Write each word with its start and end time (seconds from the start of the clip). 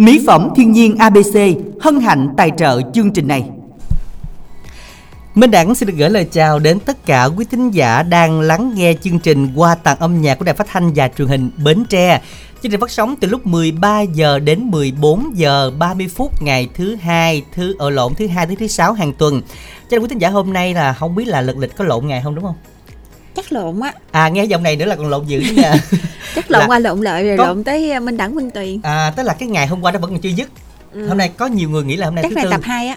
Mỹ 0.00 0.24
phẩm 0.26 0.48
thiên 0.56 0.72
nhiên 0.72 0.96
ABC 0.96 1.38
hân 1.80 2.00
hạnh 2.00 2.28
tài 2.36 2.50
trợ 2.56 2.80
chương 2.94 3.12
trình 3.12 3.28
này. 3.28 3.44
Minh 5.34 5.50
Đẳng 5.50 5.74
xin 5.74 5.86
được 5.86 5.94
gửi 5.96 6.10
lời 6.10 6.26
chào 6.32 6.58
đến 6.58 6.80
tất 6.80 7.06
cả 7.06 7.24
quý 7.24 7.44
thính 7.50 7.70
giả 7.70 8.02
đang 8.02 8.40
lắng 8.40 8.72
nghe 8.74 8.94
chương 9.02 9.18
trình 9.18 9.52
qua 9.56 9.74
tặng 9.74 9.96
âm 9.98 10.20
nhạc 10.20 10.34
của 10.34 10.44
Đài 10.44 10.54
Phát 10.54 10.66
thanh 10.70 10.92
và 10.94 11.08
Truyền 11.08 11.28
hình 11.28 11.50
Bến 11.64 11.84
Tre. 11.84 12.20
Chương 12.62 12.72
trình 12.72 12.80
phát 12.80 12.90
sóng 12.90 13.14
từ 13.20 13.28
lúc 13.28 13.46
13 13.46 14.00
giờ 14.00 14.38
đến 14.38 14.70
14 14.70 15.30
giờ 15.34 15.72
30 15.78 16.08
phút 16.08 16.42
ngày 16.42 16.68
thứ 16.74 16.94
hai, 16.94 17.42
thứ 17.54 17.74
ở 17.78 17.90
lộn 17.90 18.14
thứ 18.14 18.26
hai 18.26 18.46
tới 18.46 18.56
thứ 18.56 18.66
sáu 18.66 18.92
hàng 18.92 19.12
tuần. 19.12 19.42
Cho 19.42 19.46
nên 19.90 20.00
quý 20.00 20.08
thính 20.08 20.18
giả 20.18 20.28
hôm 20.28 20.52
nay 20.52 20.74
là 20.74 20.92
không 20.92 21.14
biết 21.14 21.28
là 21.28 21.40
lịch 21.40 21.56
lịch 21.56 21.76
có 21.76 21.84
lộn 21.84 22.06
ngày 22.06 22.20
không 22.24 22.34
đúng 22.34 22.44
không? 22.44 22.56
Lộn 23.52 23.80
á 23.80 23.92
À 24.10 24.28
nghe 24.28 24.44
giọng 24.44 24.62
này 24.62 24.76
nữa 24.76 24.84
là 24.84 24.96
còn 24.96 25.08
lộn 25.08 25.26
dữ 25.26 25.40
nha. 25.56 25.74
chắc 26.34 26.50
lộn 26.50 26.60
Là- 26.60 26.66
qua 26.66 26.78
lộn 26.78 27.00
lại 27.00 27.24
rồi 27.28 27.36
Có- 27.38 27.46
lộn 27.46 27.64
tới 27.64 27.92
ờ, 27.92 28.00
minh 28.00 28.16
đẳng 28.16 28.34
minh 28.34 28.50
tuyền 28.50 28.80
À 28.82 29.12
tức 29.16 29.22
là 29.22 29.34
cái 29.34 29.48
ngày 29.48 29.66
hôm 29.66 29.80
qua 29.84 29.92
nó 29.92 29.98
vẫn 29.98 30.10
còn 30.10 30.20
chưa 30.20 30.28
dứt. 30.28 30.48
Ừ. 30.92 31.08
Hôm 31.08 31.18
nay 31.18 31.30
có 31.36 31.46
nhiều 31.46 31.70
người 31.70 31.82
nghĩ 31.84 31.96
là 31.96 32.06
hôm 32.06 32.14
nay 32.14 32.22
chắc 32.24 32.28
thứ 32.30 32.34
này 32.34 32.44
tư 32.44 32.50
tập 32.50 32.60
2 32.64 32.88
á 32.88 32.96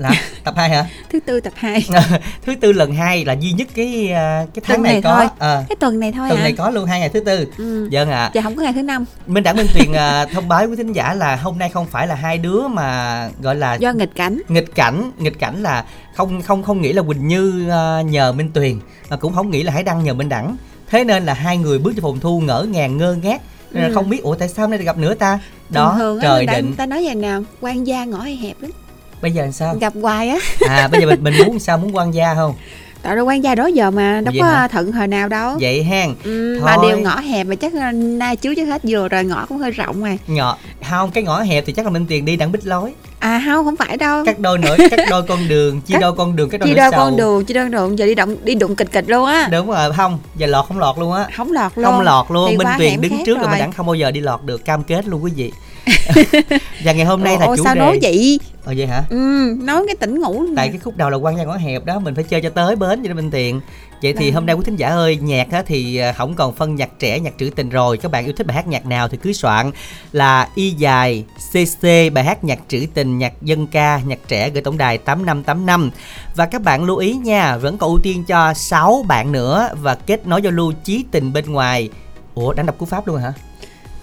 là 0.00 0.10
tập 0.44 0.54
2 0.56 0.68
hả? 0.70 0.86
thứ 1.12 1.20
tư 1.20 1.40
tập 1.40 1.52
2 1.56 1.86
thứ 2.46 2.54
tư 2.60 2.72
lần 2.72 2.94
hai 2.94 3.24
là 3.24 3.32
duy 3.32 3.52
nhất 3.52 3.68
cái 3.74 4.12
à, 4.12 4.46
cái 4.54 4.62
tháng 4.66 4.76
Tuần 4.76 4.82
này, 4.82 4.92
này 4.92 5.02
có. 5.02 5.16
thôi. 5.18 5.28
Ờ, 5.38 5.64
cái 5.68 5.76
tuần 5.76 6.00
này 6.00 6.12
thôi 6.12 6.28
tuần 6.28 6.38
hả? 6.38 6.44
này 6.44 6.52
có 6.52 6.70
luôn 6.70 6.86
hai 6.86 7.00
ngày 7.00 7.08
thứ 7.08 7.20
tư. 7.20 7.46
Ừ. 7.58 7.88
vâng 7.92 8.10
ạ. 8.10 8.30
Giờ 8.34 8.40
không 8.42 8.56
có 8.56 8.62
ngày 8.62 8.72
thứ 8.72 8.82
năm. 8.82 9.04
Minh 9.26 9.44
đẳng 9.44 9.56
minh 9.56 9.66
tuyền 9.74 9.92
à, 9.92 10.26
thông 10.26 10.48
báo 10.48 10.66
với 10.66 10.76
thính 10.76 10.92
giả 10.92 11.14
là 11.14 11.36
hôm 11.36 11.58
nay 11.58 11.68
không 11.68 11.86
phải 11.86 12.06
là 12.06 12.14
hai 12.14 12.38
đứa 12.38 12.68
mà 12.68 13.28
gọi 13.40 13.56
là 13.56 13.74
do 13.74 13.92
nghịch 13.92 14.14
cảnh. 14.14 14.42
nghịch 14.48 14.74
cảnh. 14.74 15.10
Nghịch 15.18 15.38
cảnh 15.38 15.62
là 15.62 15.84
không 16.16 16.42
không 16.42 16.62
không 16.62 16.80
nghĩ 16.80 16.92
là 16.92 17.02
quỳnh 17.02 17.28
như 17.28 17.68
à, 17.70 18.02
nhờ 18.02 18.32
minh 18.32 18.50
tuyền 18.54 18.80
mà 19.10 19.16
cũng 19.16 19.34
không 19.34 19.50
nghĩ 19.50 19.62
là 19.62 19.72
hải 19.72 19.82
đăng 19.82 20.04
nhờ 20.04 20.14
minh 20.14 20.28
đẳng. 20.28 20.56
Thế 20.90 21.04
nên 21.04 21.24
là 21.26 21.34
hai 21.34 21.56
người 21.58 21.78
bước 21.78 21.92
cho 21.96 22.02
phòng 22.02 22.20
thu 22.20 22.40
ngỡ 22.40 22.66
ngàng 22.70 22.96
ngơ 22.96 23.16
ngác. 23.22 23.40
Ừ. 23.74 23.80
không 23.94 24.10
biết 24.10 24.22
ủa 24.22 24.34
tại 24.34 24.48
sao 24.48 24.62
hôm 24.66 24.70
nay 24.70 24.84
gặp 24.84 24.98
nữa 24.98 25.14
ta? 25.14 25.38
Đó 25.68 25.94
thường 25.98 26.20
thường 26.20 26.22
trời 26.22 26.46
định. 26.46 26.74
ta 26.76 26.86
nói 26.86 27.02
vậy 27.04 27.14
nào? 27.14 27.42
Quan 27.60 27.86
gia 27.86 28.04
ngõ 28.04 28.18
hay 28.18 28.36
hẹp 28.36 28.62
lắm 28.62 28.70
bây 29.22 29.32
giờ 29.32 29.42
làm 29.42 29.52
sao? 29.52 29.74
Gặp 29.80 29.92
hoài 30.02 30.28
á. 30.28 30.36
À 30.68 30.88
bây 30.88 31.00
giờ 31.00 31.06
mình 31.06 31.24
mình 31.24 31.34
muốn 31.46 31.58
sao? 31.58 31.78
Muốn 31.78 31.96
quan 31.96 32.14
gia 32.14 32.34
không? 32.34 32.54
Tại 33.02 33.16
đâu 33.16 33.26
quan 33.26 33.44
gia 33.44 33.54
đó 33.54 33.66
giờ 33.66 33.90
mà 33.90 34.20
đâu 34.24 34.32
Vậy 34.32 34.40
có 34.40 34.48
hả? 34.48 34.68
thận 34.68 34.92
hồi 34.92 35.06
nào 35.06 35.28
đâu. 35.28 35.56
Vậy 35.60 35.84
hen. 35.84 36.14
Ừ, 36.24 36.60
mà 36.64 36.76
đều 36.82 36.98
ngõ 36.98 37.20
hẹp 37.20 37.46
mà 37.46 37.54
chắc 37.54 37.74
nay 37.94 38.36
trước 38.36 38.54
trước 38.54 38.64
hết 38.64 38.82
vừa 38.84 39.08
rồi 39.08 39.24
ngõ 39.24 39.46
cũng 39.46 39.58
hơi 39.58 39.70
rộng 39.70 40.00
rồi 40.00 40.18
ngọ 40.26 40.56
không 40.90 41.10
cái 41.10 41.24
ngõ 41.24 41.40
hẹp 41.40 41.64
thì 41.66 41.72
chắc 41.72 41.84
là 41.84 41.90
minh 41.90 42.06
tiền 42.08 42.24
đi 42.24 42.36
đặng 42.36 42.52
bích 42.52 42.66
lối. 42.66 42.92
À 43.18 43.42
không 43.46 43.64
không 43.64 43.76
phải 43.76 43.96
đâu. 43.96 44.24
Cắt 44.24 44.38
đôi 44.38 44.58
nổi 44.58 44.76
cắt 44.90 45.00
đôi 45.10 45.22
con 45.22 45.48
đường 45.48 45.80
chia 45.80 45.98
đôi 46.00 46.12
con 46.12 46.36
đường 46.36 46.50
cắt 46.50 46.58
đôi 46.58 46.68
chia 46.68 46.74
đôi 46.74 46.90
con 46.90 47.16
đường 47.16 47.44
chia 47.44 47.54
đôi 47.54 47.64
con 47.64 47.70
đường 47.70 47.98
giờ 47.98 48.06
đi 48.06 48.14
động 48.14 48.36
đi 48.44 48.54
đụng 48.54 48.76
kịch 48.76 48.92
kịch 48.92 49.04
luôn 49.08 49.26
á. 49.26 49.48
Đúng 49.50 49.70
rồi 49.70 49.92
không 49.96 50.18
giờ 50.36 50.46
lọt 50.46 50.66
không 50.68 50.78
lọt 50.78 50.98
luôn 50.98 51.12
á. 51.12 51.26
Không 51.36 51.52
lọt 51.52 51.72
luôn. 51.76 51.84
Không 51.84 52.00
lọt 52.00 52.26
luôn 52.30 52.56
minh 52.58 52.68
tuyền 52.78 52.90
hẻm 52.90 53.00
đứng 53.00 53.24
trước 53.26 53.38
rồi 53.38 53.48
mà 53.48 53.58
đẳng 53.58 53.72
không 53.72 53.86
bao 53.86 53.94
giờ 53.94 54.10
đi 54.10 54.20
lọt 54.20 54.42
được. 54.44 54.64
Cam 54.64 54.82
kết 54.82 55.06
luôn 55.06 55.24
quý 55.24 55.32
vị 55.36 55.52
và 56.84 56.92
ngày 56.92 57.04
hôm 57.04 57.24
nay 57.24 57.36
là 57.40 57.46
Ồ, 57.46 57.56
chủ 57.56 57.64
sao 57.64 57.74
đề. 57.74 57.80
nói 57.80 57.98
vậy? 58.02 58.40
Ồ 58.64 58.72
vậy 58.76 58.86
hả? 58.86 59.02
Ừ 59.10 59.16
nói 59.62 59.84
cái 59.86 59.96
tỉnh 59.96 60.20
ngủ 60.20 60.44
tại 60.56 60.68
cái 60.68 60.78
khúc 60.78 60.96
đầu 60.96 61.10
là 61.10 61.16
quan 61.16 61.36
gia 61.36 61.44
ngõ 61.44 61.56
hẹp 61.56 61.84
đó 61.84 61.98
mình 61.98 62.14
phải 62.14 62.24
chơi 62.24 62.40
cho 62.40 62.50
tới 62.50 62.76
bến 62.76 63.00
cho 63.02 63.08
nên 63.08 63.16
minh 63.16 63.30
tiền 63.30 63.60
vậy 64.02 64.12
thì 64.18 64.24
Vâng. 64.26 64.34
hôm 64.34 64.46
nay 64.46 64.56
quý 64.56 64.62
thính 64.64 64.76
giả 64.76 64.88
ơi 64.88 65.18
nhạc 65.22 65.50
á, 65.52 65.62
thì 65.66 65.96
à, 65.96 66.12
không 66.12 66.34
còn 66.34 66.54
phân 66.54 66.74
nhạc 66.76 66.90
trẻ 66.98 67.20
nhạc 67.20 67.34
trữ 67.38 67.50
tình 67.56 67.68
rồi. 67.70 67.96
Các 67.96 68.10
bạn 68.12 68.24
yêu 68.24 68.32
thích 68.36 68.46
bài 68.46 68.54
hát 68.54 68.66
nhạc 68.66 68.86
nào 68.86 69.08
thì 69.08 69.16
cứ 69.22 69.32
soạn 69.32 69.70
là 70.12 70.48
y 70.54 70.70
dài 70.70 71.24
cc 71.52 71.82
bài 72.12 72.24
hát 72.24 72.44
nhạc 72.44 72.58
trữ 72.68 72.86
tình 72.94 73.18
nhạc 73.18 73.32
dân 73.42 73.66
ca 73.66 74.00
nhạc 74.06 74.18
trẻ 74.28 74.50
gửi 74.50 74.62
tổng 74.62 74.78
đài 74.78 74.98
8585 74.98 75.90
và 76.36 76.46
các 76.46 76.62
bạn 76.62 76.84
lưu 76.84 76.96
ý 76.96 77.12
nha 77.12 77.56
vẫn 77.56 77.78
còn 77.78 77.90
ưu 77.90 77.98
tiên 78.02 78.24
cho 78.24 78.54
6 78.54 79.04
bạn 79.08 79.32
nữa 79.32 79.68
và 79.82 79.94
kết 79.94 80.26
nối 80.26 80.42
giao 80.42 80.52
lưu 80.52 80.72
chí 80.84 81.04
tình 81.10 81.32
bên 81.32 81.52
ngoài. 81.52 81.88
Ủa 82.34 82.52
đang 82.52 82.66
đọc 82.66 82.78
cú 82.78 82.86
pháp 82.86 83.06
luôn 83.06 83.16
hả 83.16 83.32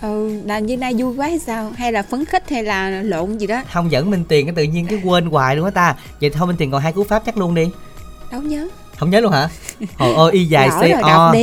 ừ 0.02 0.42
là 0.46 0.60
như 0.60 0.78
nay 0.78 0.94
vui 0.98 1.16
quá 1.18 1.28
hay 1.28 1.40
sao? 1.40 1.72
Hay 1.76 1.92
là 1.92 2.02
phấn 2.02 2.26
khích 2.26 2.50
hay 2.50 2.64
là 2.64 2.90
lộn 2.90 3.38
gì 3.38 3.48
đó? 3.48 3.62
Không 3.74 3.92
dẫn 3.92 4.12
minh 4.12 4.24
tiền 4.28 4.46
cái 4.46 4.56
tự 4.56 4.64
nhiên 4.64 4.88
cái 4.88 5.02
quên 5.04 5.26
hoài 5.26 5.56
luôn 5.56 5.66
á 5.66 5.72
ta. 5.72 5.96
Vậy 6.22 6.30
thôi 6.30 6.48
minh 6.48 6.58
tiền 6.58 6.72
còn 6.72 6.82
hai 6.82 6.94
cú 6.94 7.04
pháp 7.04 7.24
chắc 7.26 7.38
luôn 7.38 7.56
đi. 7.56 7.70
Đâu 8.32 8.42
nhớ 8.42 8.68
không 8.98 9.10
nhớ 9.10 9.20
luôn 9.20 9.32
hả? 9.32 9.50
Hồi 9.98 10.14
ôi 10.14 10.32
y 10.32 10.46
dài 10.46 10.70
Lỡ 10.82 11.00
co 11.02 11.34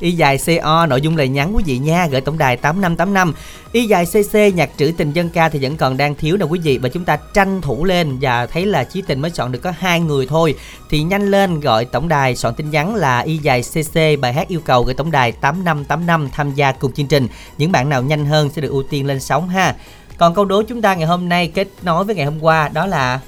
Y 0.00 0.12
dài 0.12 0.38
CO 0.46 0.86
nội 0.86 1.00
dung 1.00 1.16
lời 1.16 1.28
nhắn 1.28 1.56
quý 1.56 1.62
vị 1.66 1.78
nha 1.78 2.06
gửi 2.06 2.20
tổng 2.20 2.38
đài 2.38 2.56
8585 2.56 3.34
Y 3.72 3.86
dài 3.86 4.06
CC 4.06 4.54
nhạc 4.54 4.70
trữ 4.76 4.92
tình 4.96 5.12
dân 5.12 5.28
ca 5.28 5.48
thì 5.48 5.58
vẫn 5.62 5.76
còn 5.76 5.96
đang 5.96 6.14
thiếu 6.14 6.36
nè 6.36 6.44
quý 6.44 6.60
vị 6.62 6.78
và 6.78 6.88
chúng 6.88 7.04
ta 7.04 7.16
tranh 7.34 7.60
thủ 7.60 7.84
lên 7.84 8.18
và 8.20 8.46
thấy 8.46 8.66
là 8.66 8.84
chí 8.84 9.02
tình 9.02 9.20
mới 9.20 9.30
chọn 9.30 9.52
được 9.52 9.58
có 9.58 9.72
hai 9.78 10.00
người 10.00 10.26
thôi. 10.26 10.54
Thì 10.90 11.02
nhanh 11.02 11.30
lên 11.30 11.60
gọi 11.60 11.84
tổng 11.84 12.08
đài 12.08 12.36
soạn 12.36 12.54
tin 12.54 12.70
nhắn 12.70 12.94
là 12.94 13.20
Y 13.20 13.36
dài 13.36 13.62
CC 13.62 14.20
bài 14.20 14.32
hát 14.32 14.48
yêu 14.48 14.60
cầu 14.60 14.82
gửi 14.82 14.94
tổng 14.94 15.10
đài 15.10 15.32
8585 15.32 16.28
tham 16.32 16.54
gia 16.54 16.72
cùng 16.72 16.92
chương 16.92 17.06
trình. 17.06 17.28
Những 17.58 17.72
bạn 17.72 17.88
nào 17.88 18.02
nhanh 18.02 18.26
hơn 18.26 18.50
sẽ 18.50 18.62
được 18.62 18.70
ưu 18.70 18.82
tiên 18.82 19.06
lên 19.06 19.20
sóng 19.20 19.48
ha. 19.48 19.74
Còn 20.16 20.34
câu 20.34 20.44
đố 20.44 20.62
chúng 20.62 20.82
ta 20.82 20.94
ngày 20.94 21.06
hôm 21.06 21.28
nay 21.28 21.48
kết 21.54 21.68
nối 21.82 22.04
với 22.04 22.14
ngày 22.14 22.24
hôm 22.24 22.42
qua 22.42 22.68
đó 22.68 22.86
là 22.86 23.20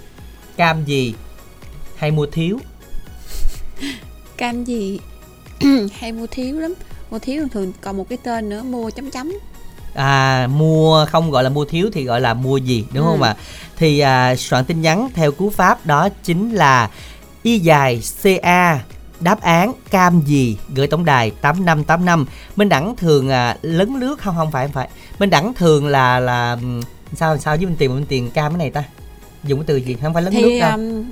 cam 0.57 0.85
gì 0.85 1.15
hay 1.97 2.11
mua 2.11 2.27
thiếu 2.27 2.59
cam 4.37 4.65
gì? 4.65 4.99
Hay 5.99 6.13
mua 6.13 6.27
thiếu 6.27 6.61
lắm. 6.61 6.75
Mua 7.11 7.19
thiếu 7.19 7.49
thường 7.53 7.73
còn 7.81 7.97
một 7.97 8.09
cái 8.09 8.19
tên 8.23 8.49
nữa 8.49 8.63
mua 8.63 8.91
chấm 8.91 9.11
chấm. 9.11 9.33
À 9.95 10.47
mua 10.51 11.07
không 11.13 11.31
gọi 11.31 11.45
là 11.45 11.51
mua 11.51 11.65
thiếu 11.65 11.91
thì 11.93 12.05
gọi 12.05 12.21
là 12.21 12.35
mua 12.35 12.57
gì 12.57 12.85
đúng 12.93 13.05
Ừ. 13.07 13.11
không 13.11 13.23
ạ? 13.23 13.37
Thì 13.77 13.99
à, 13.99 14.37
soạn 14.37 14.65
tin 14.65 14.83
nhắn 14.83 15.09
theo 15.15 15.33
cú 15.33 15.51
pháp 15.51 15.87
đó 15.87 16.09
chính 16.23 16.51
là 16.53 16.91
y 17.43 17.59
dài 17.59 18.01
ca 18.43 18.81
đáp 19.21 19.41
án 19.41 19.73
cam 19.91 20.21
gì 20.21 20.57
gửi 20.75 20.87
tổng 20.87 21.05
đài 21.05 21.31
8585 21.31 22.27
minh 22.57 22.69
đẳng 22.69 22.97
thường 22.97 23.31
à, 23.31 23.57
lấn 23.63 24.01
lướt 24.01 24.17
không 24.21 24.35
không 24.37 24.51
phải 24.51 24.67
không 24.67 24.73
phải. 24.75 24.89
Minh 25.19 25.31
đẳng 25.31 25.55
thường 25.55 25.87
là 25.87 26.21
là 26.21 26.57
sao 27.15 27.39
sao 27.39 27.57
với 27.57 27.67
minh 27.67 27.77
tiền 27.79 27.95
minh 27.95 28.07
tiền 28.09 28.31
cam 28.31 28.53
cái 28.53 28.59
này 28.59 28.71
ta? 28.71 28.85
Dùng 29.45 29.59
cái 29.59 29.65
từ 29.67 29.77
gì? 29.77 29.97
Không 30.03 30.15
phải 30.15 30.23
lấn 30.23 30.33
thì 30.33 30.43
lướt 30.43 30.61
đâu. 30.61 30.71
um, 30.71 31.05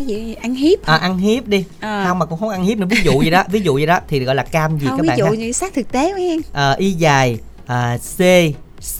cái 0.00 0.06
gì? 0.06 0.34
Ăn 0.34 0.54
hiếp 0.54 0.86
à, 0.86 0.96
ăn 0.96 1.18
hiếp 1.18 1.46
đi. 1.46 1.64
À. 1.80 2.04
không 2.08 2.18
mà 2.18 2.26
cũng 2.26 2.38
không 2.38 2.48
ăn 2.48 2.64
hiếp 2.64 2.78
nữa. 2.78 2.86
Ví 2.90 2.96
dụ 3.04 3.18
vậy 3.18 3.30
đó 3.30 3.44
ví 3.48 3.60
dụ 3.60 3.74
vậy 3.74 3.86
đó 3.86 4.00
thì 4.08 4.24
gọi 4.24 4.34
là 4.34 4.42
cam 4.42 4.78
gì 4.78 4.86
không 4.86 4.96
các 4.96 5.02
ví 5.02 5.08
bạn 5.08 5.18
dụ 5.18 5.24
ha? 5.24 5.30
như 5.30 5.52
sát 5.52 5.74
thực 5.74 5.92
tế 5.92 6.12
hen 6.18 6.40
à, 6.52 6.72
y 6.78 6.90
dài 6.90 7.38
à, 7.66 7.98
C 8.16 8.20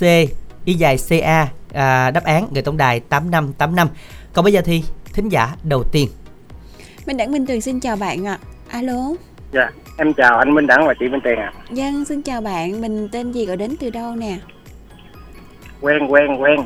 C 0.00 0.03
y 0.65 0.75
dài 0.75 0.97
CA 1.09 1.49
à, 1.72 2.10
đáp 2.10 2.25
án 2.25 2.49
gửi 2.53 2.62
tổng 2.62 2.77
đài 2.77 3.00
8585 3.00 3.89
còn 4.33 4.44
bây 4.44 4.53
giờ 4.53 4.60
thì 4.65 4.83
thính 5.12 5.28
giả 5.28 5.49
đầu 5.62 5.84
tiên. 5.84 6.09
Minh 7.06 7.16
đẳng 7.16 7.33
minh 7.33 7.47
tuyền 7.47 7.60
xin 7.60 7.81
chào 7.81 7.97
bạn 7.97 8.27
ạ. 8.27 8.39
Alo. 8.69 9.10
Dạ, 9.53 9.71
em 9.97 10.15
chào 10.15 10.39
anh 10.39 10.55
Minh 10.55 10.66
Đẳng 10.66 10.87
và 10.87 10.94
chị 11.00 11.09
Minh 11.09 11.21
Tiền 11.25 11.39
ạ. 11.39 11.53
dân 11.71 12.05
xin 12.05 12.22
chào 12.22 12.41
bạn. 12.41 12.81
Mình 12.81 13.09
tên 13.12 13.33
gì 13.33 13.47
gọi 13.47 13.56
đến 13.56 13.77
từ 13.81 13.91
đâu 13.91 14.16
nè? 14.16 14.39
Quen 15.81 16.06
quen 16.09 16.43
quen. 16.43 16.60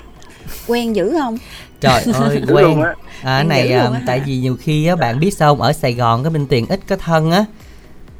quen 0.66 0.96
dữ 0.96 1.14
không 1.18 1.38
trời 1.84 2.02
ơi 2.28 2.42
quen. 2.52 2.82
à, 3.22 3.42
này 3.42 3.72
à, 3.72 3.90
tại 4.06 4.20
vì 4.26 4.36
nhiều 4.38 4.56
khi 4.60 4.86
á, 4.86 4.96
bạn 4.96 5.20
biết 5.20 5.34
sao 5.34 5.50
không? 5.54 5.62
Ở 5.62 5.72
Sài 5.72 5.92
Gòn 5.94 6.22
cái 6.24 6.30
Minh 6.30 6.46
Tiền 6.46 6.66
ít 6.68 6.80
có 6.88 6.96
thân 6.96 7.30
á. 7.30 7.44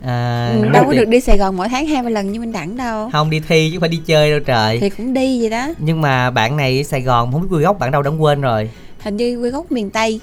À, 0.06 0.50
ừ, 0.62 0.68
đâu 0.72 0.84
có 0.84 0.90
Tiền- 0.90 1.00
được 1.00 1.08
đi 1.08 1.20
sài 1.20 1.38
gòn 1.38 1.56
mỗi 1.56 1.68
tháng 1.68 1.86
hai 1.86 2.02
ba 2.02 2.08
lần 2.10 2.32
như 2.32 2.40
minh 2.40 2.52
đẳng 2.52 2.76
đâu. 2.76 3.10
Không 3.12 3.30
đi 3.30 3.40
thi 3.48 3.68
chứ 3.70 3.76
không 3.76 3.80
phải 3.80 3.88
đi 3.88 4.00
chơi 4.06 4.30
đâu 4.30 4.40
trời. 4.40 4.78
Thì 4.80 4.90
cũng 4.90 5.14
đi 5.14 5.40
vậy 5.40 5.50
đó. 5.50 5.68
Nhưng 5.78 6.00
mà 6.00 6.30
bạn 6.30 6.56
này 6.56 6.80
ở 6.80 6.82
Sài 6.82 7.02
Gòn 7.02 7.32
không 7.32 7.40
biết 7.42 7.46
quê 7.50 7.62
gốc 7.62 7.78
bạn 7.78 7.90
đâu 7.90 8.02
đã 8.02 8.10
quên 8.10 8.40
rồi. 8.40 8.70
Hình 9.00 9.16
như 9.16 9.40
quê 9.40 9.50
gốc 9.50 9.72
miền 9.72 9.90
tây. 9.90 10.20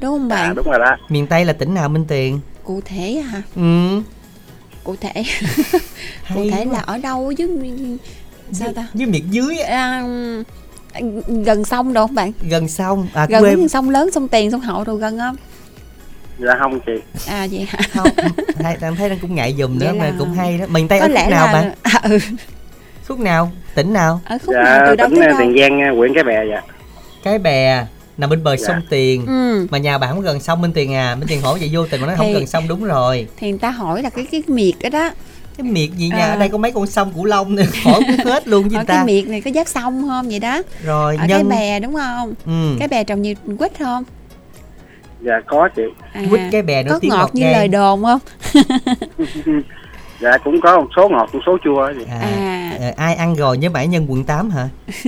Đúng 0.00 0.10
không 0.10 0.30
À, 0.30 0.36
bạn 0.36 0.54
đúng 0.54 0.66
rồi 0.66 0.78
đó. 0.78 0.96
miền 1.08 1.26
Tây 1.26 1.44
là 1.44 1.52
tỉnh 1.52 1.74
nào 1.74 1.88
Minh 1.88 2.04
Tiền 2.08 2.40
cụ 2.64 2.80
thể 2.84 3.12
hả? 3.12 3.42
Ừ. 3.56 4.00
Cụ 4.84 4.96
thể. 5.00 5.12
Cụ 6.34 6.46
thể 6.50 6.64
quá. 6.66 6.72
là 6.72 6.78
ở 6.78 6.98
đâu 6.98 7.32
chứ? 7.38 7.58
Sao 8.52 8.72
ta? 8.72 8.86
với 8.94 9.06
miệt 9.06 9.22
dưới 9.30 9.58
à, 9.58 10.02
gần 11.44 11.64
sông 11.64 11.92
đâu 11.92 12.06
không 12.06 12.14
bạn? 12.14 12.32
Gần 12.50 12.68
sông 12.68 13.08
à 13.14 13.26
gần 13.30 13.42
quê 13.42 13.68
sông 13.68 13.90
lớn 13.90 14.10
sông 14.12 14.28
tiền 14.28 14.50
sông 14.50 14.60
hậu 14.60 14.84
đồ 14.84 14.94
gần 14.94 15.18
không? 15.18 15.36
Dạ 16.38 16.54
không 16.58 16.80
chị. 16.86 16.92
à 17.26 17.46
vậy 17.50 17.66
hả? 17.68 17.78
Không 17.94 18.08
hay 18.64 18.76
đang 18.80 18.96
thấy 18.96 19.08
đang 19.08 19.18
cũng 19.18 19.34
ngại 19.34 19.54
dùm 19.58 19.78
nữa 19.78 19.86
Vậy 19.90 19.98
mà 19.98 20.04
là- 20.04 20.14
cũng 20.18 20.32
hay 20.32 20.58
đó. 20.58 20.66
Miền 20.68 20.88
tây 20.88 20.98
có 21.00 21.04
ở 21.06 21.08
lẽ 21.08 21.22
khúc 21.24 21.30
nào 21.30 21.46
là 21.46 21.52
bạn? 21.52 21.72
À, 21.82 22.00
ừ, 22.02 22.18
khúc 23.08 23.18
nào? 23.20 23.50
Tỉnh 23.74 23.92
nào? 23.92 24.20
Ở 24.24 24.38
khúc 24.46 24.54
nào? 24.54 24.64
Dạ, 24.64 24.84
từ 24.86 24.96
đâu 24.96 25.08
tỉnh 25.08 25.18
tới 25.18 25.26
ờ, 25.26 25.32
đâu? 25.32 25.38
Tiền 25.40 25.56
Giang, 25.60 25.80
ờ, 25.80 25.94
huyện 25.96 26.14
Cái 26.14 26.24
Bè 26.24 26.44
dạ. 26.50 26.62
cái 27.24 27.38
bè 27.38 27.86
nằm 28.16 28.30
bên 28.30 28.44
bờ 28.44 28.56
Dạ. 28.56 28.66
sông 28.68 28.80
tiền. 28.90 29.26
Ừ. 29.26 29.66
Mà 29.70 29.78
nhà 29.78 29.98
bạn 29.98 30.10
không 30.10 30.20
gần 30.20 30.40
sông 30.40 30.62
bên 30.62 30.72
tiền 30.72 30.94
à. 30.94 31.14
Bên 31.14 31.28
tiền 31.28 31.40
hỏi 31.42 31.58
vậy 31.58 31.70
vô 31.72 31.86
tình 31.90 32.00
mà 32.00 32.06
nói 32.06 32.16
không 32.16 32.32
gần 32.32 32.46
sông 32.46 32.68
đúng 32.68 32.84
rồi. 32.84 33.26
thì 33.36 33.50
người 33.50 33.58
ta 33.58 33.70
hỏi 33.70 34.02
là 34.02 34.10
cái 34.10 34.26
cái 34.32 34.42
miệt 34.46 34.74
đó 34.82 34.88
đó 34.90 35.10
cái 35.56 35.66
miệt 35.72 35.90
gì 35.96 36.08
nha 36.08 36.16
À. 36.24 36.30
ở 36.30 36.36
đây 36.38 36.48
có 36.48 36.58
mấy 36.58 36.72
con 36.72 36.86
sông 36.86 37.12
cửu 37.14 37.24
long 37.24 37.54
nữa. 37.54 37.62
Hỏi 37.84 38.00
cũng 38.06 38.26
hết 38.26 38.48
luôn 38.48 38.68
người 38.68 38.84
ta. 38.86 38.94
cái 38.94 39.04
miệt 39.04 39.26
này 39.26 39.40
có 39.40 39.50
giáp 39.54 39.68
sông 39.68 40.04
không? 40.08 40.28
Vậy 40.28 40.38
đó. 40.38 40.62
Rồi 40.84 41.16
ở 41.16 41.26
nhân 41.26 41.48
cái 41.50 41.58
bè 41.58 41.80
đúng 41.80 41.94
không? 41.94 42.34
Ừ. 42.46 42.76
cái 42.78 42.88
bè 42.88 43.04
trồng 43.04 43.22
nhiều 43.22 43.34
quýt 43.58 43.72
không? 43.78 44.04
Dạ 45.20 45.32
có 45.46 45.68
chị. 45.76 45.82
à, 46.12 46.22
quýt 46.30 46.40
cái 46.52 46.62
bè 46.62 46.82
nổi 46.82 46.92
có 46.92 46.98
tiếng 46.98 47.08
ngọt 47.10 47.16
ngọt 47.16 47.30
như 47.34 47.42
lời 47.44 47.68
đồn 47.68 48.02
không? 48.02 48.18
Dạ 50.20 50.38
cũng 50.44 50.60
có 50.60 50.76
một 50.80 50.86
số 50.96 51.08
ngọt, 51.08 51.28
một 51.32 51.40
số 51.46 51.58
chua 51.64 51.92
chị. 51.98 52.04
à, 52.10 52.18
À. 52.20 52.72
ờ, 52.80 52.92
ai 52.96 53.14
ăn 53.14 53.34
rồi 53.34 53.58
nhớ 53.58 53.70
bảy 53.70 53.86
nhân 53.86 54.06
quận 54.10 54.24
8 54.24 54.50
hả? 54.50 54.68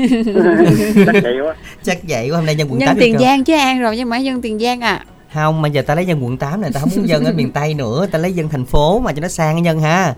Chắc 1.06 1.14
vậy 1.22 1.34
quá. 1.46 1.54
chắc 1.82 1.98
vậy 2.08 2.30
quá 2.30 2.36
hôm 2.36 2.46
nay 2.46 2.54
nhân 2.54 2.68
quận 2.70 2.78
nhân 2.78 2.86
8 2.86 2.96
tiền 3.00 3.18
giang 3.18 3.44
chứ 3.44 3.54
an 3.54 3.80
rồi 3.80 3.96
nhưng 3.96 4.08
mà 4.08 4.18
dân 4.18 4.42
tiền 4.42 4.58
giang 4.58 4.80
à. 4.80 5.04
Không 5.34 5.62
mà 5.62 5.68
giờ 5.68 5.82
ta 5.82 5.94
lấy 5.94 6.06
dân 6.06 6.24
quận 6.24 6.36
8 6.36 6.60
này 6.60 6.70
ta 6.74 6.80
không 6.80 6.88
muốn 6.96 7.08
dân 7.08 7.24
ở 7.24 7.32
miền 7.32 7.50
tây 7.52 7.74
nữa 7.74 8.06
ta 8.12 8.18
lấy 8.18 8.32
dân 8.32 8.48
thành 8.48 8.64
phố 8.64 9.00
mà 9.00 9.12
cho 9.12 9.20
nó 9.20 9.28
sang 9.28 9.54
cái 9.54 9.62
nhân 9.62 9.80
ha 9.80 10.14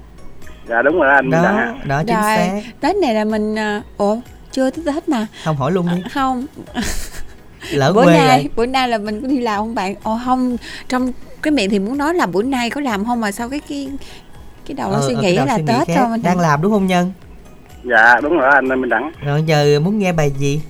Dạ 0.71 0.83
đúng 0.83 0.95
rồi 1.01 1.09
đó 1.09 1.15
anh 1.15 1.31
đó 1.31 1.43
ạ. 1.43 1.75
đó 1.85 2.03
chính 2.07 2.17
Rồi. 2.17 2.25
xác. 2.25 2.61
tết 2.81 2.97
này 2.97 3.15
là 3.15 3.25
mình 3.25 3.59
à, 3.59 3.83
ủa 3.97 4.17
chưa 4.53 4.71
tới 4.71 4.85
tết 4.87 5.09
mà. 5.09 5.27
Không 5.45 5.57
hỏi 5.57 5.73
luôn 5.73 5.87
đi. 5.97 6.03
À, 6.05 6.09
không. 6.15 6.47
Lỡ 7.73 7.93
bữa 7.93 8.05
quê 8.05 8.17
nay 8.19 8.39
rồi. 8.43 8.51
bữa 8.57 8.67
nay 8.67 8.89
là 8.89 8.99
mình 8.99 9.21
có 9.21 9.29
đi 9.29 9.41
làm 9.41 9.59
không 9.59 9.75
bạn? 9.75 9.95
Ồ 10.03 10.19
không 10.25 10.57
trong 10.89 11.13
cái 11.43 11.53
miệng 11.53 11.71
thì 11.71 11.79
muốn 11.79 11.99
nói 11.99 12.15
là 12.15 12.27
bữa 12.27 12.43
nay 12.43 12.71
có 12.71 12.81
làm 12.81 13.05
không 13.05 13.21
mà 13.21 13.33
sao 13.33 13.49
cái 13.49 13.61
cái 13.69 13.89
cái 14.67 14.75
đầu 14.75 14.91
nó 14.91 14.97
Ờ, 14.97 15.03
suy 15.09 15.15
ờ, 15.15 15.23
nghĩ 15.23 15.37
cái 15.37 15.47
đầu 15.47 15.47
là 15.47 15.57
suy 15.57 15.63
nghĩ 15.63 15.73
tết 15.87 15.97
thôi 15.97 16.09
mình 16.11 16.23
đang 16.23 16.41
làm 16.41 16.63
đúng 16.63 16.73
không 16.73 16.87
nhân? 16.87 17.13
Dạ 17.85 18.21
đúng 18.23 18.39
rồi 18.39 18.51
anh 18.55 18.67
Lê 18.69 18.77
Minh 18.77 18.89
Đẳng 18.91 19.13
rồi 19.25 19.43
giờ 19.47 19.81
muốn 19.81 19.99
nghe 19.99 20.13
bài 20.13 20.31
gì? 20.39 20.61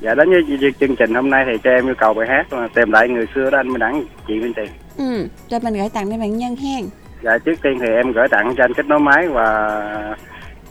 Dạ 0.00 0.14
đến 0.14 0.30
với 0.30 0.42
ch- 0.58 0.72
chương 0.80 0.96
trình 0.96 1.14
hôm 1.14 1.30
nay 1.30 1.44
thì 1.52 1.58
cho 1.64 1.70
em 1.70 1.86
yêu 1.88 1.94
cầu 1.98 2.14
bài 2.14 2.26
hát 2.28 2.52
là 2.52 2.68
tìm 2.74 2.92
lại 2.92 3.08
người 3.08 3.26
xưa 3.34 3.50
đó 3.50 3.58
anh 3.58 3.68
Minh 3.68 3.78
Đẳng 3.78 4.04
chị 4.28 4.34
Minh 4.34 4.52
Tiền 4.56 4.68
ừ 4.96 5.28
cho 5.48 5.58
mình 5.58 5.74
gửi 5.74 5.88
tặng 5.88 6.10
cho 6.10 6.16
bạn 6.18 6.36
nhân 6.38 6.56
hen 6.56 6.84
dạ 7.22 7.38
trước 7.38 7.62
tiên 7.62 7.78
thì 7.80 7.86
em 7.88 8.12
gửi 8.12 8.28
tặng 8.28 8.54
cho 8.56 8.64
anh 8.64 8.74
kết 8.74 8.86
nối 8.86 8.98
máy 8.98 9.28
và 9.28 10.16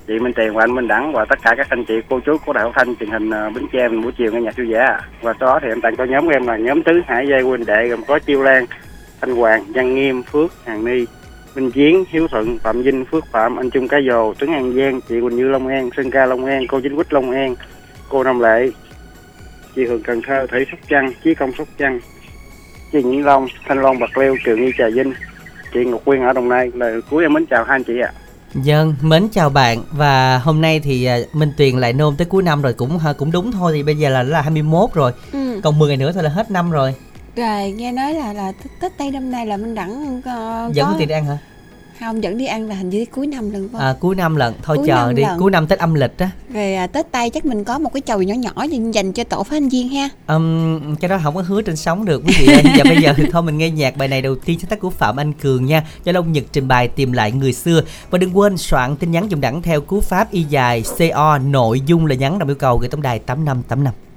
chị 0.07 0.19
Minh 0.19 0.33
Tiền 0.33 0.53
và 0.53 0.63
anh 0.63 0.75
Minh 0.75 0.87
Đẳng 0.87 1.13
và 1.13 1.25
tất 1.25 1.39
cả 1.43 1.55
các 1.57 1.67
anh 1.69 1.85
chị, 1.85 1.93
cô 2.09 2.19
chú 2.25 2.37
của 2.45 2.53
Đại 2.53 2.63
học 2.63 2.73
Thanh 2.75 2.95
truyền 2.95 3.09
hình 3.09 3.29
ờ, 3.29 3.49
Bến 3.55 3.65
Tre 3.73 3.89
buổi 3.89 4.11
chiều 4.17 4.31
nghe 4.31 4.41
nhạc 4.41 4.57
vui 4.57 4.67
vẻ 4.67 4.97
và 5.21 5.33
sau 5.39 5.49
đó 5.49 5.59
thì 5.61 5.67
em 5.69 5.81
tặng 5.81 5.95
cho 5.95 6.03
nhóm 6.03 6.25
của 6.25 6.31
em 6.31 6.47
là 6.47 6.57
nhóm 6.57 6.83
tứ 6.83 7.01
hải 7.07 7.27
dây 7.27 7.41
huynh 7.41 7.65
đệ 7.65 7.87
gồm 7.87 8.03
có 8.07 8.19
Chiêu 8.19 8.43
Lan, 8.43 8.65
Thanh 9.21 9.35
Hoàng, 9.35 9.63
Văn 9.73 9.95
Nghiêm, 9.95 10.23
Phước, 10.23 10.65
Hàng 10.65 10.85
Ni, 10.85 11.05
Minh 11.55 11.71
Chiến 11.71 12.03
Hiếu 12.09 12.27
Thuận, 12.27 12.59
Phạm 12.59 12.81
Vinh, 12.81 13.05
Phước 13.05 13.25
Phạm, 13.31 13.55
anh 13.55 13.69
Trung 13.69 13.87
Cá 13.87 13.97
Dồ, 14.07 14.33
Tuấn 14.33 14.53
An 14.53 14.73
Giang, 14.73 15.01
chị 15.01 15.21
Quỳnh 15.21 15.35
Như 15.35 15.49
Long 15.49 15.67
An, 15.67 15.89
Sơn 15.97 16.11
Ca 16.11 16.25
Long 16.25 16.45
An, 16.45 16.67
cô 16.67 16.79
Chính 16.79 16.95
Quýt 16.95 17.13
Long 17.13 17.31
An, 17.31 17.55
cô 18.09 18.23
Nam 18.23 18.39
Lệ, 18.39 18.69
chị 19.75 19.85
Hường 19.85 20.03
Cần 20.03 20.21
Thơ, 20.21 20.47
Thủy 20.47 20.65
Sóc 20.71 20.79
Trăng, 20.87 21.11
Chí 21.23 21.33
Công 21.33 21.51
Sóc 21.51 21.67
Trăng, 21.77 21.99
chị 22.91 23.03
Nhĩ 23.03 23.21
Long, 23.21 23.47
Thanh 23.67 23.81
Long, 23.81 23.99
Bạc 23.99 24.17
Liêu, 24.17 24.35
Trường 24.45 24.59
Y 24.59 24.71
Trà 24.77 24.89
Vinh 24.93 25.13
chị 25.73 25.79
Ngọc 25.85 26.01
Quyên 26.05 26.21
ở 26.21 26.33
Đồng 26.33 26.49
Nai. 26.49 26.71
Lời 26.73 27.01
cuối 27.09 27.23
em 27.23 27.33
mến 27.33 27.45
chào 27.45 27.63
hai 27.63 27.75
anh 27.75 27.83
chị 27.83 27.93
ạ. 28.05 28.11
Dân, 28.55 28.95
mến 29.01 29.27
chào 29.31 29.49
bạn. 29.49 29.83
Và 29.91 30.37
hôm 30.37 30.61
nay 30.61 30.79
thì 30.79 31.05
à, 31.05 31.17
Minh 31.33 31.51
Tuyền 31.57 31.77
lại 31.77 31.93
nôn 31.93 32.15
tới 32.15 32.25
cuối 32.25 32.43
năm 32.43 32.61
rồi 32.61 32.73
cũng 32.73 32.97
ha- 32.99 33.13
cũng 33.13 33.31
đúng 33.31 33.51
thôi. 33.51 33.71
Thì 33.75 33.83
bây 33.83 33.95
giờ 33.95 34.09
là 34.09 34.23
là 34.23 34.41
21 34.41 34.93
rồi, 34.93 35.11
ừ. 35.33 35.59
Còn 35.63 35.79
10 35.79 35.87
ngày 35.87 35.97
nữa 35.97 36.11
thôi 36.13 36.23
là 36.23 36.29
hết 36.29 36.51
năm 36.51 36.71
rồi. 36.71 36.95
rồi 37.35 37.71
nghe 37.71 37.91
nói 37.91 38.13
là 38.13 38.33
là 38.33 38.51
Tết- 38.51 38.69
tết 38.81 38.97
tây 38.97 39.11
năm 39.11 39.31
nay 39.31 39.45
là 39.45 39.57
mình 39.57 39.75
đẳng 39.75 40.17
uh, 40.17 40.73
Dẫn 40.75 40.85
có 40.91 40.97
Minh 40.97 41.07
đi 41.07 41.13
ăn 41.13 41.25
hả? 41.25 41.37
Không 42.05 42.23
dẫn 42.23 42.37
đi 42.37 42.45
ăn 42.45 42.67
là 42.67 42.75
hình 42.75 42.89
như 42.89 43.05
cuối 43.11 43.27
năm 43.27 43.51
lần 43.51 43.69
phải? 43.73 43.81
À, 43.81 43.95
cuối 43.99 44.15
năm 44.15 44.35
lận, 44.35 44.53
thôi 44.63 44.77
Cuối 44.77 44.87
chờ 44.87 44.95
năm 44.95 45.15
đi, 45.15 45.21
lận. 45.21 45.39
cuối 45.39 45.51
năm 45.51 45.67
Tết 45.67 45.79
âm 45.79 45.93
lịch 45.93 46.17
á. 46.17 46.29
rồi 46.53 46.73
à, 46.73 46.87
tết 46.87 47.11
tây 47.11 47.29
chắc 47.29 47.45
mình 47.45 47.63
có 47.63 47.79
một 47.79 47.93
cái 47.93 48.01
chầu 48.05 48.21
nhỏ 48.21 48.33
nhỏ 48.33 48.63
dành, 48.93 49.11
cho 49.13 49.23
tổ 49.23 49.43
phá 49.43 49.55
anh 49.57 49.69
viên 49.69 49.89
ha 49.89 50.09
Um, 50.35 50.95
cái 50.95 51.09
đó 51.09 51.19
không 51.23 51.35
có 51.35 51.41
hứa 51.41 51.61
trên 51.61 51.75
sóng 51.75 52.05
được 52.05 52.21
quý 52.27 52.33
vị 52.39 52.53
ơi. 52.53 52.63
Và 52.77 52.83
bây 52.83 52.97
giờ 53.01 53.13
thì 53.17 53.23
thôi 53.31 53.41
mình 53.41 53.57
nghe 53.57 53.69
nhạc 53.69 53.97
bài 53.97 54.07
này 54.07 54.21
đầu 54.21 54.35
tiên 54.35 54.59
sáng 54.59 54.69
tác 54.69 54.79
của 54.79 54.89
Phạm 54.89 55.15
Anh 55.19 55.33
Cường 55.33 55.65
nha. 55.65 55.83
Do 56.03 56.11
Long 56.11 56.31
Nhật 56.31 56.43
trình 56.51 56.67
bày 56.67 56.87
tìm 56.87 57.11
lại 57.11 57.31
người 57.31 57.53
xưa. 57.53 57.81
Và 58.09 58.17
đừng 58.17 58.37
quên 58.37 58.57
soạn 58.57 58.95
tin 58.95 59.11
nhắn 59.11 59.31
dùng 59.31 59.41
đẳng 59.41 59.61
theo 59.61 59.81
cú 59.81 60.01
pháp 60.01 60.31
y 60.31 60.43
dài 60.43 60.83
CO 60.97 61.37
nội 61.37 61.81
dung 61.85 62.05
là 62.05 62.15
nhắn 62.15 62.39
đồng 62.39 62.49
yêu 62.49 62.55
cầu 62.55 62.77
gửi 62.77 62.89
tổng 62.89 63.01
đài 63.01 63.19
8585. 63.19 63.93
xuôi 63.93 64.10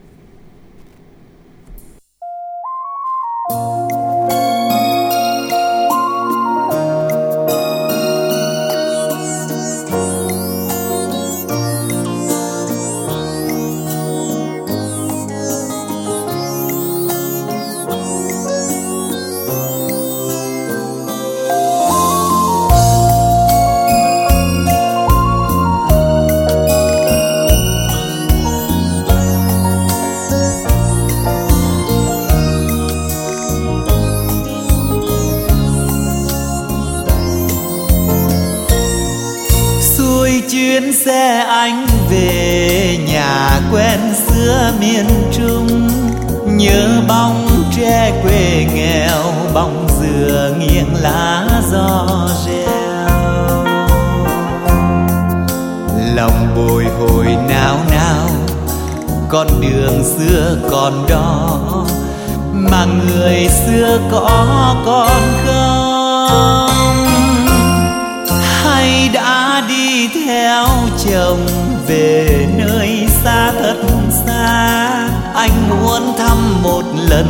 bồi 56.56 56.84
hồi 56.84 57.26
nao 57.48 57.76
nao. 57.90 58.28
Con 59.28 59.46
đường 59.60 60.04
xưa 60.04 60.56
còn 60.70 61.06
đó, 61.08 61.58
mà 62.52 62.84
người 62.84 63.48
xưa 63.48 63.98
có 64.12 64.76
còn 64.86 65.22
không? 65.46 67.06
Hay 68.62 69.10
đã 69.12 69.62
đi 69.68 70.08
theo 70.08 70.66
chồng 71.04 71.46
về 71.86 72.46
nơi 72.56 73.08
xa 73.24 73.52
thật 73.58 73.76
xa? 74.26 75.08
Anh 75.34 75.70
muốn 75.70 76.02
thăm 76.18 76.62
một 76.62 76.82
lần, 77.08 77.26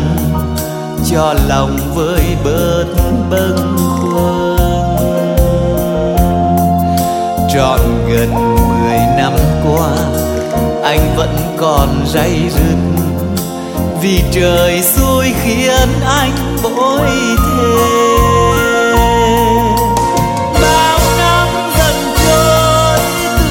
cho 1.11 1.35
lòng 1.49 1.79
vơi 1.95 2.37
bớt 2.45 2.85
bâng 3.31 3.77
khuâng. 3.79 4.57
Trọn 7.55 7.81
gần 8.09 8.54
qua, 9.65 9.91
anh 10.83 11.17
vẫn 11.17 11.37
còn 11.59 12.05
day 12.07 12.51
dứt. 12.51 12.77
Vì 14.03 14.23
trời 14.33 14.83
xui 14.83 15.33
khiến 15.43 15.89
anh 16.07 16.57
bối 16.63 17.11
thế. 17.39 17.85
bao 20.63 20.99
năm 21.19 21.49
dần 21.79 21.95
trôi 22.27 22.99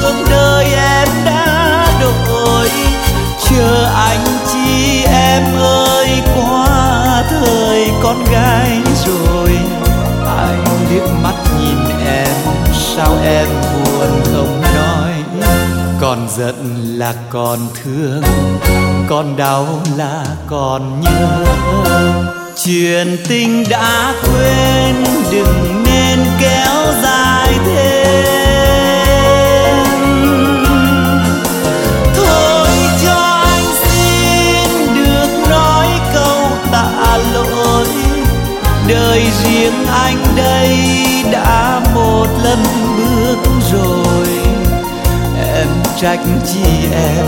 tưởng 0.02 0.26
đời 0.30 0.66
em 0.66 1.08
đã 1.26 1.88
đổi. 2.02 2.70
Chờ 3.50 3.92
anh 3.96 4.26
chi 4.54 5.04
em 5.04 5.44
ơi, 5.60 6.08
qua 6.36 7.24
thời 7.30 7.90
con 8.04 8.24
gái 8.32 8.82
rồi. 9.06 9.58
Anh 10.38 10.66
liếc 10.92 11.10
mắt 11.24 11.36
nhìn 11.60 12.06
em, 12.08 12.36
sao 12.74 13.16
em 13.26 13.48
buồn? 13.74 13.93
Còn 16.16 16.30
giận 16.38 16.86
là 16.98 17.14
còn 17.30 17.60
thương, 17.84 18.22
còn 19.10 19.38
đau 19.38 19.82
là 19.98 20.26
còn 20.48 21.02
nhớ. 21.02 21.46
Chuyện 22.64 23.18
tình 23.28 23.64
đã 23.70 24.14
quên, 24.24 24.96
đừng 25.32 25.84
nên 25.86 26.20
kéo 26.42 26.94
dài 27.04 27.54
thêm. 27.66 28.18
Thôi 32.16 32.68
cho 33.06 33.42
anh 33.46 33.66
xin 33.84 34.96
được 34.96 35.50
nói 35.50 35.88
câu 36.14 36.50
tạ 36.72 37.18
lỗi, 37.34 37.88
đời 38.88 39.22
riêng 39.44 39.86
anh 39.88 40.24
đây. 40.36 40.93
Trách 46.04 46.20
chi 46.54 46.64
em? 46.94 47.26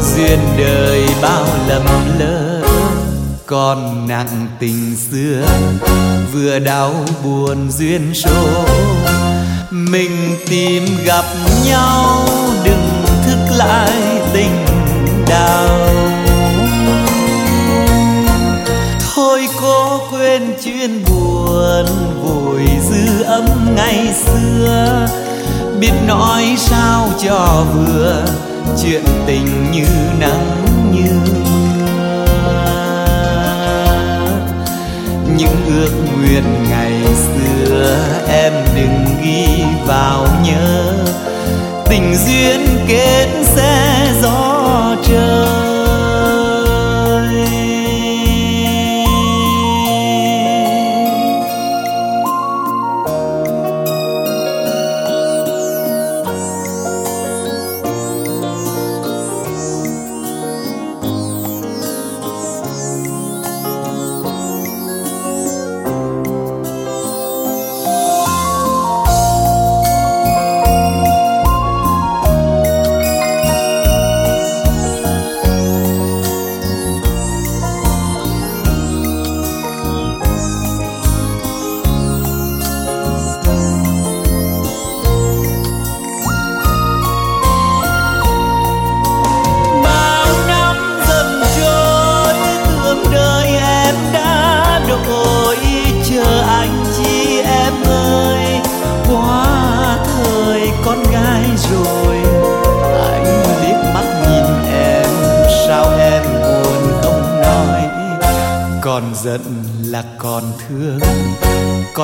Duyên 0.00 0.38
đời 0.58 1.06
bao 1.22 1.46
lầm 1.68 1.84
lỡ, 2.18 2.62
còn 3.46 4.08
nặng 4.08 4.46
tình 4.58 4.96
xưa. 4.96 5.46
Vừa 6.32 6.58
đau 6.58 6.94
buồn 7.24 7.70
duyên 7.70 8.14
số, 8.14 8.64
mình 9.70 10.36
tìm 10.50 10.84
gặp 11.04 11.24
nhau, 11.64 12.28
đừng 12.64 13.04
thức 13.26 13.56
lại 13.56 13.92
tình 14.32 14.64
đau. 15.28 15.88
Thôi 19.14 19.48
cố 19.60 20.00
quên 20.10 20.42
chuyện 20.64 21.04
buồn 21.04 21.86
vùi 22.22 22.62
dư 22.90 23.22
ấm 23.22 23.74
ngày 23.76 24.14
xưa 24.26 25.06
biết 25.80 25.92
nói 26.06 26.54
sao 26.56 27.08
cho 27.18 27.64
vừa, 27.74 28.24
chuyện 28.82 29.04
tình 29.26 29.70
như 29.72 29.86
nắng 30.20 30.62
như 30.92 31.10
mưa. 31.26 32.26
Những 35.36 35.56
ước 35.66 35.90
nguyện 36.16 36.44
ngày 36.70 37.02
xưa 37.16 37.98
em 38.28 38.52
đừng 38.76 39.04
ghi 39.22 39.64
vào 39.86 40.26
nhớ. 40.44 40.92
Tình 41.88 42.16
duyên 42.26 42.66
kết 42.88 43.28
sẽ 43.56 44.05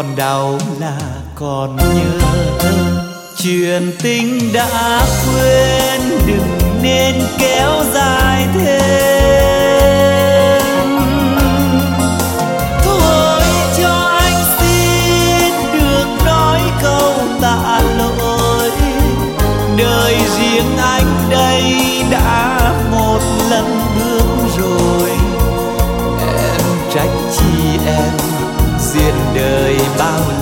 còn 0.03 0.17
đau 0.17 0.59
là 0.81 0.99
còn 1.35 1.77
nhớ. 1.77 2.19
Chuyện 3.37 3.93
tình 4.03 4.53
đã 4.53 5.01
quên 5.27 6.01
đừng 6.27 6.59
nên 6.83 7.15
kéo 7.39 7.85
dài 7.95 8.47
thêm. 8.55 9.12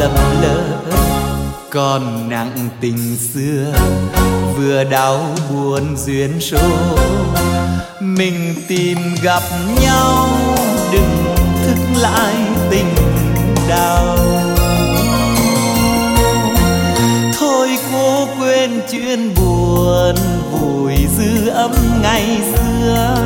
Lầm 0.01 0.15
lỡ. 0.43 0.61
Còn 1.71 2.29
nặng 2.29 2.69
tình 2.81 3.17
xưa, 3.17 3.73
vừa 4.57 4.85
đau 4.85 5.21
buồn 5.51 5.97
duyên 5.97 6.41
số. 6.41 6.59
Mình 8.01 8.55
tìm 8.69 8.99
gặp 9.23 9.43
nhau, 9.83 10.29
đừng 10.93 11.25
thức 11.65 12.01
lại 12.01 12.35
tình 12.71 12.95
đau. 13.69 14.17
Thôi 17.41 17.69
cố 17.93 18.27
quên 18.41 18.81
chuyện 18.91 19.35
buồn, 19.35 20.15
vùi 20.53 20.95
dư 21.19 21.49
âm 21.49 21.73
ngày 22.03 22.39
xưa. 22.55 23.17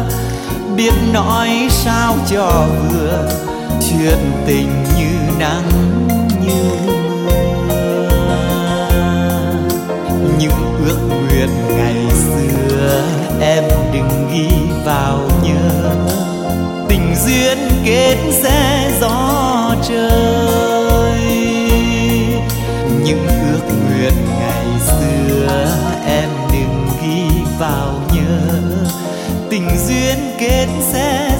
Biết 0.76 0.92
nói 1.12 1.48
sao 1.70 2.16
cho 2.30 2.66
vừa, 2.90 3.30
chuyện 3.80 4.18
tình 4.46 4.84
như 4.96 5.38
nắng. 5.38 5.83
Chuyện 11.44 11.76
ngày 11.76 11.96
xưa 12.10 13.02
em 13.40 13.64
đừng 13.92 14.28
ghi 14.32 14.48
vào 14.84 15.18
nhớ. 15.42 15.94
Tình 16.88 17.14
duyên 17.26 17.58
kết 17.84 18.16
sẽ 18.42 18.90
gió 19.00 19.74
trời. 19.88 21.20
Những 23.04 23.26
ước 23.26 23.60
nguyện 23.68 24.12
ngày 24.38 24.66
xưa 24.86 25.76
em 26.06 26.28
đừng 26.52 26.88
ghi 27.02 27.42
vào 27.58 27.94
nhớ. 28.14 28.58
Tình 29.50 29.68
duyên 29.86 30.18
kết 30.38 30.66
sẽ 30.92 31.33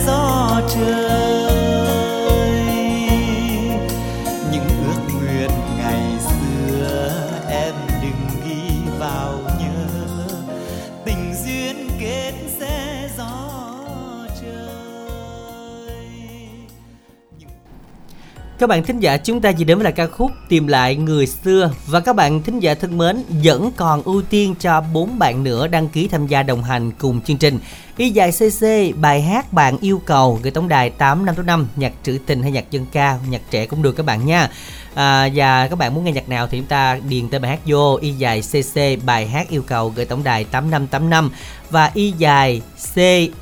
Các 18.64 18.68
bạn 18.68 18.82
thính 18.82 19.00
giả 19.00 19.16
chúng 19.16 19.40
ta 19.40 19.52
chỉ 19.52 19.64
đến 19.64 19.78
với 19.78 19.84
là 19.84 19.90
ca 19.90 20.06
khúc 20.06 20.32
Tìm 20.48 20.66
lại 20.66 20.96
người 20.96 21.26
xưa. 21.26 21.70
Và 21.86 22.00
các 22.00 22.16
bạn 22.16 22.42
thính 22.42 22.60
giả 22.60 22.74
thân 22.74 22.98
mến 22.98 23.24
Vẫn 23.44 23.72
còn 23.76 24.02
ưu 24.02 24.22
tiên 24.22 24.54
cho 24.60 24.80
bốn 24.80 25.18
bạn 25.18 25.44
nữa 25.44 25.66
đăng 25.66 25.88
ký 25.88 26.08
tham 26.08 26.26
gia 26.26 26.42
đồng 26.42 26.62
hành 26.62 26.90
cùng 26.98 27.20
chương 27.20 27.36
trình. 27.36 27.58
Y 27.96 28.10
dài 28.10 28.30
CC 28.32 28.66
bài 29.00 29.22
hát 29.22 29.52
bạn 29.52 29.78
yêu 29.80 30.02
cầu 30.06 30.38
gửi 30.42 30.50
tổng 30.50 30.68
đài 30.68 30.90
8585 30.90 31.68
nhạc 31.76 31.92
trữ 32.02 32.18
tình 32.26 32.42
hay 32.42 32.50
nhạc 32.50 32.70
dân 32.70 32.86
ca 32.92 33.18
nhạc 33.28 33.40
trẻ 33.50 33.66
cũng 33.66 33.82
được 33.82 33.92
các 33.92 34.06
bạn 34.06 34.26
nha. 34.26 34.50
À, 34.94 35.28
và 35.34 35.68
các 35.68 35.78
bạn 35.78 35.94
muốn 35.94 36.04
nghe 36.04 36.12
nhạc 36.12 36.28
nào 36.28 36.46
thì 36.46 36.58
chúng 36.58 36.66
ta 36.66 36.98
điền 37.08 37.28
tên 37.28 37.42
bài 37.42 37.50
hát 37.50 37.60
vô 37.66 37.96
y 37.96 38.10
dài 38.10 38.42
cc 38.42 39.04
bài 39.04 39.26
hát 39.26 39.48
yêu 39.48 39.62
cầu 39.62 39.92
gửi 39.96 40.04
tổng 40.04 40.24
đài 40.24 40.44
8585 40.44 41.30
và 41.70 41.90
y 41.94 42.10
dài 42.10 42.62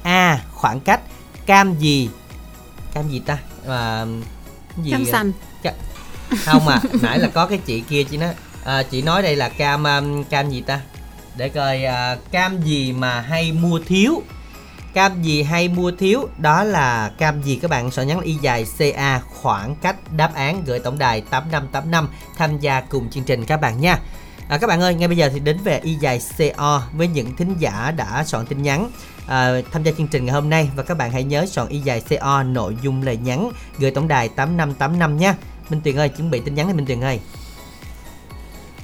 ca 0.03 0.41
khoảng 0.53 0.81
cách 0.81 1.01
cam 1.47 1.75
gì? 1.79 2.09
Cam 2.95 3.09
gì 3.09 3.19
ta? 3.19 3.39
À, 3.69 4.05
gì 4.77 4.91
cam 4.91 5.05
xanh 5.05 5.33
Ca- 5.63 5.75
không 6.45 6.69
à 6.69 6.81
nãy 7.03 7.19
là 7.19 7.29
có 7.29 7.47
cái 7.47 7.59
chị 7.59 7.81
kia 7.81 8.03
chị 8.05 8.17
nói 8.17 8.35
à, 8.65 8.83
chị 8.83 9.03
nói 9.03 9.23
đây 9.23 9.37
là 9.37 9.49
cam 9.49 9.85
um, 9.85 10.25
cam 10.25 10.51
gì 10.51 10.61
ta? 10.61 10.81
Để 11.37 11.49
coi 11.49 11.85
à, 11.85 12.17
cam 12.31 12.63
gì 12.63 12.93
mà 12.93 13.21
hay 13.21 13.53
mua 13.53 13.81
thiếu? 13.87 14.23
Cam 14.95 15.23
gì 15.23 15.43
hay 15.43 15.69
mua 15.69 15.91
thiếu? 15.91 16.29
Đó 16.39 16.65
là 16.65 17.11
cam 17.19 17.43
gì 17.43 17.59
các 17.63 17.71
bạn? 17.71 17.91
Soạn 17.91 18.09
nhắn 18.09 18.21
y 18.21 18.35
dài 18.35 18.67
ca 18.79 19.21
khoảng 19.21 19.75
cách 19.75 19.97
đáp 20.17 20.35
án 20.35 20.63
gửi 20.65 20.79
tổng 20.79 20.99
đài 20.99 21.21
8585 21.21 22.09
tham 22.37 22.59
gia 22.59 22.81
cùng 22.81 23.11
chương 23.11 23.25
trình 23.25 23.45
các 23.45 23.61
bạn 23.61 23.81
nha 23.81 23.99
À, 24.53 24.59
các 24.59 24.67
bạn 24.67 24.81
ơi, 24.81 24.95
ngay 24.95 25.09
bây 25.09 25.17
giờ 25.17 25.29
thì 25.35 25.41
đến 25.41 25.57
về 25.65 25.81
y 25.83 25.95
dài 25.95 26.21
CO 26.39 26.83
với 26.97 27.09
những 27.09 27.37
thính 27.37 27.55
giả 27.59 27.95
đã 27.97 28.25
soạn 28.27 28.47
tin 28.47 28.63
nhắn 28.63 28.91
à, 29.27 29.61
tham 29.71 29.83
gia 29.83 29.93
chương 29.93 30.07
trình 30.07 30.25
ngày 30.25 30.35
hôm 30.35 30.51
nay 30.51 30.71
và 30.77 30.83
các 30.83 30.99
bạn 30.99 31.11
hãy 31.11 31.25
nhớ 31.25 31.47
soạn 31.47 31.69
y 31.69 31.79
dài 31.79 32.03
CO 32.11 32.43
nội 32.43 32.77
dung 32.83 33.03
lời 33.03 33.19
nhắn 33.25 33.51
gửi 33.79 33.91
tổng 33.91 34.09
đài 34.09 34.29
8585 34.29 35.17
nha. 35.17 35.35
Minh 35.71 35.81
Tuyền 35.85 35.97
ơi, 35.97 36.09
chuẩn 36.09 36.31
bị 36.31 36.41
tin 36.45 36.55
nhắn 36.55 36.69
đi 36.69 36.75
Minh 36.75 36.87
Tuyền 36.87 37.01
ơi. 37.01 37.21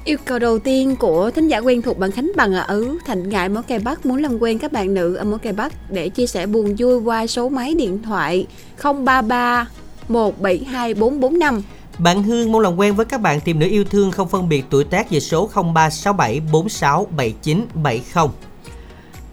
Yêu 0.04 0.18
cầu 0.24 0.38
đầu 0.38 0.58
tiên 0.58 0.96
của 0.96 1.30
thính 1.30 1.48
giả 1.48 1.58
quen 1.58 1.82
thuộc 1.82 1.98
bạn 1.98 2.10
Khánh 2.10 2.32
Bằng 2.36 2.52
ừ, 2.52 2.58
ở 2.66 2.84
Thành 3.06 3.28
Ngại 3.28 3.48
Mỏ 3.48 3.62
Cây 3.68 3.78
Bắc 3.78 4.06
muốn 4.06 4.22
làm 4.22 4.38
quen 4.38 4.58
các 4.58 4.72
bạn 4.72 4.94
nữ 4.94 5.14
ở 5.14 5.24
Mỏ 5.24 5.36
Cây 5.42 5.52
Bắc 5.52 5.90
để 5.90 6.08
chia 6.08 6.26
sẻ 6.26 6.46
buồn 6.46 6.74
vui 6.78 6.98
qua 6.98 7.26
số 7.26 7.48
máy 7.48 7.74
điện 7.74 8.02
thoại 8.02 8.46
033 8.82 9.66
172 10.08 10.94
445. 10.94 11.62
Bạn 11.98 12.22
Hương 12.22 12.52
mong 12.52 12.60
làm 12.60 12.76
quen 12.76 12.94
với 12.94 13.06
các 13.06 13.20
bạn 13.20 13.40
tìm 13.40 13.58
nữ 13.58 13.66
yêu 13.66 13.84
thương 13.84 14.10
không 14.10 14.28
phân 14.28 14.48
biệt 14.48 14.64
tuổi 14.70 14.84
tác 14.84 15.10
về 15.10 15.20
số 15.20 15.50
0367 15.54 16.40
46 16.52 17.06
79 17.16 17.66
70. 17.74 18.26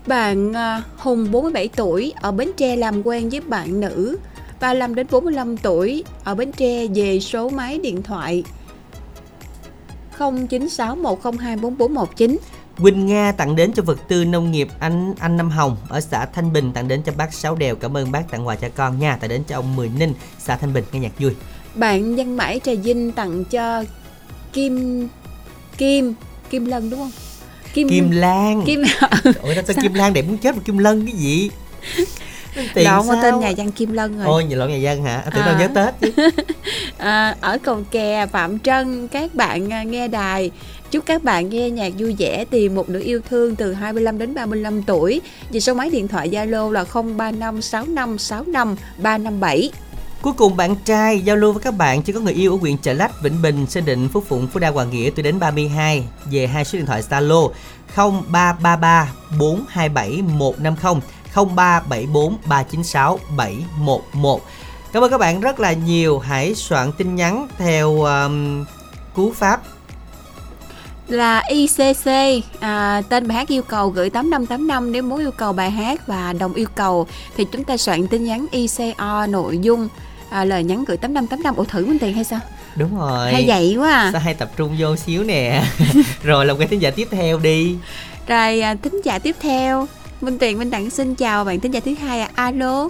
Bạn 0.07 0.53
à, 0.53 0.83
Hùng 0.97 1.31
47 1.31 1.69
tuổi 1.75 2.13
ở 2.21 2.31
Bến 2.31 2.51
Tre 2.57 2.75
làm 2.75 3.07
quen 3.07 3.29
với 3.29 3.41
bạn 3.41 3.79
nữ 3.79 4.17
35 4.59 4.95
đến 4.95 5.07
45 5.11 5.57
tuổi 5.57 6.03
ở 6.23 6.35
Bến 6.35 6.51
Tre 6.51 6.87
về 6.95 7.19
số 7.19 7.49
máy 7.49 7.79
điện 7.83 8.03
thoại 8.03 8.43
0961024419. 10.17 12.37
Quỳnh 12.77 13.05
Nga 13.05 13.31
tặng 13.31 13.55
đến 13.55 13.73
cho 13.73 13.83
vật 13.83 13.99
tư 14.07 14.25
nông 14.25 14.51
nghiệp 14.51 14.67
anh 14.79 15.13
anh 15.19 15.37
Năm 15.37 15.49
Hồng 15.49 15.77
ở 15.89 16.01
xã 16.01 16.25
Thanh 16.25 16.53
Bình 16.53 16.71
tặng 16.73 16.87
đến 16.87 17.01
cho 17.05 17.11
bác 17.17 17.33
Sáu 17.33 17.55
Đèo 17.55 17.75
cảm 17.75 17.97
ơn 17.97 18.11
bác 18.11 18.31
tặng 18.31 18.47
quà 18.47 18.55
cho 18.55 18.69
con 18.75 18.99
nha 18.99 19.17
tặng 19.17 19.29
đến 19.29 19.43
cho 19.47 19.55
ông 19.55 19.75
Mười 19.75 19.89
Ninh 19.89 20.13
xã 20.39 20.55
Thanh 20.55 20.73
Bình 20.73 20.83
nghe 20.91 20.99
nhạc 20.99 21.19
vui 21.19 21.35
Bạn 21.75 22.15
Văn 22.15 22.37
Mãi 22.37 22.59
Trà 22.63 22.71
Vinh 22.83 23.11
tặng 23.11 23.45
cho 23.45 23.83
Kim 24.53 25.07
Kim 25.77 26.13
Kim 26.49 26.65
Lân 26.65 26.89
đúng 26.89 26.99
không? 26.99 27.11
Kim 27.73 27.89
Kim 27.89 28.11
Lan 28.11 28.63
Kim 28.65 28.83
ôi 29.41 29.55
sao 29.67 29.75
Kim 29.81 29.93
Lan 29.93 30.13
đẹp 30.13 30.21
muốn 30.21 30.37
chết 30.37 30.55
mà 30.55 30.61
Kim 30.65 30.77
Lân 30.77 31.05
cái 31.05 31.15
gì 31.15 31.49
Tiền 32.73 32.85
Lộn 32.85 33.07
sao? 33.07 33.19
tên 33.23 33.39
nhà 33.39 33.51
văn 33.57 33.71
Kim 33.71 33.93
Lân 33.93 34.17
rồi. 34.17 34.25
ôi 34.25 34.43
nhìn 34.43 34.57
lộn 34.57 34.69
nhà 34.69 34.75
dân 34.77 35.03
hả 35.03 35.23
tưởng 35.33 35.43
À. 35.43 35.45
đâu 35.45 35.55
nhớ 35.59 35.67
Tết 35.75 35.93
chứ 36.01 36.11
À, 36.97 37.35
ở 37.41 37.57
cầu 37.63 37.83
kè 37.91 38.25
Phạm 38.31 38.59
Trân 38.59 39.07
các 39.07 39.35
bạn 39.35 39.73
à, 39.73 39.83
nghe 39.83 40.07
đài 40.07 40.51
chúc 40.91 41.05
các 41.05 41.23
bạn 41.23 41.49
nghe 41.49 41.69
nhạc 41.69 41.93
vui 41.97 42.15
vẻ 42.19 42.45
tìm 42.49 42.75
một 42.75 42.89
nữ 42.89 43.01
yêu 43.05 43.21
thương 43.29 43.55
từ 43.55 43.73
25 43.73 44.17
đến 44.17 44.33
35 44.33 44.83
tuổi 44.83 45.21
về 45.51 45.59
số 45.59 45.73
máy 45.73 45.89
điện 45.89 46.07
thoại 46.07 46.29
Zalo 46.29 46.71
là 46.71 46.85
0356565357 46.93 49.69
Cuối 50.25 50.33
cùng 50.33 50.57
bạn 50.57 50.75
trai 50.75 51.19
giao 51.19 51.35
lưu 51.35 51.53
với 51.53 51.63
các 51.63 51.71
bạn 51.71 52.01
chưa 52.01 52.13
có 52.13 52.19
người 52.19 52.33
yêu 52.33 52.51
ở 52.51 52.57
huyện 52.61 52.77
Chợ 52.77 52.93
Lách, 52.93 53.21
Vĩnh 53.21 53.41
Bình, 53.41 53.65
Sơn 53.67 53.85
Định, 53.85 54.09
Phú 54.13 54.23
Phụng, 54.27 54.47
Phú 54.47 54.59
Đa, 54.59 54.69
Hoàng 54.69 54.89
Nghĩa 54.89 55.09
từ 55.15 55.23
đến 55.23 55.39
32 55.39 56.07
về 56.31 56.47
hai 56.47 56.65
số 56.65 56.77
điện 56.77 56.85
thoại 56.85 57.01
Zalo 57.09 57.51
0333 57.95 59.11
427 59.39 60.21
150 60.21 61.01
0374 61.35 62.37
396 62.45 63.19
711. 63.37 64.41
Cảm 64.93 65.03
ơn 65.03 65.11
các 65.11 65.17
bạn 65.17 65.41
rất 65.41 65.59
là 65.59 65.73
nhiều. 65.73 66.19
Hãy 66.19 66.55
soạn 66.55 66.91
tin 66.91 67.15
nhắn 67.15 67.47
theo 67.57 68.01
um, 68.01 68.65
cú 69.15 69.31
pháp 69.33 69.61
là 71.07 71.43
ICC 71.47 72.09
à, 72.59 73.01
tên 73.09 73.27
bài 73.27 73.37
hát 73.37 73.47
yêu 73.47 73.63
cầu 73.63 73.89
gửi 73.89 74.09
8585 74.09 74.91
nếu 74.91 75.03
muốn 75.03 75.19
yêu 75.19 75.31
cầu 75.31 75.53
bài 75.53 75.71
hát 75.71 76.07
và 76.07 76.33
đồng 76.33 76.53
yêu 76.53 76.67
cầu 76.75 77.07
thì 77.37 77.45
chúng 77.51 77.63
ta 77.63 77.77
soạn 77.77 78.07
tin 78.07 78.23
nhắn 78.23 78.45
ICO 78.51 79.27
nội 79.27 79.57
dung 79.57 79.89
à, 80.29 80.45
lời 80.45 80.63
nhắn 80.63 80.85
gửi 80.87 80.97
8585 80.97 81.55
ủa 81.55 81.63
thử 81.63 81.85
mình 81.85 81.99
tiền 81.99 82.13
hay 82.13 82.23
sao 82.23 82.39
đúng 82.75 82.97
rồi. 82.99 83.31
hay 83.33 83.43
vậy 83.47 83.75
quá 83.79 83.91
à 83.95 84.09
Sao 84.11 84.21
hay 84.21 84.33
tập 84.33 84.49
trung 84.57 84.75
vô 84.79 84.95
xíu 84.95 85.23
nè. 85.23 85.63
rồi 86.23 86.45
làm 86.45 86.57
cái 86.57 86.67
thính 86.67 86.81
giả 86.81 86.91
tiếp 86.91 87.07
theo 87.11 87.39
đi. 87.39 87.75
Rồi 88.27 88.61
à, 88.61 88.75
thính 88.83 89.01
giả 89.03 89.19
tiếp 89.19 89.35
theo 89.39 89.87
Minh 90.21 90.39
Tuyền 90.39 90.59
Minh 90.59 90.71
Đặng 90.71 90.89
xin 90.89 91.15
chào 91.15 91.45
bạn 91.45 91.59
thính 91.59 91.73
giả 91.73 91.79
thứ 91.85 91.93
hai 92.01 92.21
à. 92.21 92.29
Alo 92.35 92.89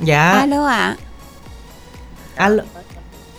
Dạ. 0.00 0.30
Alo 0.32 0.66
ạ 0.66 0.96
Alo. 2.36 2.62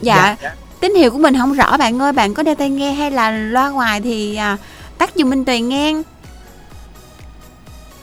dạ. 0.01 0.35
tín 0.79 0.95
hiệu 0.95 1.11
của 1.11 1.17
mình 1.17 1.37
không 1.37 1.53
rõ 1.53 1.77
bạn 1.77 2.01
ơi 2.01 2.11
Bạn 2.11 2.33
có 2.33 2.43
đeo 2.43 2.55
tai 2.55 2.69
nghe 2.69 2.91
hay 2.93 3.11
là 3.11 3.31
loa 3.31 3.69
ngoài 3.69 4.01
thì 4.01 4.35
à, 4.35 4.57
tắt 4.97 5.11
giùm 5.15 5.29
Minh 5.29 5.45
Tuyền 5.45 5.69
nghe 5.69 5.93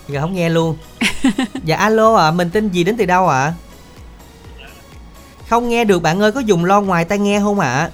Giờ 0.08 0.20
không 0.20 0.34
nghe 0.34 0.48
luôn. 0.48 0.76
dạ 1.64 1.76
alo 1.76 2.16
ạ, 2.16 2.30
mình 2.30 2.50
tên 2.52 2.68
gì 2.68 2.84
đến 2.84 2.96
từ 2.96 3.04
đâu 3.06 3.28
ạ? 3.28 3.52
Không 5.50 5.68
nghe 5.68 5.84
được 5.84 6.02
bạn 6.02 6.20
ơi 6.20 6.32
có 6.32 6.40
dùng 6.40 6.64
lo 6.64 6.80
ngoài 6.80 7.04
tai 7.04 7.18
nghe 7.18 7.40
không 7.40 7.60
ạ? 7.60 7.72
À? 7.72 7.90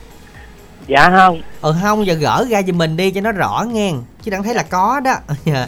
dạ 0.86 1.10
không. 1.10 1.42
Ờ 1.60 1.76
không 1.82 2.06
giờ 2.06 2.14
gỡ 2.14 2.46
ra 2.48 2.62
giùm 2.62 2.78
mình 2.78 2.96
đi 2.96 3.10
cho 3.10 3.20
nó 3.20 3.32
rõ 3.32 3.64
nghe 3.68 3.92
chứ 4.22 4.30
đang 4.30 4.42
thấy 4.42 4.54
là 4.54 4.62
có 4.62 5.00
đó. 5.00 5.14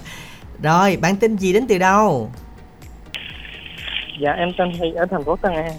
Rồi 0.62 0.96
bạn 0.96 1.16
tin 1.16 1.36
gì 1.36 1.52
đến 1.52 1.66
từ 1.66 1.78
đâu? 1.78 2.30
Dạ 4.20 4.32
em 4.32 4.48
tên 4.58 4.72
huy 4.78 4.92
ở 4.92 5.06
thành 5.10 5.24
phố 5.24 5.36
tân 5.36 5.52
an. 5.52 5.72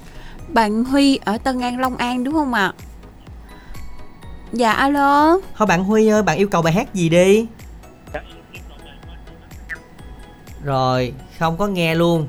Bạn 0.47 0.83
huy 0.83 1.19
ở 1.25 1.37
tân 1.37 1.61
an 1.61 1.79
long 1.79 1.97
an 1.97 2.23
đúng 2.23 2.33
không 2.33 2.53
ạ? 2.53 2.73
Dạ 4.53 4.71
alo. 4.71 5.39
Thôi 5.55 5.67
bạn 5.67 5.83
huy 5.83 6.07
ơi 6.07 6.23
bạn 6.23 6.37
yêu 6.37 6.47
cầu 6.47 6.61
bài 6.61 6.73
hát 6.73 6.93
gì 6.93 7.09
đi? 7.09 7.45
Rồi 10.63 11.13
không 11.39 11.57
có 11.57 11.67
nghe 11.67 11.95
luôn. 11.95 12.27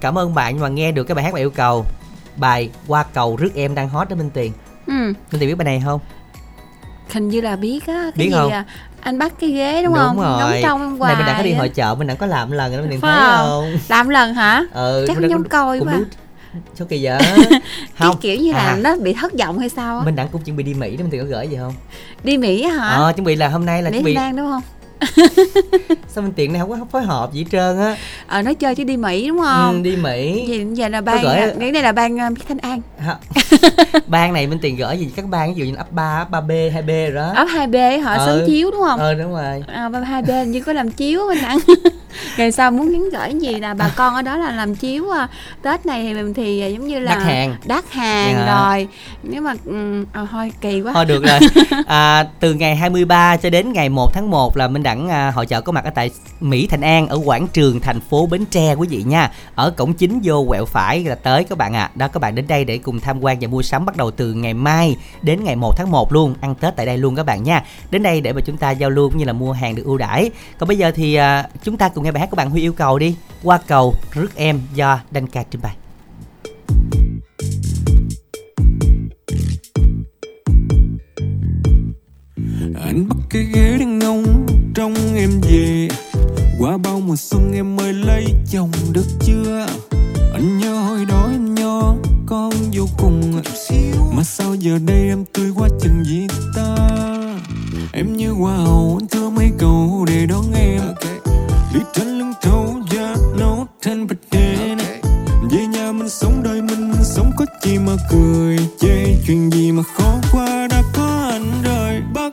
Cảm 0.00 0.18
ơn 0.18 0.34
bạn 0.34 0.60
mà 0.60 0.68
nghe 0.68 0.92
được 0.92 1.04
cái 1.04 1.14
bài 1.14 1.24
hát 1.24 1.34
bạn 1.34 1.42
yêu 1.42 1.50
cầu 1.50 1.86
bài 2.36 2.70
qua 2.86 3.02
cầu 3.14 3.36
rước 3.36 3.50
em 3.54 3.74
đang 3.74 3.88
hot 3.88 4.08
đó 4.08 4.16
minh 4.16 4.30
tiền 4.34 4.52
ừ. 4.86 4.92
Minh 4.92 5.14
tiền 5.40 5.48
biết 5.48 5.54
bài 5.54 5.64
này 5.64 5.82
không? 5.84 6.00
Hình 7.12 7.28
như 7.28 7.40
là 7.40 7.56
biết 7.56 7.86
á 7.86 7.94
cái 8.02 8.12
Biết 8.16 8.24
gì 8.30 8.36
không? 8.36 8.52
à? 8.52 8.64
anh 9.00 9.18
bắt 9.18 9.32
cái 9.40 9.50
ghế 9.50 9.82
đúng, 9.82 9.94
đúng 9.94 10.02
không? 10.02 10.16
Rồi. 10.16 10.40
đóng 10.40 10.60
trong 10.62 10.80
này 10.90 10.98
hoài 10.98 11.16
mình 11.16 11.26
đã 11.26 11.34
có 11.38 11.42
đi 11.42 11.52
hội 11.52 11.68
chợ 11.68 11.94
mình 11.94 12.06
đã 12.06 12.14
có 12.14 12.26
làm 12.26 12.50
lần 12.50 12.72
rồi 12.76 12.82
mình 12.88 13.00
thấy 13.00 13.10
không? 13.10 13.46
không? 13.48 13.78
Làm 13.88 14.08
lần 14.08 14.34
hả? 14.34 14.64
Ừ 14.72 15.04
Chắc 15.08 15.16
giống 15.30 15.44
coi 15.44 15.80
quá. 15.80 16.00
sao 16.74 16.86
kỳ 16.86 17.04
vậy? 17.04 17.18
Cái 17.98 18.10
kiểu 18.20 18.36
như 18.36 18.52
là 18.52 18.58
à, 18.66 18.76
nó 18.76 18.96
bị 18.96 19.12
thất 19.12 19.32
vọng 19.38 19.58
hay 19.58 19.68
sao 19.68 19.98
á? 19.98 20.04
Mình 20.04 20.16
đã 20.16 20.26
cũng 20.32 20.42
chuẩn 20.42 20.56
bị 20.56 20.62
đi 20.64 20.74
mỹ 20.74 20.96
đó 20.96 21.02
mình 21.02 21.10
tiền 21.10 21.20
có 21.20 21.26
gửi 21.26 21.48
gì 21.48 21.56
không? 21.56 21.74
Đi 22.24 22.38
mỹ 22.38 22.62
hả? 22.62 22.88
Ờ 22.88 23.12
chuẩn 23.16 23.24
bị 23.24 23.36
là 23.36 23.48
hôm 23.48 23.66
nay 23.66 23.82
là 23.82 23.90
mỹ 23.90 23.96
chuẩn 23.96 24.04
bị 24.04 24.14
lan 24.14 24.36
đúng 24.36 24.46
không 24.46 24.62
sao 26.08 26.22
mình 26.24 26.32
tiện 26.36 26.52
này 26.52 26.60
không 26.60 26.70
có 26.70 26.76
phối 26.92 27.02
hợp 27.02 27.32
gì 27.32 27.40
hết 27.40 27.46
trơn 27.52 27.78
á? 27.80 27.96
Ờ 28.26 28.42
nói 28.42 28.54
chơi 28.54 28.74
chứ 28.74 28.84
đi 28.84 28.96
mỹ 28.96 29.28
đúng 29.28 29.38
ừ, 29.38 29.44
không 29.46 29.82
đi 29.82 29.96
mỹ. 29.96 30.44
Vậy 30.48 30.66
giờ 30.72 30.88
là 30.88 31.00
ban 31.00 31.22
gửi- 31.22 31.54
nghĩ 31.58 31.70
đây 31.72 31.82
là 31.82 31.92
ban 31.92 32.14
uh, 32.16 32.38
Thanh 32.48 32.58
An. 32.58 32.80
Ban 34.06 34.32
này 34.32 34.46
bên 34.46 34.58
tiền 34.58 34.76
gửi 34.76 34.96
gì 34.98 35.08
các 35.16 35.24
ban 35.28 35.54
ví 35.54 35.60
dụ 35.60 35.64
như 35.64 35.76
ấp 35.76 35.92
ba 35.92 36.18
ấp 36.18 36.30
ba 36.30 36.40
b 36.40 36.50
hai 36.72 36.82
b 36.82 36.88
rồi 36.88 37.10
đó. 37.14 37.32
Ấp 37.36 37.46
2B 37.48 38.02
họ 38.02 38.12
Ừ. 38.14 38.26
sớm 38.26 38.46
chiếu 38.46 38.70
đúng 38.70 38.80
không? 38.82 39.00
Ờ 39.00 39.14
đúng 39.14 39.32
rồi. 39.32 39.62
À, 39.66 39.88
bên 39.88 40.02
2B 40.04 40.44
như 40.44 40.60
có 40.60 40.72
làm 40.72 40.90
chiếu 40.90 41.20
bên 41.28 41.38
nặng 41.42 41.58
ngày 42.38 42.52
sau 42.52 42.70
muốn 42.70 42.92
nhắn 42.92 43.08
gửi 43.12 43.40
gì 43.40 43.54
là 43.54 43.74
bà 43.74 43.88
con 43.96 44.14
ở 44.14 44.22
đó 44.22 44.36
là 44.36 44.50
làm 44.52 44.74
chiếu 44.74 45.10
à. 45.10 45.28
Tết 45.62 45.86
này 45.86 46.02
thì 46.02 46.14
mình 46.14 46.34
thì 46.34 46.72
giống 46.72 46.86
như 46.86 46.98
là 46.98 47.14
Đặt 47.14 47.22
hàng. 47.24 47.56
đắt 47.66 47.92
hàng 47.92 48.34
Dạ. 48.46 48.54
rồi. 48.68 48.88
Nếu 49.22 49.42
mà 49.42 49.54
ừ, 49.64 50.04
à, 50.12 50.26
thôi 50.30 50.52
kỳ 50.60 50.80
quá. 50.82 50.92
Thôi 50.94 51.04
được 51.04 51.24
rồi. 51.24 51.38
À, 51.86 52.26
từ 52.40 52.54
ngày 52.54 52.76
23 52.76 53.36
cho 53.36 53.50
đến 53.50 53.72
ngày 53.72 53.88
1 53.88 54.10
tháng 54.14 54.30
1 54.30 54.56
là 54.56 54.68
Minh 54.68 54.82
Đẳng 54.92 55.08
à, 55.08 55.30
hội 55.30 55.46
chợ 55.46 55.60
có 55.60 55.72
mặt 55.72 55.84
ở 55.84 55.90
tại 55.90 56.10
Mỹ 56.40 56.66
Thành 56.66 56.80
An 56.80 57.08
ở 57.08 57.20
quảng 57.24 57.48
trường 57.48 57.80
thành 57.80 58.00
phố 58.00 58.26
Bến 58.26 58.44
Tre 58.50 58.74
quý 58.74 58.88
vị 58.88 59.02
nha. 59.02 59.30
Ở 59.54 59.70
cổng 59.70 59.92
chính 59.92 60.20
vô 60.24 60.44
quẹo 60.48 60.64
phải 60.64 61.04
là 61.04 61.14
tới 61.14 61.44
các 61.44 61.58
bạn 61.58 61.72
ạ. 61.72 61.82
À. 61.82 61.90
đó 61.94 62.08
các 62.08 62.20
bạn 62.20 62.34
đến 62.34 62.46
đây 62.48 62.64
để 62.64 62.78
cùng 62.78 63.00
tham 63.00 63.24
quan 63.24 63.38
và 63.40 63.48
mua 63.48 63.62
sắm 63.62 63.86
bắt 63.86 63.96
đầu 63.96 64.10
từ 64.10 64.32
ngày 64.32 64.54
mai 64.54 64.96
đến 65.22 65.44
ngày 65.44 65.56
1 65.56 65.76
tháng 65.76 65.90
1 65.90 66.12
luôn 66.12 66.34
ăn 66.40 66.54
Tết 66.54 66.76
tại 66.76 66.86
đây 66.86 66.98
luôn 66.98 67.16
các 67.16 67.26
bạn 67.26 67.42
nha. 67.42 67.64
Đến 67.90 68.02
đây 68.02 68.20
để 68.20 68.32
mà 68.32 68.40
chúng 68.40 68.56
ta 68.56 68.70
giao 68.70 68.90
lưu 68.90 69.10
cũng 69.10 69.18
như 69.18 69.24
là 69.24 69.32
mua 69.32 69.52
hàng 69.52 69.74
được 69.74 69.82
ưu 69.84 69.98
đãi. 69.98 70.30
Còn 70.58 70.68
bây 70.68 70.78
giờ 70.78 70.90
thì 70.94 71.14
à, 71.14 71.48
chúng 71.62 71.76
ta 71.76 71.88
cùng 71.88 72.04
nghe 72.04 72.12
bài 72.12 72.20
hát 72.20 72.30
của 72.30 72.36
bạn 72.36 72.50
Huy 72.50 72.60
yêu 72.60 72.72
cầu 72.72 72.98
đi. 72.98 73.16
Qua 73.42 73.58
cầu 73.66 73.94
rước 74.12 74.34
em 74.34 74.60
do 74.74 75.00
Đanh 75.10 75.26
Ca 75.26 75.42
trình 75.50 75.60
bày. 75.62 75.76
Anh 82.84 83.08
bắt 83.08 83.18
cái 83.30 83.46
ghế 83.54 83.76
đang 83.78 83.98
ngông 83.98 84.46
trong 84.74 84.94
em 85.16 85.40
về. 85.40 85.88
Qua 86.58 86.76
bao 86.76 87.00
mùa 87.00 87.16
xuân 87.16 87.52
em 87.54 87.76
mới 87.76 87.92
lấy 87.92 88.24
chồng 88.50 88.70
được 88.92 89.06
chưa? 89.20 89.66
Anh 90.32 90.58
nhớ 90.58 90.74
hồi 90.74 91.04
đó 91.08 91.28
anh 91.32 91.54
nhỏ, 91.54 91.94
con 92.26 92.52
vô 92.72 92.86
cùng 92.98 93.42
mà 94.16 94.24
sao 94.24 94.54
giờ 94.54 94.78
đây 94.86 95.08
em 95.08 95.24
tươi 95.32 95.50
quá 95.56 95.68
chừng 95.82 96.04
gì 96.04 96.26
ta? 96.56 96.76
Em 97.92 98.16
như 98.16 98.30
hoa 98.30 98.56
hậu, 98.56 98.98
anh 99.00 99.08
thưa 99.08 99.30
mấy 99.30 99.50
câu 99.58 100.04
để 100.08 100.26
đón 100.26 100.52
em. 100.54 100.80
Đi 101.74 101.80
trên 101.94 102.18
lưng 102.18 102.32
thấu 102.42 102.76
da 102.90 103.14
nấu 103.38 103.66
thành 103.82 104.06
bạch 104.06 104.18
đen 104.30 104.78
về 105.50 105.66
nhà 105.66 105.92
mình 105.92 106.08
sống 106.08 106.42
đời 106.42 106.62
mình 106.62 106.90
mình 106.90 107.04
sống 107.04 107.32
có 107.36 107.46
chi 107.62 107.78
mà 107.78 107.92
cười. 108.10 108.58
Chê 108.80 109.16
chuyện 109.26 109.50
gì 109.52 109.72
mà 109.72 109.82
khó 109.82 110.14
qua 110.32 110.66
đã 110.70 110.82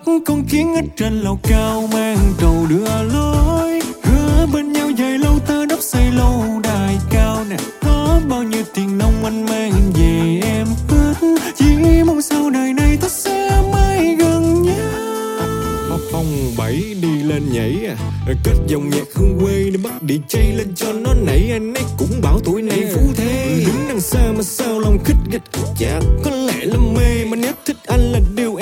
mắt 0.05 0.21
con 0.25 0.43
kiến 0.45 0.73
ở 0.75 0.81
trên 0.97 1.13
lầu 1.21 1.39
cao 1.43 1.89
mang 1.93 2.17
trầu 2.39 2.65
đưa 2.69 3.03
lối. 3.13 3.81
Hứa 4.03 4.45
bên 4.53 4.73
nhau 4.73 4.89
dài 4.89 5.17
lâu 5.17 5.39
ta 5.47 5.65
đắp 5.69 5.79
xây 5.81 6.11
lâu 6.11 6.43
đài 6.63 6.97
cao 7.11 7.45
nè. 7.49 7.57
Có 7.81 8.19
bao 8.29 8.43
nhiêu 8.43 8.63
tiền 8.73 8.97
nông 8.97 9.23
anh 9.23 9.45
mang 9.45 9.91
về 9.93 10.39
em 10.43 10.67
hết 10.89 11.13
chỉ 11.57 11.65
mong 12.05 12.21
sau 12.21 12.49
đời 12.49 12.73
này 12.73 12.97
ta 13.01 13.07
sẽ 13.09 13.61
mãi 13.73 14.15
gần 14.19 14.63
nhau. 14.63 15.99
Phong 16.11 16.25
bảy 16.57 16.95
đi 17.01 17.23
lên 17.23 17.43
nhảy 17.51 17.85
à. 17.87 17.95
Kết 18.43 18.55
dòng 18.67 18.89
nhạc 18.89 19.05
hương 19.15 19.39
quê 19.39 19.69
để 19.71 19.77
bắt 19.83 20.03
đi 20.03 20.19
chay 20.27 20.53
lên 20.53 20.75
cho 20.75 20.93
nó 20.93 21.13
nảy. 21.13 21.49
Anh 21.51 21.73
ấy 21.73 21.83
cũng 21.97 22.21
bảo 22.21 22.39
tuổi 22.45 22.61
này 22.61 22.83
phú 22.93 23.01
thế. 23.15 23.63
Đứng 23.65 23.87
đằng 23.87 24.01
xa 24.01 24.31
mà 24.37 24.43
sao 24.43 24.79
lòng 24.79 24.97
khích 25.05 25.17
gạch 25.31 25.41
chả 25.79 25.99
có 26.23 26.31
lẽ 26.31 26.65
là 26.65 26.77
mê, 26.95 27.25
mà 27.25 27.35
nếu 27.35 27.53
thích 27.65 27.77
anh 27.87 28.11
là 28.11 28.19
điều 28.35 28.55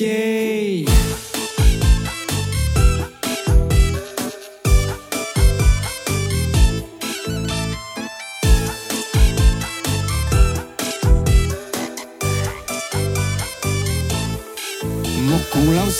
đâu 0.00 1.27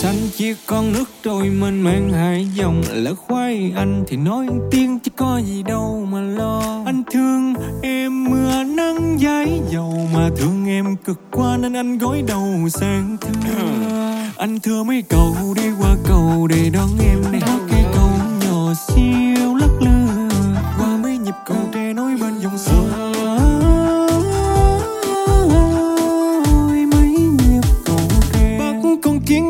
xanh 0.00 0.28
chia 0.36 0.54
con 0.66 0.92
nước 0.92 1.04
trôi 1.22 1.48
mênh 1.48 1.82
mang 1.82 2.12
hai 2.12 2.48
dòng. 2.54 2.82
Lỡ 2.92 3.14
khoai 3.14 3.72
anh 3.76 4.04
thì 4.06 4.16
nói 4.16 4.46
tiếng 4.70 4.98
chứ 4.98 5.10
có 5.16 5.40
gì 5.44 5.62
đâu 5.62 6.06
mà 6.10 6.20
lo. 6.20 6.82
Anh 6.86 7.02
thương 7.12 7.54
em 7.82 8.24
mưa 8.24 8.64
nắng 8.64 9.18
dãi 9.22 9.60
dầu, 9.70 10.08
mà 10.14 10.30
thương 10.36 10.66
em 10.66 10.96
cực 10.96 11.20
quá 11.30 11.56
nên 11.60 11.72
anh 11.72 11.98
gối 11.98 12.22
đầu 12.26 12.68
sang 12.68 13.16
thưa 13.20 13.68
anh 14.36 14.60
thưa 14.60 14.82
mấy 14.82 15.02
cầu 15.08 15.34
đi 15.56 15.68
qua 15.80 15.96
cầu 16.08 16.46
để 16.46 16.70
đón 16.72 16.88
em 17.00 17.32
này 17.32 17.40
cái 17.70 17.84
cầu 17.94 18.10
nhỏ 18.44 18.74
xíu 18.88 19.56
lắc 19.56 19.70
lư. 19.80 19.87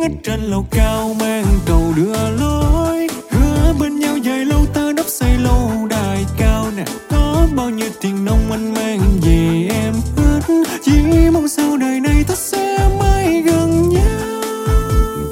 Con 0.09 0.17
trên 0.23 0.41
lầu 0.41 0.67
cao 0.71 1.17
mang 1.21 1.45
cầu 1.67 1.93
đưa 1.97 2.31
lối, 2.31 3.09
hứa 3.31 3.73
bên 3.81 4.01
nhau 4.01 4.17
dài 4.17 4.45
lâu 4.45 4.67
ta 4.75 4.93
đắp 4.97 5.07
xây 5.09 5.39
lâu 5.39 5.71
đài 5.91 6.25
cao 6.39 6.67
nè. 6.77 6.85
Có 7.11 7.47
bao 7.57 7.71
nhiêu 7.71 7.89
tiền 8.01 8.25
nông 8.25 8.51
anh 8.51 8.75
mang 8.75 9.01
về 9.23 9.69
em 9.71 9.95
hết 10.17 10.41
chỉ 10.85 10.93
mong 11.33 11.49
sau 11.49 11.77
đời 11.77 12.01
này 12.01 12.25
ta 12.29 12.35
sẽ 12.35 12.89
mãi 13.01 13.43
gần 13.43 13.89
nhau. 13.89 14.43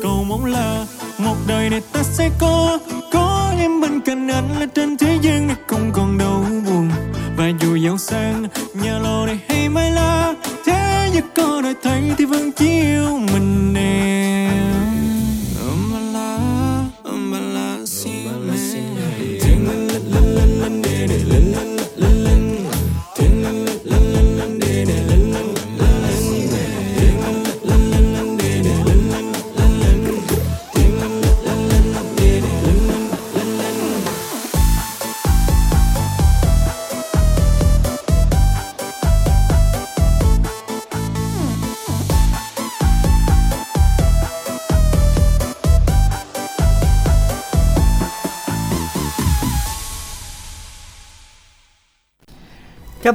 Cầu 0.02 0.24
mong 0.24 0.44
là 0.44 0.86
một 1.18 1.36
đời 1.46 1.70
này 1.70 1.82
ta 1.92 2.02
sẽ 2.02 2.30
có 2.38 2.78
có 3.12 3.52
em 3.58 3.80
bên 3.80 4.00
cạnh 4.00 4.28
anh 4.28 4.60
là 4.60 4.66
trên 4.74 4.96
thế 4.96 5.18
gian 5.22 5.46
này 5.46 5.56
không 5.66 5.90
còn 5.92 6.18
đau 6.18 6.44
buồn. 6.66 6.90
Và 7.36 7.50
dù 7.60 7.76
giàu 7.76 7.98
sang, 7.98 8.46
nhà 8.82 8.98
lầu 8.98 9.26
này 9.26 9.38
hay 9.48 9.68
mai 9.68 9.90
la, 9.90 10.34
thế 10.66 11.10
nhưng 11.14 11.24
có 11.36 11.60
đời 11.62 11.74
thấy 11.82 12.02
thì 12.18 12.24
vẫn 12.24 12.52
chỉ 12.52 12.68
yêu 12.68 13.20
mình 13.32 13.74
em. 13.74 14.65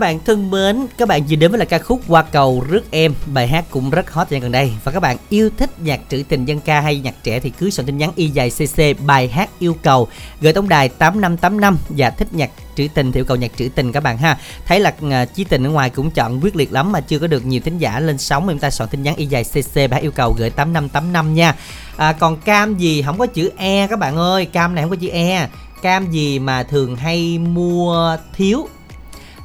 Bạn 0.01 0.19
thân 0.25 0.51
mến, 0.51 0.85
các 0.97 1.07
bạn 1.07 1.23
vừa 1.29 1.35
đến 1.35 1.51
với 1.51 1.59
là 1.59 1.65
ca 1.65 1.79
khúc 1.79 2.01
Qua 2.07 2.21
cầu 2.21 2.63
rước 2.69 2.91
em, 2.91 3.13
bài 3.25 3.47
hát 3.47 3.65
cũng 3.69 3.89
rất 3.89 4.11
hot 4.11 4.27
thời 4.29 4.35
gian 4.35 4.41
gần 4.41 4.51
đây. 4.51 4.71
Và 4.83 4.91
các 4.91 4.99
bạn 4.99 5.17
yêu 5.29 5.49
thích 5.57 5.69
nhạc 5.79 5.99
trữ 6.09 6.23
tình 6.29 6.45
dân 6.45 6.59
ca 6.59 6.81
hay 6.81 6.99
nhạc 6.99 7.15
trẻ 7.23 7.39
thì 7.39 7.49
cứ 7.49 7.69
soạn 7.69 7.85
tin 7.85 7.97
nhắn 7.97 8.11
y 8.15 8.27
dài 8.27 8.51
cc 8.51 9.05
bài 9.05 9.27
hát 9.27 9.49
yêu 9.59 9.77
cầu 9.81 10.07
gửi 10.41 10.53
tổng 10.53 10.69
đài 10.69 10.89
8585 10.89 11.77
và 11.89 12.09
thích 12.09 12.27
nhạc 12.31 12.49
trữ 12.75 12.87
tình 12.93 13.11
thì 13.11 13.19
yêu 13.19 13.25
cầu 13.25 13.37
nhạc 13.37 13.51
trữ 13.57 13.69
tình 13.75 13.91
các 13.91 14.03
bạn 14.03 14.17
ha. 14.17 14.37
Thấy 14.65 14.79
là 14.79 14.93
à, 15.11 15.25
chí 15.25 15.43
tình 15.43 15.67
ở 15.67 15.69
ngoài 15.69 15.89
cũng 15.89 16.11
chọn 16.11 16.39
quyết 16.43 16.55
liệt 16.55 16.73
lắm 16.73 16.91
mà 16.91 17.01
chưa 17.01 17.19
có 17.19 17.27
được 17.27 17.45
nhiều 17.45 17.61
thính 17.61 17.77
giả 17.77 17.99
lên 17.99 18.17
sóng 18.17 18.45
mà 18.45 18.53
chúng 18.53 18.59
ta 18.59 18.69
soạn 18.69 18.89
tin 18.89 19.03
nhắn 19.03 19.15
y 19.15 19.25
dài 19.25 19.43
cc 19.43 19.75
bài 19.75 19.89
hát 19.91 20.01
yêu 20.01 20.11
cầu 20.11 20.35
gửi 20.37 20.49
8585 20.49 21.33
nha. 21.33 21.55
À, 21.97 22.13
còn 22.13 22.37
cam 22.37 22.77
gì 22.77 23.01
không 23.01 23.17
có 23.17 23.25
chữ 23.25 23.51
e 23.57 23.87
các 23.87 23.99
bạn 23.99 24.15
ơi, 24.15 24.45
cam 24.45 24.75
này 24.75 24.83
không 24.83 24.91
có 24.91 24.97
chữ 25.01 25.09
e. 25.09 25.47
Cam 25.81 26.11
gì 26.11 26.39
mà 26.39 26.63
thường 26.63 26.95
hay 26.95 27.37
mua 27.37 28.17
thiếu 28.33 28.67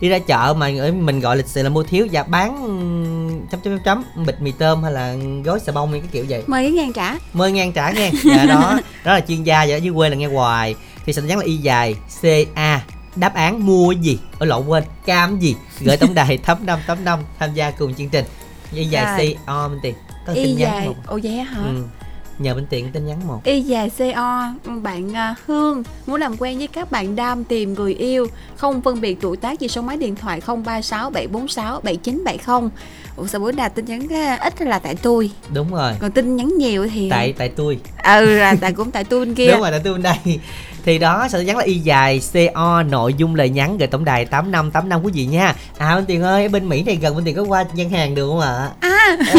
đi 0.01 0.09
ra 0.09 0.19
chợ 0.19 0.55
mà 0.59 0.71
mình 0.93 1.21
gọi 1.21 1.37
lịch 1.37 1.47
sự 1.47 1.63
là 1.63 1.69
mua 1.69 1.83
thiếu 1.83 2.09
và 2.13 2.23
bán 2.23 2.57
chấm 3.51 3.61
chấm 3.61 3.79
chấm 3.85 4.05
bịch 4.27 4.41
mì 4.41 4.53
tôm 4.53 4.83
hay 4.83 4.93
là 4.93 5.17
gói 5.45 5.61
xà 5.61 5.73
bông 5.73 5.91
hay 5.91 6.01
cái 6.01 6.09
kiểu 6.13 6.25
vậy. 6.29 6.43
Mời 6.47 6.65
cái 6.65 6.73
ngàn 6.73 6.93
trả. 6.93 7.17
Mời 7.33 7.53
ngàn 7.53 7.73
trả 7.73 7.91
nghe. 7.91 8.11
Dạ 8.25 8.45
đó. 8.45 8.79
Đó 9.05 9.15
là 9.15 9.21
chuyên 9.21 9.43
gia 9.43 9.65
vậy 9.67 9.73
ở 9.73 9.77
dưới 9.77 9.95
quê 9.95 10.09
là 10.09 10.17
nghe 10.17 10.27
hoài. 10.27 10.75
Thì 11.07 11.13
sẽ 11.13 11.23
nhắn 11.23 11.39
là 11.39 11.45
y 11.45 11.57
dài 11.57 11.95
ca 12.55 12.81
đáp 13.17 13.35
án 13.35 13.67
mua 13.67 13.93
gì 13.93 14.19
ở 14.39 14.47
lộn 14.47 14.67
quên 14.67 14.85
cam 15.07 15.39
gì 15.39 15.57
gửi 15.81 15.97
tổng 15.97 16.15
đài 16.15 16.39
thấm 16.39 16.59
năm 16.67 16.79
tám 16.87 17.05
năm 17.05 17.19
tham 17.39 17.55
gia 17.55 17.71
cùng 17.71 17.95
chương 17.95 18.09
trình. 18.09 18.25
Y 18.73 18.85
dài 18.85 19.17
Rồi. 19.19 19.37
co 19.47 19.69
bên 19.69 19.79
tiền 19.83 19.95
có 20.27 20.33
y 20.33 20.45
tin 20.45 20.57
nhắn 20.57 20.73
dài. 20.73 20.87
không? 20.87 20.97
Ồ 21.07 21.21
vậy 21.23 21.33
hả? 21.33 21.63
Ừ. 21.65 21.83
nhờ 22.39 22.55
bên 22.55 22.67
tiện 22.71 22.93
tin 22.93 23.07
nhắn 23.07 23.21
một. 23.27 23.41
Y 23.45 23.61
dài 23.61 23.91
CO, 23.99 24.43
bạn 24.83 25.17
à, 25.17 25.35
Hương 25.47 25.83
muốn 26.07 26.21
làm 26.21 26.37
quen 26.39 26.59
với 26.59 26.67
các 26.67 26.91
bạn 26.91 27.17
đam 27.17 27.45
tìm 27.45 27.75
người 27.75 27.95
yêu, 27.95 28.27
không 28.57 28.83
phân 28.83 29.01
biệt 29.01 29.19
tuổi 29.21 29.37
tác 29.37 29.61
gì 29.61 29.69
số 29.69 29.83
máy 29.83 29.97
điện 29.97 30.17
thoại 30.17 30.41
036 30.47 31.11
746 31.11 31.81
7970. 31.81 32.71
Ủa 33.17 33.27
sao 33.27 33.41
bữa 33.41 33.53
nào 33.53 33.69
tin 33.69 33.85
nhắn 33.85 34.09
à, 34.13 34.37
ít 34.37 34.63
là 34.63 34.79
tại 34.79 34.95
tôi, 34.95 35.31
đúng 35.55 35.75
rồi. 35.75 35.93
Còn 36.01 36.11
tin 36.11 36.37
nhắn 36.37 36.53
nhiều 36.59 36.89
thì 36.95 37.11
tại 37.11 37.35
tại 37.39 37.49
tôi. 37.49 37.79
Ừ 38.05 38.25
là 38.25 38.57
tại 38.61 38.73
cũng 38.73 38.91
tại 38.91 39.05
tôi 39.05 39.27
bên 39.27 39.35
kia. 39.35 39.51
Đúng 39.53 39.61
rồi, 39.61 39.71
là 39.71 39.79
tôi 39.85 39.93
bên 39.93 40.03
đây 40.03 40.17
Thì 40.87 40.99
đó, 40.99 41.29
sẽ 41.33 41.45
nhắn 41.45 41.57
là 41.57 41.65
y 41.65 41.75
dài 41.75 42.21
CO 42.33 42.83
Nội 42.83 43.15
dung 43.15 43.35
lời 43.35 43.49
nhắn 43.49 43.79
gửi 43.79 43.87
tổng 43.87 44.05
đài 44.05 44.25
8585 44.25 45.05
quý 45.05 45.13
vị 45.15 45.25
nha 45.27 45.55
À 45.79 45.95
bên 45.95 46.05
Tiền 46.07 46.23
ơi, 46.23 46.43
ở 46.43 46.49
bên 46.49 46.69
Mỹ 46.69 46.83
này 46.83 46.99
gần 47.03 47.15
bên 47.17 47.25
Tiền 47.25 47.37
có 47.37 47.43
qua 47.43 47.65
ngân 47.75 47.91
hàng 47.91 48.15
được 48.15 48.29
không 48.29 48.41
ạ? 48.41 48.69
À, 48.81 49.17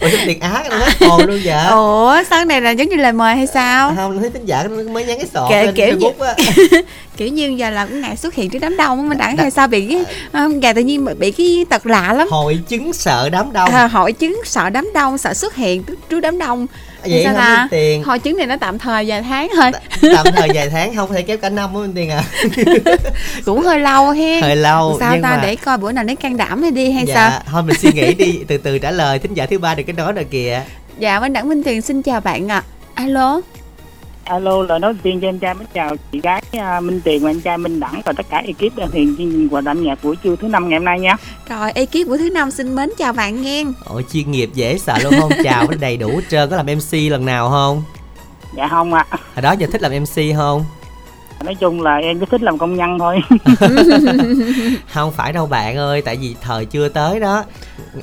Ủa 0.00 0.08
sao 0.08 0.20
Tiền 0.26 0.40
Á 0.40 0.64
nó 0.70 0.76
hết 0.76 0.92
hồn 1.00 1.20
luôn 1.26 1.40
vậy? 1.44 1.66
ủa 1.70 2.22
sao 2.30 2.44
này 2.44 2.60
là 2.60 2.70
giống 2.70 2.88
như 2.88 2.96
lời 2.96 3.12
mời 3.12 3.36
hay 3.36 3.46
sao? 3.46 3.92
Không, 3.96 4.18
thấy 4.18 4.30
tính 4.30 4.44
giả 4.44 4.62
nó 4.62 4.82
mới 4.92 5.04
nhắn 5.04 5.18
cái 5.18 5.28
sọ 5.34 5.48
lên 5.50 5.74
kiểu 5.74 5.86
Facebook 5.86 6.26
á 6.26 6.34
Kiểu 7.16 7.28
như 7.28 7.46
giờ 7.48 7.70
là 7.70 7.86
cũng 7.86 8.00
ngại 8.00 8.16
xuất 8.16 8.34
hiện 8.34 8.50
trước 8.50 8.58
đám 8.58 8.76
đông 8.76 8.98
á, 8.98 9.04
mình 9.08 9.18
đẳng 9.18 9.36
Đã- 9.36 9.42
hay 9.42 9.50
sao 9.50 9.68
bị 9.68 9.86
cái 9.86 10.04
à, 10.32 10.48
gà 10.62 10.72
tự 10.72 10.80
nhiên 10.80 11.06
bị 11.18 11.30
cái 11.30 11.64
tật 11.70 11.86
lạ 11.86 12.12
lắm. 12.12 12.28
Hội 12.30 12.58
chứng 12.68 12.92
sợ 12.92 13.28
đám 13.28 13.52
đông 13.52 13.70
À, 13.70 13.86
hội 13.86 14.12
chứng 14.12 14.40
sợ 14.44 14.70
đám 14.70 14.88
đông, 14.94 15.18
sợ 15.18 15.34
xuất 15.34 15.54
hiện 15.54 15.82
trước 16.08 16.20
đám 16.20 16.38
đông. 16.38 16.66
Vậy 17.04 17.24
sao 17.24 17.34
bên 17.34 17.68
Tiền. 17.70 18.02
Hội 18.02 18.18
chứng 18.18 18.36
này 18.36 18.46
nó 18.46 18.56
tạm 18.56 18.78
thời 18.78 19.04
vài 19.08 19.22
tháng 19.22 19.50
thôi. 19.56 19.70
Tạm 20.14 20.26
thời 20.36 20.48
vài 20.54 20.70
tháng 20.70 20.94
không 20.94 21.12
thể 21.12 21.22
kéo 21.22 21.36
cả 21.36 21.48
năm 21.48 21.74
á 21.74 21.80
Tiền 21.94 22.10
à. 22.10 22.24
Cũng 23.44 23.62
hơi 23.62 23.78
lâu 23.78 24.10
he 24.10 24.40
Hơi 24.40 24.56
lâu 24.56 24.96
sao 25.00 25.12
nhưng 25.12 25.22
ta 25.22 25.30
mà 25.30 25.42
để 25.42 25.56
coi 25.56 25.78
bữa 25.78 25.92
nào 25.92 26.04
lấy 26.04 26.16
can 26.16 26.36
đảm 26.36 26.62
này 26.62 26.70
đi 26.70 26.90
hay 26.90 27.06
dạ, 27.06 27.14
sao? 27.14 27.40
thôi 27.46 27.62
mình 27.62 27.76
suy 27.78 27.92
nghĩ 27.92 28.14
đi 28.14 28.40
từ 28.48 28.58
từ 28.58 28.78
trả 28.78 28.90
lời 28.90 29.18
thính 29.18 29.34
giả 29.34 29.46
thứ 29.46 29.58
ba 29.58 29.74
được 29.74 29.82
cái 29.86 29.92
đó 29.92 30.12
rồi 30.12 30.24
kìa. 30.30 30.62
Dạ 30.98 31.20
bên 31.20 31.32
đẳng 31.32 31.48
minh 31.48 31.62
tiền 31.62 31.82
xin 31.82 32.02
chào 32.02 32.20
bạn 32.20 32.48
ạ. 32.48 32.62
Alo 32.94 33.40
alo 34.28 34.62
lời 34.62 34.78
nói 34.78 34.92
đầu 34.92 35.00
tiên 35.02 35.20
cho 35.20 35.28
anh 35.28 35.38
trai 35.38 35.54
mến 35.54 35.66
chào 35.74 35.96
chị 36.12 36.20
gái 36.20 36.42
à, 36.52 36.80
minh 36.80 37.00
tiền 37.04 37.22
và 37.22 37.30
anh 37.30 37.40
trai 37.40 37.58
minh 37.58 37.80
đẳng 37.80 38.00
và 38.04 38.12
tất 38.12 38.26
cả 38.30 38.42
ekip 38.46 38.76
đang 38.76 38.90
hiện 38.90 39.14
chương 39.18 39.48
trình 39.50 39.64
âm 39.64 39.82
nhạc 39.82 40.04
buổi 40.04 40.16
trưa 40.16 40.36
thứ 40.36 40.48
năm 40.48 40.68
ngày 40.68 40.78
hôm 40.78 40.84
nay 40.84 41.00
nha. 41.00 41.16
Rồi 41.48 41.72
ekip 41.72 42.08
buổi 42.08 42.18
thứ 42.18 42.30
năm 42.30 42.50
xin 42.50 42.74
mến 42.74 42.90
chào 42.98 43.12
bạn 43.12 43.42
nghe. 43.42 43.64
Ôi 43.84 44.04
chuyên 44.12 44.30
nghiệp 44.30 44.50
dễ 44.54 44.78
sợ 44.78 44.98
luôn 45.04 45.12
không? 45.20 45.30
Chào 45.44 45.66
nó 45.70 45.76
đầy 45.80 45.96
đủ 45.96 46.08
hết 46.08 46.22
trơn 46.30 46.50
có 46.50 46.56
làm 46.56 46.66
MC 46.66 47.10
lần 47.10 47.24
nào 47.24 47.50
không? 47.50 47.82
Dạ 48.56 48.68
không 48.68 48.94
ạ. 48.94 49.06
Hồi 49.10 49.42
đó 49.42 49.52
giờ 49.52 49.66
thích 49.72 49.82
làm 49.82 49.92
MC 49.92 50.36
không 50.36 50.64
nói 51.44 51.54
chung 51.54 51.82
là 51.82 51.96
em 51.96 52.20
cứ 52.20 52.26
thích 52.30 52.42
làm 52.42 52.58
công 52.58 52.76
nhân 52.76 52.98
thôi. 52.98 53.20
Không 54.92 55.12
phải 55.12 55.32
đâu 55.32 55.46
bạn 55.46 55.76
ơi 55.76 56.02
tại 56.02 56.16
vì 56.16 56.36
thời 56.42 56.64
chưa 56.64 56.88
tới 56.88 57.20
đó. 57.20 57.44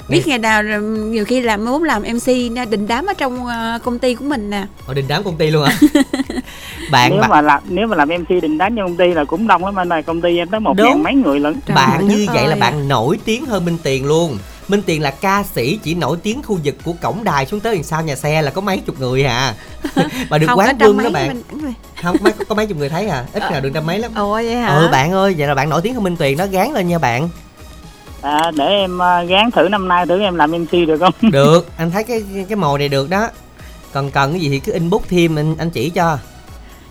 Biết 0.10 0.28
ngày 0.28 0.38
nào 0.38 0.63
nhiều 0.89 1.26
khi 1.26 1.41
làm 1.41 1.65
muốn 1.65 1.84
làm 1.84 2.02
mc 2.02 2.28
đình 2.69 2.88
đám 2.88 3.06
ở 3.06 3.13
trong 3.13 3.45
ờ, 3.45 3.80
công 3.84 4.00
ty 4.00 4.15
của 4.15 4.26
mình 4.26 4.50
nè. 4.50 4.65
Ồ, 4.88 4.93
đình 4.93 5.06
đám 5.08 5.24
công 5.24 5.38
ty 5.38 5.52
luôn 5.52 5.65
hả? 5.65 5.78
Bạn 6.91 7.12
nếu 7.12 7.21
bạn, 7.21 7.30
mà 7.30 7.41
làm 7.41 7.62
nếu 7.69 7.88
mà 7.88 7.95
làm 7.95 8.10
mc 8.10 8.30
đình 8.30 8.58
đám 8.58 8.76
trong 8.76 8.88
công 8.88 8.98
ty 8.98 9.13
là 9.13 9.26
cũng 9.26 9.48
đông 9.48 9.65
lắm 9.65 9.80
anh 9.80 9.93
ơi 9.93 10.04
công 10.04 10.21
ty 10.21 10.38
em 10.38 10.48
tới 10.48 10.60
một 10.60 10.74
ngàn 10.78 11.04
mấy 11.04 11.13
người 11.13 11.39
lận. 11.39 11.56
Trời 11.65 11.76
bạn 11.76 12.08
như 12.08 12.26
vậy 12.34 12.43
là 12.43 12.54
ơi. 12.54 12.60
bạn 12.60 12.88
nổi 12.88 13.19
tiếng 13.26 13.45
hơn 13.45 13.65
minh 13.65 13.78
tiền 13.84 14.06
luôn 14.06 14.38
minh 14.67 14.82
tiền 14.86 15.01
là 15.01 15.12
ca 15.12 15.43
sĩ 15.43 15.80
chỉ 15.84 15.93
nổi 15.93 16.17
tiếng 16.23 16.43
khu 16.43 16.60
vực 16.63 16.75
của 16.84 16.93
cổng 17.01 17.23
đài 17.23 17.45
xuống 17.45 17.60
tới 17.60 17.75
đằng 17.75 17.84
sau 17.84 18.01
nhà 18.01 18.15
xe 18.15 18.41
là 18.41 18.51
có 18.51 18.62
mấy 18.62 18.78
chục 18.86 18.99
người 18.99 19.23
à. 19.23 19.54
Mà 20.30 20.38
được 20.38 20.47
không 20.47 20.60
quán 20.60 20.78
đó 20.78 20.91
mấy 20.91 21.10
bạn. 21.10 21.28
mình 21.28 21.73
không 22.04 22.15
mấy, 22.21 22.34
có 22.49 22.56
mấy 22.56 22.67
chục 22.67 22.78
người 22.78 22.89
thấy 22.89 23.08
à? 23.08 23.25
Ít 23.34 23.51
nào 23.51 23.62
được 23.62 23.71
trăm 23.73 23.86
mấy 23.86 23.99
lắm. 23.99 24.12
Ồ 24.15 24.34
vậy 24.34 24.56
hả? 24.56 24.75
Ừ 24.75 24.89
bạn 24.91 25.12
ơi 25.12 25.36
vậy 25.38 25.47
là 25.47 25.56
bạn 25.56 25.69
nổi 25.69 25.82
tiếng 25.82 25.93
hơn 25.93 26.04
minh 26.04 26.15
tiền 26.17 26.38
đó 26.38 26.45
gán 26.51 26.73
lên 26.73 26.88
nha 26.88 26.97
bạn. 26.97 27.30
À, 28.21 28.51
để 28.58 28.65
em 28.65 29.01
à, 29.01 29.23
gán 29.23 29.51
thử 29.51 29.69
năm 29.69 29.88
nay 29.88 30.06
thử 30.06 30.21
em 30.21 30.36
làm 30.36 30.51
mc 30.51 30.71
được 30.71 30.97
không? 30.99 31.13
Được 31.32 31.69
anh 31.78 31.91
thấy 31.91 32.04
cái 32.04 32.23
cái 32.49 32.56
mồi 32.56 32.80
này 32.80 32.89
được 32.89 33.10
đó. 33.10 33.28
Còn 33.93 34.12
cần 34.12 34.32
cái 34.32 34.41
gì 34.41 34.49
thì 34.49 34.60
cứ 34.60 34.73
inbox 34.73 35.01
thêm 35.10 35.36
anh 35.39 35.56
anh 35.58 35.69
chỉ 35.69 35.89
cho. 35.89 36.17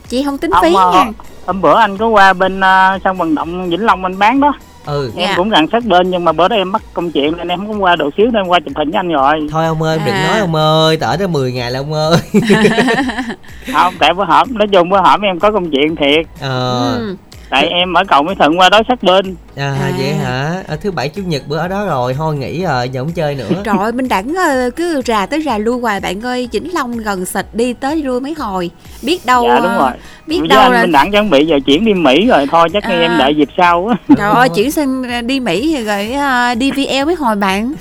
Chị 0.09 0.23
không 0.25 0.39
tính 0.39 0.51
Không, 0.51 0.63
phí 0.63 0.75
à, 0.75 0.91
nha. 0.93 1.13
hôm 1.47 1.61
bữa 1.61 1.79
anh 1.79 1.99
có 1.99 2.09
qua 2.09 2.33
bên 2.33 2.59
uh, 2.61 3.03
sân 3.05 3.17
vận 3.17 3.35
động 3.35 3.71
vĩnh 3.71 3.85
long 3.85 4.05
anh 4.05 4.19
bán 4.19 4.41
đó 4.41 4.53
ừ 4.87 5.11
Dạ. 5.17 5.27
em 5.27 5.37
cũng 5.37 5.49
gần 5.49 5.67
sát 5.73 5.85
bên 5.85 6.11
nhưng 6.11 6.25
mà 6.25 6.33
bữa 6.33 6.49
đó 6.49 6.57
em 6.57 6.73
mắc 6.73 6.83
công 6.95 7.11
chuyện 7.11 7.37
nên 7.37 7.49
em 7.49 7.59
không 7.59 7.73
có 7.73 7.79
qua 7.79 7.97
độ 7.97 8.11
xíu 8.17 8.27
nên 8.27 8.35
em 8.35 8.47
qua 8.47 8.61
chụp 8.61 8.73
hình 8.77 8.91
với 8.91 8.99
anh 8.99 9.09
rồi 9.09 9.47
thôi 9.51 9.67
ông 9.67 9.83
ơi 9.83 9.99
đừng 10.07 10.15
À. 10.15 10.27
nói 10.31 10.41
ông 10.41 10.55
ơi 10.55 10.97
tở 10.97 11.17
tới 11.19 11.29
10 11.29 11.53
ngày 11.53 11.71
là 11.71 11.79
ông 11.79 11.93
ơi 11.93 12.17
không 13.73 13.95
tại 13.99 14.15
bữa 14.15 14.25
hổm 14.25 14.49
nói 14.53 14.69
chung 14.73 14.89
bữa 14.89 14.99
hổm 15.01 15.21
em 15.21 15.39
có 15.39 15.51
công 15.53 15.71
chuyện 15.71 15.97
thiệt 15.97 16.27
ờ 16.41 16.95
ừ. 16.99 17.17
Tại 17.55 17.69
em 17.69 17.95
ở 17.95 18.05
cầu 18.09 18.23
mỹ 18.23 18.35
thuận 18.39 18.59
qua 18.59 18.69
đó 18.69 18.81
sát 18.89 19.03
bên. 19.03 19.37
À, 19.57 19.77
À. 19.81 19.93
vậy 19.99 20.15
hả? 20.15 20.63
Ở 20.67 20.77
thứ 20.77 20.91
bảy 20.91 21.09
chủ 21.09 21.23
nhật 21.23 21.43
bữa 21.49 21.59
ở 21.59 21.69
đó 21.69 21.85
rồi 21.87 22.15
thôi 22.15 22.37
nghỉ 22.37 22.65
rồi 22.65 22.89
giờ 22.89 23.01
không 23.01 23.13
chơi 23.13 23.35
nữa. 23.35 23.49
Trời 23.65 23.77
ơi, 23.79 23.93
bên 23.93 24.09
đẳng 24.09 24.35
ờ, 24.35 24.71
cứ 24.77 25.03
rà 25.07 25.27
tới 25.27 25.43
rà 25.43 25.59
lui 25.59 25.81
hoài 25.81 26.01
bạn 26.01 26.21
ơi 26.21 26.49
Vĩnh 26.53 26.75
Long 26.75 26.97
gần 26.97 27.25
xịt 27.25 27.47
đi 27.53 27.73
tới 27.73 27.97
lui 27.97 28.21
mấy 28.21 28.35
hồi. 28.39 28.71
Biết 29.03 29.27
đâu 29.27 29.45
dạ 29.49 29.55
đúng 29.55 29.67
ờ, 29.67 29.79
rồi 29.79 29.91
Biết 30.27 30.39
với 30.39 30.49
đâu 30.49 30.61
anh 30.61 30.73
là 30.73 30.81
minh 30.81 30.93
đẳng 30.93 31.13
chuẩn 31.13 31.31
bị 31.31 31.47
giờ 31.47 31.57
chuyển 31.67 31.85
đi 31.85 31.95
mỹ 31.95 32.27
rồi 32.27 32.47
thôi 32.51 32.69
chắc 32.73 32.83
À. 32.83 32.91
em 32.91 33.19
đợi 33.19 33.35
dịp 33.37 33.49
sau 33.57 33.87
á. 33.87 33.97
Trời 34.17 34.31
ơi 34.31 34.49
chuyển 34.49 34.71
sang 34.71 35.03
ờ, 35.03 35.21
đi 35.21 35.41
Mỹ 35.41 35.85
rồi 35.85 36.15
uh, 36.53 36.59
đi 36.59 36.71
VL 36.71 37.05
mấy 37.07 37.15
hồi 37.15 37.37
bạn? 37.37 37.75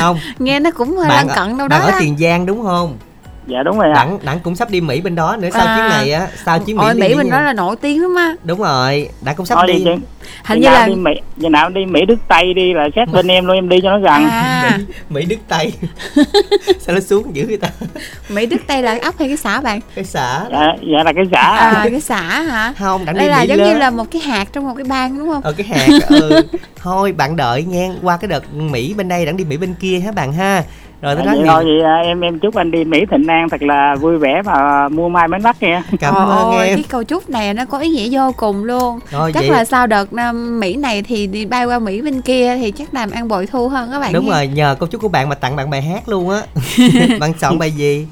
Không. 0.00 0.18
Nghe 0.38 0.60
nó 0.60 0.70
cũng 0.70 0.96
hơi 0.96 1.08
bạn 1.08 1.26
lân 1.26 1.36
cận 1.36 1.58
đâu 1.58 1.68
bạn 1.68 1.80
đó. 1.80 1.86
ở 1.86 1.90
đó. 1.90 1.96
tiền 2.00 2.16
giang 2.18 2.46
đúng 2.46 2.62
không 2.62 2.96
dạ 3.48 3.62
đúng 3.64 3.78
rồi 3.78 3.88
ạ. 3.88 3.94
Đặng 3.94 4.18
đặng 4.22 4.38
cũng 4.40 4.54
sắp 4.56 4.70
đi 4.70 4.80
mỹ 4.80 5.00
bên 5.00 5.14
đó 5.14 5.36
nữa 5.36 5.48
sau 5.52 5.66
À. 5.66 5.76
chuyến 5.76 5.88
này 5.98 6.12
á 6.12 6.28
sau 6.44 6.58
chuyến 6.58 6.76
Ôi 6.76 6.94
mỹ 6.94 7.00
Mỹ 7.00 7.08
liên 7.08 7.18
bên 7.18 7.26
nha. 7.28 7.36
đó 7.36 7.42
là 7.42 7.52
nổi 7.52 7.76
tiếng 7.76 8.02
lắm 8.02 8.14
á. 8.16 8.34
Đúng 8.44 8.58
rồi 8.58 9.08
đặng 9.20 9.34
cũng 9.36 9.46
sắp 9.46 9.54
thôi 9.54 9.66
đi 9.66 9.72
đi. 9.74 9.84
chứ 9.84 9.90
Hình 10.44 10.60
như 10.60 10.68
là 10.70 10.86
đi 10.86 10.94
mỹ 10.94 11.12
giờ 11.36 11.48
nào 11.48 11.68
đi 11.68 11.86
mỹ 11.86 12.00
đức 12.08 12.16
tây 12.28 12.54
đi 12.54 12.72
là 12.74 12.88
sát 12.96 13.12
bên 13.12 13.28
em 13.28 13.46
luôn 13.46 13.56
em 13.56 13.68
đi 13.68 13.76
cho 13.82 13.90
nó 13.90 13.98
gần. 13.98 14.28
À. 14.30 14.78
Mỹ 15.10 15.24
đức 15.24 15.36
tây. 15.48 15.72
Sao 16.80 16.94
nó 16.94 17.00
xuống 17.00 17.34
dữ 17.36 17.46
người 17.48 17.56
ta? 17.56 17.68
Mỹ 18.28 18.46
Đức 18.46 18.56
Tây 18.66 18.82
là 18.82 18.98
ấp 19.02 19.14
hay 19.18 19.28
cái 19.28 19.36
xã 19.36 19.60
bạn? 19.60 19.80
Cái 19.94 20.04
xã 20.04 20.38
đó. 20.38 20.48
dạ 20.50 20.66
dạ 20.92 21.02
là 21.04 21.12
cái 21.12 21.24
xã. 21.32 21.40
À 21.56 21.86
cái 21.90 22.00
xã 22.00 22.20
hả? 22.42 22.72
Không 22.78 23.04
đặng 23.04 23.14
đi 23.14 23.18
Đây 23.18 23.28
là 23.28 23.40
mỹ 23.40 23.46
giống 23.48 23.58
lớn. 23.58 23.68
như 23.68 23.78
là 23.78 23.90
một 23.90 24.04
cái 24.10 24.22
hạt 24.22 24.48
trong 24.52 24.64
một 24.68 24.74
cái 24.76 24.84
bang 24.84 25.18
đúng 25.18 25.28
không? 25.28 25.42
Ờ 25.42 25.52
cái 25.52 25.66
hạt 25.66 25.88
ừ. 26.08 26.42
Thôi 26.76 27.12
bạn 27.12 27.36
đợi 27.36 27.64
nghe 27.64 27.90
qua 28.02 28.16
cái 28.16 28.28
đợt 28.28 28.54
mỹ 28.54 28.94
bên 28.96 29.08
đây 29.08 29.26
đặng 29.26 29.36
đi 29.36 29.44
mỹ 29.44 29.56
bên 29.56 29.74
kia 29.80 29.98
hả 30.00 30.12
bạn 30.12 30.32
ha 30.32 30.62
rồi 31.02 31.14
tôi 31.14 31.24
Dạ, 31.26 31.32
thôi 31.46 31.64
vậy 31.64 31.82
à, 31.84 31.96
em 32.04 32.20
em 32.20 32.38
chúc 32.38 32.54
anh 32.54 32.70
đi 32.70 32.84
mỹ 32.84 33.04
thịnh 33.10 33.26
an 33.26 33.48
thật 33.48 33.62
là 33.62 33.96
vui 34.00 34.18
vẻ 34.18 34.42
và 34.44 34.88
mua 34.92 35.08
mai 35.08 35.28
bánh 35.28 35.42
đắt 35.42 35.62
nha. 35.62 35.82
Cảm 36.00 36.14
Trời 36.14 36.26
ơn 36.26 36.50
ơi, 36.50 36.68
em. 36.68 36.76
cái 36.76 36.84
câu 36.88 37.04
chúc 37.04 37.30
này 37.30 37.54
nó 37.54 37.64
có 37.64 37.78
ý 37.78 37.88
nghĩa 37.88 38.08
vô 38.10 38.32
cùng 38.36 38.64
luôn. 38.64 38.98
Rồi 39.10 39.32
chắc 39.32 39.40
vậy 39.40 39.50
là 39.50 39.64
sau 39.64 39.86
đợt 39.86 40.10
um, 40.10 40.60
Mỹ 40.60 40.76
này 40.76 41.02
thì 41.02 41.26
đi 41.26 41.46
bay 41.46 41.64
qua 41.64 41.78
Mỹ 41.78 42.02
bên 42.02 42.20
kia 42.22 42.56
thì 42.56 42.70
chắc 42.70 42.94
làm 42.94 43.10
ăn 43.10 43.28
bội 43.28 43.46
thu 43.46 43.68
hơn 43.68 43.88
các 43.92 44.00
bạn 44.00 44.12
đúng 44.12 44.26
nha. 44.26 44.32
rồi 44.32 44.46
nhờ 44.46 44.76
câu 44.80 44.88
chúc 44.88 45.00
của 45.00 45.08
bạn 45.08 45.28
mà 45.28 45.34
tặng 45.34 45.56
bạn 45.56 45.70
bài 45.70 45.82
hát 45.82 46.08
luôn 46.08 46.30
á. 46.30 46.42
Bạn 47.20 47.32
chọn 47.40 47.58
bài 47.58 47.70
gì? 47.70 48.06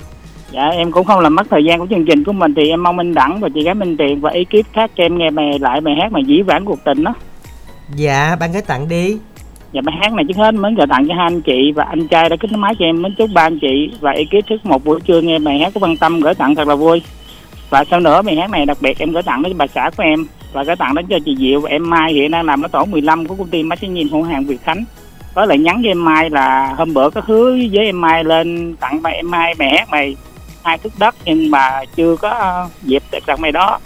Dạ 0.53 0.69
em 0.69 0.93
cũng 0.93 1.07
không 1.07 1.21
làm 1.21 1.35
mất 1.35 1.47
thời 1.51 1.65
gian 1.65 1.79
của 1.79 1.87
chương 1.91 2.05
trình 2.07 2.25
của 2.25 2.33
mình 2.33 2.55
thì 2.57 2.69
em 2.69 2.83
mong 2.83 2.97
minh 2.97 3.15
đẳng 3.15 3.41
và 3.41 3.49
chị 3.55 3.63
gái 3.65 3.75
minh 3.75 3.97
tiền 3.97 4.21
và 4.21 4.31
ekip 4.31 4.67
khác 4.73 4.91
cho 4.97 5.05
em 5.05 5.19
nghe 5.19 5.31
bài 5.31 5.59
lại 5.61 5.81
bài 5.81 5.95
hát 6.03 6.13
mà 6.13 6.21
dĩ 6.27 6.43
vãng 6.43 6.65
cuộc 6.65 6.85
tình 6.85 7.05
đó. 7.05 7.15
Dạ 7.97 8.37
bạn 8.41 8.53
gái 8.53 8.63
tặng 8.63 8.89
đi 8.89 9.19
và 9.73 9.81
bài 9.85 9.97
hát 10.01 10.13
này 10.13 10.25
trước 10.29 10.37
hết 10.37 10.55
mến 10.55 10.75
gửi 10.75 10.87
tặng 10.87 11.09
cho 11.09 11.15
hai 11.15 11.27
anh 11.27 11.43
chị 11.43 11.73
và 11.73 11.85
anh 11.85 12.09
trai 12.09 12.29
đã 12.29 12.37
kết 12.37 12.53
nối 12.53 12.59
máy 12.59 12.75
cho 12.79 12.85
em. 12.85 13.03
Mến 13.03 13.15
chúc 13.15 13.31
ba 13.35 13.43
anh 13.43 13.59
chị 13.59 13.91
và 14.01 14.11
ekip 14.11 14.47
thức 14.49 14.67
một 14.67 14.85
buổi 14.85 15.01
trưa 15.01 15.21
nghe 15.21 15.39
bài 15.39 15.59
hát 15.59 15.75
của 15.75 15.81
Văn 15.81 15.97
Tâm, 15.97 16.21
gửi 16.21 16.35
tặng 16.35 16.55
thật 16.55 16.69
là 16.69 16.75
vui. 16.75 17.03
Và 17.71 17.85
sau 17.91 18.01
nữa, 18.01 18.23
bài 18.23 18.37
hát 18.37 18.51
này 18.51 18.67
đặc 18.67 18.79
biệt 18.81 18.99
em 18.99 19.13
gửi 19.13 19.23
tặng 19.23 19.43
đến 19.43 19.59
bà 19.59 19.67
xã 19.67 19.91
của 19.97 20.03
em 20.03 20.27
và 20.53 20.63
gửi 20.63 20.77
tặng 20.77 20.95
đến 20.95 21.07
cho 21.07 21.19
chị 21.25 21.37
Diệu 21.39 21.61
và 21.61 21.71
em 21.71 21.91
Mai 21.91 22.13
hiện 22.13 22.31
đang 22.31 22.47
làm 22.47 22.63
ở 22.63 22.69
tổ 22.69 22.85
15 22.85 23.27
của 23.27 23.35
công 23.35 23.49
ty 23.49 23.63
máy 23.63 23.79
nhìn 23.81 24.09
hữu 24.09 24.23
hàng 24.23 24.45
Việt 24.45 24.63
Khánh. 24.63 24.85
Có 25.35 25.45
lại 25.45 25.59
nhắn 25.59 25.83
với 25.83 25.91
em 25.91 26.05
Mai 26.05 26.31
là 26.31 26.75
hôm 26.79 26.95
bữa 26.95 27.11
có 27.11 27.21
hứa 27.25 27.51
với 27.73 27.87
em 27.87 28.01
Mai 28.01 28.25
lên 28.25 28.77
tặng 28.77 29.03
bài 29.03 29.15
em 29.17 29.31
Mai 29.31 29.55
bài 29.59 29.69
hát 29.79 29.89
mày 29.91 30.17
hai 30.65 30.79
thức 30.79 30.93
đất, 30.99 31.15
nhưng 31.25 31.51
mà 31.51 31.85
chưa 31.97 32.17
có 32.17 32.29
ờ, 32.29 32.69
dịp 32.83 33.03
dịp 33.13 33.27
tặng 33.27 33.41
mày 33.41 33.53
đó. 33.53 33.79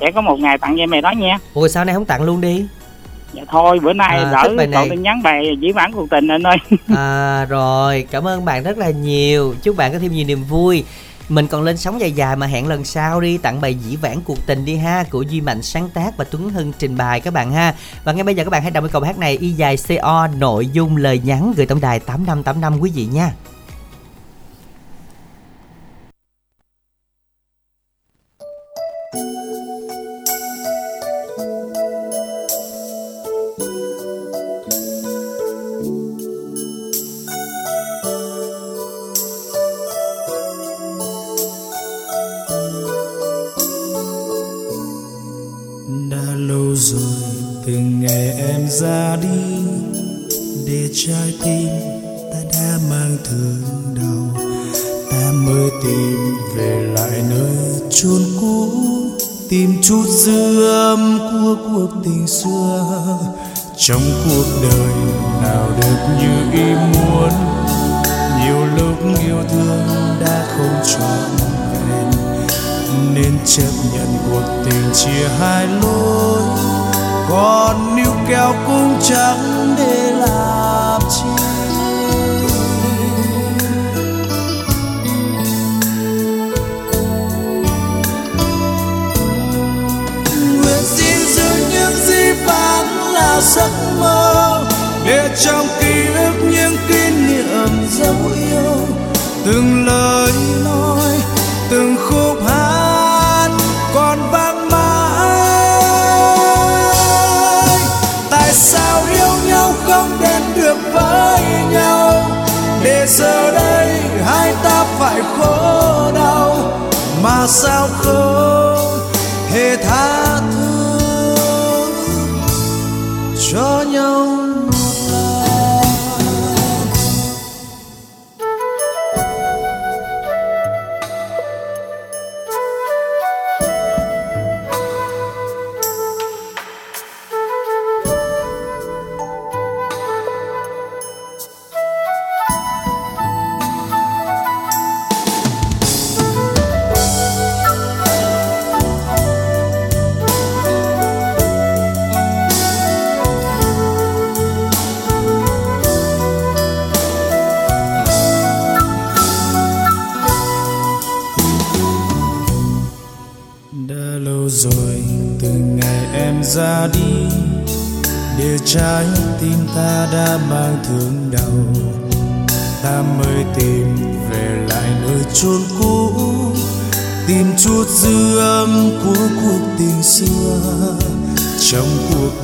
Sẽ 0.00 0.10
có 0.10 0.20
một 0.20 0.40
ngày 0.40 0.58
tặng 0.58 0.76
cho 0.76 0.82
em 0.82 1.02
đó 1.02 1.10
nha. 1.10 1.38
Ủa, 1.54 1.68
sao 1.68 1.84
nay 1.84 1.94
không 1.94 2.04
tặng 2.04 2.22
luôn 2.22 2.40
đi? 2.40 2.66
Dạ 3.32 3.42
thôi 3.48 3.78
bữa 3.82 3.92
nay 3.92 4.18
À, 4.18 4.30
đỡ 4.32 4.54
bài 4.56 4.66
này. 4.66 4.90
tin 4.90 5.02
nhắn 5.02 5.22
bài 5.22 5.44
dĩ 5.60 5.72
vãng 5.72 5.92
cuộc 5.92 6.10
tình 6.10 6.28
anh 6.28 6.42
ơi 6.42 6.56
À 6.96 7.44
rồi, 7.44 8.06
cảm 8.10 8.26
ơn 8.26 8.44
bạn 8.44 8.62
rất 8.62 8.78
là 8.78 8.90
nhiều. 8.90 9.54
Chúc 9.62 9.76
bạn 9.76 9.92
có 9.92 9.98
thêm 9.98 10.12
nhiều 10.12 10.26
niềm 10.26 10.44
vui. 10.44 10.84
Mình 11.28 11.46
còn 11.46 11.62
lên 11.62 11.76
sóng 11.76 12.00
dài 12.00 12.12
dài 12.12 12.36
mà 12.36 12.46
hẹn 12.46 12.66
lần 12.68 12.84
sau 12.84 13.20
đi 13.20 13.38
tặng 13.38 13.60
bài 13.60 13.74
dĩ 13.74 13.96
vãng 13.96 14.20
cuộc 14.24 14.46
tình 14.46 14.64
đi 14.64 14.76
ha 14.76 15.04
của 15.10 15.22
Duy 15.22 15.40
Mạnh 15.40 15.62
sáng 15.62 15.88
tác 15.94 16.16
và 16.16 16.24
Tuấn 16.30 16.50
Hưng 16.50 16.72
trình 16.78 16.96
bày 16.96 17.20
các 17.20 17.34
bạn 17.34 17.52
ha. 17.52 17.74
Và 18.04 18.12
ngay 18.12 18.24
bây 18.24 18.34
giờ 18.34 18.44
các 18.44 18.50
bạn 18.50 18.62
hãy 18.62 18.70
đọc 18.70 18.84
cái 18.84 18.90
câu 18.92 19.02
hát 19.02 19.18
này 19.18 19.36
y 19.40 19.50
dài 19.50 19.76
CO 19.88 20.26
nội 20.38 20.66
dung 20.66 20.96
lời 20.96 21.20
nhắn 21.24 21.52
gửi 21.56 21.66
tổng 21.66 21.80
đài 21.80 22.00
8585 22.00 22.80
quý 22.80 22.90
vị 22.94 23.06
nha. 23.12 23.32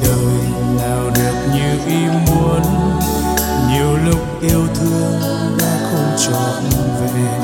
Đời 0.02 0.42
nào 0.76 1.10
được 1.14 1.36
như 1.54 1.86
ý 1.86 2.06
muốn. 2.26 2.62
Nhiều 3.70 3.96
lúc 4.06 4.40
yêu 4.40 4.66
thương 4.74 5.20
đã 5.58 5.78
không 5.90 6.16
trọn 6.18 6.62
vẹn. 7.00 7.42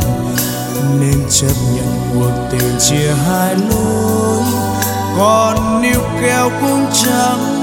Nên 1.00 1.18
chấp 1.30 1.54
nhận 1.74 1.98
cuộc 2.14 2.32
tình 2.50 2.78
chia 2.78 3.14
hai 3.26 3.54
lối. 3.54 4.42
Còn 5.18 5.82
níu 5.82 6.00
kéo 6.20 6.50
cũng 6.60 6.86
chẳng 7.04 7.53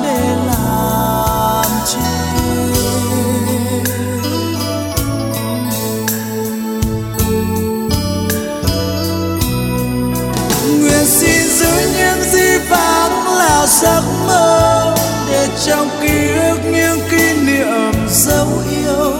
giấc 13.71 14.03
mơ 14.27 14.95
để 15.29 15.47
trong 15.65 15.89
ký 16.01 16.31
ức 16.33 16.59
những 16.63 16.99
kỷ 17.11 17.33
niệm 17.33 17.91
dấu 18.09 18.47
yêu. 18.71 19.13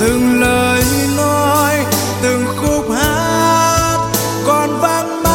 Từng 0.00 0.40
lời 0.40 0.84
nói, 1.16 1.74
từng 2.22 2.46
khúc 2.56 2.90
hát 2.90 3.98
còn 4.46 4.80
vang 4.80 5.22
mãi. 5.22 5.30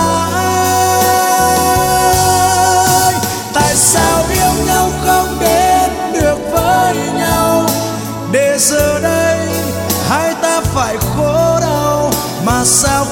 Tại 3.54 3.75
sao 3.75 4.23
yêu 4.30 4.65
nhau 4.67 4.89
không 5.06 5.38
đến 5.39 5.91
được 6.13 6.38
với 6.51 6.95
nhau? 7.17 7.65
Để 8.32 8.58
giờ 8.60 8.99
đây 8.99 9.47
hai 10.10 10.34
ta 10.41 10.62
phải 10.62 10.97
khổ 10.97 11.60
đau 11.62 12.12
mà 12.45 12.62
sao 12.65 13.06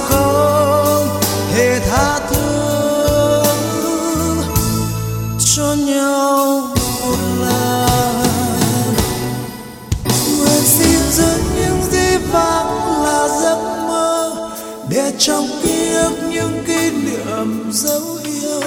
trong 15.19 15.47
ký 15.63 15.93
ức 15.93 16.13
những 16.29 16.63
kỷ 16.67 16.91
niệm 16.91 17.71
dấu 17.71 18.01
yêu 18.23 18.61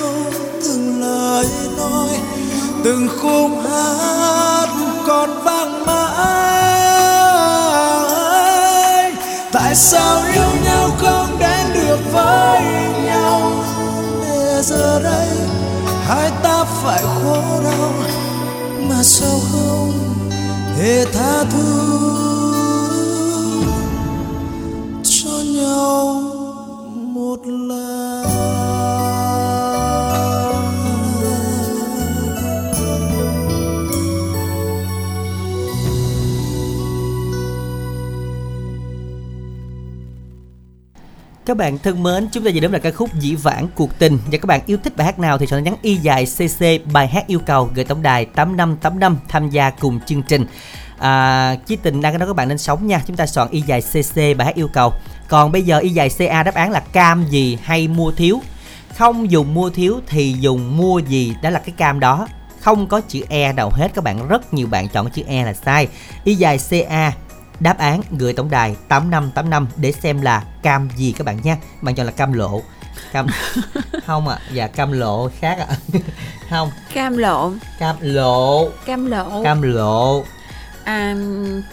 từng 0.65 1.01
lời 1.01 1.47
nói, 1.77 2.09
từng 2.85 3.09
khúc 3.09 3.51
hát 3.71 4.69
còn 5.07 5.43
vang 5.45 5.87
mãi. 5.87 6.27
Tại 9.53 9.75
sao 9.75 10.23
yêu 10.35 10.51
nhau 10.65 10.91
không 10.99 11.39
đến 11.39 11.67
được 11.75 11.99
với 12.13 12.63
nhau? 13.05 13.53
Để 14.23 14.63
giờ 14.63 15.01
đây 15.03 15.29
hai 16.07 16.31
ta 16.43 16.65
phải 16.65 17.03
khổ 17.03 17.61
đau, 17.65 17.93
mà 18.89 19.03
sao 19.03 19.41
không 19.53 19.93
thể 20.79 21.05
tha 21.13 21.45
thứ. 21.51 22.56
Các 41.47 41.57
bạn 41.57 41.79
thân 41.79 42.03
mến, 42.03 42.29
chúng 42.33 42.45
ta 42.45 42.51
vừa 42.55 42.61
đến 42.61 42.73
là 42.73 42.79
ca 42.79 42.91
khúc 42.91 43.15
Dĩ 43.15 43.35
vãng 43.35 43.69
cuộc 43.75 43.99
tình 43.99 44.19
và 44.33 44.39
các 44.39 44.47
bạn 44.47 44.61
yêu 44.67 44.79
thích 44.85 44.97
bài 44.97 45.05
hát 45.05 45.19
nào 45.19 45.39
thì 45.39 45.47
cho 45.47 45.59
nhắn 45.59 45.77
y 45.83 45.97
dài 45.97 46.27
CC 46.27 46.65
bài 46.93 47.09
hát 47.09 47.27
yêu 47.27 47.39
cầu 47.47 47.71
gửi 47.75 47.85
tổng 47.85 48.03
đài 48.03 48.25
8585 48.25 49.19
tham 49.29 49.51
gia 49.51 49.71
cùng 49.71 50.01
chương 50.07 50.23
trình. 50.23 50.47
À, 50.99 51.57
chí 51.67 51.77
tình 51.77 52.01
đang 52.01 52.19
đó 52.19 52.27
các 52.27 52.37
bạn 52.37 52.49
nên 52.49 52.59
sống 52.59 52.87
nha, 52.87 53.03
chúng 53.07 53.17
ta 53.17 53.27
soạn 53.27 53.49
y 53.51 53.61
dài 53.61 53.83
CC 53.83 54.17
bài 54.17 54.47
hát 54.47 54.55
yêu 54.55 54.69
cầu. 54.69 54.93
Còn 55.29 55.53
bây 55.53 55.63
giờ 55.63 55.79
y 55.79 55.89
dài 55.89 56.11
CA 56.19 56.43
đáp 56.43 56.55
án 56.55 56.71
là 56.71 56.81
cam 56.81 57.25
gì 57.29 57.59
hay 57.63 57.89
mua 57.89 58.13
thiếu. 58.13 58.41
Không 58.97 59.31
dùng 59.31 59.55
mua 59.55 59.71
thiếu 59.71 60.01
thì 60.07 60.37
dùng 60.41 60.77
mua 60.77 60.99
gì, 60.99 61.35
đó 61.43 61.51
là 61.51 61.59
cái 61.59 61.75
cam 61.77 62.01
đó. 62.01 62.29
Không 62.61 62.87
có 62.87 63.01
chữ 63.01 63.21
E 63.29 63.53
nào 63.53 63.71
hết 63.75 63.89
các 63.95 64.05
bạn, 64.05 64.29
rất 64.29 64.55
nhiều 64.55 64.67
bạn 64.67 64.89
chọn 64.89 65.11
chữ 65.11 65.23
E 65.27 65.45
là 65.45 65.53
sai. 65.53 65.89
Y 66.25 66.35
dài 66.35 66.59
CA 66.71 67.13
đáp 67.61 67.79
án 67.79 68.01
gửi 68.11 68.33
tổng 68.33 68.51
đài 68.51 68.77
8585 68.89 69.67
để 69.77 69.93
xem 69.93 70.21
là 70.21 70.45
cam 70.63 70.89
gì 70.97 71.13
các 71.19 71.25
bạn 71.25 71.39
nha 71.43 71.57
bạn 71.81 71.95
chọn 71.95 72.07
là 72.07 72.13
cam 72.13 72.33
lộ. 72.33 72.63
Cam 73.13 73.27
không 74.07 74.29
ạ 74.29 74.39
à, 74.41 74.51
dạ 74.53 74.67
cam 74.67 74.93
lộ 74.93 75.31
khác 75.41 75.59
ạ. 75.59 75.67
À. 75.69 75.77
không. 76.51 76.71
Cam 76.95 77.17
lộn 77.17 77.59
cam 77.79 77.97
lộ. 78.01 78.69
Cam 78.87 79.07
lộ. 79.07 79.43
Cam 79.45 79.63
lộ. 79.63 80.25
À 80.85 81.17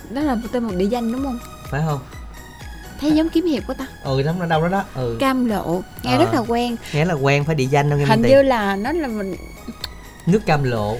đó 0.09 0.21
là 0.21 0.37
tên 0.51 0.63
một 0.63 0.73
địa 0.77 0.85
danh 0.85 1.11
đúng 1.11 1.23
không? 1.23 1.39
Phải 1.69 1.81
không? 1.85 1.99
Thấy 3.01 3.11
giống 3.11 3.29
kiếm 3.29 3.45
hiệp 3.45 3.63
của 3.67 3.73
ta. 3.73 3.87
Ừ 4.03 4.21
lắm 4.21 4.39
nó 4.39 4.45
đâu 4.45 4.61
đó 4.61 4.67
đó. 4.67 4.83
Ừ. 4.95 5.17
Cam 5.19 5.45
lộ. 5.45 5.81
Nghe 6.03 6.11
à, 6.11 6.17
rất 6.17 6.33
là 6.33 6.39
quen. 6.39 6.75
Nghe 6.93 7.05
là 7.05 7.13
quen 7.13 7.43
phải 7.43 7.55
địa 7.55 7.65
danh 7.65 7.89
đâu 7.89 7.99
nghe 7.99 8.05
hình 8.05 8.21
như 8.21 8.41
là 8.41 8.75
nó 8.75 8.91
là 8.91 9.07
mình 9.07 9.35
nước 10.25 10.45
cam 10.45 10.63
lộ. 10.63 10.97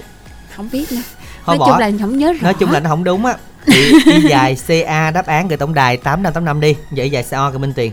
Không 0.56 0.68
biết 0.72 0.92
nữa. 0.92 1.02
Thôi 1.44 1.58
nói 1.58 1.58
bỏ. 1.58 1.66
chung 1.66 1.78
là 1.78 1.90
không 2.00 2.18
nhớ 2.18 2.32
rõ. 2.32 2.38
nói 2.42 2.54
chung 2.54 2.70
là 2.70 2.80
nó 2.80 2.90
không 2.90 3.04
đúng 3.04 3.26
á 3.26 3.36
thì 3.66 3.92
y 4.06 4.20
dài 4.28 4.56
ca 4.68 5.10
đáp 5.10 5.26
án 5.26 5.48
gửi 5.48 5.56
tổng 5.56 5.74
đài 5.74 5.96
tám 5.96 6.22
năm 6.22 6.32
tám 6.32 6.44
năm 6.44 6.60
đi. 6.60 6.74
Vậy 6.90 7.10
dài 7.10 7.24
co 7.30 7.50
cảm 7.50 7.64
ơn 7.64 7.72
tiền 7.72 7.92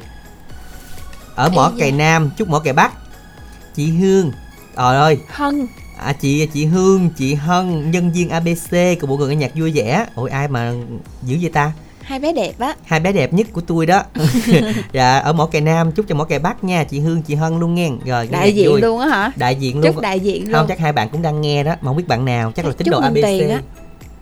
ở 1.35 1.49
mỏ 1.49 1.71
cày 1.79 1.91
nam 1.91 2.29
chúc 2.37 2.49
mỏ 2.49 2.59
cày 2.59 2.73
bắc. 2.73 2.91
Chị 3.75 3.87
hương. 3.87 4.31
Trời 4.77 4.97
ơi. 4.97 5.17
Hân. 5.29 5.67
À, 5.97 6.13
chị 6.13 6.45
chị 6.53 6.65
hương 6.65 7.09
chị 7.17 7.33
hân 7.33 7.91
nhân 7.91 8.11
viên 8.11 8.29
abc 8.29 8.99
của 9.01 9.07
bộ 9.07 9.17
người 9.17 9.29
nghe 9.29 9.35
nhạc 9.35 9.51
vui 9.55 9.71
vẻ. 9.75 10.05
Ôi 10.15 10.29
ai 10.29 10.47
mà 10.47 10.73
dữ 11.23 11.37
vậy 11.41 11.51
ta? 11.53 11.71
Hai 12.01 12.19
bé 12.19 12.33
đẹp 12.33 12.59
á. 12.59 12.75
Hai 12.85 12.99
bé 12.99 13.11
đẹp 13.11 13.33
nhất 13.33 13.47
của 13.53 13.61
tôi 13.61 13.85
đó. 13.85 14.03
Dạ 14.93 15.17
ở 15.17 15.33
mỏ 15.33 15.45
cày 15.45 15.61
nam 15.61 15.91
chúc 15.91 16.05
cho 16.09 16.15
mỏ 16.15 16.23
cày 16.23 16.39
bắc 16.39 16.63
nha. 16.63 16.83
Chị 16.83 16.99
hương 16.99 17.21
chị 17.21 17.35
hân 17.35 17.59
luôn 17.59 17.75
nghe. 17.75 17.89
Rồi 18.05 18.27
đại 18.31 18.55
diện 18.55 18.69
vui. 18.69 18.81
luôn 18.81 18.99
á 18.99 19.07
hả? 19.07 19.31
Đại 19.35 19.55
diện 19.55 19.75
luôn. 19.79 19.93
chúc 19.93 20.01
đại 20.01 20.19
diện 20.19 20.43
luôn. 20.43 20.53
không 20.53 20.67
chắc 20.67 20.79
hai 20.79 20.93
bạn 20.93 21.09
cũng 21.09 21.21
đang 21.21 21.41
nghe 21.41 21.63
đó 21.63 21.75
mà 21.81 21.89
không 21.89 21.97
biết 21.97 22.07
bạn 22.07 22.25
nào. 22.25 22.51
Chắc 22.51 22.65
là 22.65 22.71
tín 22.77 22.87
đồ 22.91 22.99
abc 22.99 23.49
á 23.49 23.61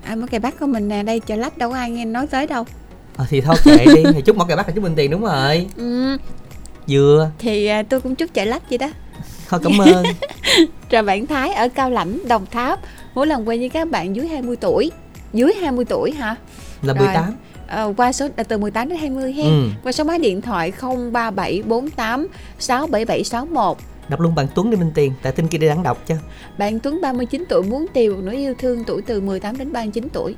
à 0.04 0.16
mỏ 0.16 0.26
cày 0.26 0.40
bắc 0.40 0.60
của 0.60 0.68
mình 0.68 0.88
nè 0.88 1.04
đây 1.04 1.20
chợ 1.20 1.36
lách 1.36 1.58
đâu 1.58 1.70
có 1.70 1.76
ai 1.76 1.92
nghe 1.92 2.06
nói 2.06 2.28
tới 2.28 2.48
đâu. 2.48 2.66
À, 3.18 3.26
thì 3.30 3.42
thôi 3.42 3.56
kệ 3.64 3.86
đi. 3.86 4.04
Thì 4.14 4.22
chúc 4.22 4.38
mỏ 4.38 4.46
cày 4.46 4.58
bắc 4.58 4.68
là 4.68 4.74
chúc 4.76 4.84
mình 4.84 4.96
tiền 4.96 5.12
đúng 5.12 5.22
rồi. 5.22 5.68
Ừ. 5.78 6.18
vừa. 6.88 7.32
Thì 7.40 7.66
à, 7.66 7.84
tôi 7.84 8.02
cũng 8.02 8.16
chúc 8.16 8.34
chợ 8.34 8.46
lách 8.46 8.70
vậy 8.70 8.78
đó. 8.78 8.90
Thôi 9.50 9.60
cảm 9.64 9.78
ơn. 9.78 10.06
Rồi 10.90 11.04
bạn 11.04 11.28
Thái 11.28 11.54
ở 11.54 11.70
Cao 11.70 11.90
Lãnh 11.90 12.28
Đồng 12.28 12.46
Tháp. 12.46 12.80
Mỗi 13.16 13.28
lần 13.28 13.48
quen 13.48 13.60
với 13.60 13.70
các 13.70 13.90
bạn 13.90 14.16
dưới 14.16 14.28
20 14.28 14.56
tuổi. 14.56 14.92
Dưới 15.34 15.54
20 15.62 15.86
tuổi 15.86 16.12
hả? 16.12 16.36
Là 16.82 16.94
18 16.94 17.36
à, 17.68 17.86
qua 17.98 18.12
số 18.12 18.28
à, 18.36 18.44
từ 18.44 18.58
18 18.58 18.90
đến 18.90 18.98
20 18.98 19.34
hen. 19.34 19.46
Ừ. 19.46 19.68
qua 19.84 19.92
số 19.92 20.04
máy 20.04 20.20
điện 20.20 20.42
thoại 20.42 20.74
03748 21.12 22.28
67761 22.60 23.78
đọc 24.10 24.20
luôn 24.20 24.36
bạn 24.36 24.48
Tuấn 24.56 24.70
đi 24.72 24.78
Minh 24.78 24.92
Tiền 24.96 25.14
tại 25.22 25.32
tin 25.32 25.48
kia 25.48 25.58
đi 25.58 25.68
đáng 25.68 25.84
đọc 25.84 25.98
chứ 26.08 26.16
bạn 26.58 26.80
Tuấn 26.80 27.00
39 27.02 27.44
tuổi 27.50 27.64
muốn 27.64 27.86
tìm 27.94 28.12
một 28.14 28.20
nỗi 28.24 28.36
yêu 28.36 28.54
thương 28.60 28.84
tuổi 28.84 29.02
từ 29.02 29.22
18 29.22 29.58
đến 29.58 29.74
39 29.74 30.08
tuổi 30.14 30.36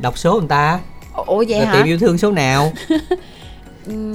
đọc 0.00 0.18
số 0.18 0.38
người 0.38 0.48
ta 0.48 0.80
Ủa 1.26 1.44
vậy 1.48 1.58
rồi 1.58 1.66
hả? 1.66 1.72
tìm 1.74 1.86
yêu 1.86 1.98
thương 1.98 2.18
số 2.18 2.30
nào 2.32 2.72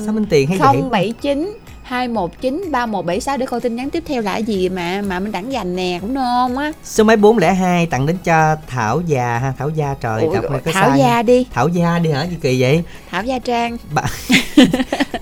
sao 0.06 0.14
Minh 0.14 0.26
Tiền 0.30 0.48
hay 0.48 0.58
vậy 0.58 0.82
079 0.92 1.58
219 1.84 2.72
3176 2.72 3.38
để 3.38 3.46
coi 3.46 3.62
tin 3.62 3.76
nhắn 3.76 3.90
tiếp 3.90 4.04
theo 4.08 4.22
là 4.22 4.32
cái 4.32 4.44
gì 4.44 4.70
mà 4.70 5.02
mà 5.02 5.20
mình 5.20 5.32
đẳng 5.32 5.52
dành 5.52 5.76
nè 5.76 5.98
cũng 6.02 6.14
ngon 6.14 6.58
á. 6.58 6.72
số 6.84 7.04
máy 7.04 7.16
402 7.18 7.86
tặng 7.88 8.06
đến 8.06 8.18
cho 8.24 8.56
Thảo 8.68 9.02
già 9.08 9.38
ha 9.38 9.54
Thảo 9.58 9.70
gia 9.70 9.94
trời 9.94 10.22
Ủa, 10.24 10.34
đọc 10.34 10.44
có 10.66 10.72
Thảo 10.72 10.90
sai 10.90 11.00
Gia 11.00 11.22
đi. 11.24 11.46
Thảo 11.52 11.68
gia 11.68 12.00
đi 12.00 12.12
hả 12.12 12.24
gì 12.24 12.38
kỳ 12.42 12.62
vậy 12.62 12.84
Thảo 13.10 13.24
Gia 13.24 13.40
Trang. 13.40 13.78
Ba- 13.94 14.04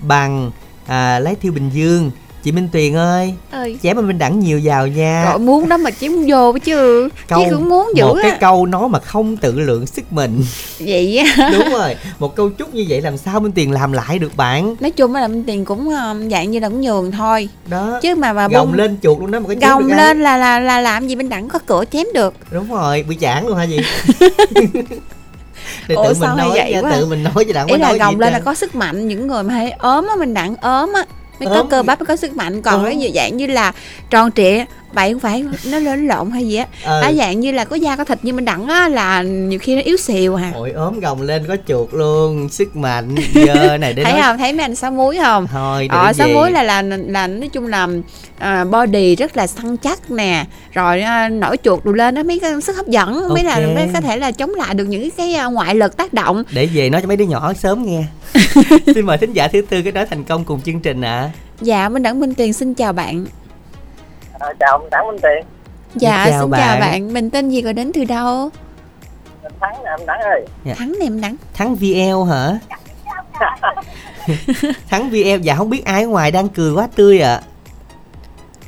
bằng 0.00 0.50
à, 0.86 1.18
lấy 1.18 1.34
thiêu 1.34 1.52
Bình 1.52 1.70
Dương 1.72 2.10
chị 2.42 2.52
Minh 2.52 2.68
Tuyền 2.72 2.94
ơi 2.96 3.34
Ơi. 3.50 3.78
chém 3.82 3.98
anh 3.98 4.06
Minh 4.06 4.18
Đẳng 4.18 4.40
nhiều 4.40 4.60
vào 4.64 4.86
nha 4.86 5.24
Rồi 5.30 5.38
muốn 5.38 5.68
đó 5.68 5.76
mà 5.76 5.90
chiếm 5.90 6.12
vô 6.28 6.52
chứ. 6.64 7.08
Chứ 7.28 7.34
cũng 7.50 7.68
muốn 7.68 7.88
dữ 7.96 8.04
một 8.04 8.16
cái 8.22 8.30
á. 8.30 8.36
câu 8.40 8.66
nói 8.66 8.88
mà 8.88 8.98
không 8.98 9.36
tự 9.36 9.60
lượng 9.60 9.86
sức 9.86 10.12
mình 10.12 10.44
Vậy 10.78 11.18
á. 11.36 11.50
đúng 11.58 11.68
rồi 11.72 11.96
một 12.18 12.36
câu 12.36 12.48
chúc 12.50 12.74
như 12.74 12.84
vậy 12.88 13.00
làm 13.00 13.16
sao 13.16 13.40
Minh 13.40 13.52
Tuyền 13.52 13.70
làm 13.70 13.92
lại 13.92 14.18
được 14.18 14.36
bạn 14.36 14.76
Nói 14.80 14.90
chung 14.90 15.14
là 15.14 15.28
Minh 15.28 15.44
Tiền 15.46 15.64
cũng 15.64 15.88
um, 15.88 16.28
dạng 16.30 16.50
như 16.50 16.58
là 16.60 16.68
cũng 16.68 16.80
nhường 16.80 17.10
thôi. 17.12 17.48
đó 17.66 17.98
Chứ 18.02 18.14
mà 18.14 18.32
mà 18.32 18.48
gồng 18.48 18.74
lên 18.74 18.96
chuột 19.02 19.18
luôn 19.20 19.30
đó 19.30 19.40
một 19.40 19.48
cái 19.48 19.56
chém 19.60 19.70
gồng 19.70 19.88
ai. 19.88 19.98
lên 19.98 20.22
là 20.22 20.36
là 20.36 20.60
là 20.60 20.80
làm 20.80 21.06
gì 21.08 21.14
bên 21.14 21.28
đẳng 21.28 21.48
có 21.48 21.58
cửa 21.66 21.84
chém 21.92 22.06
được. 22.14 22.34
đúng 22.50 22.70
rồi 22.72 23.02
bị 23.08 23.16
chản 23.20 23.46
luôn 23.46 23.56
hả 23.56 23.64
gì 23.64 23.76
để 25.88 25.94
Ủa, 25.94 26.02
tự 26.04 26.08
mình 26.08 26.16
sao 26.20 26.36
hay 26.36 26.48
nói 26.48 26.58
vậy 26.58 26.72
nha, 26.72 26.80
quá? 26.80 26.90
tự 26.92 27.06
mình 27.06 27.22
nói 27.22 27.44
chứ 27.44 27.52
đặng 27.52 27.66
Ý 27.66 27.72
có 27.72 27.78
là 27.78 27.92
gồng 27.94 28.20
lên 28.20 28.32
là 28.32 28.40
có 28.40 28.54
sức 28.54 28.74
mạnh 28.74 29.08
những 29.08 29.26
người 29.26 29.42
mà 29.42 29.54
hay 29.54 29.70
ốm 29.70 30.06
á 30.08 30.16
mình 30.16 30.34
đặng 30.34 30.56
ốm 30.56 30.92
á 30.94 31.04
mới 31.40 31.48
có 31.54 31.64
cơ 31.70 31.82
bắp 31.82 31.98
mới 32.00 32.06
có 32.06 32.16
sức 32.16 32.36
mạnh. 32.36 32.62
Còn 32.62 32.84
cái 32.84 32.96
như 32.96 33.10
dạng 33.14 33.36
như 33.36 33.46
là 33.46 33.72
tròn 34.10 34.32
trịa 34.32 34.64
vậy 34.94 35.12
không 35.12 35.20
phải 35.20 35.44
nó 35.70 35.78
lớn 35.78 36.06
lộn 36.06 36.30
hay 36.30 36.48
gì 36.48 36.56
á. 36.56 36.66
Ờ. 36.84 37.00
à, 37.00 37.12
dạng 37.12 37.40
như 37.40 37.52
là 37.52 37.64
có 37.64 37.76
da 37.76 37.96
có 37.96 38.04
thịt 38.04 38.18
như 38.22 38.32
mình 38.32 38.44
đặng 38.44 38.66
á 38.66 38.88
là 38.88 39.22
nhiều 39.22 39.58
khi 39.58 39.74
nó 39.74 39.82
yếu 39.82 39.96
xìu 39.96 40.34
à. 40.34 40.52
Ôi 40.54 40.70
ốm 40.70 41.00
gồng 41.00 41.22
lên 41.22 41.44
có 41.48 41.56
chuột 41.68 41.88
luôn 41.92 42.48
sức 42.48 42.76
mạnh 42.76 43.14
giờ 43.34 43.78
này 43.78 43.92
để 43.92 44.04
thấy 44.04 44.12
nói 44.12 44.22
không? 44.22 44.38
Thấy 44.38 44.52
mấy 44.52 44.62
anh 44.62 44.74
sáu 44.74 44.90
muối 44.90 45.18
không? 45.22 45.46
Thôi 45.46 45.88
ờ 45.90 46.12
sáu 46.12 46.28
muối 46.28 46.50
là, 46.50 46.62
là 46.62 46.82
là 46.82 47.26
nói 47.26 47.48
chung 47.48 47.66
là 47.66 47.88
à, 48.38 48.64
body 48.64 49.16
rất 49.16 49.36
là 49.36 49.46
săn 49.46 49.76
chắc 49.76 50.10
nè. 50.10 50.46
Rồi 50.72 51.00
à, 51.00 51.28
nổi 51.28 51.56
chuột 51.62 51.84
đồ 51.84 51.92
lên 51.92 52.14
nó 52.14 52.22
mới 52.22 52.38
có 52.38 52.60
sức 52.60 52.76
hấp 52.76 52.86
dẫn 52.86 53.28
mới 53.28 53.44
là 53.44 53.60
mới 53.74 53.88
có 53.94 54.00
thể 54.00 54.16
là 54.16 54.32
chống 54.32 54.54
lại 54.54 54.74
được 54.74 54.84
những 54.84 55.10
cái 55.10 55.34
à, 55.34 55.46
ngoại 55.46 55.74
lực 55.74 55.96
tác 55.96 56.12
động. 56.12 56.42
Để 56.52 56.66
về 56.66 56.90
nói 56.90 57.00
cho 57.00 57.08
mấy 57.08 57.16
đứa 57.16 57.24
nhỏ 57.24 57.52
sớm 57.52 57.84
nghe. 57.86 58.04
Xin 58.94 59.06
mời 59.06 59.18
thính 59.18 59.32
giả 59.32 59.48
thứ 59.48 59.62
tư 59.62 59.82
cái 59.82 59.92
nói 59.92 60.06
thành 60.10 60.24
công 60.24 60.44
cùng 60.44 60.60
chương 60.60 60.80
trình 60.80 61.00
ạ. 61.00 61.30
Dạ 61.60 61.88
minh 61.88 62.02
đẳng 62.02 62.20
minh 62.20 62.34
tiền 62.34 62.52
xin 62.52 62.74
chào 62.74 62.92
bạn 62.92 63.24
À, 64.42 64.52
chào 64.60 64.70
ông 64.72 64.90
Đảng 64.90 65.06
Minh 65.06 65.16
Tiền. 65.22 65.44
Dạ 65.94 66.26
chào 66.30 66.40
xin 66.40 66.50
bạn. 66.50 66.60
chào 66.60 66.80
bạn. 66.80 67.12
mình 67.12 67.30
tên 67.30 67.50
gì 67.50 67.62
rồi 67.62 67.72
đến 67.72 67.92
từ 67.94 68.04
đâu? 68.04 68.50
Mình 69.42 69.52
Thắng 69.60 69.74
nè 69.84 69.90
ông 69.90 70.06
Đảng 70.06 70.20
ơi. 70.20 70.46
Dạ. 70.64 70.74
thắng 70.78 70.92
này 70.98 71.06
em 71.06 71.20
đẳng 71.20 71.36
thắng 71.54 71.74
VL 71.74 72.30
hả? 72.30 72.58
Thắng 74.90 75.10
VL 75.10 75.40
dạ 75.42 75.54
không 75.54 75.70
biết 75.70 75.84
ai 75.84 76.02
ở 76.02 76.08
ngoài 76.08 76.30
đang 76.30 76.48
cười 76.48 76.72
quá 76.72 76.88
tươi 76.96 77.20
ạ. 77.20 77.40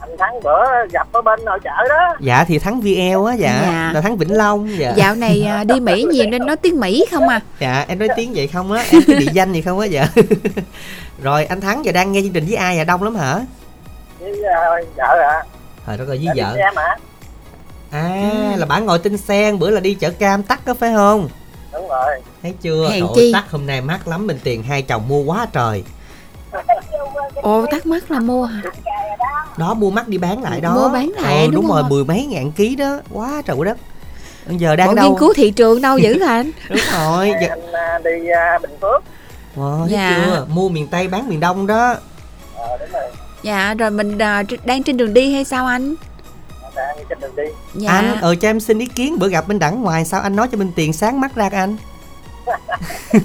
Anh 0.00 0.16
Thắng 0.18 0.40
bữa 0.42 0.86
gặp 0.92 1.08
ở 1.12 1.22
bên 1.22 1.44
nội 1.44 1.58
chợ 1.64 1.70
đó. 1.88 2.16
Dạ 2.20 2.44
thì 2.44 2.58
thắng 2.58 2.80
VL 2.80 3.28
á 3.28 3.34
dạ, 3.34 3.60
Dạ. 3.62 3.90
là 3.94 4.00
thắng 4.00 4.16
Vĩnh 4.16 4.36
Long 4.36 4.78
dạ. 4.78 4.92
Dạo 4.96 5.14
này 5.14 5.42
à, 5.42 5.64
đi 5.64 5.80
Mỹ 5.80 6.06
nhiều 6.10 6.26
nên 6.26 6.46
nói 6.46 6.56
tiếng 6.56 6.80
Mỹ 6.80 7.04
không 7.10 7.28
à? 7.28 7.40
Dạ 7.58 7.84
em 7.88 7.98
nói 7.98 8.08
tiếng 8.16 8.32
vậy 8.34 8.46
không 8.46 8.72
á. 8.72 8.84
Em 8.90 9.02
có 9.06 9.14
địa 9.18 9.26
danh 9.32 9.52
gì 9.52 9.62
không 9.62 9.80
á 9.80 9.86
dạ. 9.86 10.06
Rồi 11.22 11.44
anh 11.44 11.60
thắng 11.60 11.84
giờ 11.84 11.92
đang 11.92 12.12
nghe 12.12 12.20
chương 12.22 12.32
trình 12.32 12.44
với 12.46 12.56
ai 12.56 12.78
à? 12.78 12.84
Đông 12.84 13.02
lắm 13.02 13.14
hả? 13.14 13.40
Với 14.20 14.32
uh, 14.32 14.96
vợ 14.96 15.20
ạ 15.20 15.42
rồi 15.86 15.96
với 16.06 16.16
Em 16.26 16.34
đi 16.34 16.42
vợ 16.42 16.56
à 16.80 16.96
Ừ. 17.92 18.56
là 18.56 18.66
bạn 18.66 18.86
ngồi 18.86 18.98
tinh 18.98 19.16
sen 19.18 19.58
bữa 19.58 19.70
là 19.70 19.80
đi 19.80 19.94
chợ 19.94 20.10
cam 20.10 20.42
tắc 20.42 20.66
đó 20.66 20.74
phải 20.80 20.92
không? 20.94 21.28
Đúng 21.72 21.88
rồi. 21.88 22.20
Thấy 22.42 22.54
chưa? 22.62 22.88
Hèn 22.90 23.00
Trời 23.00 23.08
chi. 23.14 23.32
tắc 23.32 23.50
hôm 23.50 23.66
nay 23.66 23.80
mắc 23.80 24.08
lắm 24.08 24.26
mình 24.26 24.38
tiền 24.44 24.62
hai 24.62 24.82
chồng 24.82 25.08
mua 25.08 25.20
quá 25.22 25.46
trời. 25.52 25.84
Ồ 27.42 27.66
thắc 27.70 27.86
mắc 27.86 28.10
là 28.10 28.20
mua 28.20 28.44
hả? 28.44 28.62
Đó 29.56 29.74
mua 29.74 29.90
mắt 29.90 30.08
đi 30.08 30.18
bán 30.18 30.42
lại 30.42 30.60
đó. 30.60 30.74
Mua 30.74 30.88
bán 30.88 31.12
lại, 31.16 31.36
Ờ, 31.36 31.42
đúng 31.44 31.54
đúng 31.54 31.66
rồi 31.68 31.82
không? 31.82 31.90
mười 31.90 32.04
mấy 32.04 32.26
ngàn 32.26 32.52
ký 32.52 32.76
đó. 32.76 32.98
Quá 33.12 33.42
trời 33.46 33.56
đất. 33.64 33.76
Bây 34.46 34.56
giờ 34.56 34.76
đang 34.76 34.88
bộ 34.88 34.94
đâu? 34.94 35.08
nghiên 35.10 35.18
cứu 35.18 35.32
thị 35.36 35.50
trường 35.50 35.82
đâu 35.82 35.98
dữ 35.98 36.22
hả 36.22 36.34
anh? 36.34 36.50
Đúng 36.68 36.78
rồi. 36.92 37.32
Giờ... 37.40 37.46
anh 37.48 37.72
à, 37.72 37.98
đi 38.04 38.28
à, 38.28 38.58
Bình 38.62 38.70
Phước. 38.80 39.02
Wow, 39.56 39.80
thấy 39.86 39.92
Dạ. 39.92 40.22
chưa? 40.26 40.46
Mua 40.48 40.68
miền 40.68 40.86
tây 40.88 41.08
bán 41.08 41.28
miền 41.28 41.40
đông 41.40 41.66
đó 41.66 41.94
dạ 43.44 43.74
rồi 43.78 43.90
mình 43.90 44.18
tr- 44.18 44.56
đang 44.64 44.82
trên 44.82 44.96
đường 44.96 45.14
đi 45.14 45.34
hay 45.34 45.44
sao 45.44 45.66
anh? 45.66 45.94
Đang 46.76 46.96
trên 47.08 47.20
đường 47.20 47.36
đi. 47.36 47.42
Dạ. 47.74 47.90
Anh 47.92 48.16
ờ 48.20 48.34
cho 48.34 48.48
em 48.48 48.60
xin 48.60 48.78
ý 48.78 48.86
kiến 48.86 49.18
bữa 49.18 49.28
gặp 49.28 49.48
bên 49.48 49.58
đẳng 49.58 49.82
ngoài 49.82 50.04
sao 50.04 50.20
anh 50.20 50.36
nói 50.36 50.48
cho 50.52 50.58
bên 50.58 50.72
tiền 50.76 50.92
sáng 50.92 51.20
mắt 51.20 51.34
ra 51.34 51.48
anh. 51.52 51.76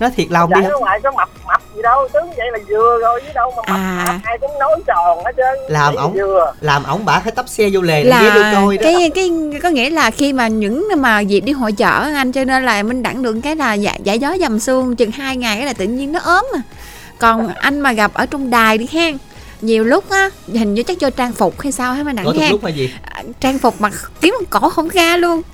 Nói 0.00 0.10
thiệt 0.16 0.26
lòng 0.30 0.50
đi. 0.54 0.60
Chẳng 0.62 0.70
ở 0.70 0.78
ngoài 0.78 1.00
có 1.02 1.10
mập 1.10 1.28
mập 1.46 1.62
gì 1.76 1.82
đâu 1.82 2.08
tướng 2.12 2.26
vậy 2.36 2.46
là 2.52 2.58
vừa 2.68 2.98
rồi 3.00 3.20
chứ 3.26 3.32
đâu 3.34 3.50
mà 3.50 3.56
mập 3.56 3.66
À. 3.66 4.04
mập, 4.06 4.14
ai 4.24 4.38
cũng 4.40 4.50
nói 4.60 4.82
tròn 4.86 5.18
hết 5.24 5.32
trơn. 5.36 5.58
Làm 5.72 5.94
ổng- 5.94 6.16
làm 6.60 6.84
ổng 6.84 7.04
bả 7.04 7.20
phải 7.20 7.32
tấp 7.32 7.48
xe 7.48 7.68
vô 7.72 7.80
lề 7.80 8.04
là 8.04 8.52
coi 8.54 8.76
đó. 8.76 8.82
cái 8.82 9.10
cái 9.14 9.30
có 9.62 9.68
nghĩa 9.68 9.90
là 9.90 10.10
khi 10.10 10.32
mà 10.32 10.48
những 10.48 10.88
mà 10.98 11.20
dịp 11.20 11.40
đi 11.40 11.52
hội 11.52 11.72
chợ 11.72 12.10
anh 12.14 12.32
cho 12.32 12.44
nên 12.44 12.64
là 12.64 12.82
mình 12.82 13.02
đặng 13.02 13.22
được 13.22 13.36
cái 13.42 13.56
là 13.56 13.74
dạ, 13.74 13.94
giải 14.04 14.18
gió 14.18 14.36
dầm 14.40 14.58
xương 14.60 14.96
chừng 14.96 15.10
hai 15.10 15.36
ngày 15.36 15.56
cái 15.56 15.66
là 15.66 15.72
tự 15.72 15.84
nhiên 15.84 16.12
nó 16.12 16.20
ốm 16.20 16.46
à 16.54 16.60
còn 17.18 17.48
anh 17.54 17.80
mà 17.80 17.92
gặp 17.92 18.14
ở 18.14 18.26
trong 18.26 18.50
đài 18.50 18.78
đi 18.78 18.88
hen. 18.92 19.16
Nhiều 19.60 19.84
lúc 19.84 20.10
á 20.10 20.30
hình 20.46 20.74
như 20.74 20.82
chắc 20.82 20.98
cho 21.00 21.10
trang 21.10 21.32
phục 21.32 21.60
hay 21.60 21.72
sao 21.72 21.94
hay 21.94 22.04
mà 22.04 22.12
đặng 22.12 22.38
hen. 22.38 22.50
lúc 22.50 22.64
hay 22.64 22.72
gì? 22.72 22.94
À, 23.02 23.22
trang 23.40 23.58
phục 23.58 23.80
mà 23.80 23.90
kiếm 24.20 24.34
một 24.40 24.46
cổ 24.60 24.68
không 24.68 24.88
ra 24.88 25.16
luôn. 25.16 25.42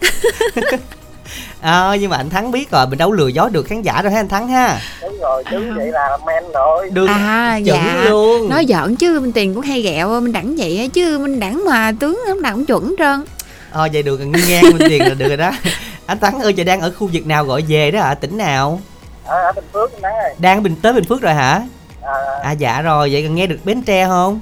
Ờ 1.61 1.97
nhưng 2.01 2.11
mà 2.11 2.17
anh 2.17 2.31
thắng 2.31 2.51
biết 2.51 2.71
rồi 2.71 2.87
mình 2.87 2.99
đâu 2.99 3.13
lừa 3.13 3.29
dối 3.29 3.51
được 3.51 3.67
khán 3.67 3.83
giả 3.83 4.03
đâu 4.03 4.13
ha 4.13 4.21
anh 4.21 4.29
thắng 4.29 4.49
ha. 4.49 4.81
Đúng 5.03 5.19
rồi 5.21 5.45
chứ 5.51 5.57
À. 5.71 5.75
vậy 5.77 5.87
là 5.93 6.19
men 6.27 6.45
rồi. 6.55 6.91
Được 6.91 7.07
à 7.07 7.61
chuẩn 7.65 7.77
dạ. 7.77 8.05
luôn. 8.05 8.49
Nói 8.49 8.67
giỡn 8.69 8.97
chứ 8.97 9.21
minh 9.21 9.33
tiền 9.33 9.55
cũng 9.55 9.63
hay 9.63 9.83
ghẹo 9.83 10.21
minh 10.21 10.33
đẳng 10.33 10.57
vậy 10.57 10.79
á 10.79 10.85
chứ 10.93 11.19
minh 11.19 11.41
đẳng 11.41 11.65
mà 11.65 11.93
tướng 12.01 12.21
lúc 12.29 12.39
nào 12.39 12.55
cũng 12.55 12.67
chuẩn 12.67 12.85
hết 12.89 12.95
trơn. 12.99 13.25
Ờ 13.71 13.89
vậy 13.93 14.03
được 14.03 14.21
ngang 14.49 14.63
bên 14.63 14.89
tiền 14.89 15.03
là 15.03 15.15
được 15.15 15.29
rồi 15.29 15.37
đó. 15.37 15.51
Anh 16.07 16.19
thắng 16.19 16.41
ơi 16.41 16.55
giờ 16.55 16.65
đang 16.65 16.81
ở 16.81 16.93
khu 16.99 17.11
vực 17.13 17.27
nào 17.27 17.45
gọi 17.45 17.65
về 17.69 17.91
đó 17.91 18.01
hả? 18.01 18.15
Tỉnh 18.15 18.39
nào 18.39 18.81
ở, 19.27 19.43
ở 19.43 19.53
bình 19.53 19.65
phước 19.73 20.03
nắng 20.03 20.15
ơi 20.17 20.35
đang 20.39 20.63
bình 20.63 20.77
tới 20.83 20.93
bình 20.93 21.05
phước 21.09 21.23
rồi 21.23 21.35
hả? 21.35 21.63
À, 22.03 22.13
à 22.43 22.51
dạ 22.53 22.83
rồi 22.83 23.09
vậy 23.13 23.23
còn 23.23 23.35
nghe 23.35 23.47
được 23.47 23.59
bến 23.65 23.83
tre 23.83 24.07
không? 24.07 24.41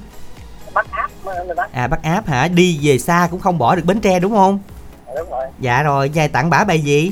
Bắt 0.73 0.85
áp 0.91 1.09
à 1.73 1.87
bắt 1.87 1.99
áp 2.03 2.27
hả? 2.27 2.47
Đi 2.47 2.79
về 2.83 2.97
xa 2.97 3.27
cũng 3.31 3.39
không 3.39 3.57
bỏ 3.57 3.75
được 3.75 3.85
bến 3.85 3.99
tre 3.99 4.19
đúng 4.19 4.31
không? 4.35 4.59
Đúng 5.17 5.29
rồi. 5.29 5.45
Dạ 5.59 5.83
rồi 5.83 6.09
dài 6.09 6.27
tặng 6.27 6.49
bả 6.49 6.63
bài 6.63 6.79
gì? 6.79 7.11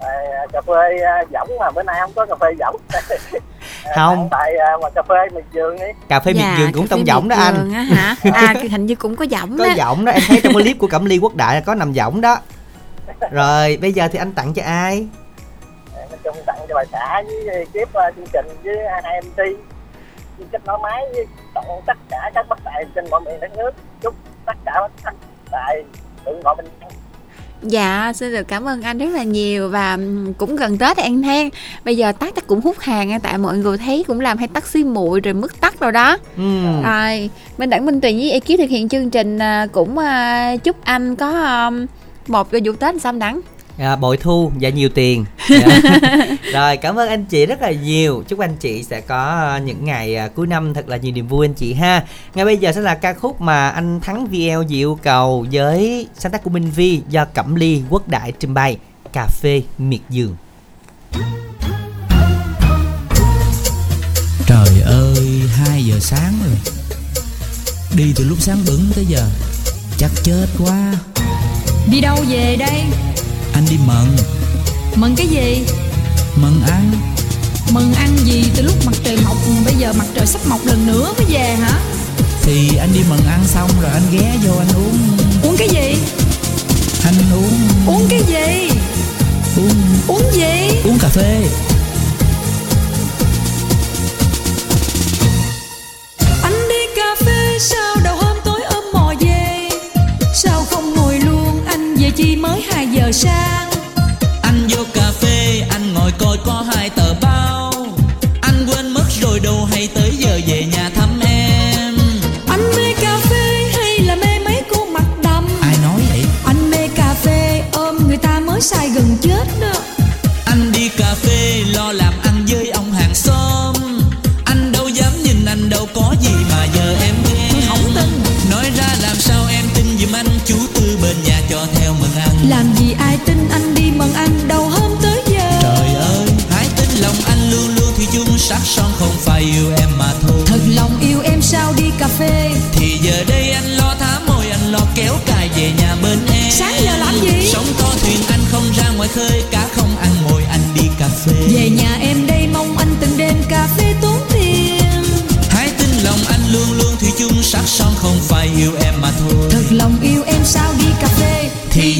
À, 0.00 0.08
cà 0.52 0.60
phê 0.66 1.00
à, 1.04 1.24
võng 1.32 1.58
mà 1.58 1.70
bữa 1.70 1.82
nay 1.82 1.96
không 2.00 2.12
có 2.16 2.26
cà 2.26 2.34
phê 2.40 2.46
võng 2.60 2.76
À, 3.84 3.92
Không. 3.96 4.28
tại 4.30 4.56
à, 4.56 4.70
mà 4.82 4.90
cà 4.90 5.02
phê 5.02 5.14
miệt 5.34 5.44
vườn 5.52 5.76
đi. 5.76 5.84
Cà 6.08 6.20
phê 6.20 6.32
miệt 6.32 6.42
Dạ, 6.42 6.56
vườn 6.60 6.72
cũng 6.72 6.88
tông 6.88 7.06
giọng 7.06 7.28
đó 7.28 7.36
miệt 7.36 7.44
anh 7.44 7.72
á 7.72 7.82
hả? 7.82 8.16
À 8.32 8.54
thì 8.62 8.68
hình 8.68 8.86
như 8.86 8.94
cũng 8.94 9.16
có 9.16 9.24
giọng 9.24 9.58
có 9.58 9.64
giọng 9.76 10.04
đó 10.04 10.12
em 10.12 10.22
thấy 10.28 10.40
trong 10.44 10.52
cái 10.54 10.62
clip 10.62 10.78
của 10.78 10.86
cẩm 10.86 11.04
ly 11.04 11.18
quốc 11.18 11.34
đại 11.34 11.54
là 11.54 11.60
có 11.60 11.74
nằm 11.74 11.92
giọng 11.92 12.20
đó. 12.20 12.38
Rồi 13.30 13.78
bây 13.82 13.92
giờ 13.92 14.08
thì 14.12 14.18
anh 14.18 14.32
tặng 14.32 14.52
cho 14.54 14.62
ai 14.62 15.06
cho 16.70 16.76
bà 16.76 16.84
xã 16.92 17.22
với 17.22 17.66
kiếp 17.74 17.94
à, 17.94 18.10
chương 18.16 18.26
trình 18.32 18.46
với 18.64 18.76
hai 19.02 19.22
mc 19.22 19.36
kết 20.52 20.62
nối 20.66 20.78
máy 20.82 21.02
với 21.14 21.26
tặng 21.54 21.80
tất 21.86 21.98
cả 22.10 22.30
các 22.34 22.46
bất 22.48 22.58
tài 22.64 22.84
trên 22.94 23.04
mọi 23.10 23.20
miền 23.20 23.40
đất 23.40 23.56
nước 23.56 23.70
chúc 24.02 24.14
tất 24.46 24.56
cả 24.64 24.72
bất 24.80 25.12
tài 25.50 25.84
đừng 26.26 26.40
gọi 26.44 26.56
mình 26.56 26.66
Dạ, 27.62 28.12
xin 28.14 28.32
được 28.32 28.48
cảm 28.48 28.64
ơn 28.64 28.82
anh 28.82 28.98
rất 28.98 29.06
là 29.12 29.22
nhiều 29.22 29.68
và 29.68 29.98
cũng 30.38 30.56
gần 30.56 30.78
Tết 30.78 30.96
anh 30.96 31.22
Than. 31.22 31.48
Bây 31.84 31.96
giờ 31.96 32.12
tắt 32.12 32.32
chắc 32.34 32.46
cũng 32.46 32.60
hút 32.60 32.76
hàng 32.78 33.08
nha, 33.08 33.18
tại 33.22 33.38
mọi 33.38 33.58
người 33.58 33.78
thấy 33.78 34.04
cũng 34.06 34.20
làm 34.20 34.38
hay 34.38 34.48
taxi 34.48 34.84
muội 34.84 35.20
rồi 35.20 35.34
mức 35.34 35.60
tắt 35.60 35.80
rồi 35.80 35.92
đó. 35.92 36.16
ừ. 36.36 36.42
Rồi, 36.84 37.30
Minh 37.58 37.70
Đẳng 37.70 37.86
Minh 37.86 38.00
Tuyền 38.00 38.16
với 38.16 38.30
ekip 38.30 38.58
thực 38.58 38.70
hiện 38.70 38.88
chương 38.88 39.10
trình 39.10 39.38
à, 39.38 39.66
cũng 39.72 39.98
à, 39.98 40.56
chúc 40.56 40.76
anh 40.84 41.16
có 41.16 41.70
một 42.26 42.48
vụ 42.52 42.72
Tết 42.80 43.00
xăm 43.00 43.18
đắng. 43.18 43.40
À, 43.80 43.96
bội 43.96 44.16
thu 44.16 44.52
và 44.60 44.68
nhiều 44.68 44.88
tiền. 44.88 45.24
Dạ. 45.50 45.80
rồi 46.52 46.76
cảm 46.76 46.96
ơn 46.96 47.08
anh 47.08 47.24
chị 47.24 47.46
rất 47.46 47.62
là 47.62 47.70
nhiều. 47.70 48.24
Chúc 48.28 48.38
anh 48.38 48.56
chị 48.56 48.82
sẽ 48.82 49.00
có 49.00 49.24
à, 49.24 49.58
những 49.58 49.84
ngày 49.84 50.16
à, 50.16 50.28
cuối 50.28 50.46
năm 50.46 50.74
thật 50.74 50.88
là 50.88 50.96
nhiều 50.96 51.12
niềm 51.12 51.26
vui 51.26 51.46
anh 51.46 51.54
chị 51.54 51.74
ha. 51.74 52.04
Ngay 52.34 52.44
bây 52.44 52.56
giờ 52.56 52.72
sẽ 52.72 52.80
là 52.80 52.94
ca 52.94 53.12
khúc 53.12 53.40
mà 53.40 53.68
anh 53.68 54.00
thắng 54.00 54.26
VL 54.26 54.68
dị 54.68 54.76
yêu 54.76 54.98
cầu 55.02 55.46
với 55.52 56.06
sáng 56.18 56.32
tác 56.32 56.44
của 56.44 56.50
Minh 56.50 56.70
Vi 56.70 57.00
do 57.08 57.24
Cẩm 57.24 57.54
Ly 57.54 57.82
Quốc 57.90 58.08
Đại 58.08 58.32
trình 58.38 58.54
bày 58.54 58.76
cà 59.12 59.26
phê 59.26 59.62
miệt 59.78 60.00
vườn 60.08 60.36
Trời 64.46 64.80
ơi, 64.84 65.42
2 65.54 65.84
giờ 65.84 65.96
sáng 66.00 66.32
rồi. 66.46 66.56
Đi 67.96 68.12
từ 68.16 68.24
lúc 68.24 68.38
sáng 68.40 68.58
bừng 68.66 68.80
tới 68.94 69.04
giờ 69.04 69.22
Chắc 69.98 70.10
chết 70.24 70.46
quá. 70.58 70.94
Đi 71.90 72.00
đâu 72.00 72.16
về 72.28 72.56
đây? 72.58 72.84
Anh 73.60 73.66
đi 73.70 73.76
mận 73.86 74.16
Mừng 74.94 75.16
cái 75.16 75.26
gì? 75.26 75.64
Mận 76.36 76.62
ăn 76.70 76.92
Mừng 77.72 77.92
ăn 77.94 78.16
gì 78.24 78.44
từ 78.56 78.62
lúc 78.62 78.86
mặt 78.86 78.92
trời 79.04 79.16
mọc 79.24 79.36
Bây 79.64 79.74
giờ 79.74 79.92
mặt 79.92 80.04
trời 80.14 80.26
sắp 80.26 80.40
mọc 80.48 80.66
lần 80.66 80.86
nữa 80.86 81.12
mới 81.18 81.26
về 81.28 81.56
hả? 81.56 81.80
Thì 82.42 82.76
anh 82.76 82.92
đi 82.94 83.00
mận 83.10 83.18
ăn 83.26 83.44
xong 83.46 83.70
rồi 83.80 83.90
anh 83.90 84.02
ghé 84.12 84.36
vô 84.46 84.52
anh 84.58 84.68
uống 84.76 84.98
Uống 85.42 85.56
cái 85.56 85.68
gì? 85.68 85.96
Anh 87.04 87.14
uống 87.32 87.50
Uống 87.86 88.06
cái 88.08 88.22
gì? 88.28 88.70
Uống 89.56 89.74
Uống 90.08 90.32
gì? 90.32 90.80
Uống 90.84 90.98
cà 90.98 91.08
phê 91.08 91.42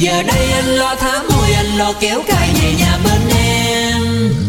giờ 0.01 0.23
đây 0.23 0.53
anh 0.53 0.67
lo 0.67 0.95
thả 1.01 1.23
môi 1.23 1.53
anh 1.53 1.79
lo 1.79 1.93
kéo 2.01 2.23
cài 2.29 2.49
về 2.63 2.75
nhà 2.79 2.99
bên 3.05 3.21
em. 3.39 4.03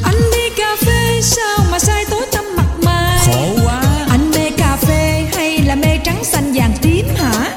Anh 0.04 0.22
đi 0.32 0.50
cà 0.58 0.76
phê 0.86 1.22
sao 1.22 1.66
mà 1.72 1.80
say 1.80 2.06
tối 2.10 2.26
tăm 2.32 2.46
mặt 2.56 2.68
mày? 2.84 3.20
Khổ 3.26 3.48
quá. 3.66 3.82
Anh 4.10 4.32
mê 4.32 4.50
cà 4.58 4.78
phê 4.82 5.28
hay 5.36 5.58
là 5.58 5.76
mê 5.76 5.98
trắng 6.04 6.24
xanh 6.24 6.54
vàng 6.54 6.74
tím 6.82 7.08
hả? 7.16 7.56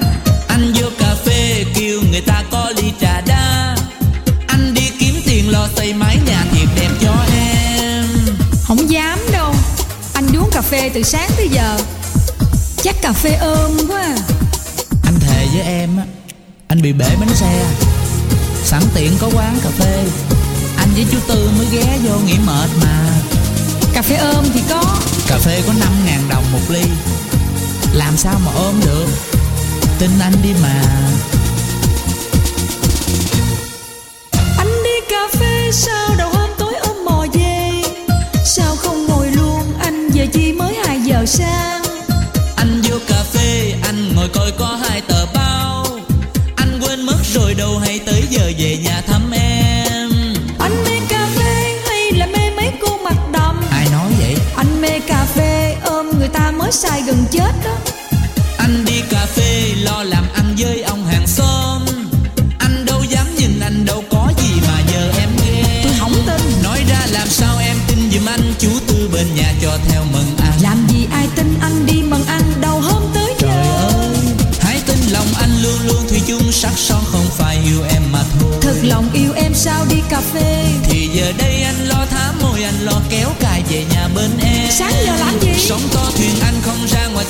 Anh 0.49 0.73
vô 0.81 0.89
cà 0.99 1.15
phê 1.25 1.65
kêu 1.75 2.01
người 2.11 2.21
ta 2.21 2.43
có 2.51 2.73
ly 2.77 2.93
trà 3.01 3.21
đá. 3.21 3.77
Anh 4.47 4.75
đi 4.75 4.91
kiếm 4.99 5.15
tiền 5.27 5.53
lo 5.53 5.69
xây 5.77 5.93
mái 5.93 6.19
nhà 6.27 6.45
thiệt 6.53 6.69
đẹp 6.81 6.91
cho 7.01 7.15
em. 7.37 8.05
Không 8.63 8.91
dám 8.91 9.19
đâu. 9.33 9.55
Anh 10.15 10.27
uống 10.37 10.51
cà 10.51 10.61
phê 10.61 10.91
từ 10.95 11.03
sáng 11.03 11.31
tới 11.37 11.49
giờ. 11.49 11.79
Chắc 12.83 13.03
cà 13.03 13.13
phê 13.13 13.35
ôm 13.41 13.84
bị 16.85 16.93
bể 16.93 17.17
bánh 17.21 17.35
xe. 17.35 17.65
Sẵn 18.65 18.83
tiện 18.95 19.13
có 19.21 19.31
quán 19.35 19.59
cà 19.63 19.71
phê. 19.71 20.05
Anh 20.77 20.89
với 20.95 21.07
chú 21.11 21.19
Tư 21.29 21.51
mới 21.57 21.67
ghé 21.73 21.99
vô 22.05 22.19
nghỉ 22.19 22.39
mệt 22.47 22.69
mà. 22.83 23.07
Cà 23.93 24.03
phê 24.03 24.17
ôm 24.17 24.45
thì 24.55 24.61
có. 24.71 24.97
Cà 25.29 25.39
phê 25.39 25.63
có 25.67 25.73
5 25.73 25.89
ngàn 26.07 26.21
đồng 26.29 26.45
một 26.53 26.59
ly. 26.69 26.83
Làm 27.93 28.17
sao 28.17 28.41
mà 28.45 28.53
ôm 28.55 28.75
được? 28.85 29.07
Tin 29.99 30.11
anh 30.21 30.33
đi 30.43 30.51
mà. 30.63 30.83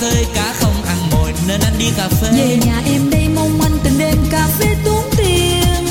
Ngoài 0.01 0.12
khơi 0.12 0.26
Cá 0.34 0.55
không 0.61 0.82
ăn 0.82 0.97
mồi 1.11 1.32
nên 1.49 1.61
anh 1.61 1.78
đi 1.78 1.90
cà 1.97 2.09
phê. 2.09 2.28
Về 2.32 2.59
nhà 2.66 2.82
em 2.86 3.11
đây 3.11 3.28
mong 3.34 3.61
anh 3.61 3.78
từng 3.84 3.99
đêm 3.99 4.18
cà 4.30 4.49
phê 4.59 4.66
tốn 4.84 5.05
tiền. 5.16 5.86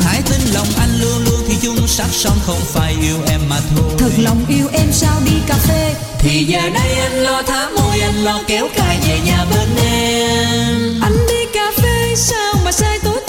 Hãy 0.00 0.22
tin 0.30 0.40
lòng 0.54 0.66
anh 0.78 1.00
luôn 1.00 1.24
luôn 1.24 1.40
thì 1.48 1.54
chung 1.62 1.86
sắc 1.86 2.08
son 2.10 2.38
không 2.46 2.60
phải 2.60 2.96
yêu 3.02 3.16
em 3.26 3.40
mà 3.48 3.60
thôi. 3.76 3.94
Thật 3.98 4.10
lòng 4.18 4.44
yêu 4.48 4.68
em 4.72 4.92
sao 4.92 5.20
đi 5.24 5.32
cà 5.46 5.54
phê? 5.54 5.94
Thì 6.18 6.44
giờ 6.44 6.60
đây 6.74 6.94
anh 6.94 7.12
lo 7.12 7.42
thả 7.42 7.68
môi 7.70 8.00
anh 8.00 8.24
lo 8.24 8.42
kéo 8.46 8.68
cài 8.76 8.98
về 9.08 9.20
nhà 9.26 9.44
bên 9.50 9.68
em. 9.86 11.00
Anh 11.02 11.26
đi 11.28 11.44
cà 11.54 11.72
phê 11.76 12.14
sao 12.16 12.54
mà 12.64 12.72
sai 12.72 12.98
tối 13.04 13.20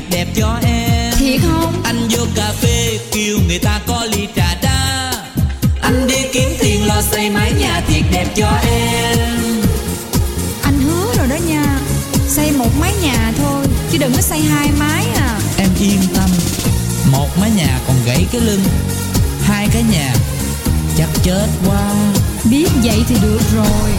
thiệt 0.00 0.10
đẹp 0.10 0.26
cho 0.34 0.58
em. 0.62 1.12
Thiệt 1.18 1.40
không? 1.42 1.82
Anh 1.84 2.08
vô 2.10 2.26
cà 2.34 2.52
phê 2.60 2.98
kêu 3.12 3.38
người 3.48 3.58
ta 3.58 3.80
có 3.86 4.04
ly 4.04 4.26
trà 4.36 4.54
đá. 4.62 5.12
Anh 5.82 6.06
đi 6.06 6.16
kiếm 6.32 6.48
tiền 6.60 6.86
lo 6.86 7.02
xây 7.02 7.30
mái 7.30 7.52
nhà 7.52 7.82
thiệt 7.88 8.04
đẹp 8.12 8.26
cho 8.36 8.50
em. 8.70 9.28
Anh 10.62 10.80
hứa 10.80 11.14
rồi 11.16 11.26
đó 11.28 11.36
nha 11.48 11.78
Xây 12.28 12.52
một 12.52 12.70
mái 12.80 12.92
nhà 13.02 13.32
thôi 13.38 13.66
Chứ 13.90 13.98
đừng 13.98 14.12
có 14.12 14.20
xây 14.20 14.40
hai 14.40 14.68
mái 14.78 15.06
à. 15.16 15.38
Em 15.58 15.68
yên 15.80 16.00
tâm 16.14 16.30
một 17.12 17.28
mái 17.40 17.50
nhà 17.56 17.78
còn 17.86 17.96
gãy 18.06 18.26
cái 18.32 18.40
lưng 18.40 18.64
hai 19.42 19.68
cái 19.72 19.82
nhà 19.92 20.14
chắc 20.98 21.08
chết 21.22 21.46
quá. 21.66 21.94
Biết 22.50 22.68
vậy 22.84 23.04
thì 23.08 23.16
được 23.22 23.40
rồi 23.54 23.90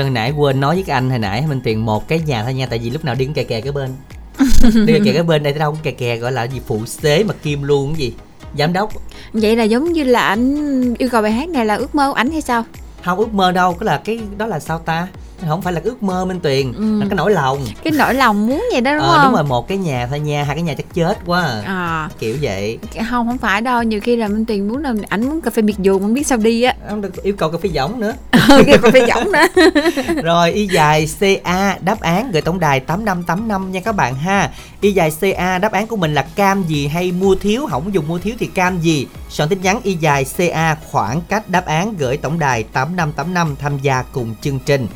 hồi 0.00 0.10
nãy 0.10 0.30
quên 0.30 0.60
nói 0.60 0.74
với 0.74 0.84
cái 0.84 0.94
anh 0.94 1.10
hồi 1.10 1.18
nãy 1.18 1.44
mình 1.48 1.60
tiền 1.60 1.84
một 1.84 2.08
cái 2.08 2.20
nhà 2.26 2.42
thôi 2.42 2.54
nha 2.54 2.66
tại 2.66 2.78
vì 2.78 2.90
lúc 2.90 3.04
nào 3.04 3.14
đi 3.14 3.24
cũng 3.24 3.34
kè 3.34 3.44
kè 3.44 3.60
cái 3.60 3.72
bên. 3.72 3.90
Đi 4.86 4.92
kè 5.04 5.12
cái 5.12 5.22
bên 5.22 5.42
đây 5.42 5.52
đâu 5.52 5.70
cũng 5.70 5.80
kè 5.82 5.90
kè 5.90 6.16
gọi 6.16 6.32
là 6.32 6.44
gì 6.44 6.60
phụ 6.66 6.86
xế 6.86 7.24
mà 7.24 7.34
kim 7.42 7.62
luôn 7.62 7.92
cái 7.92 8.00
gì 8.00 8.14
giám 8.58 8.72
đốc. 8.72 8.92
Vậy 9.32 9.56
là 9.56 9.64
giống 9.64 9.92
như 9.92 10.04
là 10.04 10.20
anh 10.20 10.94
yêu 10.94 11.08
cầu 11.12 11.22
bài 11.22 11.32
hát 11.32 11.48
này 11.48 11.66
là 11.66 11.74
ước 11.74 11.94
mơ 11.94 12.08
của 12.08 12.14
ảnh 12.14 12.30
hay 12.30 12.40
sao? 12.40 12.64
không 13.04 13.18
ước 13.18 13.34
mơ 13.34 13.52
đâu 13.52 13.74
cái 13.74 13.84
là 13.86 14.00
cái 14.04 14.20
đó 14.36 14.46
là 14.46 14.60
sao 14.60 14.78
ta 14.78 15.08
không 15.48 15.62
phải 15.62 15.72
là 15.72 15.80
ước 15.84 16.02
mơ 16.02 16.24
minh 16.24 16.40
tuyền 16.40 16.72
Ừ. 16.72 17.00
là 17.00 17.06
cái 17.10 17.16
nỗi 17.16 17.30
lòng 17.32 17.66
Cái 17.84 17.92
nỗi 17.96 18.14
lòng 18.14 18.46
muốn 18.46 18.64
vậy 18.72 18.80
đó 18.80 18.92
đúng 18.94 19.02
ờ 19.02 19.12
không? 19.16 19.24
đúng 19.24 19.32
rồi 19.34 19.44
một 19.44 19.68
cái 19.68 19.78
nhà 19.78 20.06
thôi 20.10 20.20
nha 20.20 20.44
hai 20.44 20.56
cái 20.56 20.62
nhà 20.62 20.74
chắc 20.74 20.94
chết 20.94 21.18
quá 21.26 21.42
à. 21.42 21.62
À, 21.66 22.08
kiểu 22.18 22.36
vậy 22.42 22.78
không 23.10 23.26
không 23.28 23.38
phải 23.38 23.60
đâu 23.60 23.82
nhiều 23.82 24.00
khi 24.00 24.16
là 24.16 24.28
minh 24.28 24.44
tiền 24.44 24.68
muốn 24.68 24.82
là 24.82 24.94
ảnh 25.08 25.28
muốn 25.28 25.40
cà 25.40 25.50
phê 25.50 25.62
miệt 25.62 25.76
vườn 25.78 26.00
không 26.02 26.14
biết 26.14 26.26
sao 26.26 26.38
đi 26.38 26.62
á 26.62 26.74
không 26.88 27.00
được 27.00 27.22
yêu 27.22 27.34
cầu 27.38 27.50
cà 27.50 27.58
phê 27.62 27.68
giống 27.72 28.00
nữa 28.00 28.12
Ừ, 28.48 28.62
cà 28.66 28.90
phê 28.92 29.06
giống 29.08 29.32
nữa 29.32 29.62
Rồi 30.22 30.52
y 30.52 30.66
dài 30.66 31.08
CA 31.20 31.78
đáp 31.80 32.00
án 32.00 32.30
gửi 32.32 32.42
tổng 32.42 32.60
đài 32.60 32.80
8585 32.80 33.72
nha 33.72 33.80
các 33.80 33.92
bạn 33.96 34.14
ha. 34.14 34.50
Y 34.80 34.92
dài 34.92 35.12
CA 35.20 35.58
đáp 35.58 35.72
án 35.72 35.86
của 35.86 35.96
mình 35.96 36.14
là 36.14 36.22
cam 36.36 36.62
gì 36.62 36.86
hay 36.86 37.12
mua 37.12 37.34
thiếu, 37.34 37.66
không 37.70 37.94
dùng 37.94 38.08
mua 38.08 38.18
thiếu 38.18 38.34
thì 38.38 38.46
cam 38.46 38.80
gì. 38.80 39.06
Soạn 39.28 39.48
tin 39.48 39.62
nhắn 39.62 39.80
y 39.82 39.94
dài 39.94 40.26
CA 40.36 40.76
khoảng 40.90 41.20
cách 41.28 41.48
đáp 41.50 41.66
án 41.66 41.94
gửi 41.98 42.16
tổng 42.16 42.38
đài 42.38 42.62
8585 42.62 43.56
tham 43.60 43.78
gia 43.78 44.02
cùng 44.02 44.34
chương 44.42 44.58
trình. 44.58 44.86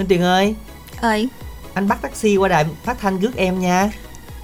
Minh 0.00 0.08
Tuyền 0.08 0.22
ơi, 0.22 0.54
ơi 1.00 1.28
anh 1.74 1.88
bắt 1.88 1.98
taxi 2.02 2.36
qua 2.36 2.48
đài 2.48 2.64
phát 2.84 2.96
thanh 3.00 3.20
rước 3.20 3.36
em 3.36 3.60
nha. 3.60 3.90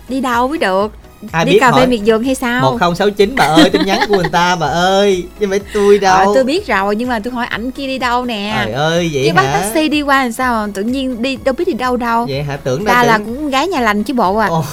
đi 0.08 0.20
đâu 0.20 0.48
mới 0.48 0.58
được? 0.58 0.92
Ai 1.32 1.44
đi 1.44 1.52
biết 1.52 1.58
cà 1.60 1.72
phê 1.72 1.86
miệt 1.86 2.00
vườn 2.06 2.22
hay 2.24 2.34
sao? 2.34 2.62
1069 2.62 3.34
bà 3.36 3.44
ơi, 3.44 3.70
tin 3.70 3.82
nhắn 3.86 4.00
của 4.08 4.14
người 4.16 4.28
ta 4.32 4.56
bà 4.56 4.66
ơi, 4.66 5.24
chứ 5.40 5.46
phải 5.50 5.60
tôi 5.74 5.98
đâu. 5.98 6.16
Ờ, 6.18 6.24
tôi 6.34 6.44
biết 6.44 6.66
rồi 6.66 6.96
nhưng 6.96 7.08
mà 7.08 7.18
tôi 7.18 7.32
hỏi 7.32 7.46
ảnh 7.46 7.70
kia 7.70 7.86
đi 7.86 7.98
đâu 7.98 8.24
nè. 8.24 8.52
Trời 8.64 8.72
ơi 8.72 9.10
vậy 9.12 9.24
chứ 9.26 9.32
bắt 9.34 9.42
hả? 9.42 9.60
taxi 9.60 9.88
đi 9.88 10.02
qua 10.02 10.22
làm 10.22 10.32
sao 10.32 10.68
tự 10.74 10.82
nhiên 10.82 11.22
đi 11.22 11.36
đâu 11.44 11.52
biết 11.58 11.64
đi 11.66 11.72
đâu 11.72 11.96
đâu. 11.96 12.26
Vậy 12.28 12.42
hả? 12.42 12.56
Tưởng 12.56 12.84
ta 12.84 12.94
đâu 12.94 13.04
là 13.06 13.18
tưởng- 13.18 13.26
cũng 13.26 13.50
gái 13.50 13.68
nhà 13.68 13.80
lành 13.80 14.02
chứ 14.02 14.14
bộ 14.14 14.36
à. 14.36 14.46
Ồ. 14.48 14.64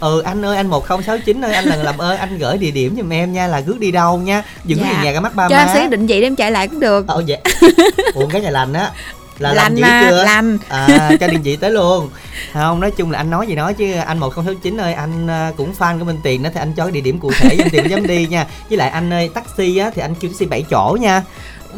ừ 0.00 0.20
anh 0.20 0.44
ơi 0.44 0.56
anh 0.56 0.66
1069 0.66 1.44
ơi 1.44 1.52
anh 1.54 1.64
lần 1.64 1.82
làm 1.82 1.98
ơn 1.98 2.16
anh 2.18 2.38
gửi 2.38 2.58
địa 2.58 2.70
điểm 2.70 2.94
giùm 2.96 3.12
em 3.12 3.32
nha 3.32 3.46
là 3.46 3.60
rước 3.60 3.78
đi 3.80 3.90
đâu 3.90 4.18
nha. 4.18 4.42
Đừng 4.64 4.78
có 4.78 4.84
Dạ. 4.84 4.92
về 4.98 5.04
nhà 5.04 5.12
cái 5.12 5.20
mắt 5.20 5.34
ba 5.34 5.48
cho 5.48 5.56
em 5.56 5.66
má. 5.66 5.74
sẽ 5.74 5.88
định 5.88 6.06
vị 6.06 6.20
để 6.20 6.26
em 6.26 6.36
chạy 6.36 6.50
lại 6.50 6.68
cũng 6.68 6.80
được. 6.80 7.04
Ờ 7.08 7.22
vậy. 7.28 7.38
Ủa 8.14 8.26
cái 8.26 8.40
nhà 8.40 8.50
lành 8.50 8.72
á 8.72 8.90
là 9.38 9.52
làm 9.54 9.74
dữ 9.74 9.82
mà 9.82 10.06
chưa? 10.10 10.24
lành 10.24 10.58
à 10.68 11.10
cho 11.20 11.26
điện 11.28 11.42
vị 11.42 11.56
tới 11.56 11.70
luôn. 11.70 12.10
Không 12.52 12.80
nói 12.80 12.90
chung 12.90 13.10
là 13.10 13.18
anh 13.18 13.30
nói 13.30 13.46
gì 13.46 13.54
nói 13.54 13.74
chứ 13.74 13.92
anh 14.06 14.18
1069 14.18 14.80
ơi 14.80 14.94
anh 14.94 15.26
à, 15.30 15.52
cũng 15.56 15.72
fan 15.78 15.98
của 15.98 16.04
Minh 16.04 16.18
Tiền 16.22 16.42
đó 16.42 16.50
thì 16.54 16.60
anh 16.60 16.72
cho 16.76 16.84
cái 16.84 16.92
địa 16.92 17.00
điểm 17.00 17.18
cụ 17.18 17.30
thể 17.38 17.56
Minh 17.56 17.68
Tiền 17.72 17.82
mới 17.82 17.90
dám 17.90 18.06
đi 18.06 18.26
nha. 18.26 18.46
Với 18.68 18.78
lại 18.78 18.88
anh 18.90 19.12
ơi 19.12 19.30
taxi 19.34 19.76
á 19.76 19.90
thì 19.94 20.02
anh 20.02 20.14
kêu 20.14 20.30
taxi 20.30 20.46
7 20.46 20.64
chỗ 20.70 20.96
nha. 21.00 21.22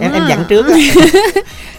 Em 0.01 0.13
em 0.13 0.23
À. 0.23 0.27
dặn 0.29 0.45
trước 0.49 0.67
á. 0.67 0.77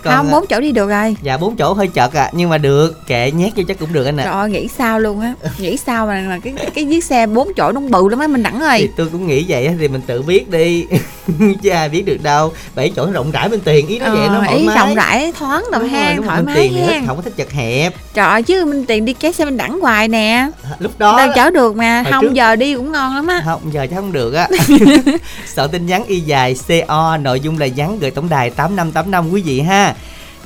Còn, 0.04 0.16
không 0.18 0.28
à, 0.28 0.32
bốn 0.32 0.48
chỗ 0.48 0.60
đi 0.60 0.72
được 0.72 0.90
rồi. 0.90 1.16
dạ 1.22 1.38
bốn 1.38 1.56
chỗ 1.56 1.74
hơi 1.74 1.88
chật 1.88 2.14
à 2.14 2.30
nhưng 2.34 2.50
mà 2.50 2.58
được 2.58 3.08
kệ 3.08 3.32
nhét 3.32 3.54
vô 3.56 3.64
chắc 3.68 3.80
cũng 3.80 3.94
được 3.94 4.06
anh 4.06 4.18
ạ. 4.18 4.24
Trời 4.24 4.34
ơi 4.34 4.50
nghĩ 4.50 4.68
sao 4.78 5.00
luôn 5.00 5.22
á. 5.22 5.34
Nghĩ 5.58 5.78
sao 5.78 6.06
mà, 6.08 6.24
mà 6.30 6.40
cái 6.44 6.54
cái 6.76 6.86
chiếc 6.86 7.04
xe 7.04 7.26
bốn 7.28 7.54
chỗ 7.54 7.72
nó 7.72 7.82
bự 7.82 8.10
lắm 8.10 8.20
á 8.20 8.28
mình 8.28 8.44
đẳng 8.44 8.60
thì 8.60 8.66
ơi 8.66 8.90
tôi 8.98 9.10
cũng 9.12 9.28
nghĩ 9.28 9.46
vậy 9.48 9.66
á, 9.68 9.74
thì 9.80 9.88
mình 9.88 10.02
tự 10.08 10.22
biết 10.22 10.50
đi 10.50 10.86
ai 11.74 11.90
biết 11.90 12.02
được 12.06 12.24
đâu. 12.24 12.54
Bảy 12.76 12.92
chỗ 12.96 13.12
rộng 13.12 13.32
rãi 13.32 13.50
bên 13.50 13.60
tiền 13.60 13.88
ý 13.88 14.00
nó 14.00 14.10
vậy 14.16 14.28
nó 14.28 14.34
Ờ, 14.34 14.44
thoải 14.46 14.58
ý 14.58 14.66
mái. 14.68 14.78
rộng 14.78 14.96
rãi 14.96 15.32
thoáng 15.40 15.64
rồi, 15.74 15.90
hang 15.90 16.24
thoải 16.24 16.38
bên 16.38 16.46
mái 16.46 16.56
tiền 16.56 16.74
hen 16.88 17.06
không 17.08 17.16
có 17.16 17.22
thích 17.22 17.34
chật 17.38 17.52
hẹp. 17.52 17.94
Trời 18.14 18.26
ơi, 18.28 18.44
chứ 18.44 18.66
Minh 18.66 18.86
Tiền 18.86 19.06
đi 19.06 19.14
cái 19.14 19.34
xe 19.34 19.46
mình 19.46 19.58
đẳng 19.58 19.80
hoài 19.82 20.08
nè. 20.08 20.48
Lúc 20.80 20.92
đó 21.00 21.18
Đâu 21.18 21.30
chở 21.36 21.50
được 21.52 21.76
mà 21.76 22.02
Hồi 22.02 22.12
Không 22.12 22.24
trước- 22.24 22.34
giờ 22.34 22.56
đi 22.56 22.76
cũng 22.76 22.92
ngon 22.92 23.16
lắm 23.16 23.28
á. 23.28 23.42
Không 23.46 23.74
giờ 23.74 23.88
chắc 23.90 23.96
không 23.96 24.12
được 24.12 24.34
á. 24.34 24.48
Sợ 25.56 25.68
tin 25.68 25.86
nhắn 25.86 26.04
y 26.08 26.20
dài 26.20 26.56
co 26.88 27.18
nội 27.18 27.40
dung 27.40 27.58
là 27.60 27.68
nhắn 27.68 28.00
gửi 28.00 28.12
tổng 28.12 28.30
đài 28.30 28.50
8585 28.50 29.30
quý 29.34 29.42
vị 29.42 29.60
ha 29.62 29.96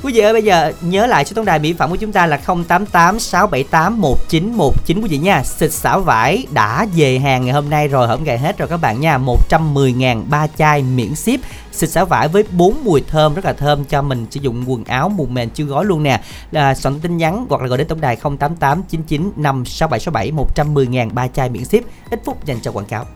Quý 0.02 0.12
vị 0.12 0.20
ơi 0.20 0.32
bây 0.32 0.42
giờ 0.42 0.72
nhớ 0.80 1.06
lại 1.06 1.24
số 1.24 1.32
tổng 1.34 1.44
đài 1.44 1.58
mỹ 1.58 1.72
phẩm 1.72 1.90
của 1.90 1.96
chúng 1.96 2.12
ta 2.12 2.26
là 2.26 2.36
088 2.36 3.18
678 3.18 4.00
1919 4.00 5.00
quý 5.02 5.08
vị 5.08 5.18
nha. 5.18 5.42
Xịt 5.42 5.72
xả 5.72 5.98
vải 5.98 6.46
đã 6.52 6.86
về 6.96 7.18
hàng 7.18 7.44
ngày 7.44 7.54
hôm 7.54 7.70
nay 7.70 7.88
rồi, 7.88 8.06
hổng 8.06 8.24
ngày 8.24 8.38
hết 8.38 8.58
rồi 8.58 8.68
các 8.68 8.76
bạn 8.76 9.00
nha. 9.00 9.18
110.000 9.18 10.22
ba 10.28 10.46
chai 10.46 10.82
miễn 10.82 11.14
ship. 11.14 11.40
Xịt 11.72 11.90
xả 11.90 12.04
vải 12.04 12.28
với 12.28 12.44
bốn 12.50 12.84
mùi 12.84 13.00
thơm 13.00 13.34
rất 13.34 13.44
là 13.44 13.52
thơm 13.52 13.84
cho 13.84 14.02
mình 14.02 14.26
sử 14.30 14.40
dụng 14.40 14.64
quần 14.66 14.84
áo 14.84 15.08
mùn 15.08 15.34
mền 15.34 15.50
chưa 15.50 15.64
gói 15.64 15.84
luôn 15.84 16.02
nè. 16.02 16.20
Là 16.50 16.74
soạn 16.74 17.00
tin 17.00 17.16
nhắn 17.16 17.46
hoặc 17.48 17.62
là 17.62 17.68
gọi 17.68 17.78
đến 17.78 17.86
tổng 17.88 18.00
đài 18.00 18.16
088 18.16 18.82
99 18.82 19.32
56767 19.36 20.32
110.000 20.66 21.10
ba 21.14 21.28
chai 21.28 21.48
miễn 21.48 21.64
ship. 21.64 21.82
Ít 22.10 22.20
phút 22.24 22.44
dành 22.44 22.60
cho 22.60 22.72
quảng 22.72 22.86
cáo. 22.86 23.06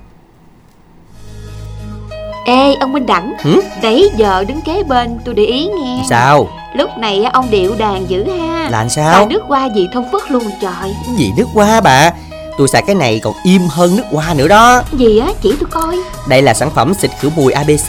Ê 2.47 2.75
ông 2.81 2.93
Minh 2.93 3.07
Đẳng 3.07 3.35
Hử? 3.41 3.61
Nãy 3.83 4.05
giờ 4.17 4.45
đứng 4.49 4.61
kế 4.63 4.83
bên 4.83 5.19
tôi 5.25 5.35
để 5.35 5.45
ý 5.45 5.67
nghe 5.67 6.03
Sao? 6.09 6.49
Lúc 6.75 6.91
này 6.99 7.25
ông 7.33 7.51
điệu 7.51 7.75
đàn 7.79 8.11
dữ 8.11 8.25
ha 8.31 8.69
Là 8.71 8.89
sao? 8.89 9.27
nước 9.29 9.43
hoa 9.43 9.67
gì 9.75 9.89
thông 9.93 10.05
phất 10.13 10.31
luôn 10.31 10.51
trời 10.61 10.95
Gì 11.17 11.33
nước 11.37 11.47
hoa 11.55 11.81
bà? 11.81 12.11
Tôi 12.59 12.69
xài 12.69 12.83
cái 12.87 12.95
này 12.95 13.21
còn 13.25 13.35
im 13.45 13.63
hơn 13.71 13.97
nước 13.97 14.03
hoa 14.13 14.35
nữa 14.35 14.49
đó. 14.49 14.83
Gì 14.93 15.19
á 15.19 15.29
chỉ 15.43 15.55
tôi 15.61 15.69
coi 15.71 15.97
Đây 16.29 16.43
là 16.43 16.55
sản 16.55 16.71
phẩm 16.75 16.95
xịt 16.95 17.11
khử 17.21 17.31
mùi 17.37 17.53
ABC. 17.53 17.89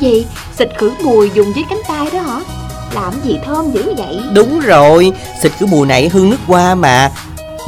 Gì 0.00 0.26
xịt 0.58 0.68
khử 0.78 0.92
mùi 1.04 1.30
dùng 1.34 1.52
dưới 1.56 1.64
cánh 1.70 1.80
tay 1.88 2.08
đó 2.12 2.20
hả 2.20 2.40
Làm 2.94 3.12
gì 3.24 3.38
thơm 3.46 3.72
dữ 3.72 3.94
vậy 3.96 4.20
Đúng 4.34 4.60
rồi, 4.60 5.12
xịt 5.42 5.52
khử 5.58 5.66
mùi 5.66 5.86
này 5.86 6.08
hương 6.08 6.30
nước 6.30 6.36
hoa 6.46 6.74
mà 6.74 7.10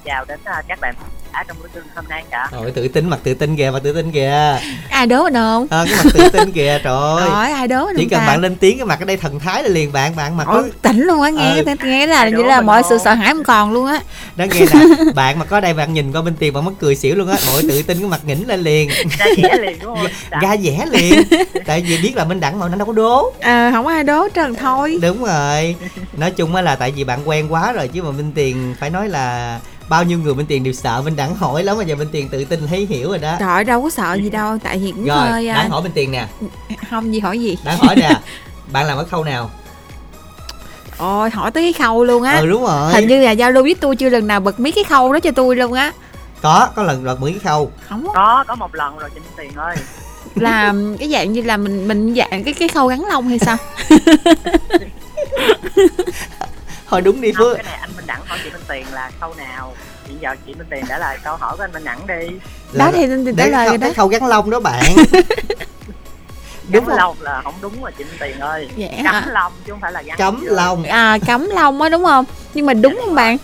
chào 0.04 0.24
đến 0.28 0.38
à, 0.44 0.62
các 0.68 0.80
bạn 0.80 0.94
đã 1.32 1.44
trong 1.48 1.56
buổi 1.60 1.68
trưa 1.74 1.80
hôm 1.94 2.04
nay 2.08 2.24
cả. 2.30 2.48
Rồi 2.52 2.70
tự 2.70 2.88
tin 2.88 3.08
mặt 3.10 3.18
tự 3.22 3.34
tin 3.34 3.56
kìa 3.56 3.70
mặt 3.72 3.78
tự 3.84 3.92
tin 3.92 4.12
kìa. 4.12 4.58
Ai 4.90 5.06
đố 5.06 5.24
mình 5.24 5.34
không? 5.34 5.66
à, 5.70 5.84
cái 5.88 5.94
mặt 6.04 6.10
tự 6.14 6.28
tin 6.28 6.52
kìa 6.52 6.78
trời 6.84 6.94
ơi. 7.28 7.52
Ai 7.52 7.68
đố 7.68 7.86
mình 7.86 7.96
chỉ 7.98 8.04
cần 8.10 8.20
ta? 8.20 8.26
bạn 8.26 8.40
lên 8.40 8.56
tiếng 8.56 8.78
cái 8.78 8.86
mặt 8.86 8.98
ở 9.00 9.04
đây 9.04 9.16
thần 9.16 9.40
thái 9.40 9.62
là 9.62 9.68
liền 9.68 9.92
bạn 9.92 10.16
bạn 10.16 10.36
mặt 10.36 10.44
có 10.46 10.52
Ôi, 10.52 10.72
tỉnh 10.82 11.00
luôn 11.02 11.22
á 11.22 11.30
nghe 11.30 11.62
Ờ. 11.66 11.74
nghe 11.84 12.06
là 12.06 12.30
vậy 12.32 12.44
là 12.44 12.60
mọi 12.60 12.82
không? 12.82 12.90
sự 12.90 12.98
sợ 13.04 13.14
hãi 13.14 13.32
không 13.34 13.44
còn 13.44 13.72
luôn 13.72 13.86
á. 13.86 14.00
Đó 14.36 14.44
nghe 14.54 14.60
nè 14.60 14.80
bạn 15.14 15.38
mà 15.38 15.44
có 15.44 15.60
đây 15.60 15.74
bạn 15.74 15.92
nhìn 15.94 16.12
qua 16.12 16.22
bên 16.22 16.36
tiền 16.36 16.52
bạn 16.52 16.64
mất 16.64 16.72
cười 16.80 16.96
xỉu 16.96 17.14
luôn 17.14 17.28
á. 17.28 17.36
Mọi 17.52 17.62
tự 17.68 17.82
tin 17.82 17.98
cái 17.98 18.08
mặt 18.08 18.20
nghỉnh 18.26 18.48
lên 18.48 18.60
liền. 18.60 18.88
Ra 19.18 19.26
dẻ 19.36 19.56
liền 19.60 19.78
đúng 19.82 19.96
không? 19.96 20.06
Ra 20.42 20.56
vẻ 20.62 20.84
liền. 20.90 21.22
Tại 21.66 21.84
vì 21.88 21.98
biết 22.02 22.16
là 22.16 22.24
minh 22.24 22.40
đẳng 22.40 22.58
mà 22.58 22.68
nó 22.68 22.76
đâu 22.76 22.86
có 22.86 22.92
đố. 22.92 23.32
À, 23.40 23.70
không 23.74 23.86
ai 23.86 24.04
đố 24.04 24.28
trần 24.28 24.54
thôi. 24.54 24.98
Đúng 25.02 25.24
rồi. 25.24 25.76
Nói 26.12 26.30
chung 26.30 26.54
á 26.54 26.62
là 26.62 26.76
tại 26.76 26.90
vì 26.96 27.04
bạn 27.04 27.28
quen 27.28 27.52
quá 27.52 27.72
rồi 27.72 27.88
chứ 27.88 28.02
mà 28.02 28.10
minh 28.10 28.32
tiền 28.34 28.74
phải 28.80 28.90
nói 28.90 29.08
là 29.08 29.58
bao 29.88 30.04
nhiêu 30.04 30.18
người 30.18 30.34
bên 30.34 30.46
tiền 30.46 30.64
đều 30.64 30.72
sợ 30.72 31.02
minh 31.04 31.16
đẳng 31.16 31.34
hỏi 31.36 31.62
lắm 31.64 31.78
mà 31.78 31.84
giờ 31.84 31.96
bên 31.96 32.08
tiền 32.12 32.28
tự 32.28 32.44
tin 32.44 32.66
thấy 32.66 32.86
hiểu 32.86 33.08
rồi 33.08 33.18
đó. 33.18 33.36
Trời 33.40 33.48
ơi, 33.48 33.64
đâu 33.64 33.82
có 33.82 33.90
sợ 33.90 34.14
gì 34.14 34.30
đâu 34.30 34.58
tại 34.62 34.78
vì 34.78 34.92
cũng 34.92 35.04
rồi 35.04 35.16
hơi 35.16 35.48
à, 35.48 35.54
đáng 35.54 35.70
hỏi 35.70 35.82
bên 35.82 35.92
tiền 35.92 36.10
nè. 36.10 36.26
Không 36.90 37.14
gì 37.14 37.20
hỏi 37.20 37.40
gì? 37.40 37.58
Đáng 37.64 37.78
hỏi 37.78 37.96
nè 37.96 38.20
bạn 38.72 38.86
làm 38.86 38.98
ở 38.98 39.04
khâu 39.04 39.24
nào? 39.24 39.50
Ôi 40.98 41.30
hỏi 41.30 41.50
tới 41.50 41.62
cái 41.62 41.72
khâu 41.72 42.04
luôn 42.04 42.22
á. 42.22 42.36
Ừ 42.36 42.46
đúng 42.46 42.62
rồi. 42.62 42.92
Hình 42.92 43.08
như 43.08 43.20
là 43.20 43.30
giao 43.30 43.50
lưu 43.50 43.62
với 43.62 43.74
tôi 43.74 43.96
chưa 43.96 44.08
lần 44.08 44.26
nào 44.26 44.40
bật 44.40 44.60
mí 44.60 44.70
cái 44.70 44.84
khâu 44.84 45.12
đó 45.12 45.20
cho 45.20 45.30
tôi 45.30 45.56
luôn 45.56 45.72
á. 45.72 45.92
Có 46.42 46.68
có 46.76 46.82
lần 46.82 47.04
lọt 47.04 47.20
mười 47.20 47.30
cái 47.30 47.40
khâu. 47.40 47.72
Không 47.88 48.06
có 48.06 48.12
có 48.14 48.44
có 48.48 48.54
một 48.54 48.74
lần 48.74 48.98
rồi 48.98 49.10
chị 49.14 49.20
Minh 49.20 49.32
Tiền 49.36 49.50
ơi. 49.56 49.76
Là 50.34 50.74
cái 50.98 51.08
dạng 51.08 51.32
như 51.32 51.42
là 51.42 51.56
mình 51.56 51.88
mình 51.88 52.14
dạng 52.14 52.44
cái 52.44 52.54
cái 52.54 52.68
khâu 52.68 52.86
gắn 52.86 53.04
lông 53.06 53.28
hay 53.28 53.38
sao 53.38 53.56
thôi 56.94 57.00
đúng 57.02 57.20
đi 57.20 57.32
phước. 57.38 57.56
cái 57.56 57.64
này 57.64 57.78
anh 57.80 57.90
Minh 57.96 58.06
Đặng 58.06 58.20
hỏi 58.26 58.38
chị 58.44 58.50
Minh 58.50 58.62
Tiền 58.68 58.86
là 58.92 59.10
câu 59.20 59.34
nào? 59.34 59.74
Hiện 60.06 60.18
giờ 60.20 60.36
chị 60.46 60.54
Minh 60.54 60.66
Tiền 60.70 60.84
đã 60.88 60.98
là 60.98 61.16
câu 61.24 61.36
hỏi 61.36 61.56
của 61.56 61.64
anh 61.64 61.72
Minh 61.72 61.84
Đặng 61.84 62.06
đi. 62.06 62.28
Đó 62.72 62.90
thì 62.94 63.06
thì 63.06 63.24
trả 63.26 63.32
Đấy, 63.36 63.50
lời 63.50 63.66
khâu, 63.66 63.68
rồi 63.68 63.78
đó. 63.78 63.86
cái 63.86 63.94
khâu 63.94 64.08
gắn 64.08 64.26
lông 64.26 64.50
đó 64.50 64.60
bạn. 64.60 64.84
Đúng 66.68 66.84
không? 66.84 66.96
lông 66.96 67.16
là 67.22 67.40
không 67.44 67.54
đúng 67.60 67.82
rồi 67.82 67.92
chị 67.98 68.04
Minh 68.04 68.16
Tiền 68.20 68.40
ơi. 68.40 68.68
Dạ. 68.76 68.88
Cắm 69.04 69.14
hả? 69.14 69.26
lông 69.32 69.52
chứ 69.66 69.72
không 69.72 69.80
phải 69.80 69.92
là 69.92 70.02
gắn 70.02 70.18
cấm 70.18 70.44
lông 70.46 70.82
à 70.84 71.18
cắm 71.26 71.48
lông 71.54 71.82
á 71.82 71.88
đúng 71.88 72.04
không? 72.04 72.24
Nhưng 72.54 72.66
mà 72.66 72.74
đúng 72.74 73.00
không 73.04 73.14
bạn? 73.14 73.36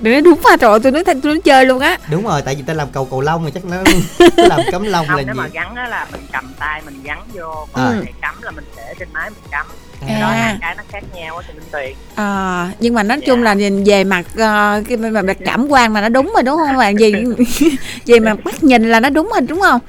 đừng 0.00 0.12
nói 0.12 0.20
đúng 0.22 0.40
mà 0.44 0.56
trời 0.56 0.70
ơi, 0.70 0.80
tôi 0.82 0.92
nói 0.92 1.04
tôi 1.04 1.14
nói 1.24 1.40
chơi 1.44 1.64
luôn 1.66 1.78
á. 1.80 1.98
Đúng 2.10 2.24
rồi 2.26 2.42
tại 2.42 2.54
vì 2.54 2.62
ta 2.62 2.74
làm 2.74 2.88
cầu 2.92 3.04
cầu 3.04 3.20
lông 3.20 3.44
thì 3.44 3.50
chắc 3.50 3.64
nó 3.64 3.76
nó 4.36 4.44
làm 4.46 4.60
cấm 4.72 4.82
lông 4.84 5.06
không 5.06 5.16
là 5.16 5.22
nếu 5.22 5.34
gì? 5.34 5.40
Mà 5.40 5.48
gắn 5.52 5.74
á 5.74 5.88
là 5.88 6.06
mình 6.12 6.20
cầm 6.32 6.52
tay 6.58 6.82
mình 6.84 7.02
gắn 7.02 7.22
vô 7.34 7.66
À. 7.72 7.82
còn 7.82 7.92
cái 7.92 8.04
này 8.04 8.12
cắm 8.22 8.42
là 8.42 8.50
mình 8.50 8.64
để 8.76 8.94
trên 8.98 9.08
máy 9.12 9.30
mình 9.30 9.42
cắm 9.50 9.66
À. 10.08 10.20
đó 10.20 10.26
hai 10.30 10.56
cái 10.60 10.74
nó 10.76 10.82
khác 10.88 11.02
nhau 11.14 11.42
chị 11.46 11.52
Minh 11.54 11.68
Tiền 11.72 11.96
à, 12.14 12.70
nhưng 12.80 12.94
mà 12.94 13.02
nói 13.02 13.18
Dạ. 13.20 13.26
chung 13.26 13.42
là 13.42 13.54
nhìn 13.54 13.84
về 13.84 14.04
mặt 14.04 14.26
ờ, 14.36 14.82
cái 14.88 14.96
mặt 14.96 15.36
cảm 15.44 15.66
quan 15.68 15.94
là 15.94 16.00
nó 16.00 16.08
đúng 16.08 16.32
rồi 16.34 16.42
đúng 16.42 16.56
không 16.66 16.76
bạn 16.76 16.96
gì 16.98 17.12
về 18.06 18.20
mặt 18.20 18.36
bắt 18.44 18.64
nhìn 18.64 18.90
là 18.90 19.00
nó 19.00 19.08
đúng 19.10 19.28
rồi 19.32 19.40
đúng 19.40 19.60
không 19.60 19.80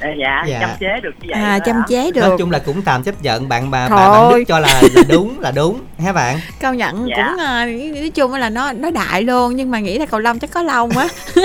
Ờ, 0.00 0.08
dạ, 0.20 0.44
Dạ. 0.48 0.58
chăm 0.60 0.70
chế 0.80 1.00
được 1.02 1.10
như 1.22 1.28
vậy 1.32 1.42
à 1.42 1.58
chăm 1.58 1.76
hả? 1.76 1.82
chế 1.88 1.96
nói 2.02 2.12
được 2.12 2.36
chung 2.38 2.50
là 2.50 2.58
cũng 2.58 2.82
tạm 2.82 3.02
chấp 3.02 3.22
nhận 3.22 3.48
bạn 3.48 3.70
bà 3.70 3.88
bà 3.88 3.96
bạn 3.96 4.08
Thôi. 4.12 4.38
đức 4.38 4.44
cho 4.48 4.58
là, 4.58 4.82
là 4.94 5.02
đúng 5.08 5.40
là 5.40 5.50
đúng 5.50 5.80
ha 6.04 6.12
bạn 6.12 6.40
công 6.62 6.76
nhận 6.76 7.06
Dạ. 7.08 7.14
cũng 7.16 7.36
ờ, 7.44 7.64
nói 8.00 8.10
chung 8.14 8.34
là 8.34 8.50
nó 8.50 8.72
nó 8.72 8.90
đại 8.90 9.22
luôn 9.22 9.56
nhưng 9.56 9.70
mà 9.70 9.78
nghĩ 9.80 9.98
là 9.98 10.06
cầu 10.06 10.20
lông 10.20 10.38
chắc 10.38 10.50
có 10.50 10.62
lông 10.62 10.90
á 10.90 11.08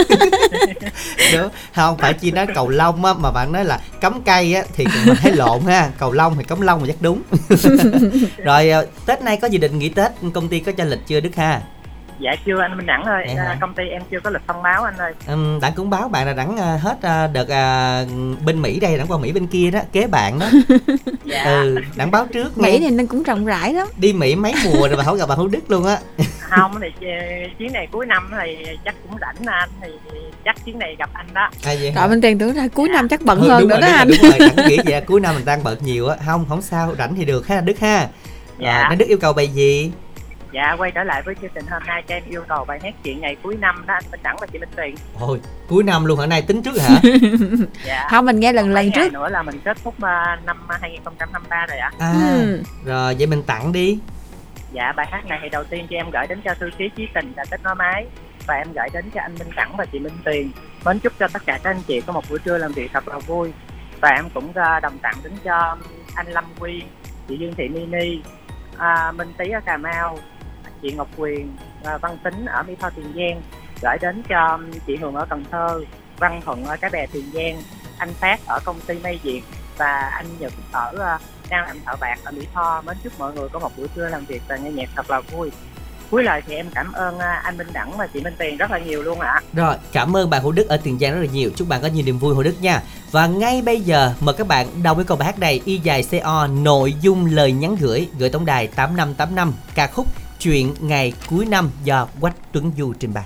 đúng 1.33 1.49
không 1.75 1.97
phải 1.97 2.13
chi 2.13 2.31
nói 2.31 2.47
cầu 2.55 2.69
lông 2.69 3.05
á 3.05 3.13
mà 3.13 3.31
bạn 3.31 3.51
nói 3.51 3.65
là 3.65 3.79
cấm 4.01 4.21
cây 4.21 4.53
á 4.55 4.63
thì 4.73 4.85
mình 5.05 5.15
thấy 5.21 5.31
lộn 5.31 5.61
ha 5.65 5.89
cầu 5.99 6.11
lông 6.11 6.35
thì 6.37 6.43
cấm 6.43 6.61
lông 6.61 6.81
thì 6.85 6.87
chắc 6.91 7.01
đúng 7.01 7.21
rồi 8.37 8.69
ờ, 8.69 8.85
tết 9.05 9.21
nay 9.21 9.37
có 9.41 9.47
dự 9.47 9.57
định 9.59 9.79
nghỉ 9.79 9.89
tết 9.89 10.11
công 10.33 10.47
ty 10.47 10.59
có 10.59 10.71
cho 10.71 10.83
lịch 10.83 11.07
chưa 11.07 11.19
đức 11.19 11.35
ha 11.35 11.61
dạ 12.19 12.31
chưa 12.45 12.61
anh 12.61 12.77
Minh 12.77 12.85
Đẳng 12.85 13.03
ơi 13.03 13.23
Vậy 13.27 13.35
hả? 13.35 13.43
À, 13.45 13.57
công 13.61 13.73
ty 13.73 13.83
em 13.91 14.01
chưa 14.11 14.19
có 14.19 14.29
lịch 14.29 14.41
thông 14.47 14.63
báo 14.63 14.83
anh 14.83 14.97
ơi. 14.97 15.13
Ừm, 15.27 15.59
đặng 15.59 15.73
cũng 15.75 15.89
báo 15.89 16.07
bạn 16.09 16.27
là 16.27 16.33
đặng 16.33 16.57
ờ, 16.57 16.77
hết 16.77 16.97
ờ, 17.01 17.27
đợt 17.33 17.47
ờ, 17.49 18.05
bên 18.45 18.61
mỹ 18.61 18.79
đây 18.79 18.97
đặng 18.97 19.07
qua 19.07 19.17
mỹ 19.17 19.31
bên 19.31 19.47
kia 19.47 19.71
đó 19.71 19.79
kế 19.91 20.07
bạn 20.07 20.39
đó. 20.39 20.45
Dạ. 21.25 21.43
Ừ 21.43 21.77
đặng 21.95 22.11
báo 22.11 22.27
trước 22.33 22.57
nghe 22.57 22.77
thì 22.79 22.89
nó 22.89 23.03
cũng 23.09 23.23
rộng 23.23 23.45
rãi 23.45 23.73
lắm. 23.73 23.87
Đi 23.97 24.13
mỹ 24.13 24.35
mấy 24.35 24.53
mùa 24.65 24.87
rồi 24.87 24.97
mà 24.97 25.03
không 25.03 25.17
gặp 25.17 25.29
bạn 25.29 25.37
hữu 25.37 25.47
đức 25.47 25.71
luôn 25.71 25.85
á. 25.85 25.97
Không 26.49 26.71
thì 26.81 26.87
ch- 27.07 27.47
chuyến 27.59 27.73
này 27.73 27.87
cuối 27.91 28.05
năm 28.05 28.31
thì 28.41 28.65
chắc 28.85 28.95
cũng 29.03 29.17
rảnh 29.21 29.45
anh 29.45 29.69
thì 29.81 29.87
chắc 30.45 30.65
chuyến 30.65 30.79
này 30.79 30.95
gặp 30.99 31.09
anh 31.13 31.27
đó. 31.33 31.49
À, 31.63 31.73
vậy 31.81 31.91
rồi 31.95 32.07
bên 32.07 32.21
tiền 32.21 32.37
tưởng 32.39 32.55
là 32.55 32.67
cuối 32.73 32.89
năm 32.89 33.07
chắc 33.09 33.21
bận 33.21 33.39
Ừ, 33.41 33.49
hơn 33.49 33.59
đúng 33.61 33.69
nữa 33.69 33.75
rồi, 33.81 33.89
đó 33.89 33.95
anh. 33.97 34.07
đúng 34.07 34.17
rồi 34.31 34.49
nghĩ 34.69 34.77
vậy 34.85 35.01
cuối 35.01 35.19
năm 35.19 35.35
mình 35.35 35.45
đang 35.45 35.63
bận 35.63 35.77
nhiều 35.81 36.07
á. 36.07 36.15
Không 36.25 36.45
không 36.49 36.61
sao 36.61 36.95
rảnh 36.97 37.15
thì 37.15 37.25
được 37.25 37.47
ha 37.47 37.61
đức 37.61 37.79
ha. 37.79 38.07
Dạ. 38.59 38.85
rồi, 38.87 38.95
đức 38.95 39.05
yêu 39.07 39.17
cầu 39.17 39.33
bài 39.33 39.47
gì 39.47 39.91
dạ 40.55 40.75
quay 40.77 40.91
trở 40.91 41.03
lại 41.03 41.21
với 41.25 41.35
chương 41.41 41.51
trình 41.55 41.65
hôm 41.69 41.83
nay 41.87 42.03
cho 42.07 42.15
em 42.15 42.23
yêu 42.29 42.43
cầu 42.47 42.65
bài 42.65 42.79
hát 42.83 42.93
chuyện 43.03 43.21
ngày 43.21 43.35
cuối 43.43 43.55
năm 43.59 43.83
đó 43.87 43.93
anh 43.93 44.03
Minh 44.11 44.19
Đẳng 44.23 44.35
và 44.41 44.47
chị 44.53 44.59
Minh 44.59 44.69
Tiền 44.75 44.95
Ôi, 45.19 45.39
cuối 45.69 45.83
năm 45.83 46.05
luôn 46.05 46.19
hả? 46.19 46.25
Nay 46.25 46.41
tính 46.41 46.61
trước 46.61 46.81
hả? 46.81 46.99
dạ. 47.85 48.07
Không 48.11 48.25
mình 48.25 48.39
nghe 48.39 48.53
lần 48.53 48.69
lần 48.73 48.91
trước. 48.91 49.13
nữa 49.13 49.29
là 49.29 49.43
mình 49.43 49.59
kết 49.65 49.77
thúc 49.83 50.01
à, 50.01 50.39
năm 50.45 50.57
2023 50.81 51.65
rồi 51.69 51.77
ạ. 51.77 51.91
À, 51.99 52.13
Ừ. 52.35 52.63
rồi 52.85 53.15
vậy 53.19 53.27
mình 53.27 53.43
tặng 53.43 53.71
đi. 53.71 53.99
dạ 54.73 54.91
bài 54.97 55.07
hát 55.11 55.25
này 55.25 55.39
thì 55.43 55.49
đầu 55.49 55.63
tiên 55.63 55.87
cho 55.89 55.95
em 55.95 56.09
gửi 56.13 56.27
đến 56.29 56.41
cho 56.45 56.53
thư 56.59 56.69
ký 56.77 56.85
chí 56.95 57.07
tình 57.13 57.33
là 57.37 57.45
kết 57.51 57.59
nối 57.63 57.75
máy 57.75 58.05
và 58.47 58.53
em 58.55 58.67
gửi 58.75 58.87
đến 58.93 59.05
cho 59.13 59.21
anh 59.21 59.35
Minh 59.39 59.49
Đẳng 59.55 59.77
và 59.77 59.85
chị 59.85 59.99
Minh 59.99 60.17
Tiền 60.25 60.51
mến 60.85 60.99
chúc 60.99 61.13
cho 61.19 61.27
tất 61.33 61.41
cả 61.45 61.59
các 61.63 61.69
anh 61.69 61.81
chị 61.87 62.01
có 62.01 62.13
một 62.13 62.23
buổi 62.29 62.39
trưa 62.39 62.57
làm 62.57 62.71
việc 62.71 62.89
thật 62.93 63.07
là 63.07 63.19
vui. 63.19 63.51
Và 64.01 64.09
em 64.09 64.25
cũng 64.33 64.51
à, 64.55 64.79
đồng 64.79 64.97
tặng 64.97 65.15
đến 65.23 65.33
cho 65.43 65.77
anh 66.15 66.27
Lâm 66.27 66.43
Quy 66.59 66.83
chị 67.27 67.37
Dương 67.37 67.53
Thị 67.57 67.67
Mini 67.67 68.21
à, 68.77 69.11
Minh 69.11 69.33
Tý 69.37 69.49
ở 69.49 69.59
Cà 69.65 69.77
Mau 69.77 70.17
chị 70.85 70.91
Ngọc 70.91 71.07
Quyền 71.17 71.55
à, 71.83 71.97
Văn 71.97 72.17
Tính 72.23 72.45
ở 72.45 72.63
Mỹ 72.63 72.75
Tho 72.79 72.89
Tiền 72.89 73.05
Giang 73.15 73.41
gửi 73.81 73.97
đến 74.01 74.23
cho 74.29 74.47
um, 74.47 74.71
chị 74.87 74.95
Hường 74.95 75.15
ở 75.15 75.25
Cần 75.29 75.43
Thơ 75.51 75.81
Văn 76.17 76.41
Thuận 76.45 76.65
ở 76.65 76.77
Cái 76.81 76.89
Bè 76.89 77.05
Tiền 77.11 77.25
Giang 77.33 77.61
anh 77.97 78.13
Phát 78.13 78.39
ở 78.47 78.59
công 78.65 78.79
ty 78.79 78.95
May 79.03 79.19
Việt 79.23 79.41
và 79.77 79.99
anh 79.99 80.25
Nhật 80.39 80.53
ở 80.71 80.93
à, 80.99 81.19
đang 81.49 81.65
làm 81.67 81.77
thợ 81.85 81.95
bạc 81.99 82.19
ở 82.23 82.31
Mỹ 82.31 82.47
Tho 82.53 82.81
mến 82.85 82.97
chúc 83.03 83.13
mọi 83.19 83.33
người 83.33 83.49
có 83.49 83.59
một 83.59 83.71
buổi 83.77 83.87
trưa 83.95 84.09
làm 84.09 84.25
việc 84.25 84.41
và 84.47 84.57
nghe 84.57 84.71
nhạc 84.71 84.89
thật 84.95 85.09
là 85.09 85.21
vui 85.21 85.51
cuối 86.11 86.23
lời 86.23 86.41
thì 86.47 86.55
em 86.55 86.65
cảm 86.75 86.91
ơn 86.91 87.19
à, 87.19 87.41
anh 87.43 87.57
Minh 87.57 87.67
Đẳng 87.73 87.97
và 87.97 88.07
chị 88.07 88.21
Minh 88.21 88.33
Tiền 88.37 88.57
rất 88.57 88.71
là 88.71 88.79
nhiều 88.79 89.03
luôn 89.03 89.19
ạ 89.19 89.41
Rồi, 89.53 89.75
cảm 89.91 90.17
ơn 90.17 90.29
bạn 90.29 90.43
Hữu 90.43 90.51
Đức 90.51 90.67
ở 90.67 90.77
Tiền 90.77 90.99
Giang 90.99 91.13
rất 91.13 91.19
là 91.19 91.27
nhiều. 91.33 91.49
Chúc 91.55 91.67
bạn 91.67 91.81
có 91.81 91.87
nhiều 91.87 92.05
niềm 92.05 92.19
vui 92.19 92.33
Hữu 92.33 92.43
Đức 92.43 92.61
nha. 92.61 92.81
Và 93.11 93.27
ngay 93.27 93.61
bây 93.61 93.81
giờ 93.81 94.13
mời 94.19 94.35
các 94.37 94.47
bạn 94.47 94.83
đọc 94.83 94.95
với 94.95 95.05
câu 95.05 95.17
bài 95.17 95.25
hát 95.25 95.39
này 95.39 95.61
y 95.65 95.77
dài 95.77 96.03
CO 96.11 96.47
nội 96.47 96.93
dung 97.01 97.25
lời 97.25 97.51
nhắn 97.51 97.75
gửi 97.79 98.09
gửi 98.19 98.29
tổng 98.29 98.45
đài 98.45 98.67
8585 98.67 99.53
ca 99.75 99.87
khúc 99.87 100.07
Chuyện 100.45 100.73
ngày 100.81 101.13
cuối 101.29 101.45
năm 101.45 101.69
do 101.83 102.07
Quách 102.21 102.35
Tuấn 102.51 102.71
Du 102.77 102.93
trình 102.93 103.13
bày. 103.13 103.25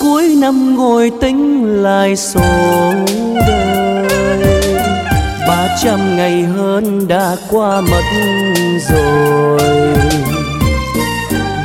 cuối 0.00 0.36
năm 0.40 0.74
ngồi 0.76 1.12
tính 1.20 1.53
lại 1.84 2.16
số 2.16 2.40
đời. 3.46 4.74
Ba 5.48 5.68
trăm 5.82 6.16
ngày 6.16 6.42
hơn 6.42 7.08
đã 7.08 7.36
qua 7.50 7.80
mất 7.80 8.02
rồi. 8.90 9.94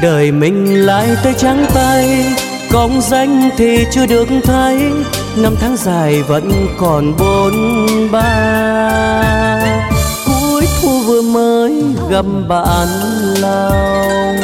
Đời 0.02 0.32
mình 0.32 0.86
lại 0.86 1.08
tay 1.24 1.34
trắng 1.38 1.66
tay 1.74 2.26
công 2.72 3.02
danh 3.02 3.50
thì 3.58 3.86
chưa 3.92 4.06
được 4.06 4.28
thấy. 4.44 4.92
Năm 5.38 5.56
tháng 5.62 5.78
dài 5.78 6.22
vẫn 6.28 6.52
còn 6.80 7.14
bốn 7.20 7.54
ba. 8.12 9.62
Cuối 10.26 10.68
thu 10.82 11.00
vừa 11.08 11.22
mới 11.22 11.84
gặp 12.10 12.26
bạn 12.48 12.88
lòng 13.42 14.36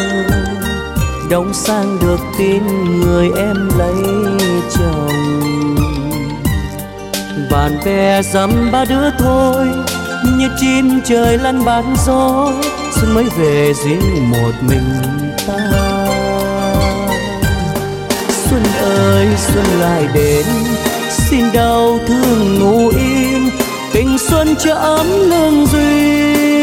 đông 1.36 1.54
sang 1.54 1.98
được 2.02 2.20
tin 2.38 2.64
người 3.00 3.30
em 3.38 3.70
lấy 3.78 3.96
chồng. 4.72 5.76
Bạn 7.52 7.72
bè 7.86 8.22
dăm 8.22 8.72
ba 8.72 8.86
đứa 8.86 9.10
thôi 9.20 9.68
như 10.38 10.50
chim 10.60 11.02
trời 11.06 11.38
lăn 11.38 11.66
bán 11.66 11.96
gió 12.06 12.52
xuân 12.96 13.14
mới 13.14 13.26
về 13.38 13.74
riêng 13.86 14.32
một 14.32 14.52
mình 14.62 15.02
ta. 15.48 15.60
Xuân 18.30 18.64
ơi 18.82 19.28
xuân 19.38 19.66
lại 19.80 20.08
đến 20.14 20.46
xin 21.10 21.46
đau 21.54 22.00
thương 22.08 22.60
ngủ 22.60 22.90
im, 22.90 23.50
tình 23.94 24.18
xuân 24.18 24.56
cho 24.60 24.74
ấm 24.74 25.08
lương 25.08 25.66
duyên. 25.66 26.55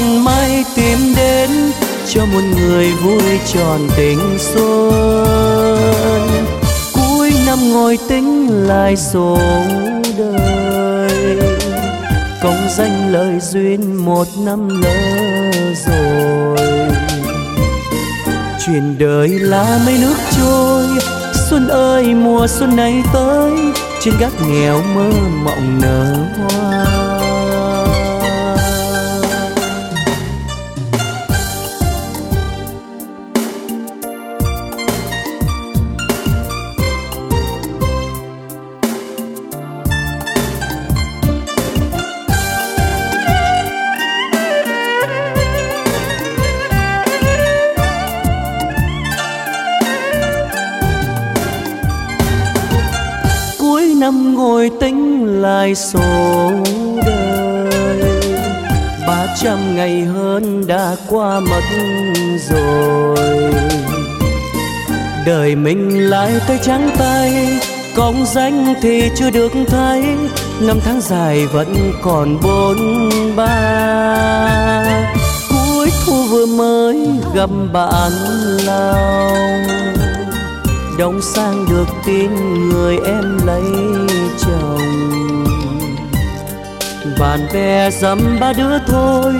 Tận 0.00 0.24
mây 0.24 0.24
may 0.24 0.64
tìm 0.76 0.98
đến 1.16 1.50
cho 2.08 2.26
một 2.26 2.40
người 2.56 2.92
vui 2.92 3.38
tròn 3.52 3.88
tình 3.96 4.18
xuân. 4.38 4.92
Cuối 6.94 7.32
năm 7.46 7.58
ngồi 7.72 7.98
tính 8.08 8.48
lại 8.66 8.96
số 8.96 9.38
đời, 10.18 11.38
công 12.42 12.68
danh 12.76 13.12
lời 13.12 13.40
duyên 13.40 14.04
một 14.04 14.26
năm 14.44 14.82
lỡ 14.82 15.50
rồi. 15.86 16.56
Chuyện 18.66 18.98
đời 18.98 19.28
là 19.28 19.78
mấy 19.86 19.98
nước 20.00 20.16
trôi, 20.36 20.86
xuân 21.50 21.68
ơi, 21.68 22.14
mùa 22.14 22.46
xuân 22.46 22.76
này 22.76 23.02
tới, 23.12 23.52
trên 24.00 24.14
gác 24.20 24.32
nghèo 24.48 24.82
mơ 24.94 25.10
mộng 25.44 25.80
nở 25.82 26.16
hoa. 26.36 26.79
Năm 54.00 54.34
ngồi 54.34 54.70
tính 54.80 55.26
lại 55.42 55.74
số 55.74 56.52
đời. 57.06 57.70
Ba 59.06 59.26
trăm 59.42 59.76
ngày 59.76 60.04
hơn 60.04 60.66
đã 60.66 60.96
qua 61.08 61.40
mất 61.40 61.62
rồi. 62.50 63.52
Đời 65.26 65.56
mình 65.56 66.10
lại 66.10 66.32
tay 66.48 66.58
trắng 66.62 66.90
tay 66.98 67.48
công 67.96 68.24
danh 68.26 68.74
thì 68.82 69.10
chưa 69.16 69.30
được 69.30 69.52
thấy. 69.68 70.04
Năm 70.60 70.78
tháng 70.84 71.00
dài 71.00 71.46
vẫn 71.46 71.92
còn 72.02 72.38
bốn 72.42 72.76
ba. 73.36 74.84
Cuối 75.50 75.90
thu 76.06 76.24
vừa 76.30 76.46
mới 76.46 77.08
gặp 77.34 77.50
bạn 77.72 78.12
lòng 78.66 79.89
đông 81.00 81.22
sang 81.22 81.66
được 81.70 81.86
tin 82.06 82.30
người 82.68 82.98
em 83.04 83.38
lấy 83.46 83.62
chồng. 84.38 85.44
Bạn 87.18 87.40
bè 87.54 87.90
dăm 87.90 88.38
ba 88.40 88.52
đứa 88.52 88.78
thôi, 88.86 89.34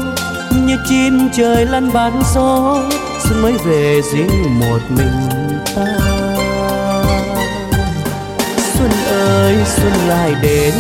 như 0.67 0.77
chim 0.89 1.29
trời 1.37 1.67
lăn 1.67 1.93
bán 1.93 2.23
gió 2.35 2.83
xuân 3.25 3.43
mới 3.43 3.53
về 3.53 4.01
riêng 4.13 4.61
một 4.61 4.79
mình 4.89 5.59
ta. 5.77 5.99
Xuân 8.75 8.91
ơi, 9.11 9.57
xuân 9.77 9.93
lại 10.09 10.35
đến, 10.43 10.75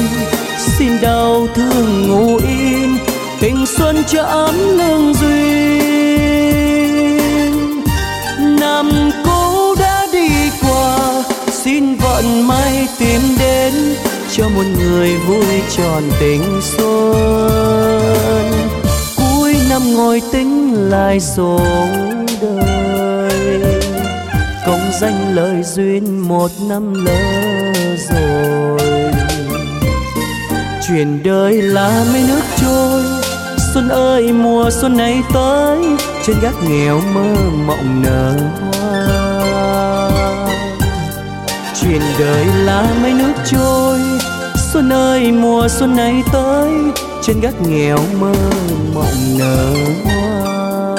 xin 0.58 0.92
đau 1.02 1.46
thương 1.54 2.08
ngủ 2.08 2.36
yên 2.36 2.98
tình 3.40 3.66
xuân 3.66 4.02
cho 4.08 4.22
ấm 4.22 4.54
lương 4.54 5.14
duyên. 5.14 5.79
Xin 12.20 12.30
vận 12.30 12.48
may 12.48 12.88
tìm 12.98 13.20
đến 13.38 13.72
cho 14.30 14.48
một 14.48 14.64
người 14.78 15.16
vui 15.16 15.62
tròn 15.76 16.02
tình 16.20 16.60
xuân. 16.62 18.52
Cuối 19.16 19.56
năm 19.70 19.94
ngồi 19.94 20.22
tính 20.32 20.74
lại 20.90 21.20
số 21.20 21.60
đời, 22.40 23.60
công 24.66 24.90
danh 25.00 25.34
lời 25.34 25.62
duyên 25.62 26.28
một 26.28 26.50
năm 26.68 27.04
lỡ 27.04 27.72
rồi. 28.10 28.78
Chuyện 30.88 31.22
đời 31.24 31.62
là 31.62 32.04
mấy 32.12 32.22
nước 32.28 32.42
trôi, 32.60 33.02
xuân 33.74 33.88
ơi 33.88 34.32
mùa 34.32 34.70
xuân 34.70 34.96
này 34.96 35.22
tới, 35.32 35.78
trên 36.26 36.36
gác 36.42 36.54
nghèo 36.68 37.00
mơ 37.14 37.34
mộng 37.66 38.02
nở 38.02 38.34
hoa 38.60 38.69
chuyện 41.90 42.02
đời 42.18 42.46
là 42.46 42.94
mấy 43.02 43.14
nước 43.14 43.32
trôi 43.44 43.98
xuân 44.72 44.92
ơi 44.92 45.32
mùa 45.32 45.68
xuân 45.68 45.96
này 45.96 46.22
tới 46.32 46.70
trên 47.22 47.40
gác 47.40 47.60
nghèo 47.60 47.98
mơ 48.20 48.34
mộng 48.94 49.38
nở 49.38 49.74
hoa 50.04 50.96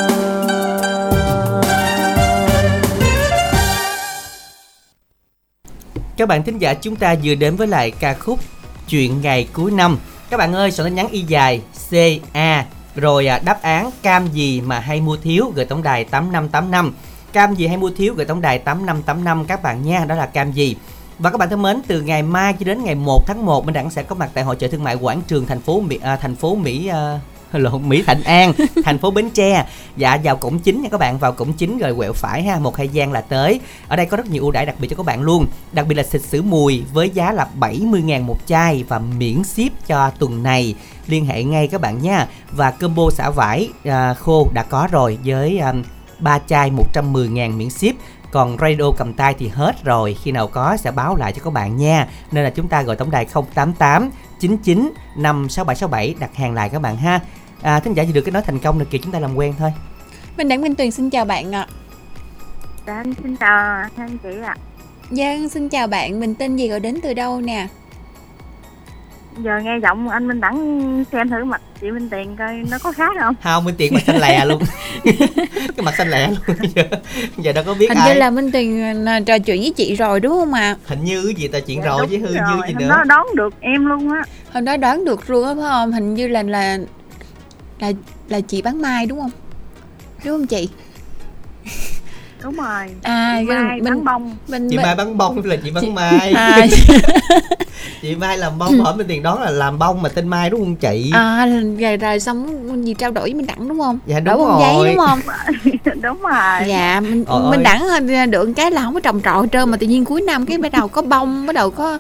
Các 6.18 6.28
bạn 6.28 6.44
thính 6.44 6.58
giả 6.58 6.74
chúng 6.74 6.96
ta 6.96 7.16
vừa 7.24 7.36
đến 7.36 7.56
với 7.56 7.68
lại 7.68 7.92
ca 7.92 8.14
khúc 8.14 8.40
Chuyện 8.88 9.22
ngày 9.22 9.48
cuối 9.54 9.72
năm. 9.72 9.98
Các 10.30 10.38
bạn 10.38 10.54
ơi, 10.54 10.72
soạn 10.72 10.86
tin 10.86 10.96
nhắn 10.96 11.08
y 11.12 11.22
dài 11.22 11.62
C 11.90 11.94
A 12.34 12.66
rồi 12.96 13.28
à, 13.28 13.42
đáp 13.46 13.62
án 13.62 13.90
cam 14.02 14.28
gì 14.28 14.62
mà 14.62 14.80
hay 14.80 15.02
mua 15.02 15.18
thiếu 15.18 15.52
gửi 15.56 15.66
tổng 15.66 15.84
đài 15.84 16.04
8585. 16.04 16.94
Cam 17.34 17.56
gì 17.56 17.68
hay 17.68 17.78
mua 17.78 17.92
thiếu 17.92 18.14
gửi 18.18 18.26
tổng 18.26 18.42
đài 18.42 18.60
8585 18.60 19.46
các 19.46 19.64
bạn 19.64 19.84
nha, 19.84 20.06
đó 20.06 20.16
là 20.16 20.26
cam 20.26 20.52
gì. 20.52 20.76
Và 21.20 21.30
các 21.30 21.38
bạn 21.38 21.50
thân 21.50 21.62
mến, 21.62 21.82
từ 21.88 22.02
ngày 22.02 22.24
mai 22.24 22.54
cho 22.54 22.66
đến 22.66 22.84
ngày 22.84 22.96
1 22.96 23.28
tháng 23.28 23.46
1 23.46 23.66
Minh 23.66 23.74
Đẳng 23.74 23.90
sẽ 23.90 24.04
có 24.04 24.16
mặt 24.16 24.30
tại 24.34 24.44
hội 24.44 24.56
chợ 24.56 24.68
thương 24.68 24.84
mại 24.84 24.96
quảng 24.96 25.22
trường 25.28 25.46
thành 25.46 25.62
phố 25.62 25.80
Mỹ 25.80 26.00
à, 26.02 26.16
thành 26.16 26.36
phố 26.36 26.56
Mỹ 26.56 26.88
à, 26.88 27.20
lộn 27.52 27.90
Mỹ 27.90 28.04
Thạnh 28.08 28.24
An, 28.24 28.54
thành 28.84 28.98
phố 28.98 29.12
Bến 29.12 29.30
Tre. 29.30 29.66
Dạ 29.98 30.18
vào 30.24 30.36
cổng 30.36 30.60
chính 30.60 30.82
nha 30.82 30.90
các 30.90 31.00
bạn, 31.00 31.18
vào 31.18 31.32
cổng 31.32 31.54
chính 31.54 31.78
rồi 31.78 31.96
quẹo 31.96 32.14
phải 32.14 32.44
ha, 32.44 32.60
một 32.60 32.78
hai 32.78 32.88
gian 32.88 33.12
là 33.12 33.22
tới. 33.22 33.60
Ở 33.88 33.96
đây 33.96 34.06
có 34.06 34.18
rất 34.18 34.30
nhiều 34.30 34.42
ưu 34.42 34.52
đãi 34.52 34.66
đặc 34.66 34.76
biệt 34.80 34.88
cho 34.88 34.96
các 34.96 35.06
bạn 35.06 35.22
luôn. 35.22 35.48
Đặc 35.72 35.88
biệt 35.88 35.96
là 35.96 36.04
xịt 36.04 36.22
sữa 36.22 36.42
mùi 36.42 36.84
với 36.94 37.10
giá 37.10 37.32
là 37.32 37.48
70.000 37.60 38.24
một 38.24 38.38
chai 38.46 38.84
và 38.88 39.00
miễn 39.00 39.44
ship 39.44 39.88
cho 39.88 40.10
tuần 40.20 40.44
này. 40.44 40.76
Liên 41.08 41.26
hệ 41.26 41.44
ngay 41.44 41.68
các 41.68 41.82
bạn 41.82 42.02
nha. 42.02 42.28
Và 42.52 42.72
combo 42.72 43.10
xả 43.10 43.30
vải 43.30 43.70
à, 43.84 44.14
khô 44.14 44.48
đã 44.54 44.64
có 44.64 44.88
rồi 44.92 45.18
với 45.26 45.58
à, 45.58 45.74
3 46.22 46.40
chai 46.48 46.72
110.000 46.94 47.58
miễn 47.58 47.70
ship 47.70 47.96
còn 48.32 48.58
radio 48.62 48.92
cầm 48.98 49.14
tay 49.14 49.36
thì 49.40 49.48
hết 49.48 49.84
rồi 49.84 50.18
khi 50.24 50.32
nào 50.32 50.48
có 50.48 50.78
sẽ 50.78 50.92
báo 50.92 51.16
lại 51.16 51.34
cho 51.34 51.42
các 51.44 51.54
bạn 51.54 51.78
nha 51.78 52.08
nên 52.32 52.44
là 52.44 52.50
chúng 52.50 52.68
ta 52.68 52.82
gọi 52.82 52.96
tổng 52.96 53.12
đài 53.12 53.26
088 53.56 54.10
99 54.40 54.94
56767 55.16 56.16
đặt 56.20 56.36
hàng 56.36 56.54
lại 56.54 56.70
các 56.70 56.82
bạn 56.82 56.98
ha 56.98 57.20
à, 57.62 57.80
thính 57.80 57.94
giả 57.94 58.04
gì 58.04 58.14
được 58.14 58.22
cái 58.22 58.32
nói 58.32 58.42
thành 58.46 58.60
công 58.60 58.80
được 58.80 58.90
kìa 58.90 58.98
chúng 58.98 59.12
ta 59.12 59.20
làm 59.20 59.36
quen 59.36 59.54
thôi 59.60 59.74
Minh 60.38 60.50
Đẳng 60.50 60.62
Minh 60.62 60.76
Tuyền 60.76 60.92
xin 60.92 61.10
chào 61.10 61.26
bạn 61.26 61.56
ạ. 61.56 61.68
Dạ, 62.88 62.98
em 62.98 63.14
xin 63.24 63.36
chào 63.36 63.86
anh 63.96 64.18
chị 64.24 64.30
ạ. 64.44 64.56
Giang 65.12 65.50
xin 65.50 65.70
chào 65.70 65.88
bạn, 65.88 66.20
mình 66.20 66.36
tên 66.36 66.56
gì 66.56 66.68
gọi 66.68 66.80
đến 66.80 67.00
từ 67.04 67.14
đâu 67.14 67.42
nè? 67.42 67.68
Giờ 69.38 69.60
nghe 69.64 69.78
giọng 69.84 70.10
anh 70.10 70.28
Minh 70.28 70.42
Đẳng 70.42 71.04
xem 71.12 71.30
thử 71.30 71.44
mặt 71.44 71.62
chị 71.82 71.92
Minh 71.92 72.10
Tiền 72.10 72.36
coi 72.40 72.54
nó 72.72 72.78
có 72.84 72.92
khác 72.92 73.12
không? 73.22 73.36
không 73.44 73.64
minh 73.66 73.76
tiện 73.78 73.94
mặt 73.94 74.04
xanh 74.08 74.18
lè 74.20 74.46
luôn 74.46 74.62
cái 75.56 75.84
mặt 75.84 75.96
xanh 75.98 76.10
lè 76.10 76.28
luôn 76.28 76.58
giờ, 76.76 76.84
giờ 77.38 77.52
đâu 77.54 77.64
có 77.68 77.74
biết 77.74 77.90
Hình 77.90 77.98
ai 77.98 78.14
như 78.14 78.20
là 78.20 78.30
Minh 78.30 78.52
Tuyền 78.52 78.96
là 79.06 79.20
trò 79.20 79.40
chuyện 79.40 79.62
với 79.62 79.74
chị 79.76 79.96
rồi 79.96 80.20
đúng 80.20 80.34
không 80.34 80.54
ạ? 80.54 80.76
hình 80.86 81.04
như 81.04 81.24
cái 81.26 81.34
gì 81.36 81.48
ta 81.48 81.60
chuyện 81.60 81.82
Dạ, 81.84 81.90
rồi 81.90 82.08
chứ 82.12 82.18
hư 82.18 82.28
như 82.28 82.34
gì 82.68 82.74
hôm 82.74 82.78
nữa 82.80 82.90
đó 82.90 83.04
đón 83.08 83.28
được 83.36 83.54
em 83.62 83.86
luôn 83.86 84.12
á. 84.12 84.22
Hôm 84.54 84.66
đó 84.66 84.78
đoán 84.78 85.06
được 85.06 85.30
luôn 85.30 85.48
á 85.48 85.54
phải 85.56 85.64
không? 85.70 85.92
Hình 85.92 86.14
như 86.14 86.28
là 86.28 86.44
là 86.44 86.78
là 87.80 87.92
là 88.30 88.40
chị 88.42 88.62
bán 88.62 88.82
mai 88.82 89.06
đúng 89.06 89.20
không? 89.22 89.32
Đúng 90.26 90.34
không 90.38 90.48
chị? 90.48 90.70
Đúng 92.44 92.56
rồi. 92.56 92.88
À 93.02 93.38
Chị 93.42 93.46
cái 93.50 93.58
Mai 93.58 93.80
bắn 93.82 94.06
bông. 94.06 94.36
mình 94.48 94.70
chị 94.70 94.76
mình- 94.78 94.86
mai 94.86 94.96
bắn 94.96 95.18
bông 95.18 95.42
là 95.46 95.56
chị 95.64 95.72
bắn 95.72 95.96
mai? 95.96 96.34
À, 96.36 96.58
chị 98.02 98.16
mai 98.16 98.38
làm 98.38 98.58
bông 98.58 98.80
hỏi 98.80 98.94
bên 98.98 99.08
tiền 99.08 99.24
đó 99.24 99.40
là 99.40 99.50
làm 99.52 99.80
bông 99.80 100.02
mà 100.02 100.10
tên 100.10 100.28
mai 100.28 100.50
đúng 100.50 100.60
không 100.60 100.76
chị? 100.76 101.12
À 101.14 101.48
rồi, 101.80 101.98
rồi 101.98 102.20
xong 102.20 102.86
gì 102.86 102.94
trao 102.94 103.12
đổi 103.12 103.24
với 103.24 103.34
mình 103.34 103.46
đẳng 103.46 103.68
đúng 103.68 103.80
không? 103.80 104.00
Dạ, 104.06 104.20
đổi 104.20 104.38
đúng 104.38 104.60
giấy 104.60 104.74
rồi. 104.76 104.88
đúng 104.88 104.98
không? 105.08 105.20
Đúng 106.02 106.22
rồi. 106.22 106.68
Dạ 106.68 107.00
mình 107.00 107.24
Ôi 107.28 107.52
mình 107.52 107.64
đẳng 107.64 107.88
được 108.32 108.50
cái 108.56 108.72
là 108.72 108.82
không 108.82 108.94
có 108.94 109.00
trồng 109.00 109.22
trọt 109.22 109.36
hết 109.36 109.48
trơn 109.52 109.70
mà 109.72 109.78
tự 109.78 109.88
nhiên 109.88 110.06
cuối 110.06 110.22
năm 110.22 110.46
cái 110.46 110.58
bắt 110.58 110.72
đầu 110.72 110.88
có 110.88 111.02
bông 111.02 111.46
bắt 111.46 111.54
đầu 111.56 111.72
có 111.72 112.00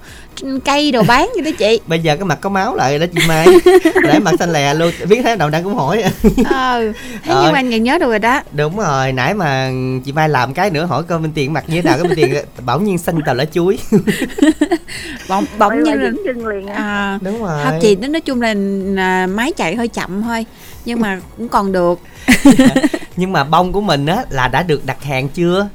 cây 0.65 0.91
đồ 0.91 1.03
bán 1.07 1.29
vậy 1.35 1.43
đó 1.51 1.57
chị. 1.59 1.79
Bây 1.87 1.99
giờ 1.99 2.15
cái 2.15 2.25
mặt 2.25 2.37
có 2.41 2.49
máu 2.49 2.75
lại 2.75 2.99
đó 2.99 3.05
chị 3.15 3.19
mai. 3.27 3.47
Để 4.03 4.19
mặt 4.19 4.31
xanh 4.39 4.51
lè 4.53 4.73
luôn. 4.73 4.91
Biết 5.09 5.21
thế 5.23 5.35
nào 5.35 5.49
đang 5.49 5.63
cũng 5.63 5.75
hỏi. 5.75 6.03
Ờ 6.49 6.81
thế 7.23 7.33
Ờ. 7.33 7.41
nhưng 7.43 7.51
mà 7.53 7.59
anh 7.59 7.83
nhớ 7.83 7.97
được 7.99 8.09
rồi 8.09 8.19
đó. 8.19 8.41
Đúng 8.51 8.77
rồi 8.77 9.11
nãy 9.11 9.33
mà 9.33 9.69
chị 10.05 10.11
mai 10.11 10.29
làm 10.31 10.53
cái 10.53 10.69
nữa 10.69 10.85
hỏi 10.85 11.03
coi 11.03 11.19
bên 11.19 11.31
tiền 11.31 11.53
mặt 11.53 11.63
như 11.67 11.81
thế 11.81 11.89
nào 11.89 11.97
cái 11.97 12.03
bên 12.07 12.15
tiền 12.15 12.35
bảo 12.65 12.79
nhiên 12.79 12.97
xanh 12.97 13.19
tàu 13.25 13.35
lá 13.35 13.45
chuối. 13.45 13.79
Bỗng 15.29 15.45
bỗng 15.57 15.83
như 15.83 15.91
là 15.93 16.03
là 16.03 16.11
chân 16.25 16.47
liền 16.47 16.67
à, 16.67 17.19
đúng 17.21 17.43
rồi. 17.43 17.63
Không 17.63 17.79
chị 17.81 17.95
nói 17.95 18.21
chung 18.21 18.41
là 18.41 18.53
à, 18.97 19.27
máy 19.27 19.53
chạy 19.57 19.75
hơi 19.75 19.87
chậm 19.87 20.21
thôi 20.23 20.45
nhưng 20.85 21.01
mà 21.01 21.19
cũng 21.37 21.49
còn 21.49 21.71
được. 21.71 21.99
Nhưng 23.15 23.31
mà 23.31 23.43
bông 23.43 23.71
của 23.71 23.81
mình 23.81 24.05
á 24.05 24.25
là 24.29 24.47
đã 24.47 24.63
được 24.63 24.85
đặt 24.85 25.03
hàng 25.03 25.29
chưa? 25.29 25.67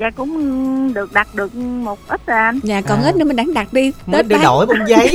Dạ 0.00 0.10
cũng 0.16 0.94
được 0.94 1.12
đặt 1.12 1.34
được 1.34 1.54
một 1.54 1.98
ít 2.08 2.20
rồi 2.26 2.38
anh. 2.38 2.60
Dạ 2.62 2.80
còn 2.80 3.02
À. 3.02 3.08
ít 3.10 3.16
nữa 3.16 3.24
mình 3.24 3.36
đẳng 3.36 3.54
đặt 3.54 3.72
đi. 3.72 3.92
Mới 4.06 4.22
đi 4.22 4.34
bán. 4.34 4.42
đổi 4.42 4.66
bông 4.66 4.88
giấy. 4.88 5.14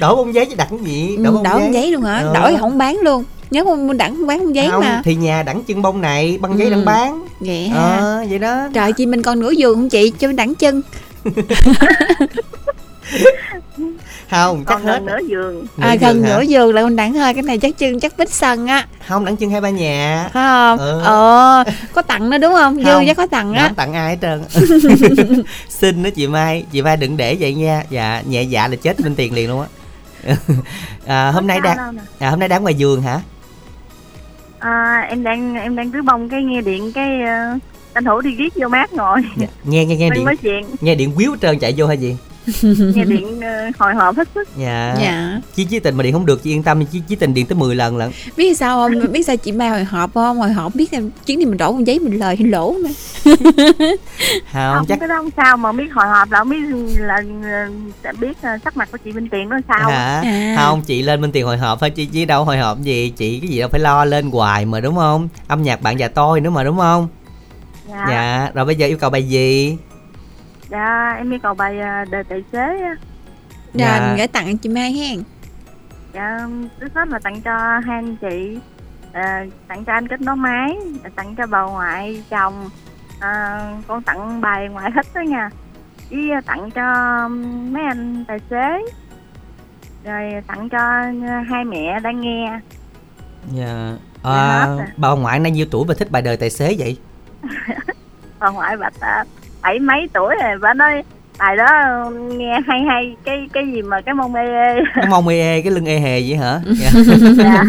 Đổi 0.00 0.16
bông 0.16 0.34
giấy 0.34 0.46
chứ 0.46 0.54
đặt 0.56 0.68
cái 0.70 0.78
gì? 0.84 1.16
Ừ, 1.16 1.22
đổi 1.24 1.32
bông 1.32 1.42
đổi 1.42 1.52
giấy, 1.52 1.62
bông 1.62 1.72
giấy. 1.74 1.90
luôn 1.92 2.02
hả? 2.02 2.20
Ừ. 2.20 2.34
đổi 2.34 2.56
không 2.60 2.78
bán 2.78 2.98
luôn 3.02 3.24
nhớ 3.50 3.64
không 3.64 3.86
mình 3.86 3.98
đẳng 3.98 4.16
không 4.16 4.26
bán 4.26 4.38
bông 4.38 4.54
giấy 4.54 4.68
không 4.70 4.80
mà. 4.84 5.02
thì 5.04 5.14
nhà 5.14 5.42
đẳng 5.42 5.62
chân 5.64 5.82
bông 5.82 6.00
này 6.00 6.38
băng 6.40 6.58
giấy 6.58 6.66
Ừ. 6.66 6.70
đang 6.70 6.84
bán. 6.84 7.24
Vậy 7.40 7.68
ha 7.68 7.96
ờ 7.96 8.24
vậy 8.30 8.38
đó. 8.38 8.68
Trời 8.74 8.92
chị 8.92 9.06
mình 9.06 9.22
còn 9.22 9.40
nửa 9.40 9.50
giường 9.50 9.74
không 9.74 9.88
chị? 9.88 10.12
Cho 10.18 10.26
mình 10.26 10.36
đẳng 10.36 10.54
chân. 10.54 10.82
Không 14.30 14.58
chắc 14.58 14.64
còn 14.74 14.82
hết. 14.84 15.02
nửa 15.02 15.18
giường. 15.28 15.66
À, 15.80 15.94
gần 16.00 16.22
hả? 16.22 16.28
nửa 16.28 16.42
giường 16.42 16.74
là 16.74 16.82
mình 16.84 16.96
đẳng 16.96 17.14
thôi. 17.14 17.34
Cái 17.34 17.42
này 17.42 17.58
chắc 17.58 17.78
chân 17.78 18.00
chắc 18.00 18.18
bít 18.18 18.30
sân 18.32 18.66
á. 18.66 18.86
Không 19.08 19.24
đẳng 19.24 19.36
chân 19.36 19.50
hai 19.50 19.60
ba 19.60 19.70
nhà. 19.70 20.28
Phải 20.32 20.42
không? 20.48 20.78
Ừ. 20.78 21.00
ờ 21.04 21.64
có 21.92 22.02
tặng 22.02 22.30
nữa 22.30 22.38
đúng 22.38 22.52
không? 22.52 22.84
Dư 22.84 22.92
chắc 23.06 23.16
có 23.16 23.26
tặng 23.26 23.52
á. 23.54 23.62
Không 23.66 23.74
tặng 23.74 23.92
ai 23.94 24.10
hết 24.10 24.18
trơn. 24.22 24.44
Xin 25.68 26.02
đó 26.02 26.10
chị 26.14 26.26
mai. 26.26 26.64
Chị 26.72 26.82
mai 26.82 26.96
đừng 26.96 27.16
để 27.16 27.36
vậy 27.40 27.54
nha. 27.54 27.82
Dạ 27.90 28.22
nhẹ 28.28 28.42
dạ 28.42 28.68
là 28.68 28.76
chết 28.76 29.00
bên 29.00 29.14
tiền 29.14 29.34
liền 29.34 29.48
luôn 29.50 29.60
á. 29.60 29.66
À, 31.06 31.30
hôm 31.30 31.46
nay 31.46 31.60
đang 31.60 31.96
à, 32.18 32.30
hôm 32.30 32.38
nay 32.38 32.48
đang 32.48 32.62
ngoài 32.62 32.74
giường 32.74 33.02
hả 33.02 33.20
à, 34.58 35.06
em 35.08 35.22
đang 35.22 35.54
em 35.54 35.76
đang 35.76 35.90
cứ 35.90 36.02
bông 36.02 36.28
cái 36.28 36.42
nghe 36.42 36.60
điện 36.60 36.92
cái 36.92 37.10
uh, 37.22 37.60
tranh 37.94 38.04
thủ 38.04 38.20
đi 38.20 38.34
ghét 38.34 38.48
vô 38.54 38.68
mát 38.68 38.92
ngồi. 38.92 39.20
Nghe 39.64 39.84
nghe 39.84 39.96
nghe 39.96 40.10
Mình 40.10 40.26
điện 40.42 40.64
nghe 40.80 40.94
điện 40.94 41.12
quýu 41.16 41.36
trơn 41.36 41.58
chạy 41.58 41.74
vô 41.76 41.86
hay 41.86 41.96
gì 41.96 42.16
nghe 42.94 43.04
điện 43.04 43.40
ờ, 43.42 43.70
hồi 43.78 43.94
hộp 43.94 44.16
hết 44.16 44.28
sức. 44.34 44.48
Dạ. 44.56 44.96
Dạ. 45.00 45.40
Chí 45.54 45.64
chí 45.64 45.78
tình 45.78 45.96
mà 45.96 46.02
điện 46.02 46.12
không 46.12 46.26
được 46.26 46.42
chị 46.42 46.50
yên 46.50 46.62
tâm 46.62 46.86
chí 46.86 47.00
chí 47.08 47.16
tình 47.16 47.34
điện 47.34 47.46
tới 47.46 47.56
10 47.56 47.74
lần 47.74 47.96
lận. 47.96 48.10
Biết 48.36 48.56
sao 48.56 48.76
không? 48.76 49.12
Biết 49.12 49.22
sao 49.22 49.36
chị 49.36 49.52
mai 49.52 49.70
hồi 49.70 49.84
hộp 49.84 50.14
không? 50.14 50.38
Hồi 50.38 50.52
hộp 50.52 50.74
biết 50.74 50.90
em 50.90 51.10
chuyến 51.26 51.38
đi 51.38 51.44
mình 51.44 51.58
đổ 51.58 51.72
con 51.72 51.86
giấy 51.86 51.98
mình 51.98 52.18
lời 52.18 52.36
hay 52.36 52.48
lỗ 52.48 52.76
nữa 52.82 52.90
không 54.52 54.74
không 54.74 54.86
chắc 54.86 55.00
cái 55.00 55.08
đó 55.08 55.16
không 55.16 55.30
sao 55.36 55.56
mà 55.56 55.72
biết 55.72 55.92
hồi 55.92 56.06
hộp 56.06 56.30
là 56.30 56.38
không 56.38 56.48
biết 56.48 56.60
là 56.98 57.22
ờ, 57.42 57.70
sẽ 58.04 58.12
biết 58.20 58.42
ờ, 58.42 58.50
sắc 58.64 58.76
mặt 58.76 58.88
của 58.92 58.98
chị 59.04 59.12
Minh 59.12 59.28
Tiền 59.28 59.48
nó 59.48 59.58
sao. 59.68 59.90
Hả? 59.90 60.20
À. 60.24 60.54
không 60.58 60.82
chị 60.82 61.02
lên 61.02 61.20
bên 61.20 61.32
tiền 61.32 61.46
hồi 61.46 61.56
hộp 61.58 61.80
thôi 61.80 61.90
chị 61.90 62.06
chỉ 62.06 62.24
đâu 62.24 62.44
hồi 62.44 62.58
hộp 62.58 62.80
gì 62.80 63.10
chị 63.16 63.40
cái 63.40 63.48
gì 63.48 63.60
đâu 63.60 63.68
phải 63.68 63.80
lo 63.80 64.04
lên 64.04 64.30
hoài 64.30 64.66
mà 64.66 64.80
đúng 64.80 64.96
không? 64.96 65.28
Âm 65.48 65.62
nhạc 65.62 65.82
bạn 65.82 65.96
và 65.98 66.08
tôi 66.08 66.40
nữa 66.40 66.50
mà 66.50 66.64
đúng 66.64 66.78
không? 66.78 67.08
Dạ. 67.88 68.06
dạ 68.08 68.50
rồi 68.54 68.64
bây 68.64 68.76
giờ 68.76 68.86
yêu 68.86 68.96
cầu 68.98 69.10
bài 69.10 69.22
gì 69.22 69.76
dạ 70.68 71.14
em 71.16 71.30
yêu 71.30 71.38
cầu 71.42 71.54
bài 71.54 71.80
ờ, 71.80 72.04
đời 72.10 72.24
tài 72.24 72.44
xế 72.52 72.82
á. 72.82 72.96
dạ. 73.74 73.86
Dạ. 73.86 74.08
mình 74.08 74.16
gửi 74.18 74.26
tặng 74.26 74.58
chị 74.58 74.68
mai 74.68 74.92
hen. 74.92 75.22
Dạ 76.12 76.48
trước 76.80 76.94
hết 76.94 77.08
là 77.08 77.18
tặng 77.18 77.40
cho 77.40 77.80
hai 77.86 77.96
anh 77.96 78.16
chị 78.16 78.58
ờ, 79.12 79.22
tặng 79.68 79.84
cho 79.84 79.92
anh 79.92 80.08
kết 80.08 80.20
nối 80.20 80.36
máy 80.36 80.76
tặng 81.16 81.34
cho 81.36 81.46
bà 81.46 81.62
ngoại 81.62 82.22
chồng 82.30 82.68
à, 83.20 83.60
con 83.86 84.02
tặng 84.02 84.40
bài 84.40 84.68
ngoại 84.68 84.90
thích 84.94 85.06
đó 85.14 85.20
nha. 85.20 85.50
Với 86.10 86.30
ờ, 86.30 86.40
tặng 86.46 86.70
cho 86.70 87.28
mấy 87.72 87.82
anh 87.84 88.24
tài 88.28 88.38
xế. 88.50 88.82
Rồi 90.04 90.42
tặng 90.46 90.68
cho 90.68 90.78
hai 91.50 91.64
mẹ 91.64 92.00
đang 92.02 92.20
nghe. 92.20 92.60
Dạ. 93.52 93.96
Dạ, 94.22 94.30
à, 94.30 94.66
bà 94.96 95.08
ngoại 95.08 95.38
nay 95.38 95.52
nhiêu 95.52 95.66
tuổi 95.70 95.84
mà 95.88 95.94
thích 95.98 96.10
bài 96.10 96.22
đời 96.22 96.36
tài 96.36 96.50
xế 96.50 96.76
vậy? 96.78 96.98
Bà 98.38 98.50
ngoại 98.50 98.76
bà 98.76 98.90
bảy 99.62 99.78
mấy 99.78 100.08
tuổi 100.12 100.34
rồi 100.42 100.58
bà 100.60 100.74
nói 100.74 101.02
bài 101.38 101.56
đó 101.56 102.10
nghe 102.10 102.60
hay 102.66 102.80
hay 102.88 103.16
cái 103.24 103.48
cái 103.52 103.64
gì 103.72 103.82
mà 103.82 104.00
cái 104.00 104.14
mông 104.14 104.34
ê 104.34 104.44
ê? 104.44 104.80
Nó 104.96 105.10
mong 105.10 105.28
ê 105.28 105.40
ê 105.40 105.62
cái 105.62 105.72
lưng 105.72 105.86
ê 105.86 105.98
hề 105.98 106.22
vậy 106.28 106.36
hả? 106.36 106.60
Dạ. 106.80 106.90
dạ. 107.36 107.64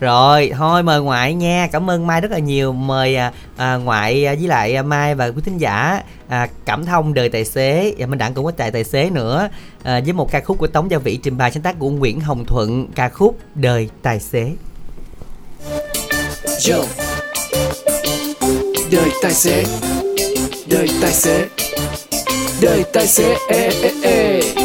rồi 0.00 0.52
thôi 0.56 0.82
mời 0.82 1.00
ngoại 1.00 1.34
nha. 1.34 1.68
Cảm 1.72 1.90
ơn 1.90 2.06
mai 2.06 2.20
rất 2.20 2.30
là 2.30 2.38
nhiều. 2.38 2.72
Mời 2.72 3.16
à, 3.16 3.32
à, 3.56 3.74
ngoại 3.76 4.26
à, 4.26 4.34
với 4.38 4.48
lại 4.48 4.76
à, 4.76 4.82
mai 4.82 5.14
và 5.14 5.26
quý 5.26 5.42
thính 5.44 5.58
giả 5.58 6.02
à, 6.28 6.48
cảm 6.64 6.84
thông 6.84 7.14
đời 7.14 7.28
tài 7.28 7.44
xế. 7.44 7.94
Và 7.98 8.06
minh 8.06 8.18
đặng 8.18 8.34
cũng 8.34 8.44
có 8.44 8.50
tài 8.50 8.70
tài 8.70 8.84
xế 8.84 9.10
nữa. 9.10 9.48
À, 9.82 10.00
với 10.04 10.12
một 10.12 10.32
ca 10.32 10.40
khúc 10.40 10.58
của 10.58 10.66
tống 10.66 10.90
gia 10.90 10.98
vĩ 10.98 11.16
trình 11.16 11.38
bày 11.38 11.50
sáng 11.50 11.62
tác 11.62 11.78
của 11.78 11.90
nguyễn 11.90 12.20
hồng 12.20 12.44
thuận 12.44 12.86
ca 12.94 13.08
khúc 13.08 13.38
đời 13.54 13.90
tài 14.02 14.20
xế. 14.20 14.52
Yo. 16.70 16.84
Đời 18.92 19.10
tài 19.22 19.32
xế 19.32 19.64
Đời 20.74 20.88
tài 21.00 21.12
xế 21.12 21.48
Đời 22.60 22.84
tài 22.92 23.06
xế 23.06 23.36
ê, 23.48 23.70
ê, 23.82 23.90
ê. 24.02 24.63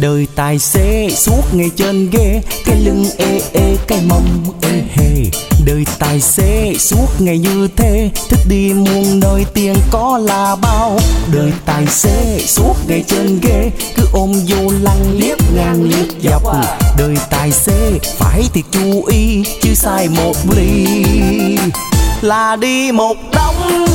Đời 0.00 0.26
tài 0.34 0.58
xế 0.58 1.10
suốt 1.16 1.42
ngày 1.52 1.70
trên 1.76 2.10
ghế, 2.10 2.42
cái 2.64 2.76
lưng 2.76 3.06
ê 3.18 3.40
ê, 3.52 3.76
cái 3.86 4.00
mông 4.08 4.54
ê 4.62 4.82
hề. 4.94 5.24
Đời 5.64 5.84
tài 5.98 6.20
xế 6.20 6.74
suốt 6.78 7.06
ngày 7.18 7.38
như 7.38 7.68
thế, 7.76 8.10
thích 8.28 8.40
đi 8.48 8.72
muôn 8.72 9.20
nơi 9.20 9.44
tiền 9.54 9.74
có 9.90 10.18
là 10.18 10.56
bao. 10.56 10.98
Đời 11.32 11.52
tài 11.66 11.86
xế 11.86 12.40
suốt 12.46 12.74
ngày 12.88 13.04
trên 13.08 13.40
ghế, 13.42 13.70
cứ 13.96 14.02
ôm 14.12 14.32
vô 14.48 14.72
lăng 14.82 15.18
liếc 15.18 15.38
ngang 15.54 15.82
liếc 15.82 16.30
dọc. 16.30 16.42
Đời 16.98 17.14
tài 17.30 17.52
xế 17.52 17.98
phải 18.18 18.42
thiệt 18.52 18.64
chú 18.70 19.04
ý, 19.04 19.44
chứ 19.62 19.74
sai 19.74 20.08
một 20.08 20.36
ly 20.56 21.04
là 22.22 22.56
đi 22.56 22.92
một 22.92 23.16
đống. 23.32 23.86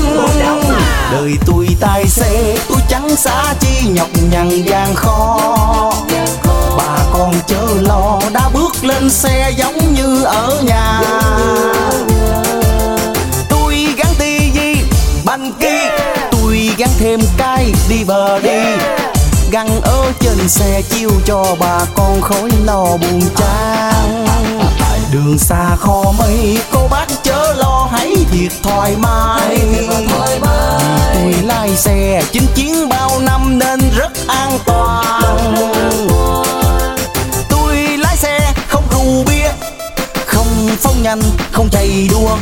Đời 1.12 1.38
tôi 1.46 1.68
tài 1.80 2.08
xế 2.08 2.58
tôi 2.70 2.78
chẳng 2.90 3.16
xa 3.16 3.54
chi 3.60 3.88
nhọc 3.88 4.10
nhằn 4.32 4.50
gian 4.50 4.96
khó. 4.96 5.94
Bà 6.78 6.98
con 7.14 7.34
chớ 7.48 7.68
lo 7.82 8.20
đã 8.34 8.50
bước 8.54 8.84
lên 8.84 9.10
xe 9.10 9.52
giống 9.58 9.94
như 9.94 10.24
ở 10.24 10.62
nhà. 10.64 11.02
Tôi 13.50 13.88
gắn 13.98 14.08
tivi 14.20 14.76
banh 15.26 15.52
kia 15.60 15.90
tôi 16.32 16.70
gắn 16.78 16.90
thêm 17.00 17.20
cái 17.38 17.74
đi 17.90 18.04
bờ 18.04 18.40
đi. 18.40 18.60
Găng 19.52 19.82
ở 19.82 20.12
trên 20.20 20.50
xe 20.50 20.82
chiêu 20.90 21.10
cho 21.26 21.56
bà 21.60 21.80
con 21.96 22.22
khỏi 22.22 22.50
lo 22.66 22.84
buồn 22.84 23.22
chán. 23.38 24.26
Đường 25.12 25.38
xa 25.38 25.76
kho 25.80 26.04
mây 26.20 26.58
hãy 27.92 28.16
thiệt 28.32 28.52
thoải 28.64 28.96
mái. 28.96 29.60
Tôi 31.14 31.34
lái 31.44 31.76
xe 31.76 32.24
chinh 32.32 32.48
chiến 32.56 32.90
bao 32.90 33.20
năm 33.20 33.60
nên 33.60 33.80
rất 33.96 34.12
an 34.28 34.60
toàn. 34.66 35.56
Tôi 37.50 37.76
lái 37.98 38.18
xe 38.18 38.54
không 38.68 38.84
rượu 38.92 39.24
bia 39.28 39.52
không 40.26 40.70
phóng 40.80 41.04
nhanh 41.04 41.22
không 41.52 41.70
chạy 41.72 42.08
đua. 42.12 42.38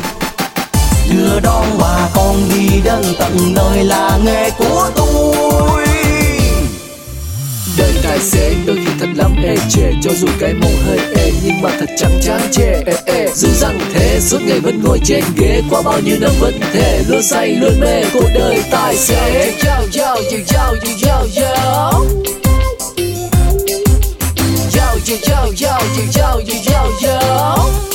Đưa 1.10 1.40
đón 1.40 1.78
bà 1.80 2.08
con 2.14 2.36
đi 2.54 2.80
đến 2.84 3.14
tận 3.18 3.54
nơi 3.54 3.84
là 3.84 4.18
nghề 4.24 4.50
của 4.50 4.90
tôi 4.96 5.03
đời 7.78 7.92
tài 8.02 8.20
xế 8.20 8.54
đôi 8.66 8.76
khi 8.76 8.90
thật 9.00 9.08
lắm, 9.16 9.36
ê, 9.44 9.54
chê, 9.70 9.92
cho 10.02 10.10
dù 10.20 10.26
cái 10.38 10.54
mông 10.54 10.76
hơi 10.86 10.98
ê, 11.16 11.32
nhưng 11.44 11.62
mà 11.62 11.70
thật 11.78 11.86
chẳng 11.98 12.20
chán 12.22 12.40
chê, 12.52 12.82
ê 12.86 12.94
ê. 13.06 13.28
Dù 13.34 13.48
rằng 13.60 13.78
thế, 13.94 14.20
suốt 14.20 14.38
ngày 14.46 14.60
vẫn 14.60 14.82
ngồi 14.84 15.00
trên 15.04 15.24
ghế, 15.36 15.62
qua 15.70 15.82
bao 15.82 16.00
nhiêu 16.00 16.16
năm 16.20 16.30
vẫn 16.40 16.60
thể 16.72 17.02
luôn 17.08 17.22
say, 17.22 17.48
luôn 17.48 17.80
mê, 17.80 18.04
cuộc 18.12 18.28
đời 18.34 18.62
tài 18.70 18.96
xế 18.96 19.52
yo 19.66 19.74
yo 19.98 20.14
yo 20.32 20.44
yo 20.54 20.74
yo 21.02 21.26
yo. 21.36 22.04
Yo 24.74 24.98
yo 25.06 25.16
yo 25.28 25.52
yo 25.60 25.78
yo 26.16 26.40
yo 26.46 26.60
yo 26.72 26.82
yo. 27.02 27.93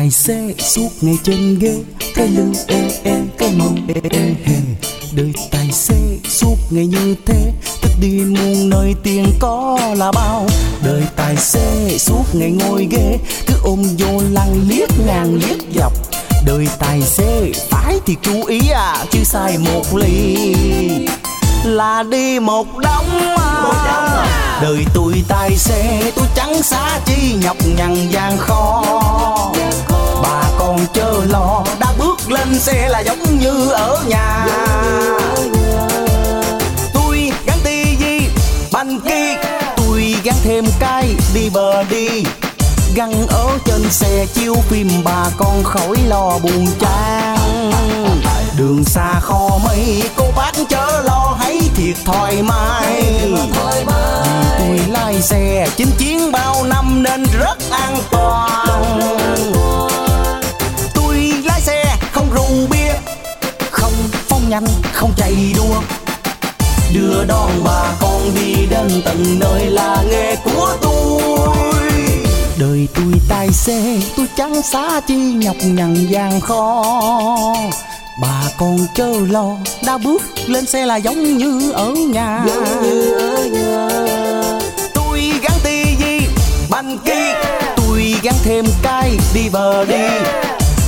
Tài 0.00 0.10
xế 0.10 0.54
suốt 0.58 0.88
ngày 1.00 1.14
trên 1.24 1.58
ghế, 1.58 1.74
cái 2.14 2.28
lưng 2.28 2.52
ê 2.66 2.90
ê, 3.04 3.16
cái 3.38 3.52
mông 3.56 3.76
ê 3.94 4.00
ê 4.10 4.34
hề. 4.44 4.56
Đời 5.12 5.32
tài 5.50 5.72
xế 5.72 6.18
suốt 6.28 6.56
ngày 6.70 6.86
như 6.86 7.14
thế, 7.26 7.52
thích 7.82 7.92
đi 8.00 8.08
muôn 8.08 8.70
nơi 8.70 8.94
tiền 9.02 9.32
có 9.40 9.78
là 9.96 10.12
bao. 10.12 10.46
Đời 10.84 11.02
tài 11.16 11.36
xế 11.36 11.98
suốt 11.98 12.24
ngày 12.32 12.50
ngồi 12.50 12.88
ghế, 12.90 13.18
cứ 13.46 13.54
ôm 13.62 13.82
vô 13.98 14.20
lăng 14.30 14.68
liếc 14.68 14.88
ngang 15.06 15.34
liếc 15.34 15.58
dọc. 15.74 15.92
Đời 16.46 16.68
tài 16.78 17.02
xế 17.02 17.52
phải 17.70 18.00
thì 18.06 18.16
chú 18.22 18.44
ý 18.44 18.60
à 18.68 19.04
chứ 19.10 19.24
sai 19.24 19.58
một 19.58 19.96
ly. 19.96 20.54
Là 21.64 22.02
đi 22.10 22.40
một 22.40 22.66
đống 22.78 23.36
à. 23.36 23.66
à 23.84 24.49
đời 24.62 24.86
tôi 24.94 25.24
tài 25.28 25.56
xế 25.56 26.12
tôi 26.16 26.26
chẳng 26.34 26.62
xa 26.62 27.00
chi 27.04 27.36
nhọc 27.42 27.56
nhằn 27.76 28.08
gian 28.10 28.38
khó. 28.38 28.82
Bà 30.22 30.42
con 30.58 30.86
chớ 30.94 31.12
lo 31.28 31.64
đã 31.80 31.92
bước 31.98 32.30
lên 32.30 32.58
xe 32.58 32.88
là 32.88 33.00
giống 33.00 33.38
như 33.38 33.70
ở 33.70 34.02
nhà. 34.08 34.46
Tôi 36.92 37.32
gắn 37.46 37.58
tivi 37.64 38.28
banh 38.72 39.00
kia 39.00 39.34
tôi 39.76 40.14
gắn 40.24 40.36
thêm 40.42 40.64
cái 40.80 41.14
đi 41.34 41.50
bờ 41.50 41.82
đi. 41.82 42.24
Gắn 42.94 43.26
ở 43.28 43.58
trên 43.64 43.90
xe 43.90 44.26
chiếu 44.34 44.54
phim 44.68 44.88
bà 45.04 45.24
con 45.38 45.64
khỏi 45.64 45.96
lo 46.08 46.38
buồn 46.42 46.66
chán. 46.80 47.70
Đường 48.56 48.84
xa 48.84 49.20
kho 49.20 49.58
mây, 49.64 50.02
cô 50.16 50.24
bác 50.36 50.52
chớ 50.68 51.02
lo 51.04 51.36
hãy 51.40 51.60
thiệt 51.74 51.96
thoải 52.04 52.42
mái 52.42 53.02
vì 53.24 53.36
ngồi 54.70 54.80
lái 54.88 55.22
xe 55.22 55.68
chinh 55.76 55.90
chiến 55.98 56.32
bao 56.32 56.64
năm 56.64 57.02
nên 57.02 57.24
rất 57.40 57.58
an 57.70 57.98
toàn. 58.10 59.00
Tôi 60.94 61.32
lái 61.44 61.60
xe 61.60 61.96
không 62.12 62.30
rượu 62.34 62.66
bia, 62.70 62.92
không 63.70 63.92
phóng 64.12 64.50
nhanh, 64.50 64.66
không 64.92 65.12
chạy 65.16 65.52
đua. 65.56 65.80
Đưa 66.94 67.24
đón 67.24 67.50
bà 67.64 67.92
con 68.00 68.34
đi 68.34 68.66
đến 68.70 69.02
tận 69.04 69.38
nơi 69.38 69.66
là 69.66 70.04
nghề 70.10 70.36
của 70.36 70.76
tôi. 70.82 71.90
Đời 72.58 72.88
tôi 72.94 73.12
tài 73.28 73.52
xế, 73.52 74.00
tôi 74.16 74.26
chẳng 74.36 74.62
xá 74.62 75.00
chi 75.00 75.14
nhọc 75.14 75.56
nhằn 75.62 76.06
gian 76.10 76.40
khó. 76.40 76.84
Bà 78.22 78.42
con 78.58 78.78
chớ 78.94 79.12
lo, 79.30 79.56
đã 79.86 79.98
bước 79.98 80.22
lên 80.46 80.66
xe 80.66 80.86
là 80.86 80.96
giống 80.96 81.36
như 81.36 81.72
ở 81.72 81.90
nhà. 81.90 82.44
Giống 82.46 82.82
như 82.82 83.12
ở 83.12 83.44
nhà 83.44 84.39
banh 86.90 86.98
kia 86.98 87.34
tôi 87.76 88.14
gắn 88.22 88.34
thêm 88.44 88.64
cái 88.82 89.18
đi 89.34 89.48
bờ 89.48 89.84
đi. 89.84 90.08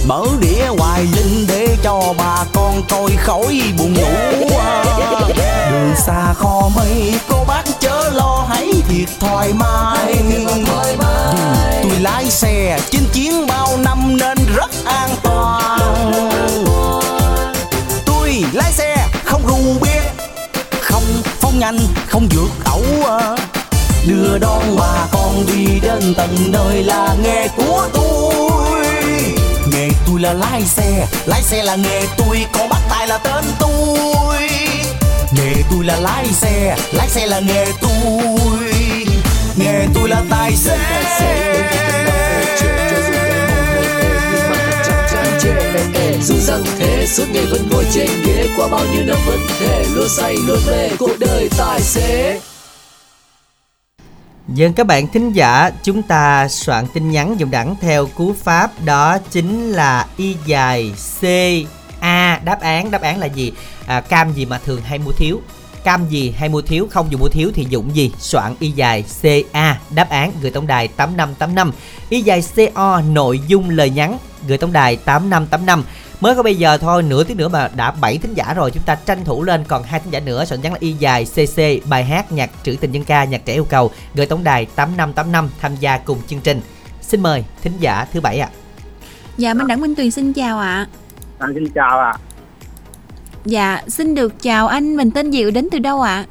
Mở 0.06 0.24
đĩa 0.40 0.66
hoài 0.78 1.02
linh 1.16 1.46
để 1.48 1.76
cho 1.82 2.14
bà 2.18 2.44
con 2.52 2.82
coi 2.90 3.10
khỏi 3.18 3.62
buồn 3.78 3.94
ngủ. 3.94 4.48
Đường 5.70 5.92
xa 6.06 6.34
kho 6.34 6.70
mây, 6.76 7.14
cô 7.28 7.44
bác 7.48 7.62
chớ 7.80 8.10
lo, 8.14 8.46
hãy 8.48 8.72
thiệt 8.88 9.08
thoải 9.20 9.52
mái. 9.52 10.16
Tôi 11.82 11.92
lái 12.00 12.30
xe 12.30 12.80
chinh 12.90 13.04
chiến 13.12 13.46
bao 13.46 13.78
năm 13.78 14.16
nên 14.16 14.38
rất 14.56 14.70
an 14.84 15.10
toàn. 15.22 16.12
Tôi 18.04 18.44
lái 18.52 18.72
xe 18.72 19.08
không 19.24 19.46
rượu 19.46 19.76
bia, 19.80 20.02
không 20.80 21.04
phóng 21.40 21.58
nhanh, 21.58 21.78
không 22.08 22.28
vượt 22.30 22.50
ẩu 22.64 22.82
đưa 24.06 24.38
đón 24.38 24.76
bà 24.78 25.06
con 25.12 25.46
đi 25.46 25.80
đến 25.82 26.14
tận 26.16 26.36
nơi 26.48 26.84
là 26.84 27.16
nghề 27.22 27.48
của 27.56 27.88
tôi. 27.92 28.86
Nghề 29.72 29.88
tôi 30.06 30.20
là 30.20 30.32
lái 30.32 30.62
xe 30.62 31.06
lái 31.26 31.42
xe 31.42 31.62
là 31.62 31.76
nghề 31.76 32.06
tôi 32.18 32.46
còn 32.52 32.68
bắt 32.68 32.80
tay 32.90 33.06
là 33.06 33.18
tên 33.18 33.44
tôi. 33.58 34.38
Nghề 35.32 35.54
tôi 35.70 35.84
là 35.84 35.96
lái 35.96 36.26
xe 36.26 36.76
lái 36.92 37.08
xe 37.08 37.26
là 37.26 37.40
nghề 37.40 37.66
tôi. 37.80 38.74
Nghề 39.56 39.86
tôi 39.94 40.08
là 40.08 40.22
tài 40.30 40.56
xế. 40.56 40.78
Dù 46.22 46.34
rằng 46.38 46.64
thế, 46.78 47.06
suốt 47.06 47.24
ngày 47.32 47.44
vẫn 47.46 47.68
ngồi 47.70 47.84
trên 47.94 48.08
ghế, 48.26 48.48
qua 48.56 48.68
bao 48.68 48.80
nhiêu 48.92 49.04
năm 49.06 49.16
vẫn 49.26 49.38
thế 49.60 49.84
luôn 49.94 50.08
say, 50.16 50.36
luôn 50.46 50.58
mê 50.66 50.88
cuộc 50.98 51.18
đời 51.18 51.48
tài 51.58 51.80
xế. 51.80 52.40
Dân 54.54 54.72
các 54.72 54.86
bạn 54.86 55.06
thính 55.08 55.32
giả, 55.32 55.70
chúng 55.82 56.02
ta 56.02 56.48
soạn 56.48 56.86
tin 56.94 57.10
nhắn 57.10 57.40
dùng 57.40 57.50
đẳng 57.50 57.76
theo 57.80 58.06
cú 58.06 58.32
pháp 58.32 58.70
đó 58.84 59.18
chính 59.30 59.72
là 59.72 60.06
y 60.16 60.36
dài 60.46 60.92
C 61.20 61.24
A 62.00 62.40
đáp 62.44 62.60
án 62.60 62.90
đáp 62.90 63.02
án 63.02 63.18
là 63.18 63.26
gì? 63.26 63.52
À, 63.86 64.00
cam 64.00 64.32
gì 64.32 64.46
mà 64.46 64.58
thường 64.58 64.80
hay 64.84 64.98
mua 64.98 65.12
thiếu? 65.12 65.40
Cam 65.84 66.08
gì 66.08 66.34
hay 66.38 66.48
mua 66.48 66.62
thiếu? 66.62 66.88
Không 66.90 67.12
dùng 67.12 67.20
mua 67.20 67.28
thiếu 67.28 67.50
thì 67.54 67.66
dụng 67.70 67.96
gì? 67.96 68.12
Soạn 68.18 68.54
y 68.58 68.70
dài 68.70 69.04
C 69.22 69.24
A 69.52 69.80
đáp 69.90 70.10
án 70.10 70.32
gửi 70.40 70.50
tổng 70.50 70.66
đài 70.66 70.88
8585. 70.88 71.72
Y 72.08 72.22
dài 72.22 72.42
co 72.74 73.00
nội 73.00 73.40
dung 73.46 73.70
lời 73.70 73.90
nhắn 73.90 74.18
gửi 74.48 74.58
tổng 74.58 74.72
đài 74.72 74.96
8585 74.96 75.84
mới 76.22 76.34
có 76.34 76.42
bây 76.42 76.54
giờ 76.54 76.78
thôi 76.78 77.02
nửa 77.02 77.24
tiếng 77.24 77.36
nữa 77.36 77.48
mà 77.48 77.68
đã 77.76 77.90
7 78.00 78.18
thính 78.18 78.34
giả 78.34 78.54
rồi. 78.54 78.70
Chúng 78.70 78.82
ta 78.82 78.94
tranh 78.94 79.24
thủ 79.24 79.42
lên 79.42 79.64
còn 79.68 79.82
hai 79.82 80.00
thính 80.00 80.12
giả 80.12 80.20
nữa. 80.20 80.44
Soạn 80.44 80.60
nhắn 80.60 80.72
là 80.72 80.78
y 80.80 80.92
dài 80.92 81.24
cc 81.24 81.88
bài 81.88 82.04
hát 82.04 82.32
nhạc 82.32 82.50
trữ 82.62 82.76
tình 82.80 82.92
dân 82.92 83.04
ca 83.04 83.24
nhạc 83.24 83.44
trẻ 83.44 83.52
yêu 83.52 83.64
cầu. 83.64 83.90
Gửi 84.14 84.26
tổng 84.26 84.44
đài 84.44 84.66
8585 84.66 85.48
tham 85.60 85.76
gia 85.76 85.98
cùng 85.98 86.18
chương 86.26 86.40
trình. 86.40 86.60
Xin 87.00 87.22
mời 87.22 87.44
thính 87.62 87.72
giả 87.78 88.06
thứ 88.12 88.20
bảy 88.20 88.38
ạ. 88.38 88.48
Dạ 89.36 89.54
Minh 89.54 89.66
Đẳng 89.66 89.80
Minh 89.80 89.94
Tuyền 89.94 90.10
xin 90.10 90.32
chào 90.32 90.58
ạ. 90.58 90.86
À, 91.38 91.48
xin 91.54 91.64
chào 91.74 91.98
ạ. 91.98 92.12
Dạ 93.44 93.82
xin 93.88 94.14
được 94.14 94.42
chào 94.42 94.66
anh. 94.66 94.96
Mình 94.96 95.10
tên 95.10 95.32
Diệu 95.32 95.50
đến 95.50 95.68
từ 95.72 95.78
đâu 95.78 96.02
ạ? 96.02 96.24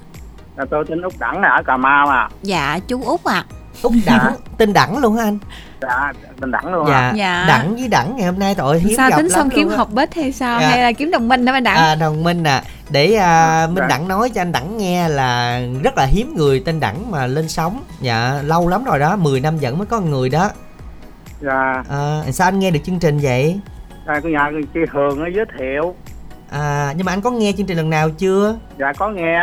À. 0.55 0.65
tôi 0.69 0.85
tên 0.89 1.01
Úc 1.01 1.19
Đẳng 1.19 1.41
ở 1.41 1.63
Cà 1.65 1.77
Mau 1.77 2.07
à. 2.07 2.29
Dạ 2.43 2.79
chú 2.87 3.03
Út 3.03 3.23
ạ 3.23 3.45
út 3.81 3.93
đẳng 4.05 4.35
tên 4.57 4.73
đẳng 4.73 4.97
luôn 4.97 5.15
hả 5.15 5.23
anh 5.23 5.37
Dạ, 5.81 6.13
tên 6.41 6.51
Đẳng 6.51 6.73
luôn 6.73 6.85
dạ. 6.89 7.13
Dạ. 7.15 7.45
đẳng 7.47 7.75
với 7.75 7.87
đẳng 7.87 8.15
ngày 8.15 8.25
hôm 8.25 8.39
nay 8.39 8.55
tội 8.55 8.79
hiếm 8.79 8.97
Sao 8.97 9.09
gặp 9.09 9.17
tính 9.17 9.29
xong 9.29 9.49
kiếm 9.49 9.69
học 9.69 9.89
bếp 9.93 10.09
hay 10.15 10.31
sao 10.31 10.61
Dạ. 10.61 10.67
Hay 10.69 10.81
là 10.83 10.91
kiếm 10.91 11.11
đồng 11.11 11.27
minh 11.27 11.45
đó 11.45 11.53
Minh 11.53 11.63
Đẳng 11.63 11.75
À, 11.77 11.95
đồng 11.95 12.23
minh 12.23 12.43
à 12.43 12.63
để 12.89 13.13
à, 13.15 13.67
minh 13.67 13.75
Dạ. 13.83 13.87
đẳng 13.87 14.07
nói 14.07 14.29
cho 14.29 14.41
anh 14.41 14.51
đẳng 14.51 14.77
nghe 14.77 15.09
là 15.09 15.61
rất 15.83 15.97
là 15.97 16.05
hiếm 16.05 16.33
người 16.37 16.63
tên 16.65 16.79
đẳng 16.79 17.11
mà 17.11 17.27
lên 17.27 17.47
sóng 17.49 17.83
dạ 18.01 18.41
lâu 18.45 18.67
lắm 18.67 18.83
rồi 18.83 18.99
đó 18.99 19.15
10 19.15 19.39
năm 19.39 19.57
vẫn 19.57 19.77
mới 19.77 19.87
có 19.87 19.99
người 19.99 20.29
đó 20.29 20.49
Dạ, 21.41 21.83
à, 21.89 22.21
sao 22.31 22.47
anh 22.47 22.59
nghe 22.59 22.71
được 22.71 22.79
chương 22.85 22.99
trình 22.99 23.19
vậy 23.21 23.59
à, 24.05 24.19
cái 24.23 24.31
nhà 24.31 24.49
chị 24.73 24.79
Hường 24.91 25.19
nó 25.19 25.25
giới 25.35 25.45
thiệu. 25.59 25.95
à 26.51 26.93
nhưng 26.97 27.05
mà 27.05 27.13
anh 27.13 27.21
có 27.21 27.31
nghe 27.31 27.51
chương 27.57 27.65
trình 27.67 27.77
lần 27.77 27.89
nào 27.89 28.09
chưa 28.09 28.55
Dạ 28.79 28.93
có 28.97 29.09
nghe. 29.09 29.39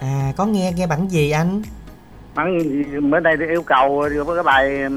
à 0.00 0.32
có 0.36 0.46
nghe 0.46 0.72
nghe 0.76 0.86
bản 0.86 1.08
gì 1.08 1.30
anh 1.30 1.62
Bữa 3.10 3.20
nay 3.20 3.34
thì 3.38 3.46
yêu 3.46 3.62
cầu 3.62 3.98
với 4.24 4.36
cái 4.36 4.42
bài 4.44 4.88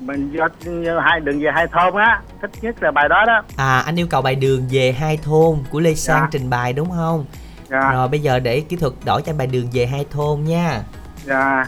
mình 0.00 0.32
do 0.32 1.00
hai 1.00 1.20
đường 1.20 1.40
về 1.40 1.50
hai 1.54 1.66
thôn 1.66 1.94
á, 2.02 2.22
thích 2.42 2.50
nhất 2.62 2.82
là 2.82 2.90
bài 2.90 3.08
đó 3.08 3.24
đó. 3.26 3.42
à 3.56 3.78
anh 3.86 3.96
yêu 3.98 4.06
cầu 4.10 4.22
bài 4.22 4.34
đường 4.34 4.66
về 4.70 4.92
hai 4.92 5.16
thôn 5.24 5.58
của 5.70 5.80
lê 5.80 5.94
sang 5.94 6.20
Dạ. 6.20 6.28
trình 6.30 6.50
bày 6.50 6.72
đúng 6.72 6.90
không 6.90 7.24
Dạ, 7.70 7.92
rồi 7.92 8.08
bây 8.08 8.20
giờ 8.20 8.38
để 8.38 8.60
kỹ 8.60 8.76
thuật 8.76 8.92
đổi 9.04 9.22
cho 9.22 9.30
anh 9.32 9.38
bài 9.38 9.46
đường 9.46 9.66
về 9.72 9.86
hai 9.86 10.06
thôn 10.10 10.44
nha 10.44 10.82
dạ. 11.24 11.66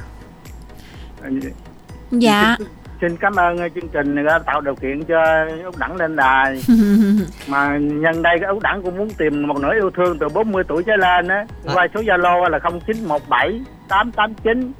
Dạ 2.11 2.57
Xin 3.03 3.16
cảm 3.16 3.36
ơn 3.36 3.55
uh, 3.55 3.72
chương 3.74 3.88
trình 3.88 4.26
đã 4.26 4.38
tạo 4.38 4.61
điều 4.61 4.74
kiện 4.74 5.05
cho 5.05 5.46
Úc 5.64 5.78
Đẳng 5.78 5.96
lên 5.96 6.16
đài. 6.16 6.62
mà 7.48 7.78
nhân 7.78 8.22
đây 8.22 8.36
cái 8.40 8.48
Úc 8.48 8.62
Đẳng 8.62 8.82
cũng 8.82 8.96
muốn 8.98 9.11
tìm 9.11 9.48
một 9.48 9.57
nửa 9.61 9.74
yêu 9.74 9.90
thương 9.96 10.18
từ 10.18 10.28
40 10.28 10.64
tuổi 10.68 10.82
trở 10.82 10.96
lên 10.96 11.28
á. 11.28 11.44
À. 11.66 11.74
Qua 11.74 11.86
số 11.94 12.00
Zalo 12.00 12.48
là 12.48 12.59
0917 12.86 13.61
889 13.88 14.72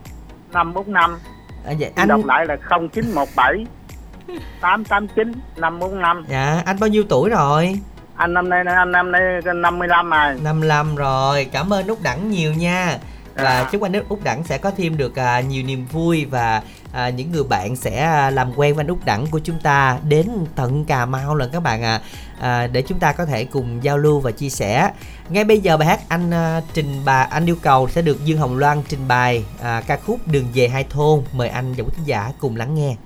545. 0.53 1.11
à, 1.67 1.73
vậy 1.79 1.91
Anh 1.95 2.03
anh 2.03 2.09
đọc 2.09 2.21
lại 2.25 2.47
là 2.47 2.57
0917 2.71 3.67
889 4.61 5.33
545. 5.57 6.25
dạ 6.29 6.63
anh 6.67 6.77
bao 6.81 6.89
nhiêu 6.89 7.03
tuổi 7.09 7.31
rồi 7.31 7.79
Anh 8.17 8.35
năm 8.35 8.49
nay 8.49 8.65
anh 8.77 8.93
năm 8.93 9.13
nay 9.13 9.23
55 9.55 10.11
rồi. 10.11 10.35
55 10.45 10.97
rồi 10.97 11.47
cảm 11.53 11.73
ơn 11.73 11.87
út 11.87 11.99
đẳng 12.03 12.31
nhiều 12.31 12.55
nha 12.55 12.99
và 13.35 13.45
À. 13.45 13.69
chúc 13.73 13.83
anh 13.83 13.93
út 14.09 14.19
đẳng 14.25 14.45
sẽ 14.45 14.59
có 14.59 14.71
thêm 14.77 14.97
được 14.97 15.17
à, 15.19 15.41
nhiều 15.41 15.63
niềm 15.67 15.87
vui 15.93 16.25
và 16.31 16.63
à, 16.93 17.09
những 17.09 17.33
người 17.33 17.45
bạn 17.45 17.77
sẽ 17.77 18.03
à, 18.03 18.31
làm 18.31 18.53
quen 18.57 18.75
với 18.75 18.83
anh 18.83 18.87
út 18.87 19.05
đẳng 19.05 19.27
của 19.27 19.39
chúng 19.39 19.61
ta 19.61 19.99
đến 20.09 20.29
tận 20.55 20.85
cà 20.85 21.07
mau 21.07 21.35
lần 21.35 21.51
các 21.51 21.61
bạn 21.61 21.83
ạ. 21.83 22.01
À. 22.41 22.63
à, 22.63 22.67
để 22.67 22.83
chúng 22.83 22.99
ta 22.99 23.13
có 23.13 23.27
thể 23.27 23.45
cùng 23.45 23.85
giao 23.85 23.99
lưu 23.99 24.21
và 24.21 24.31
chia 24.31 24.49
sẻ. 24.49 24.91
Ngay 25.29 25.45
bây 25.45 25.61
giờ 25.61 25.77
bài 25.77 25.89
hát 25.89 26.01
anh 26.09 26.31
à, 26.31 26.63
trình 26.75 27.05
bày 27.05 27.27
anh 27.31 27.47
yêu 27.47 27.57
cầu 27.63 27.89
sẽ 27.89 28.03
được 28.03 28.25
dương 28.25 28.39
hồng 28.39 28.59
loan 28.59 28.83
trình 28.89 29.09
bày 29.09 29.45
à, 29.63 29.83
ca 29.87 29.97
khúc 29.97 30.21
đường 30.27 30.47
về 30.55 30.69
hai 30.69 30.85
thôn. 30.85 31.23
Mời 31.33 31.49
anh 31.49 31.75
và 31.75 31.85
quý 31.85 31.91
khán 31.97 32.05
giả 32.05 32.33
cùng 32.39 32.57
lắng 32.57 32.75
nghe. 32.75 32.97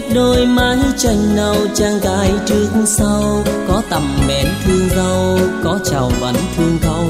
Xuân 0.00 0.14
đôi 0.14 0.46
mái 0.46 0.78
tranh 0.96 1.36
nâu 1.36 1.56
trang 1.74 2.00
gai 2.02 2.32
trước 2.46 2.68
sau. 2.86 3.44
Có 3.68 3.82
tầm 3.90 4.02
mến 4.28 4.46
thương 4.64 4.88
dâu 4.96 5.38
có 5.64 5.78
chào 5.84 6.10
vẫn 6.20 6.34
thương 6.56 6.78
thâu 6.82 7.04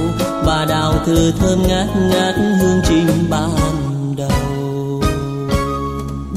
và 0.44 0.66
đào 0.68 0.94
thư 1.06 1.32
thơm 1.38 1.62
ngát 1.68 1.86
ngát 2.10 2.34
hương 2.60 2.80
trình 2.88 3.06
ban 3.30 3.50
đầu. 4.16 5.02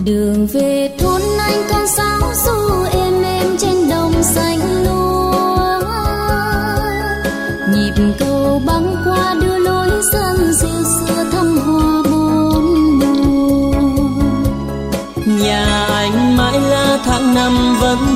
Đường 0.05 0.47
về 0.47 0.89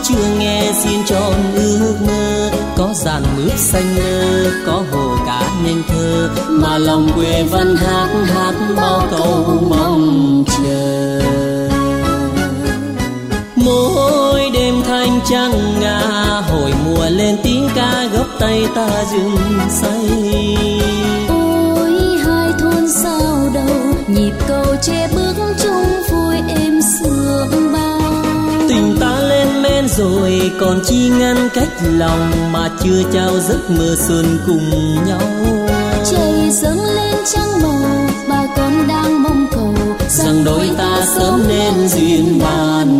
chưa 0.10 0.36
nghe 0.40 0.72
xin 0.84 1.00
cho 1.06 1.32
ước 1.56 1.96
mơ. 2.08 2.50
Có 2.78 2.90
dàn 2.94 3.24
mướp 3.38 3.58
xanh 3.58 3.98
lơ 3.98 4.52
có 4.66 4.84
hồ 4.92 5.16
cá 5.26 5.42
nên 5.64 5.84
thơ. 5.88 6.30
Mà 6.50 6.78
lòng 6.78 7.10
quê 7.16 7.44
vẫn 7.44 7.76
hát 7.76 8.08
hát 8.34 8.54
bao 8.76 9.08
câu 9.12 9.46
mong 9.70 10.44
chờ. 10.48 11.22
Mỗi 13.56 14.50
đêm 14.54 14.82
thanh 14.88 15.20
trăng 15.30 15.80
ngà, 15.80 16.00
hồi 16.50 16.74
mùa 16.86 17.06
lên 17.10 17.38
tiếng 17.44 17.70
ca 17.76 18.08
gốc 18.14 18.28
tay 18.40 18.68
ta 18.76 18.90
rừng 19.12 19.38
say. 19.70 20.10
Ôi, 21.30 22.18
hai 22.26 22.52
thôn 22.60 22.90
sao 22.90 23.50
đầu, 23.54 23.96
nhịp 24.08 24.34
cầu 24.48 24.76
chép 24.82 25.10
rồi 29.98 30.52
còn 30.60 30.80
chi 30.86 31.10
ngăn 31.20 31.50
cách 31.54 31.70
lòng 31.84 32.52
mà 32.52 32.70
chưa 32.84 33.04
trao 33.14 33.40
giấc 33.40 33.70
mơ 33.70 33.96
xuân 34.08 34.38
cùng 34.48 34.70
nhau. 35.08 35.22
Trời 36.12 36.50
dâng 36.52 36.84
lên 36.96 37.16
trăng 37.34 37.62
màu 37.64 38.10
bà 38.30 38.48
con 38.58 38.88
đang 38.88 39.24
mong 39.24 39.48
cầu 39.52 39.74
rằng 40.10 40.44
đôi 40.46 40.70
ta 40.78 41.06
sớm 41.16 41.44
nên 41.48 41.74
duyên 41.90 42.40
ban 42.44 42.97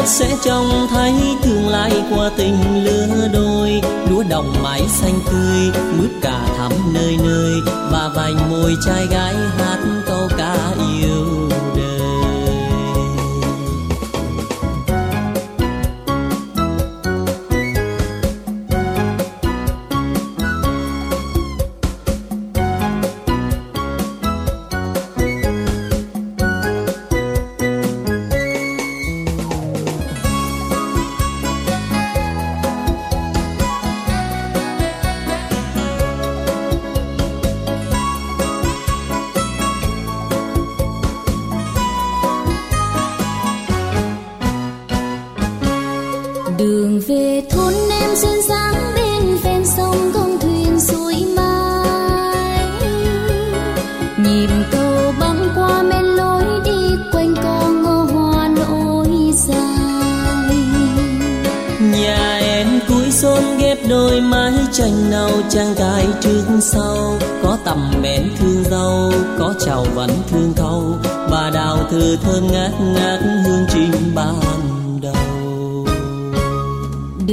chắc 0.00 0.08
sẽ 0.08 0.36
trông 0.44 0.86
thấy 0.90 1.14
tương 1.42 1.68
lai 1.68 1.92
qua 2.10 2.30
tình 2.36 2.84
lứa 2.84 3.28
đôi. 3.32 3.80
Lúa 4.10 4.22
đồng 4.30 4.54
mái 4.62 4.82
xanh 4.88 5.20
tươi 5.30 5.82
mướp 5.98 6.10
cả 6.22 6.40
thắm 6.56 6.72
nơi 6.94 7.18
nơi 7.24 7.52
và 7.92 8.10
vành 8.16 8.50
môi 8.50 8.76
trai 8.86 9.06
gái 9.06 9.34
hát 9.34 9.78
câu 10.06 10.28
ca 10.38 10.56
yêu 11.00 11.48
đời. 11.76 11.89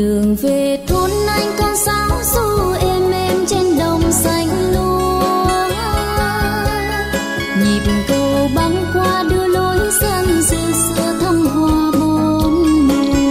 Đường 0.07 0.35
về 0.35 0.79
thôn 0.87 1.09
anh 1.27 1.55
con 1.59 1.75
sáo 1.85 2.09
du 2.33 2.73
êm 2.79 3.11
êm 3.11 3.45
trên 3.47 3.77
đồng 3.79 4.11
xanh 4.11 4.73
lúa. 4.73 5.67
Nhịp 7.63 7.81
cầu 8.07 8.49
băng 8.55 8.85
qua 8.93 9.23
đưa 9.29 9.47
lối 9.47 9.77
dân 10.01 10.41
dịu 10.41 10.71
xưa 10.73 11.13
thăm 11.21 11.47
hoa 11.47 11.91
bốn 11.99 12.87
mùa. 12.87 13.29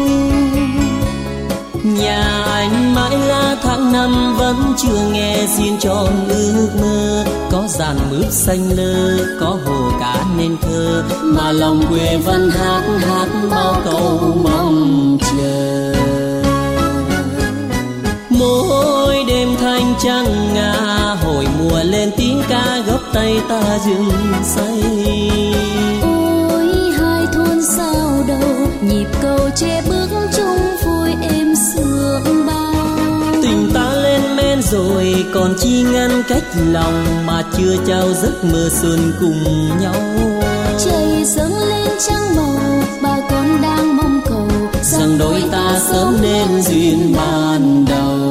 Nhà 1.82 2.44
anh 2.44 2.94
mãi 2.94 3.18
là 3.18 3.56
tháng 3.62 3.92
năm, 3.92 4.36
vẫn 4.38 4.74
chưa 4.78 5.10
nghe 5.12 5.46
xin 5.56 5.78
tròn 5.78 6.28
ước 6.28 6.68
mơ. 6.80 7.24
Có 7.50 7.64
dàn 7.68 7.96
mướp 8.10 8.32
xanh 8.32 8.70
lơ, 8.76 9.24
có 9.40 9.58
hồ 9.66 9.90
cá 10.00 10.24
nên 10.38 10.56
thơ. 10.62 11.02
Mà 11.22 11.52
lòng 11.52 11.82
quê 11.90 12.16
vẫn 12.24 12.50
hát 12.50 12.82
hát 13.08 13.28
bao 13.50 13.80
câu 13.84 14.20
mong 14.42 15.18
chờ. 15.20 15.92
Trăng 20.06 20.54
ngà 20.54 20.72
hồi 21.24 21.46
mùa 21.58 21.82
lên 21.84 22.10
tiếng 22.16 22.42
ca 22.48 22.78
gốc 22.86 23.00
tay 23.12 23.40
ta 23.48 23.78
rừng 23.86 24.10
say. 24.44 24.82
Ôi 26.02 26.66
hai 26.98 27.26
thôn 27.32 27.62
sao 27.76 28.24
đầu 28.28 28.68
nhịp 28.82 29.06
cầu 29.22 29.38
che 29.56 29.82
bước 29.88 30.08
chung 30.36 30.76
vui 30.84 31.10
êm 31.30 31.54
sương 31.56 32.46
bao. 32.46 32.98
Tình 33.42 33.70
ta 33.74 33.92
lên 33.94 34.36
men 34.36 34.62
rồi 34.62 35.24
còn 35.34 35.54
chi 35.58 35.82
ngăn 35.92 36.22
cách 36.28 36.44
lòng 36.70 37.26
mà 37.26 37.44
chưa 37.56 37.76
trao 37.86 38.12
giấc 38.22 38.44
mơ 38.44 38.68
xuân 38.82 39.12
cùng 39.20 39.68
nhau. 39.80 40.02
Trời 40.84 41.24
dâng 41.24 41.58
lên 41.58 41.88
trăng 42.08 42.36
màu 42.36 42.58
bà 43.02 43.16
con 43.30 43.62
đang 43.62 43.96
mong 43.96 44.20
cầu 44.28 44.48
rằng 44.82 45.18
đôi 45.18 45.42
ta 45.52 45.80
sớm 45.90 46.16
nên 46.22 46.62
duyên 46.62 47.14
ban 47.16 47.84
đầu 47.88 48.25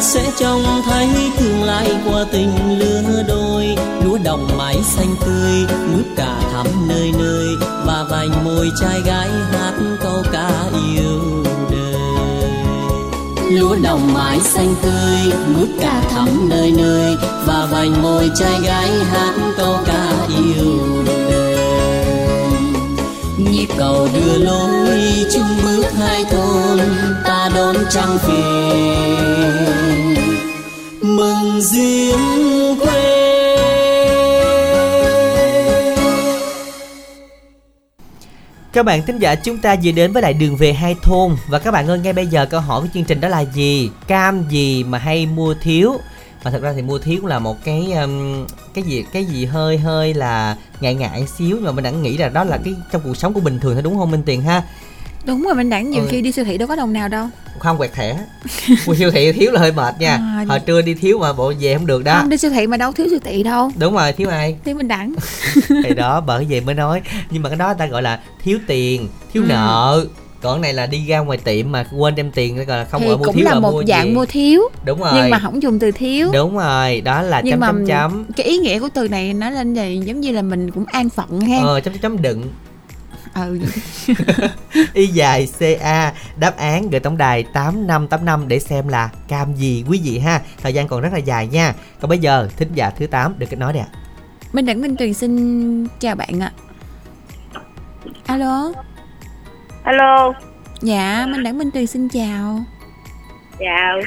sẽ 0.00 0.32
trông 0.38 0.62
thấy 0.84 1.08
tương 1.38 1.62
lai 1.62 1.90
qua 2.06 2.24
tình 2.32 2.78
lứa 2.78 3.22
đôi. 3.28 3.76
Lúa 4.04 4.18
đồng 4.24 4.48
mái 4.58 4.76
xanh 4.82 5.14
tươi 5.26 5.66
mướp 5.92 6.06
cả 6.16 6.40
thắm 6.52 6.66
nơi 6.88 7.12
nơi. 7.18 7.46
Và 7.86 8.06
vành 8.10 8.44
môi 8.44 8.70
trai 8.80 9.00
gái 9.00 9.28
hát 9.52 9.72
câu 10.02 10.22
ca 10.32 10.50
yêu 10.72 11.44
đời. 11.70 12.50
Lúa 13.50 13.76
đồng 13.82 14.14
mái 14.14 14.40
xanh 14.40 14.74
tươi 14.82 15.32
mướp 15.56 15.68
cả 15.80 16.02
thắm 16.10 16.48
nơi 16.48 16.72
nơi. 16.78 17.16
Và 17.46 17.68
vành 17.70 18.02
môi 18.02 18.30
trai 18.38 18.60
gái 18.60 18.90
hát 19.10 19.34
câu 19.56 19.76
ca 19.86 20.12
yêu 20.28 20.78
đời 20.86 20.99
cầu 23.78 24.08
đưa 24.14 24.38
lối 24.38 25.00
chung 25.32 25.56
bước 25.62 25.84
hai 25.98 26.24
thôn, 26.30 26.78
ta 27.24 27.50
đón 27.54 27.76
trăng 27.90 28.18
về 28.28 28.90
mừng 31.02 31.60
riêng 31.60 32.76
quê 32.80 33.20
Các 38.72 38.82
bạn 38.82 39.02
thính 39.06 39.18
giả, 39.18 39.34
chúng 39.34 39.58
ta 39.58 39.76
vừa 39.82 39.92
đến 39.92 40.12
với 40.12 40.22
lại 40.22 40.32
đường 40.32 40.56
về 40.56 40.72
hai 40.72 40.96
thôn 41.02 41.36
Và 41.48 41.58
các 41.58 41.70
bạn 41.70 41.88
ơi, 41.88 41.98
ngay 41.98 42.12
bây 42.12 42.26
giờ 42.26 42.46
câu 42.46 42.60
hỏi 42.60 42.80
của 42.80 42.88
chương 42.94 43.04
trình 43.04 43.20
đó 43.20 43.28
là 43.28 43.40
gì? 43.40 43.90
Cam 44.06 44.44
gì 44.48 44.84
mà 44.84 44.98
hay 44.98 45.26
mua 45.26 45.54
thiếu? 45.62 46.00
Và 46.42 46.50
thật 46.50 46.62
ra 46.62 46.72
thì 46.72 46.82
mua 46.82 46.98
thiếu 46.98 47.16
cũng 47.20 47.26
là 47.26 47.38
một 47.38 47.64
cái 47.64 47.92
um, 47.92 48.46
cái 48.74 48.84
gì 48.84 49.04
cái 49.12 49.24
gì 49.24 49.44
hơi 49.44 49.78
hơi 49.78 50.14
là 50.14 50.56
ngại 50.80 50.94
ngại 50.94 51.26
xíu 51.38 51.56
nhưng 51.56 51.64
mà 51.64 51.72
mình 51.72 51.84
đã 51.84 51.90
nghĩ 51.90 52.16
là 52.16 52.28
đó 52.28 52.44
là 52.44 52.58
cái 52.64 52.74
trong 52.92 53.02
cuộc 53.04 53.16
sống 53.16 53.32
của 53.34 53.40
bình 53.40 53.58
thường 53.60 53.72
thôi 53.74 53.82
đúng 53.82 53.98
không 53.98 54.10
Minh 54.10 54.22
Tiền 54.26 54.42
ha? 54.42 54.62
đúng 55.24 55.42
rồi 55.42 55.54
mình 55.54 55.70
đẳng 55.70 55.90
nhiều 55.90 56.02
Ừ. 56.02 56.08
khi 56.10 56.22
đi 56.22 56.32
siêu 56.32 56.44
thị 56.44 56.58
đâu 56.58 56.68
có 56.68 56.76
đồng 56.76 56.92
nào 56.92 57.08
đâu 57.08 57.26
Không 57.58 57.78
quẹt 57.78 57.92
thẻ. 57.92 58.18
Mua 58.86 58.94
siêu 58.94 59.10
thị 59.10 59.32
thiếu 59.32 59.50
là 59.52 59.60
hơi 59.60 59.72
mệt 59.72 59.94
nha. 60.00 60.16
À, 60.40 60.44
Hồi 60.48 60.60
trưa 60.60 60.82
đi 60.82 60.94
thiếu 60.94 61.18
mà 61.18 61.32
bộ 61.32 61.52
về 61.60 61.74
không 61.74 61.86
được 61.86 62.04
đó. 62.04 62.18
không 62.20 62.28
đi 62.28 62.36
siêu 62.36 62.50
thị 62.50 62.66
mà 62.66 62.76
đâu 62.76 62.92
thiếu 62.92 63.06
siêu 63.10 63.18
thị 63.24 63.42
đâu 63.42 63.70
Đúng 63.76 63.94
rồi, 63.94 64.12
thiếu 64.12 64.28
ai? 64.28 64.56
thì 64.64 64.74
mình 64.74 64.88
đẳng 64.88 65.14
thì 65.84 65.94
đó 65.94 66.20
bởi 66.20 66.46
vậy 66.50 66.60
mới 66.60 66.74
nói 66.74 67.02
nhưng 67.30 67.42
mà 67.42 67.48
cái 67.48 67.56
đó 67.58 67.66
người 67.66 67.74
ta 67.78 67.86
gọi 67.86 68.02
là 68.02 68.20
thiếu 68.44 68.58
tiền 68.66 69.08
thiếu 69.32 69.42
Ừ. 69.42 69.46
nợ 69.48 70.04
còn 70.40 70.60
này 70.60 70.74
là 70.74 70.86
đi 70.86 71.06
ra 71.06 71.18
ngoài 71.18 71.38
tiệm 71.44 71.72
mà 71.72 71.84
quên 71.96 72.14
đem 72.14 72.30
tiền 72.30 72.56
gọi 72.56 72.78
là 72.78 72.84
không 72.84 73.00
thì 73.00 73.08
gọi 73.08 73.16
mua 73.16 73.24
cũng 73.24 73.36
thiếu 73.36 73.44
là 73.44 73.54
một 73.54 73.72
mua 73.72 73.84
dạng 73.88 74.06
gì. 74.06 74.14
mua 74.14 74.26
thiếu 74.26 74.62
đúng 74.84 75.00
rồi. 75.00 75.12
nhưng 75.14 75.30
mà 75.30 75.38
không 75.38 75.62
dùng 75.62 75.78
từ 75.78 75.90
thiếu. 75.90 76.30
Đúng 76.32 76.56
rồi 76.56 77.00
đó 77.00 77.22
là 77.22 77.40
nhưng 77.40 77.52
chấm 77.52 77.60
mà 77.60 77.66
chấm 77.66 77.86
chấm. 77.86 78.26
cái 78.36 78.46
ý 78.46 78.58
nghĩa 78.58 78.80
của 78.80 78.88
từ 78.94 79.08
này 79.08 79.34
nó 79.34 79.50
lên 79.50 79.74
là 79.74 79.84
giống 79.86 80.20
như 80.20 80.32
là 80.32 80.42
mình 80.42 80.70
cũng 80.70 80.84
an 80.84 81.08
phận 81.08 81.40
ha. 81.40 81.58
Ờ 81.62 81.80
chấm 81.80 81.92
chấm 81.92 82.02
chấm 82.02 82.22
đựng. 82.22 82.42
Ừ. 83.34 83.60
y 84.92 85.06
dài 85.06 85.48
ca 85.58 86.14
đáp 86.36 86.56
án 86.56 86.90
gửi 86.90 87.00
tổng 87.00 87.16
đài 87.16 87.42
tám 87.42 87.86
năm 87.86 88.08
tám 88.08 88.24
năm 88.24 88.48
để 88.48 88.58
xem 88.58 88.88
là 88.88 89.10
cam 89.28 89.54
gì 89.54 89.84
quý 89.88 90.00
vị 90.04 90.18
ha. 90.18 90.40
Thời 90.62 90.74
gian 90.74 90.88
còn 90.88 91.00
rất 91.00 91.12
là 91.12 91.18
dài 91.18 91.46
nha. 91.46 91.74
Còn 92.00 92.08
bây 92.08 92.18
giờ 92.18 92.48
thính 92.56 92.68
giả 92.74 92.90
thứ 92.90 93.06
8 93.06 93.34
được 93.38 93.46
kết 93.50 93.56
nối 93.56 93.72
nè. 93.72 93.86
Minh 94.52 94.66
Đẳng 94.66 94.80
Minh 94.80 94.96
Tuyền 94.96 95.14
xin 95.14 95.86
chào 96.00 96.14
bạn 96.14 96.40
ạ. 96.40 96.52
Alo 98.26 98.72
Alo, 99.84 100.32
Dạ 100.82 101.26
Minh 101.28 101.42
Đẳng 101.42 101.58
Minh 101.58 101.70
Tuyền 101.70 101.86
xin 101.86 102.08
chào 102.08 102.60
chào. 103.58 104.00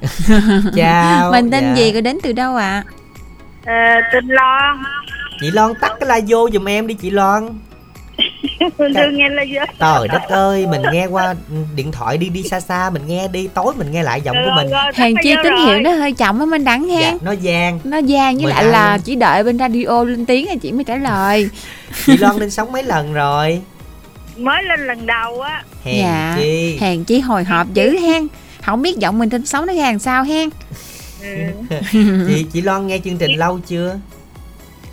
chào 0.76 1.32
Mình 1.32 1.50
tên 1.50 1.64
dạ. 1.64 1.74
gì 1.74 1.92
rồi 1.92 2.02
đến 2.02 2.18
từ 2.22 2.32
đâu 2.32 2.56
ạ 2.56 2.82
Ờ, 3.66 3.72
tên 4.12 4.26
Loan. 4.28 4.82
chị 5.40 5.50
Loan 5.50 5.72
tắt 5.80 5.92
cái 6.00 6.08
la 6.08 6.20
vô 6.28 6.48
giùm 6.52 6.68
em 6.68 6.86
đi 6.86 6.94
chị 6.94 7.10
Loan 7.10 7.58
Đương 8.78 9.16
nghe 9.16 9.28
là 9.28 9.42
gì? 9.42 9.54
Trời 9.78 10.08
đất 10.08 10.22
ơi, 10.28 10.66
mình 10.66 10.82
nghe 10.92 11.06
qua 11.06 11.34
điện 11.74 11.92
thoại 11.92 12.16
đi 12.18 12.28
đi 12.28 12.42
xa 12.42 12.60
xa 12.60 12.90
mình 12.90 13.02
nghe 13.06 13.28
đi, 13.28 13.48
tối 13.54 13.72
mình 13.76 13.90
nghe 13.92 14.02
lại 14.02 14.20
giọng 14.20 14.36
của 14.44 14.50
mình. 14.56 14.68
Hàng 14.94 15.14
chi 15.22 15.34
tín 15.44 15.52
hiệu 15.66 15.80
nó 15.80 15.90
hơi 15.92 16.12
chậm 16.12 16.38
á 16.40 16.46
Minh 16.46 16.64
Đẳng 16.64 16.88
ha 16.88 17.00
Dạ, 17.00 17.12
nó 17.22 17.32
gian. 17.32 17.80
Nó 17.84 17.98
gian 17.98 18.34
với 18.36 18.44
Mời 18.44 18.52
lại 18.52 18.62
ai 18.62 18.72
là 18.72 18.98
chỉ 19.04 19.14
đợi 19.14 19.44
bên 19.44 19.58
radio 19.58 20.04
lên 20.04 20.26
tiếng 20.26 20.46
thì 20.50 20.58
chị 20.58 20.72
mới 20.72 20.84
trả 20.84 20.96
lời 20.96 21.48
Chị 22.06 22.16
Loan 22.16 22.36
lên 22.36 22.50
sóng 22.50 22.72
mấy 22.72 22.82
lần 22.82 23.12
rồi? 23.14 23.60
Mới 24.40 24.62
lên 24.62 24.86
lần 24.86 25.06
đầu 25.06 25.40
á. 25.40 25.62
Hèn 25.84 25.96
Dạ 25.98 26.34
chi. 26.38 26.78
Hàng 26.80 27.04
chi 27.04 27.20
hồi 27.20 27.44
hộp 27.44 27.66
dữ 27.74 27.98
hen 27.98 28.26
Không 28.64 28.82
biết 28.82 28.98
giọng 28.98 29.18
mình 29.18 29.30
trên 29.30 29.46
sóng 29.46 29.66
nó 29.66 29.74
ra 29.74 29.82
làm 29.82 29.98
sao 29.98 30.24
hen 30.24 30.48
chị 32.28 32.46
chị 32.52 32.60
Loan 32.62 32.86
nghe 32.86 32.98
chương 33.04 33.18
trình 33.18 33.30
lâu 33.30 33.60
chưa? 33.66 33.98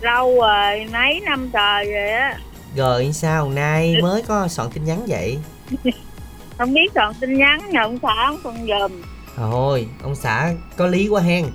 Lâu 0.00 0.40
rồi, 0.40 0.86
mấy 0.92 1.20
năm 1.20 1.50
trời 1.52 1.92
rồi 1.92 2.08
á. 2.10 2.38
Rồi 2.76 3.10
sao 3.12 3.50
nay 3.50 3.96
mới 4.02 4.22
có 4.22 4.48
soạn 4.48 4.70
tin 4.70 4.84
nhắn 4.84 5.00
vậy? 5.08 5.38
Không 6.58 6.74
biết 6.74 6.88
còn 6.94 7.14
tin 7.14 7.38
nhắn 7.38 7.60
nhờ 7.70 7.80
ông 7.82 7.98
xã 8.02 8.08
ông 8.26 8.38
còn 8.44 8.66
dùm. 8.66 9.02
Thôi, 9.36 9.88
ông 10.02 10.14
xã 10.16 10.52
có 10.76 10.86
lý 10.86 11.08
quá 11.08 11.22
hen. 11.22 11.46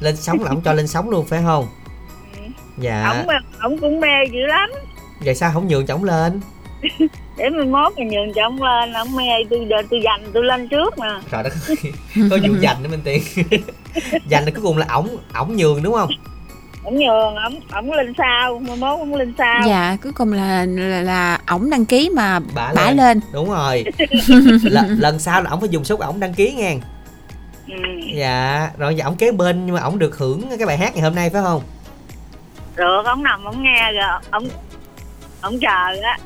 Lên 0.00 0.16
sóng 0.16 0.42
là 0.42 0.50
ông 0.50 0.60
cho 0.60 0.72
lên 0.78 0.86
sóng 0.86 1.10
luôn 1.10 1.26
phải 1.26 1.42
không? 1.44 1.66
Dạ. 2.78 3.02
Ổng 3.04 3.26
ổng 3.60 3.78
cũng 3.78 4.00
mê 4.00 4.08
dữ 4.32 4.40
lắm. 4.46 4.70
Vậy 5.24 5.34
sao 5.34 5.50
không 5.54 5.68
nhường 5.68 5.86
cho 5.86 5.94
ổng 5.94 6.04
lên? 6.04 6.40
Để 7.38 7.48
mình 7.50 7.72
mốt 7.72 7.92
mình 7.98 8.08
nhường 8.08 8.32
cho 8.34 8.42
ông 8.42 8.62
lên, 8.62 8.92
ông 8.92 9.16
mê 9.16 9.24
tôi 9.50 9.66
tôi 9.90 10.00
dành 10.04 10.24
tôi 10.34 10.44
lên 10.44 10.68
trước 10.68 10.98
nè. 10.98 11.08
Trời 11.30 11.42
đất 11.42 11.52
ơi, 11.68 11.76
có 12.30 12.38
vụ 12.48 12.54
giành 12.62 12.82
nữa 12.82 12.88
Minh 12.88 13.00
Tiền. 13.04 13.22
giành 14.30 14.44
là 14.44 14.50
cuối 14.54 14.62
cùng 14.62 14.78
là 14.78 14.86
ổng 14.90 15.08
ổng 15.34 15.56
nhường 15.56 15.82
đúng 15.82 15.94
không? 15.94 16.10
Ổng 16.84 16.98
nhường, 16.98 17.34
ổng 17.36 17.60
ổng 17.72 17.92
lên 17.92 18.12
sau, 18.18 18.58
mai 18.58 18.76
mốt 18.76 18.98
ổng 18.98 19.14
lên 19.14 19.34
sau. 19.38 19.60
Dạ 19.68 19.96
cuối 20.02 20.12
cùng 20.12 20.32
là 20.32 20.66
là, 20.68 21.02
là 21.02 21.38
ổng 21.46 21.70
đăng 21.70 21.84
ký 21.84 22.10
mà 22.16 22.38
bả 22.54 22.72
bả 22.74 22.84
lên. 22.84 22.96
lên 22.96 23.20
đúng 23.32 23.50
rồi 23.50 23.84
lần, 24.62 24.96
lần 24.98 25.18
sau 25.18 25.42
là 25.42 25.50
ổng 25.50 25.60
phải 25.60 25.68
dùng 25.68 25.84
số 25.84 25.96
của 25.96 26.02
ổng 26.02 26.20
đăng 26.20 26.34
ký 26.34 26.52
nha 26.52 26.74
Ừ. 27.68 27.76
dạ 28.14 28.70
rồi 28.78 28.94
giờ 28.94 29.04
ổng 29.04 29.16
kế 29.16 29.32
bên 29.32 29.66
nhưng 29.66 29.74
mà 29.74 29.80
ổng 29.80 29.98
được 29.98 30.18
hưởng 30.18 30.42
cái 30.58 30.66
bài 30.66 30.76
hát 30.78 30.94
ngày 30.94 31.02
hôm 31.04 31.14
nay 31.14 31.30
phải 31.30 31.42
không 31.42 31.62
Được, 32.76 33.02
ổng 33.06 33.22
nằm 33.22 33.44
ổng 33.44 33.62
nghe 33.62 33.92
rồi, 33.92 34.20
ổng 34.30 34.48
ổng 35.40 35.58
chờ 35.60 36.00
á. 36.02 36.18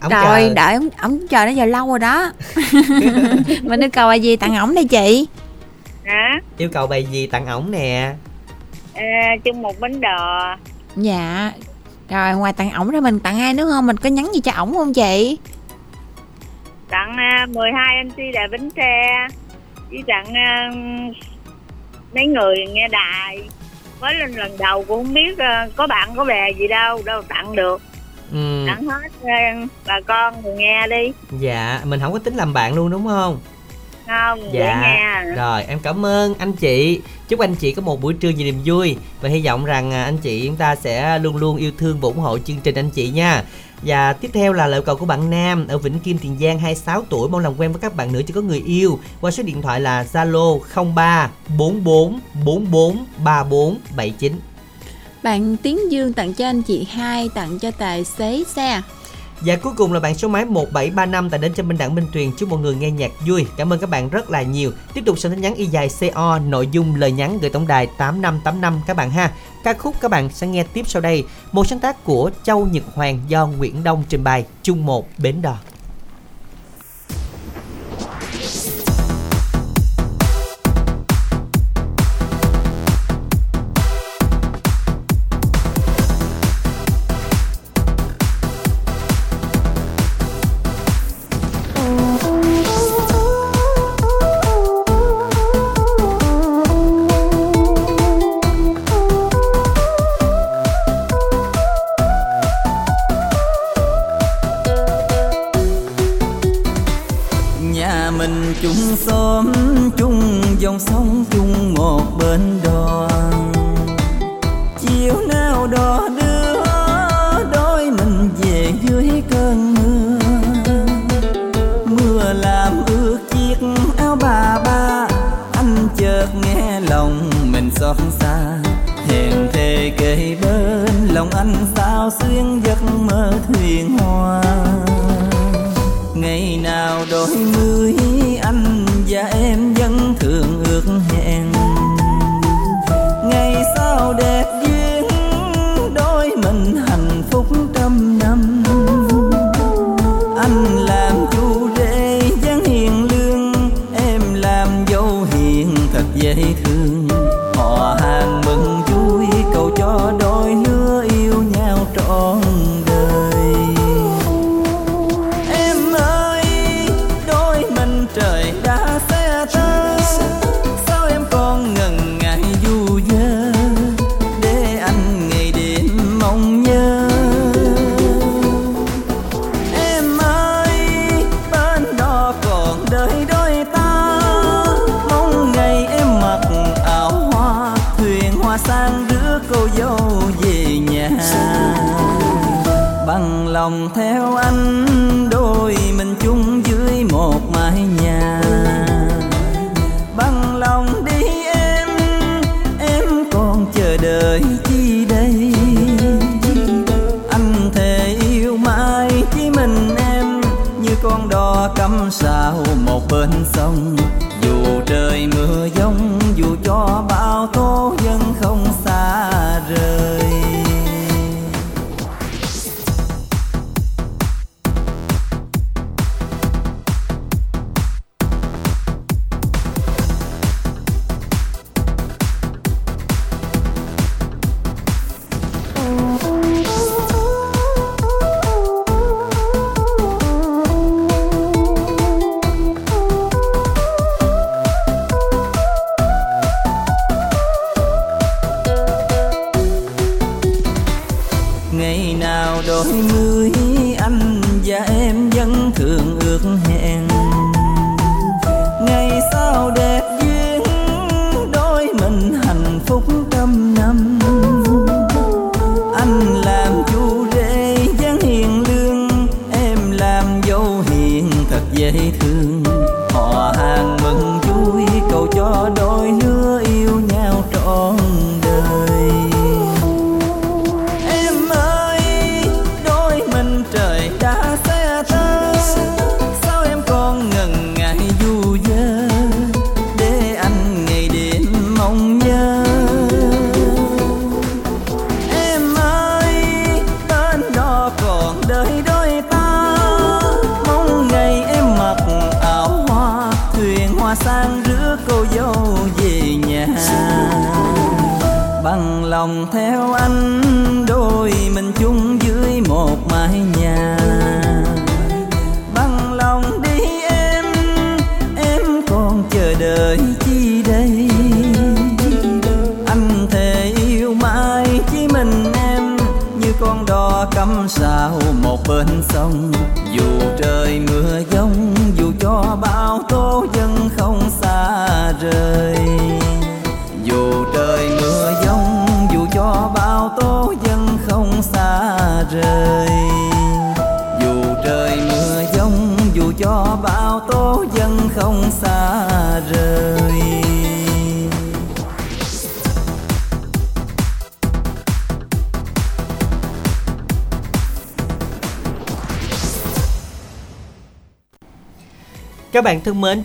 Ổng 0.00 0.10
Rồi 0.12 0.40
chờ. 0.48 0.54
đợi 0.54 0.74
ổng, 0.74 0.88
ổng 1.02 1.28
chờ 1.28 1.46
đến 1.46 1.54
giờ 1.54 1.64
lâu 1.64 1.88
rồi 1.88 1.98
đó. 1.98 2.32
Mình 3.62 3.80
yêu 3.80 3.90
cầu 3.92 4.08
là 4.08 4.14
gì 4.14 4.36
tặng 4.36 4.56
ổng 4.56 4.74
đây 4.74 4.84
chị? 4.84 5.26
Hả? 6.04 6.40
yêu 6.58 6.68
cầu 6.72 6.86
bài 6.86 7.04
gì 7.04 7.26
tặng 7.26 7.46
ổng 7.46 7.70
nè? 7.70 8.12
À, 8.94 9.36
chung 9.44 9.62
một 9.62 9.80
bánh 9.80 10.00
đò. 10.00 10.56
Dạ. 10.96 11.52
Rồi 12.10 12.34
ngoài 12.34 12.52
tặng 12.52 12.70
ổng 12.70 12.90
ra 12.90 13.00
mình 13.00 13.20
tặng 13.20 13.40
ai 13.40 13.54
nữa 13.54 13.70
không? 13.70 13.86
Mình 13.86 13.96
có 13.96 14.08
nhắn 14.10 14.28
gì 14.34 14.40
cho 14.40 14.52
ổng 14.56 14.74
không 14.74 14.94
chị? 14.94 15.38
Tặng 16.90 17.16
à, 17.16 17.46
12 17.54 18.04
MC 18.04 18.16
đài 18.34 18.48
Bến 18.48 18.70
Tre 18.70 19.26
với 19.90 20.02
tặng 20.06 20.34
à, 20.34 20.70
mấy 22.14 22.26
người 22.26 22.56
nghe 22.72 22.88
đài. 22.88 23.48
Mới 24.00 24.14
lên 24.14 24.30
lần 24.32 24.58
đầu 24.58 24.84
cũng 24.88 25.04
không 25.04 25.14
biết 25.14 25.38
à, 25.38 25.68
có 25.76 25.86
bạn 25.86 26.08
có 26.16 26.24
bè 26.24 26.50
gì 26.50 26.68
đâu 26.68 27.02
đâu 27.04 27.22
tặng 27.22 27.56
được 27.56 27.82
ừ, 28.32 28.64
tặng 28.66 28.86
hết 28.86 29.08
bà 29.86 30.00
con 30.06 30.42
người 30.42 30.54
nghe 30.54 30.86
đi. 30.86 31.12
Dạ 31.38 31.80
mình 31.84 32.00
không 32.00 32.12
có 32.12 32.18
tính 32.18 32.34
làm 32.34 32.52
bạn 32.52 32.74
luôn 32.74 32.90
đúng 32.90 33.06
không? 33.06 33.38
Không 34.06 34.40
dạ. 34.52 34.80
nghe. 34.82 35.34
Rồi 35.34 35.64
em 35.64 35.78
cảm 35.82 36.06
ơn 36.06 36.34
anh 36.38 36.52
chị. 36.52 37.00
Chúc 37.28 37.40
anh 37.40 37.54
chị 37.54 37.72
có 37.72 37.82
một 37.82 38.00
buổi 38.00 38.14
trưa 38.14 38.28
nhiều 38.28 38.46
niềm 38.46 38.60
vui. 38.64 38.96
Và 39.20 39.28
hy 39.28 39.46
vọng 39.46 39.64
rằng 39.64 39.90
à, 39.90 40.04
anh 40.04 40.18
chị 40.18 40.46
chúng 40.46 40.56
ta 40.56 40.74
sẽ 40.74 41.18
luôn 41.18 41.36
luôn 41.36 41.56
yêu 41.56 41.72
thương 41.78 42.00
và 42.00 42.06
ủng 42.06 42.18
hộ 42.18 42.38
chương 42.38 42.60
trình 42.64 42.74
anh 42.74 42.90
chị 42.90 43.08
nha. 43.08 43.42
Và 43.82 44.12
tiếp 44.12 44.30
theo 44.32 44.52
là 44.52 44.66
lời 44.66 44.82
cầu 44.82 44.96
của 44.96 45.06
bạn 45.06 45.30
Nam 45.30 45.66
ở 45.68 45.78
Vĩnh 45.78 45.98
Kim 45.98 46.18
Tiền 46.18 46.36
Giang 46.40 46.58
26 46.58 47.04
tuổi 47.08 47.28
mong 47.28 47.40
làm 47.40 47.54
quen 47.56 47.72
với 47.72 47.80
các 47.80 47.96
bạn 47.96 48.12
nữ 48.12 48.22
chưa 48.22 48.34
có 48.34 48.40
người 48.40 48.62
yêu. 48.66 48.98
Qua 49.20 49.30
số 49.30 49.42
điện 49.42 49.62
thoại 49.62 49.80
là 49.80 50.04
Zalo 50.12 50.60
03 50.94 51.30
44 51.58 52.20
44 52.44 53.04
34 53.24 53.78
79 53.96 54.32
bạn 55.22 55.56
Tiến 55.56 55.92
Dương 55.92 56.12
tặng 56.12 56.34
cho 56.34 56.46
anh 56.46 56.62
chị 56.62 56.86
hai 56.90 57.28
Tặng 57.28 57.58
cho 57.58 57.70
tài 57.70 58.04
xế 58.04 58.44
xe 58.46 58.82
Và 59.40 59.56
cuối 59.56 59.72
cùng 59.76 59.92
là 59.92 60.00
bạn 60.00 60.14
số 60.14 60.28
máy 60.28 60.44
1735 60.44 61.30
tại 61.30 61.40
đến 61.40 61.52
cho 61.56 61.62
Minh 61.62 61.78
đặng 61.78 61.94
Minh 61.94 62.06
Tuyền 62.12 62.30
chúc 62.38 62.48
mọi 62.48 62.60
người 62.60 62.74
nghe 62.74 62.90
nhạc 62.90 63.10
vui. 63.26 63.46
Cảm 63.56 63.72
ơn 63.72 63.78
các 63.78 63.90
bạn 63.90 64.08
rất 64.08 64.30
là 64.30 64.42
nhiều. 64.42 64.72
Tiếp 64.94 65.02
tục 65.06 65.18
soạn 65.18 65.34
tin 65.34 65.42
nhắn 65.42 65.54
y 65.54 65.66
dài 65.66 65.88
CO 66.00 66.38
nội 66.38 66.68
dung 66.72 66.94
lời 66.94 67.12
nhắn 67.12 67.38
gửi 67.40 67.50
tổng 67.50 67.66
đài 67.66 67.86
8585 67.86 68.80
các 68.86 68.96
bạn 68.96 69.10
ha. 69.10 69.32
Ca 69.64 69.74
khúc 69.74 69.94
các 70.00 70.10
bạn 70.10 70.30
sẽ 70.32 70.46
nghe 70.46 70.64
tiếp 70.72 70.88
sau 70.88 71.02
đây, 71.02 71.24
một 71.52 71.66
sáng 71.66 71.78
tác 71.78 72.04
của 72.04 72.30
Châu 72.44 72.66
Nhật 72.66 72.84
Hoàng 72.94 73.20
do 73.28 73.46
Nguyễn 73.46 73.84
Đông 73.84 74.04
trình 74.08 74.24
bày, 74.24 74.44
chung 74.62 74.86
một 74.86 75.08
bến 75.18 75.42
đò. 75.42 75.56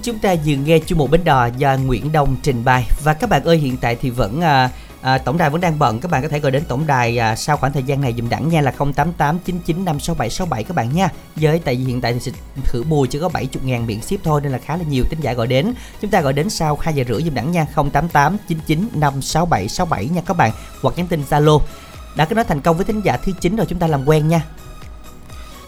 chúng 0.05 0.19
ta 0.19 0.35
vừa 0.45 0.55
nghe 0.55 0.79
chu 0.79 0.95
mộ 0.95 1.07
bến 1.07 1.23
đò 1.23 1.49
do 1.57 1.77
Nguyễn 1.85 2.11
Đông 2.11 2.35
trình 2.43 2.65
bày. 2.65 2.87
Và 3.03 3.13
các 3.13 3.29
bạn 3.29 3.43
ơi 3.43 3.57
hiện 3.57 3.77
tại 3.77 3.97
thì 4.01 4.09
vẫn 4.09 4.41
à, 4.41 4.69
à, 5.01 5.17
tổng 5.17 5.37
đài 5.37 5.49
vẫn 5.49 5.61
đang 5.61 5.79
bận. 5.79 5.99
Các 5.99 6.11
bạn 6.11 6.21
có 6.21 6.27
thể 6.27 6.39
gọi 6.39 6.51
đến 6.51 6.63
tổng 6.67 6.87
đài 6.87 7.17
à, 7.17 7.35
sau 7.35 7.57
khoảng 7.57 7.73
thời 7.73 7.83
gian 7.83 8.01
này 8.01 8.13
dùm 8.17 8.29
đẳng 8.29 8.49
nha 8.49 8.61
là 8.61 8.73
0889956767 8.77 10.63
các 10.63 10.75
bạn 10.75 10.95
nha. 10.95 11.09
Với 11.35 11.59
tại 11.59 11.75
vì 11.75 11.83
hiện 11.83 12.01
tại 12.01 12.13
thì 12.13 12.19
sẽ 12.19 12.31
thử 12.63 12.83
bùi 12.83 13.07
chỉ 13.07 13.19
có 13.19 13.29
70 13.29 13.49
ngàn 13.63 13.85
miễn 13.85 14.01
ship 14.01 14.23
thôi 14.23 14.41
nên 14.43 14.51
là 14.51 14.57
khá 14.57 14.77
là 14.77 14.83
nhiều 14.89 15.03
tính 15.09 15.19
giả 15.21 15.33
gọi 15.33 15.47
đến. 15.47 15.73
Chúng 16.01 16.11
ta 16.11 16.21
gọi 16.21 16.33
đến 16.33 16.49
sau 16.49 16.77
2 16.81 16.93
giờ 16.93 17.03
rưỡi 17.07 17.23
dùm 17.23 17.33
đẳng 17.33 17.51
nha 17.51 17.65
0889956767 17.75 20.13
nha 20.13 20.21
các 20.25 20.37
bạn 20.37 20.51
hoặc 20.81 20.97
nhắn 20.97 21.07
tin 21.07 21.23
Zalo. 21.29 21.59
Đã 22.15 22.25
có 22.25 22.35
nói 22.35 22.43
thành 22.43 22.61
công 22.61 22.75
với 22.75 22.85
tính 22.85 23.01
giả 23.01 23.17
thứ 23.17 23.31
9 23.41 23.55
rồi 23.55 23.65
chúng 23.69 23.79
ta 23.79 23.87
làm 23.87 24.09
quen 24.09 24.27
nha. 24.27 24.45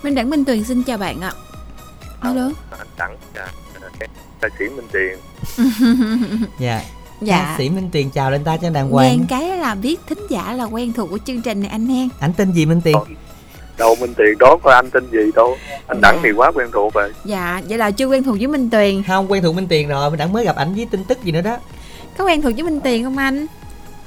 Minh 0.03 0.15
Đẳng 0.15 0.29
Minh 0.29 0.45
Tuyền 0.45 0.63
xin 0.63 0.83
chào 0.83 0.97
bạn 0.97 1.21
ạ. 1.21 1.31
Alo. 2.19 2.51
Đẳng 2.97 3.17
ca 4.41 4.49
sĩ 4.59 4.65
minh 4.69 4.87
tiền. 4.91 5.17
Dạ. 6.59 6.81
Dạ. 7.21 7.37
Ca 7.37 7.55
sĩ 7.57 7.69
minh 7.69 7.89
tiền 7.91 8.09
chào 8.09 8.31
lên 8.31 8.43
ta 8.43 8.57
trên 8.57 8.73
đàng 8.73 8.89
hoàng. 8.89 9.17
Nghe 9.17 9.25
cái 9.29 9.57
là 9.57 9.75
biết 9.75 9.99
thính 10.07 10.27
giả 10.29 10.53
là 10.53 10.63
quen 10.63 10.93
thuộc 10.93 11.09
của 11.09 11.17
chương 11.25 11.41
trình 11.41 11.61
này 11.61 11.69
anh 11.69 11.87
hen. 11.87 12.09
Anh 12.19 12.33
tên 12.37 12.51
gì 12.51 12.65
minh 12.65 12.81
tiền? 12.83 12.97
Đâu 13.77 13.95
minh 14.01 14.13
tiền 14.17 14.37
đó 14.39 14.57
coi 14.63 14.75
anh 14.75 14.89
tên 14.89 15.03
gì 15.11 15.31
đâu. 15.35 15.57
Anh 15.87 16.01
đẳng 16.01 16.15
dạ. 16.15 16.21
thì 16.23 16.31
quá 16.31 16.51
quen 16.55 16.67
thuộc 16.73 16.93
rồi. 16.93 17.13
Dạ 17.25 17.61
vậy 17.69 17.77
là 17.77 17.91
chưa 17.91 18.05
quen 18.07 18.23
thuộc 18.23 18.35
với 18.37 18.47
minh 18.47 18.69
Tiền. 18.69 19.03
không 19.07 19.31
quen 19.31 19.43
thuộc 19.43 19.55
minh 19.55 19.67
tiền 19.67 19.87
rồi 19.87 20.09
mình 20.09 20.19
đẳng 20.19 20.33
mới 20.33 20.45
gặp 20.45 20.55
ảnh 20.55 20.75
với 20.75 20.87
tin 20.91 21.03
tức 21.03 21.23
gì 21.23 21.31
nữa 21.31 21.41
đó. 21.41 21.57
Có 22.17 22.25
quen 22.25 22.41
thuộc 22.41 22.53
với 22.53 22.63
minh 22.63 22.79
tiền 22.79 23.03
không 23.03 23.17
anh? 23.17 23.45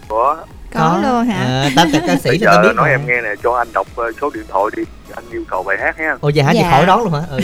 Có 0.09 0.36
có, 0.81 0.98
luôn 1.02 1.27
hả 1.27 1.44
à, 1.44 1.70
ta 1.77 1.85
ca 2.07 2.16
sĩ 2.16 2.31
bây 2.31 2.39
ta 2.39 2.52
giờ 2.55 2.62
biết 2.62 2.73
nói 2.77 2.85
mà. 2.89 2.90
em 2.90 3.07
nghe 3.07 3.20
nè 3.23 3.35
cho 3.43 3.52
anh 3.52 3.69
đọc 3.73 3.86
ờ, 3.97 4.12
số 4.20 4.31
điện 4.35 4.44
thoại 4.48 4.65
đi 4.77 4.82
anh 5.15 5.24
yêu 5.31 5.44
cầu 5.51 5.62
bài 5.62 5.77
hát 5.81 5.97
ha 5.98 6.16
ồ 6.20 6.28
dạ 6.28 6.44
hả 6.44 6.52
Dạ. 6.52 6.61
chị 6.62 6.66
khỏi 6.70 6.86
đón 6.86 7.02
luôn 7.05 7.12
hả 7.12 7.23
ừ. 7.31 7.39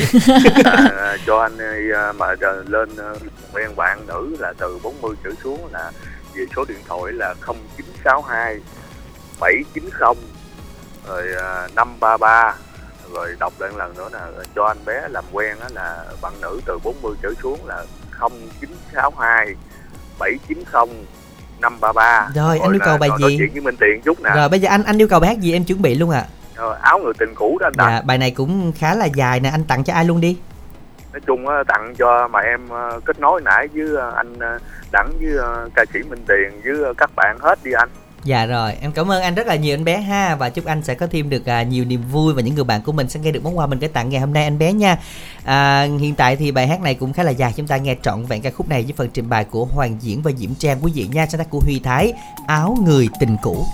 à, 0.99 1.17
cho 1.27 1.39
anh 1.39 1.59
ờ, 1.95 2.13
mà 2.13 2.27
ờ, 2.41 2.63
lên 2.69 2.97
ờ, 2.97 3.17
quen 3.53 3.77
bạn 3.77 4.07
nữ 4.07 4.37
là 4.39 4.53
từ 4.59 4.79
40 4.83 5.15
trở 5.25 5.31
xuống 5.45 5.69
là 5.73 5.91
về 6.35 6.45
số 6.57 6.65
điện 6.69 6.79
thoại 6.89 7.13
là 7.13 7.35
0962 7.47 8.57
790 9.41 10.15
rồi 11.09 11.27
ờ, 11.39 11.69
533 11.77 12.55
rồi 13.15 13.37
đọc 13.41 13.53
lại 13.61 13.71
một 13.71 13.77
lần 13.79 13.97
nữa 13.97 14.09
là 14.13 14.29
cho 14.57 14.65
anh 14.65 14.79
bé 14.87 15.09
làm 15.09 15.25
quen 15.33 15.57
á 15.61 15.69
là 15.75 16.05
bạn 16.23 16.33
nữ 16.41 16.61
từ 16.67 16.79
40 16.85 17.15
trở 17.23 17.29
xuống 17.43 17.67
là 17.67 17.85
0962 18.21 19.55
790 20.19 20.87
533 21.61 22.29
Rồi, 22.35 22.59
anh 22.59 22.73
yêu 22.73 22.81
cầu 22.85 22.99
bài 22.99 23.11
gì? 23.19 23.37
chuyện 23.39 23.53
với 23.53 23.61
Minh 23.61 23.77
Tiền 23.81 24.01
chút 24.05 24.21
nè. 24.23 24.31
Rồi 24.37 24.49
bây 24.49 24.61
giờ 24.61 24.69
anh 24.69 24.83
anh 24.85 24.99
yêu 24.99 25.09
cầu 25.09 25.21
bài 25.21 25.29
hát 25.29 25.41
gì 25.41 25.53
em 25.53 25.65
chuẩn 25.65 25.83
bị 25.83 25.95
luôn 25.95 26.11
ạ? 26.11 26.25
Ờ, 26.57 26.79
áo 26.83 26.99
người 26.99 27.13
tình 27.19 27.35
cũ 27.35 27.59
đó 27.61 27.67
anh 27.67 27.73
Đặng 27.77 27.89
dạ 27.91 28.03
bài 28.07 28.19
này 28.19 28.31
cũng 28.31 28.73
khá 28.73 28.95
là 28.95 29.05
dài 29.05 29.41
nè 29.41 29.49
anh 29.49 29.65
tặng 29.65 29.85
cho 29.85 29.93
ai 29.95 30.05
luôn 30.05 30.21
đi? 30.21 30.39
Nói 31.13 31.21
chung 31.27 31.49
á, 31.49 31.57
tặng 31.69 31.95
cho 31.99 32.29
mà 32.29 32.41
em 32.41 32.69
ờ, 32.69 33.01
kết 33.05 33.21
nối 33.21 33.41
nãy 33.45 33.69
với 33.75 33.87
ờ, 33.97 34.13
anh 34.17 34.39
ờ, 34.39 34.59
đẳng 34.93 35.11
với 35.21 35.39
ca 35.75 35.85
sĩ 35.93 35.99
Minh 36.11 36.25
Tiền 36.29 36.61
với 36.65 36.95
các 36.99 37.11
bạn 37.17 37.37
hết 37.41 37.59
đi 37.65 37.73
anh 37.73 37.89
Dạ 38.27 38.47
rồi, 38.47 38.75
em 38.81 38.93
cảm 38.93 39.11
ơn 39.11 39.23
anh 39.23 39.35
rất 39.35 39.47
là 39.47 39.55
nhiều 39.57 39.75
anh 39.75 39.85
bé 39.85 40.01
ha 40.01 40.35
và 40.35 40.49
chúc 40.49 40.65
anh 40.65 40.83
sẽ 40.83 40.95
có 40.95 41.07
thêm 41.07 41.31
được 41.31 41.47
à, 41.47 41.63
nhiều 41.63 41.85
niềm 41.85 42.03
vui 42.13 42.35
và 42.35 42.43
những 42.43 42.55
người 42.55 42.65
bạn 42.65 42.83
của 42.83 42.93
mình 42.93 43.09
sẽ 43.09 43.21
nghe 43.21 43.31
được 43.33 43.45
món 43.45 43.59
quà 43.59 43.67
mình 43.67 43.79
gửi 43.79 43.89
tặng 43.89 44.09
ngày 44.09 44.21
hôm 44.21 44.33
nay 44.33 44.45
anh 44.45 44.59
bé 44.59 44.73
nha. 44.73 44.99
À, 45.45 45.89
hiện 46.01 46.15
tại 46.15 46.37
thì 46.37 46.51
bài 46.51 46.67
hát 46.67 46.81
này 46.81 46.95
cũng 46.95 47.13
khá 47.13 47.23
là 47.23 47.31
dài, 47.31 47.53
chúng 47.57 47.67
ta 47.67 47.77
nghe 47.77 47.97
trọn 48.03 48.27
vẹn 48.27 48.43
ca 48.43 48.51
khúc 48.51 48.69
này 48.69 48.83
với 48.83 48.93
phần 48.97 49.09
trình 49.13 49.29
bày 49.29 49.45
của 49.45 49.65
Hoàng 49.65 49.97
Diễn 50.01 50.23
và 50.23 50.31
Diễm 50.37 50.55
Trang 50.55 50.79
quý 50.83 50.93
vị 50.95 51.09
nha, 51.13 51.27
sáng 51.27 51.39
tác 51.39 51.51
của 51.51 51.61
Huy 51.61 51.79
Thái, 51.79 52.13
áo 52.47 52.77
người 52.85 53.09
tình 53.21 53.37
cũ. 53.43 53.67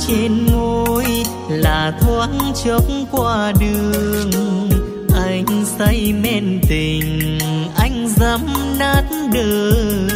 Trên 0.00 0.46
môi 0.52 1.04
là 1.48 1.92
thoáng 2.00 2.38
chốc 2.64 2.84
qua 3.10 3.52
đường. 3.60 4.30
Anh 5.26 5.64
say 5.78 6.14
men 6.22 6.60
tình, 6.68 7.38
anh 7.76 8.08
dám 8.08 8.40
nát 8.78 9.04
đời 9.32 10.13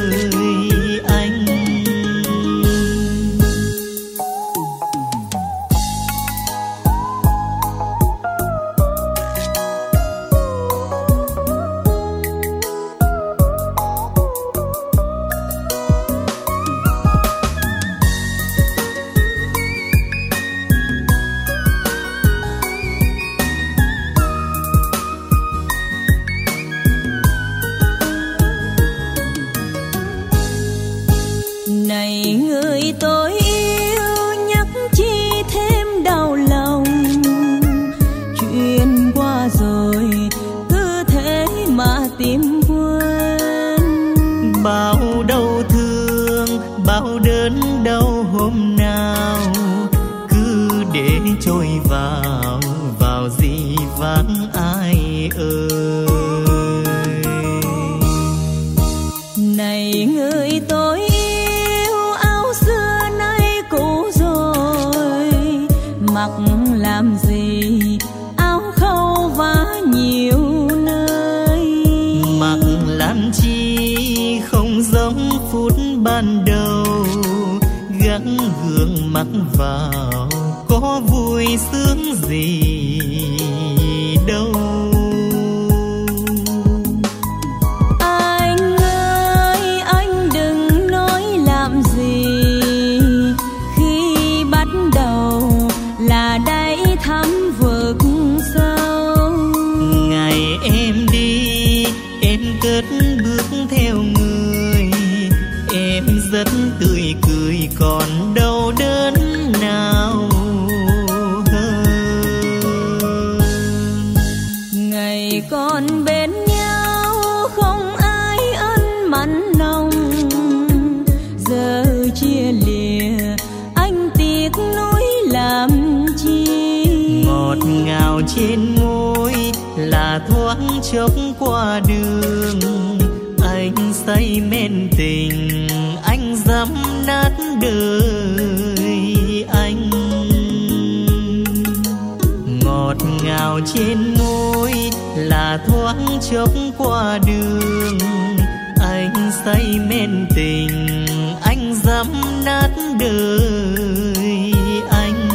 đời 153.00 154.52
anh 154.90 155.28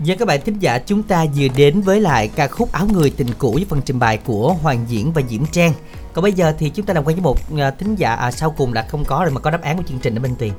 Dân 0.00 0.18
các 0.18 0.28
bạn 0.28 0.40
thính 0.44 0.58
giả 0.58 0.78
chúng 0.78 1.02
ta 1.02 1.26
vừa 1.36 1.48
đến 1.56 1.80
với 1.80 2.00
lại 2.00 2.28
ca 2.28 2.48
khúc 2.48 2.72
Áo 2.72 2.86
người 2.92 3.10
tình 3.10 3.28
cũ 3.38 3.52
với 3.52 3.66
phần 3.68 3.80
trình 3.84 3.98
bày 3.98 4.18
của 4.18 4.52
Hoàng 4.52 4.84
Diễn 4.88 5.12
và 5.12 5.22
Diễm 5.28 5.46
Trang. 5.46 5.72
Còn 6.12 6.22
bây 6.22 6.32
giờ 6.32 6.54
thì 6.58 6.70
chúng 6.70 6.86
ta 6.86 6.94
làm 6.94 7.04
quen 7.04 7.16
với 7.16 7.22
một 7.22 7.38
à, 7.58 7.70
thính 7.70 7.94
giả 7.94 8.14
à, 8.14 8.30
sau 8.30 8.50
cùng 8.50 8.72
là 8.72 8.86
không 8.88 9.04
có 9.04 9.20
rồi 9.24 9.30
mà 9.30 9.40
có 9.40 9.50
đáp 9.50 9.62
án 9.62 9.76
của 9.76 9.82
chương 9.88 9.98
trình 9.98 10.14
ở 10.14 10.20
Minh 10.20 10.34
Tuyền. 10.38 10.52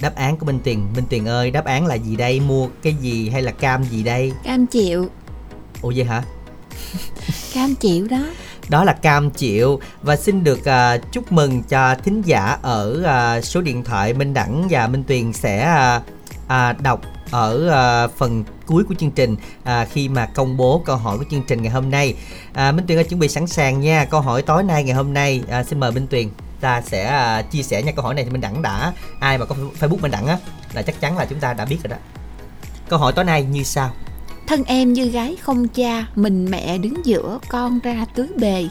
Đáp 0.00 0.14
án 0.14 0.36
của 0.36 0.46
Minh 0.46 0.60
Tuyền, 0.64 0.78
Minh 0.96 1.04
Tuyền 1.10 1.28
ơi, 1.28 1.50
đáp 1.50 1.64
án 1.64 1.86
là 1.86 1.94
gì 1.94 2.16
đây? 2.16 2.40
Mua 2.40 2.68
cái 2.82 2.94
gì 2.94 3.28
hay 3.28 3.42
là 3.42 3.52
cam 3.52 3.84
gì 3.84 4.02
đây? 4.02 4.32
Cam 4.44 4.66
chịu 4.66 5.08
Ồ 5.82 5.92
vậy 5.96 6.04
hả? 6.04 6.22
Cam 7.54 7.74
chịu 7.74 8.06
đó 8.10 8.26
Đó 8.68 8.84
là 8.84 8.92
cam 8.92 9.30
chịu 9.30 9.80
và 10.02 10.16
xin 10.16 10.44
được 10.44 10.58
uh, 10.60 11.12
chúc 11.12 11.32
mừng 11.32 11.62
cho 11.62 11.94
thính 12.04 12.22
giả 12.22 12.58
ở 12.62 13.02
uh, 13.38 13.44
số 13.44 13.60
điện 13.60 13.84
thoại 13.84 14.14
Minh 14.14 14.34
Đẳng 14.34 14.66
và 14.70 14.86
Minh 14.86 15.04
Tuyền 15.04 15.32
sẽ 15.32 15.74
uh, 15.96 16.02
uh, 16.44 16.82
đọc 16.82 17.00
ở 17.30 18.04
uh, 18.04 18.18
phần 18.18 18.44
cuối 18.70 18.84
của 18.84 18.94
chương 18.94 19.10
trình 19.10 19.36
à, 19.64 19.84
khi 19.84 20.08
mà 20.08 20.26
công 20.26 20.56
bố 20.56 20.82
câu 20.84 20.96
hỏi 20.96 21.18
của 21.18 21.24
chương 21.30 21.42
trình 21.42 21.62
ngày 21.62 21.72
hôm 21.72 21.90
nay. 21.90 22.14
À, 22.52 22.72
Minh 22.72 22.86
Tuyền 22.86 22.98
đã 22.98 23.04
chuẩn 23.04 23.20
bị 23.20 23.28
sẵn 23.28 23.46
sàng 23.46 23.80
nha. 23.80 24.04
Câu 24.04 24.20
hỏi 24.20 24.42
tối 24.42 24.62
nay 24.62 24.84
ngày 24.84 24.94
hôm 24.94 25.14
nay 25.14 25.42
à, 25.50 25.64
xin 25.64 25.80
mời 25.80 25.92
Minh 25.92 26.06
Tuyền 26.06 26.28
ta 26.60 26.82
sẽ 26.82 27.04
à, 27.04 27.42
chia 27.42 27.62
sẻ 27.62 27.82
nha 27.82 27.92
câu 27.92 28.04
hỏi 28.04 28.14
này 28.14 28.24
thì 28.24 28.30
Minh 28.30 28.40
Đẳng 28.40 28.62
đã 28.62 28.92
ai 29.20 29.38
mà 29.38 29.44
có 29.44 29.54
Facebook 29.80 30.00
Minh 30.00 30.10
Đẳng 30.10 30.26
á 30.26 30.38
là 30.72 30.82
chắc 30.82 31.00
chắn 31.00 31.18
là 31.18 31.24
chúng 31.24 31.40
ta 31.40 31.52
đã 31.52 31.64
biết 31.64 31.78
rồi 31.84 31.88
đó. 31.88 31.96
Câu 32.88 32.98
hỏi 32.98 33.12
tối 33.12 33.24
nay 33.24 33.42
như 33.42 33.62
sau. 33.62 33.90
Thân 34.50 34.64
em 34.64 34.92
như 34.92 35.08
gái 35.08 35.36
không 35.42 35.68
cha 35.68 36.06
Mình 36.14 36.50
mẹ 36.50 36.78
đứng 36.78 37.06
giữa 37.06 37.38
con 37.48 37.80
ra 37.80 38.06
tưới 38.14 38.26
bề 38.36 38.68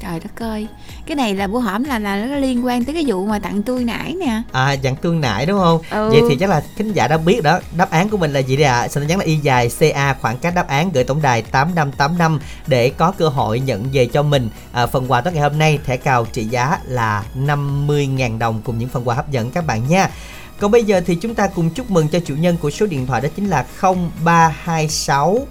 Trời 0.00 0.20
đất 0.20 0.42
ơi 0.42 0.66
Cái 1.06 1.16
này 1.16 1.34
là 1.34 1.46
bố 1.46 1.58
hỏi 1.58 1.80
là 1.86 1.98
là 1.98 2.26
nó 2.26 2.36
liên 2.36 2.66
quan 2.66 2.84
tới 2.84 2.94
cái 2.94 3.04
vụ 3.06 3.26
mà 3.26 3.38
tặng 3.38 3.62
tôi 3.62 3.84
nãy 3.84 4.14
nè 4.20 4.42
À 4.52 4.76
dạng 4.82 4.96
tương 4.96 5.20
nại 5.20 5.46
đúng 5.46 5.58
không? 5.58 5.80
Ừ. 5.90 6.10
Vậy 6.10 6.20
thì 6.28 6.36
chắc 6.40 6.50
là 6.50 6.62
khán 6.76 6.92
giả 6.92 7.08
đã 7.08 7.18
biết 7.18 7.42
đó 7.42 7.60
Đáp 7.76 7.90
án 7.90 8.08
của 8.08 8.16
mình 8.16 8.32
là 8.32 8.40
gì 8.40 8.56
đây 8.56 8.64
ạ? 8.64 8.80
À? 8.80 8.88
Xin 8.88 9.06
nhắn 9.06 9.18
là 9.18 9.24
y 9.24 9.36
dài 9.36 9.70
CA 9.78 10.14
khoảng 10.14 10.38
cách 10.38 10.54
đáp 10.54 10.68
án 10.68 10.90
gửi 10.92 11.04
tổng 11.04 11.22
đài 11.22 11.42
8585 11.42 12.40
Để 12.66 12.90
có 12.90 13.12
cơ 13.18 13.28
hội 13.28 13.60
nhận 13.60 13.84
về 13.92 14.06
cho 14.06 14.22
mình 14.22 14.48
à, 14.72 14.86
Phần 14.86 15.12
quà 15.12 15.20
tối 15.20 15.32
ngày 15.32 15.42
hôm 15.42 15.58
nay 15.58 15.78
thẻ 15.84 15.96
cào 15.96 16.24
trị 16.32 16.44
giá 16.44 16.78
là 16.84 17.24
50.000 17.36 18.38
đồng 18.38 18.60
Cùng 18.64 18.78
những 18.78 18.88
phần 18.88 19.08
quà 19.08 19.14
hấp 19.14 19.30
dẫn 19.30 19.50
các 19.50 19.66
bạn 19.66 19.88
nha 19.88 20.10
còn 20.60 20.70
bây 20.70 20.84
giờ 20.84 21.00
thì 21.06 21.14
chúng 21.14 21.34
ta 21.34 21.46
cùng 21.46 21.70
chúc 21.70 21.90
mừng 21.90 22.08
cho 22.08 22.20
chủ 22.20 22.34
nhân 22.34 22.56
của 22.56 22.70
số 22.70 22.86
điện 22.86 23.06
thoại 23.06 23.20
đó 23.20 23.28
chính 23.36 23.48
là 23.48 23.66
0326 23.80 25.46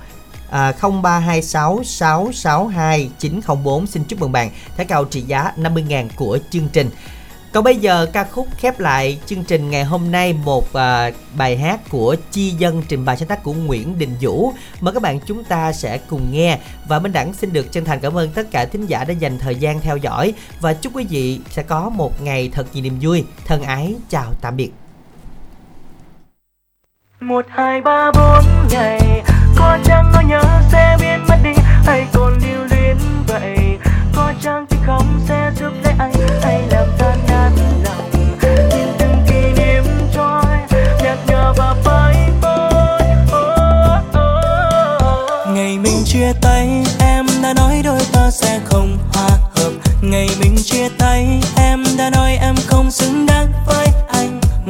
à, 0.50 0.72
0326 0.82 1.84
662 1.84 3.10
904 3.20 3.88
xin 3.88 4.04
chúc 4.04 4.20
mừng 4.20 4.32
bạn 4.32 4.50
thẻ 4.78 4.84
cào 4.84 5.06
trị 5.06 5.22
giá 5.22 5.52
50.000 5.58 6.08
của 6.16 6.40
chương 6.50 6.68
trình. 6.74 6.90
Còn 7.52 7.64
bây 7.64 7.76
giờ 7.76 8.06
ca 8.14 8.24
khúc 8.24 8.48
khép 8.58 8.80
lại 8.80 9.20
chương 9.26 9.44
trình 9.44 9.70
ngày 9.70 9.84
hôm 9.84 10.12
nay 10.12 10.34
một 10.34 10.74
à, 10.74 11.12
bài 11.38 11.58
hát 11.58 11.80
của 11.90 12.16
Chi 12.32 12.50
Dân 12.50 12.84
trình 12.88 13.06
bày 13.06 13.18
sáng 13.18 13.28
tác 13.28 13.44
của 13.44 13.54
Nguyễn 13.54 14.00
Đình 14.00 14.16
Vũ. 14.22 14.54
Mời 14.82 14.94
các 14.94 15.04
bạn 15.04 15.20
chúng 15.28 15.44
ta 15.44 15.74
sẽ 15.74 15.98
cùng 15.98 16.32
nghe 16.32 16.60
và 16.88 17.00
Minh 17.00 17.14
Đẳng 17.14 17.34
xin 17.34 17.54
được 17.54 17.72
chân 17.72 17.86
thành 17.86 18.00
cảm 18.00 18.18
ơn 18.18 18.30
tất 18.30 18.52
cả 18.52 18.66
thính 18.66 18.86
giả 18.86 19.04
đã 19.04 19.14
dành 19.14 19.40
thời 19.40 19.56
gian 19.56 19.82
theo 19.82 19.98
dõi 19.98 20.34
và 20.62 20.74
chúc 20.74 20.96
quý 20.96 21.06
vị 21.10 21.40
sẽ 21.50 21.64
có 21.64 21.90
một 21.90 22.22
ngày 22.22 22.50
thật 22.54 22.68
nhiều 22.74 22.84
niềm 22.84 22.98
vui. 23.02 23.24
Thân 23.46 23.64
ái 23.64 23.96
chào 24.10 24.34
tạm 24.42 24.58
biệt 24.58 24.87
một, 27.20 27.46
hai, 27.50 27.82
ba, 27.82 28.12
bốn 28.12 28.44
ngày. 28.72 29.24
Có 29.58 29.78
chăng 29.84 30.12
nỗi 30.14 30.24
nhớ 30.24 30.42
sẽ 30.72 30.98
biến 31.02 31.26
mất 31.30 31.38
đi? 31.44 31.54
Hay 31.86 32.08
còn 32.14 32.34
lưu 32.34 32.66
luyến 32.70 32.98
vậy? 33.28 33.78
Có 34.16 34.34
chăng 34.42 34.66
thì 34.70 34.78
không 34.86 35.20
sẽ 35.28 35.52
giúp 35.60 35.72
lấy 35.84 35.94
anh? 36.00 36.14
Hay 36.42 36.64
làm 36.72 36.88
tan 36.98 37.18
nát 37.28 37.50
lòng? 37.84 38.12
Nhìn 38.70 38.88
từng 39.00 39.26
kỷ 39.28 39.62
niệm 39.62 39.84
trôi 40.14 40.44
nhạt 41.04 41.18
nhòa 41.28 41.54
và 41.58 41.76
phai 41.84 42.30
phôi 42.42 42.72
ngày 45.54 45.78
mình 45.78 46.04
chia 46.06 46.34
tay, 46.42 46.84
em 47.00 47.26
đã 47.44 47.54
nói 47.54 47.82
đôi 47.84 48.00
ta 48.14 48.32
sẽ 48.32 48.60
không 48.66 48.98
hòa 49.14 49.30
hợp. 49.56 49.72
Ngày 50.02 50.30
mình 50.40 50.56
chia 50.64 50.90
tay, 50.98 51.42
em 51.58 51.84
đã 51.98 52.10
nói 52.10 52.38
em 52.42 52.56
không 52.68 52.92
xứng 52.92 53.26
đáng 53.26 53.48
với 53.68 53.87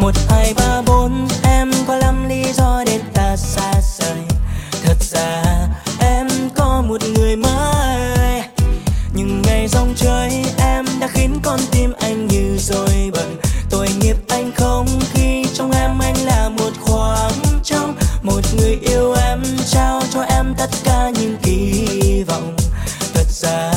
một, 0.07 0.15
hai, 0.29 0.53
ba, 0.53 0.81
bốn. 0.81 1.27
Em 1.43 1.71
có 1.87 1.95
lắm 1.95 2.29
lý 2.29 2.43
do 2.53 2.83
để 2.85 2.99
ta 3.13 3.35
xa 3.37 3.71
rời. 3.99 4.17
Thật 4.83 4.97
ra, 5.01 5.43
em 5.99 6.27
có 6.55 6.83
một 6.87 7.01
người 7.15 7.35
mới. 7.35 8.41
Nhưng 9.13 9.41
ngày 9.41 9.67
dòng 9.67 9.93
chơi 9.95 10.45
em 10.57 10.85
đã 10.99 11.07
khiến 11.07 11.39
con 11.43 11.59
tim 11.71 11.93
anh 11.99 12.27
như 12.27 12.57
rồi 12.59 13.11
bận 13.13 13.37
tội 13.69 13.87
nghiệp 13.99 14.15
anh 14.27 14.51
không 14.55 14.87
khi 15.13 15.45
trong 15.53 15.71
em 15.71 15.99
anh 15.99 16.25
là 16.25 16.49
một 16.49 16.71
khoảng 16.81 17.31
trống. 17.63 17.95
Một 18.21 18.41
người 18.57 18.79
yêu 18.81 19.13
em 19.13 19.43
trao 19.71 20.01
cho 20.13 20.21
em 20.21 20.53
tất 20.57 20.69
cả 20.83 21.11
những 21.19 21.37
kỳ 21.43 22.23
vọng. 22.27 22.55
Thật 23.13 23.27
ra 23.29 23.76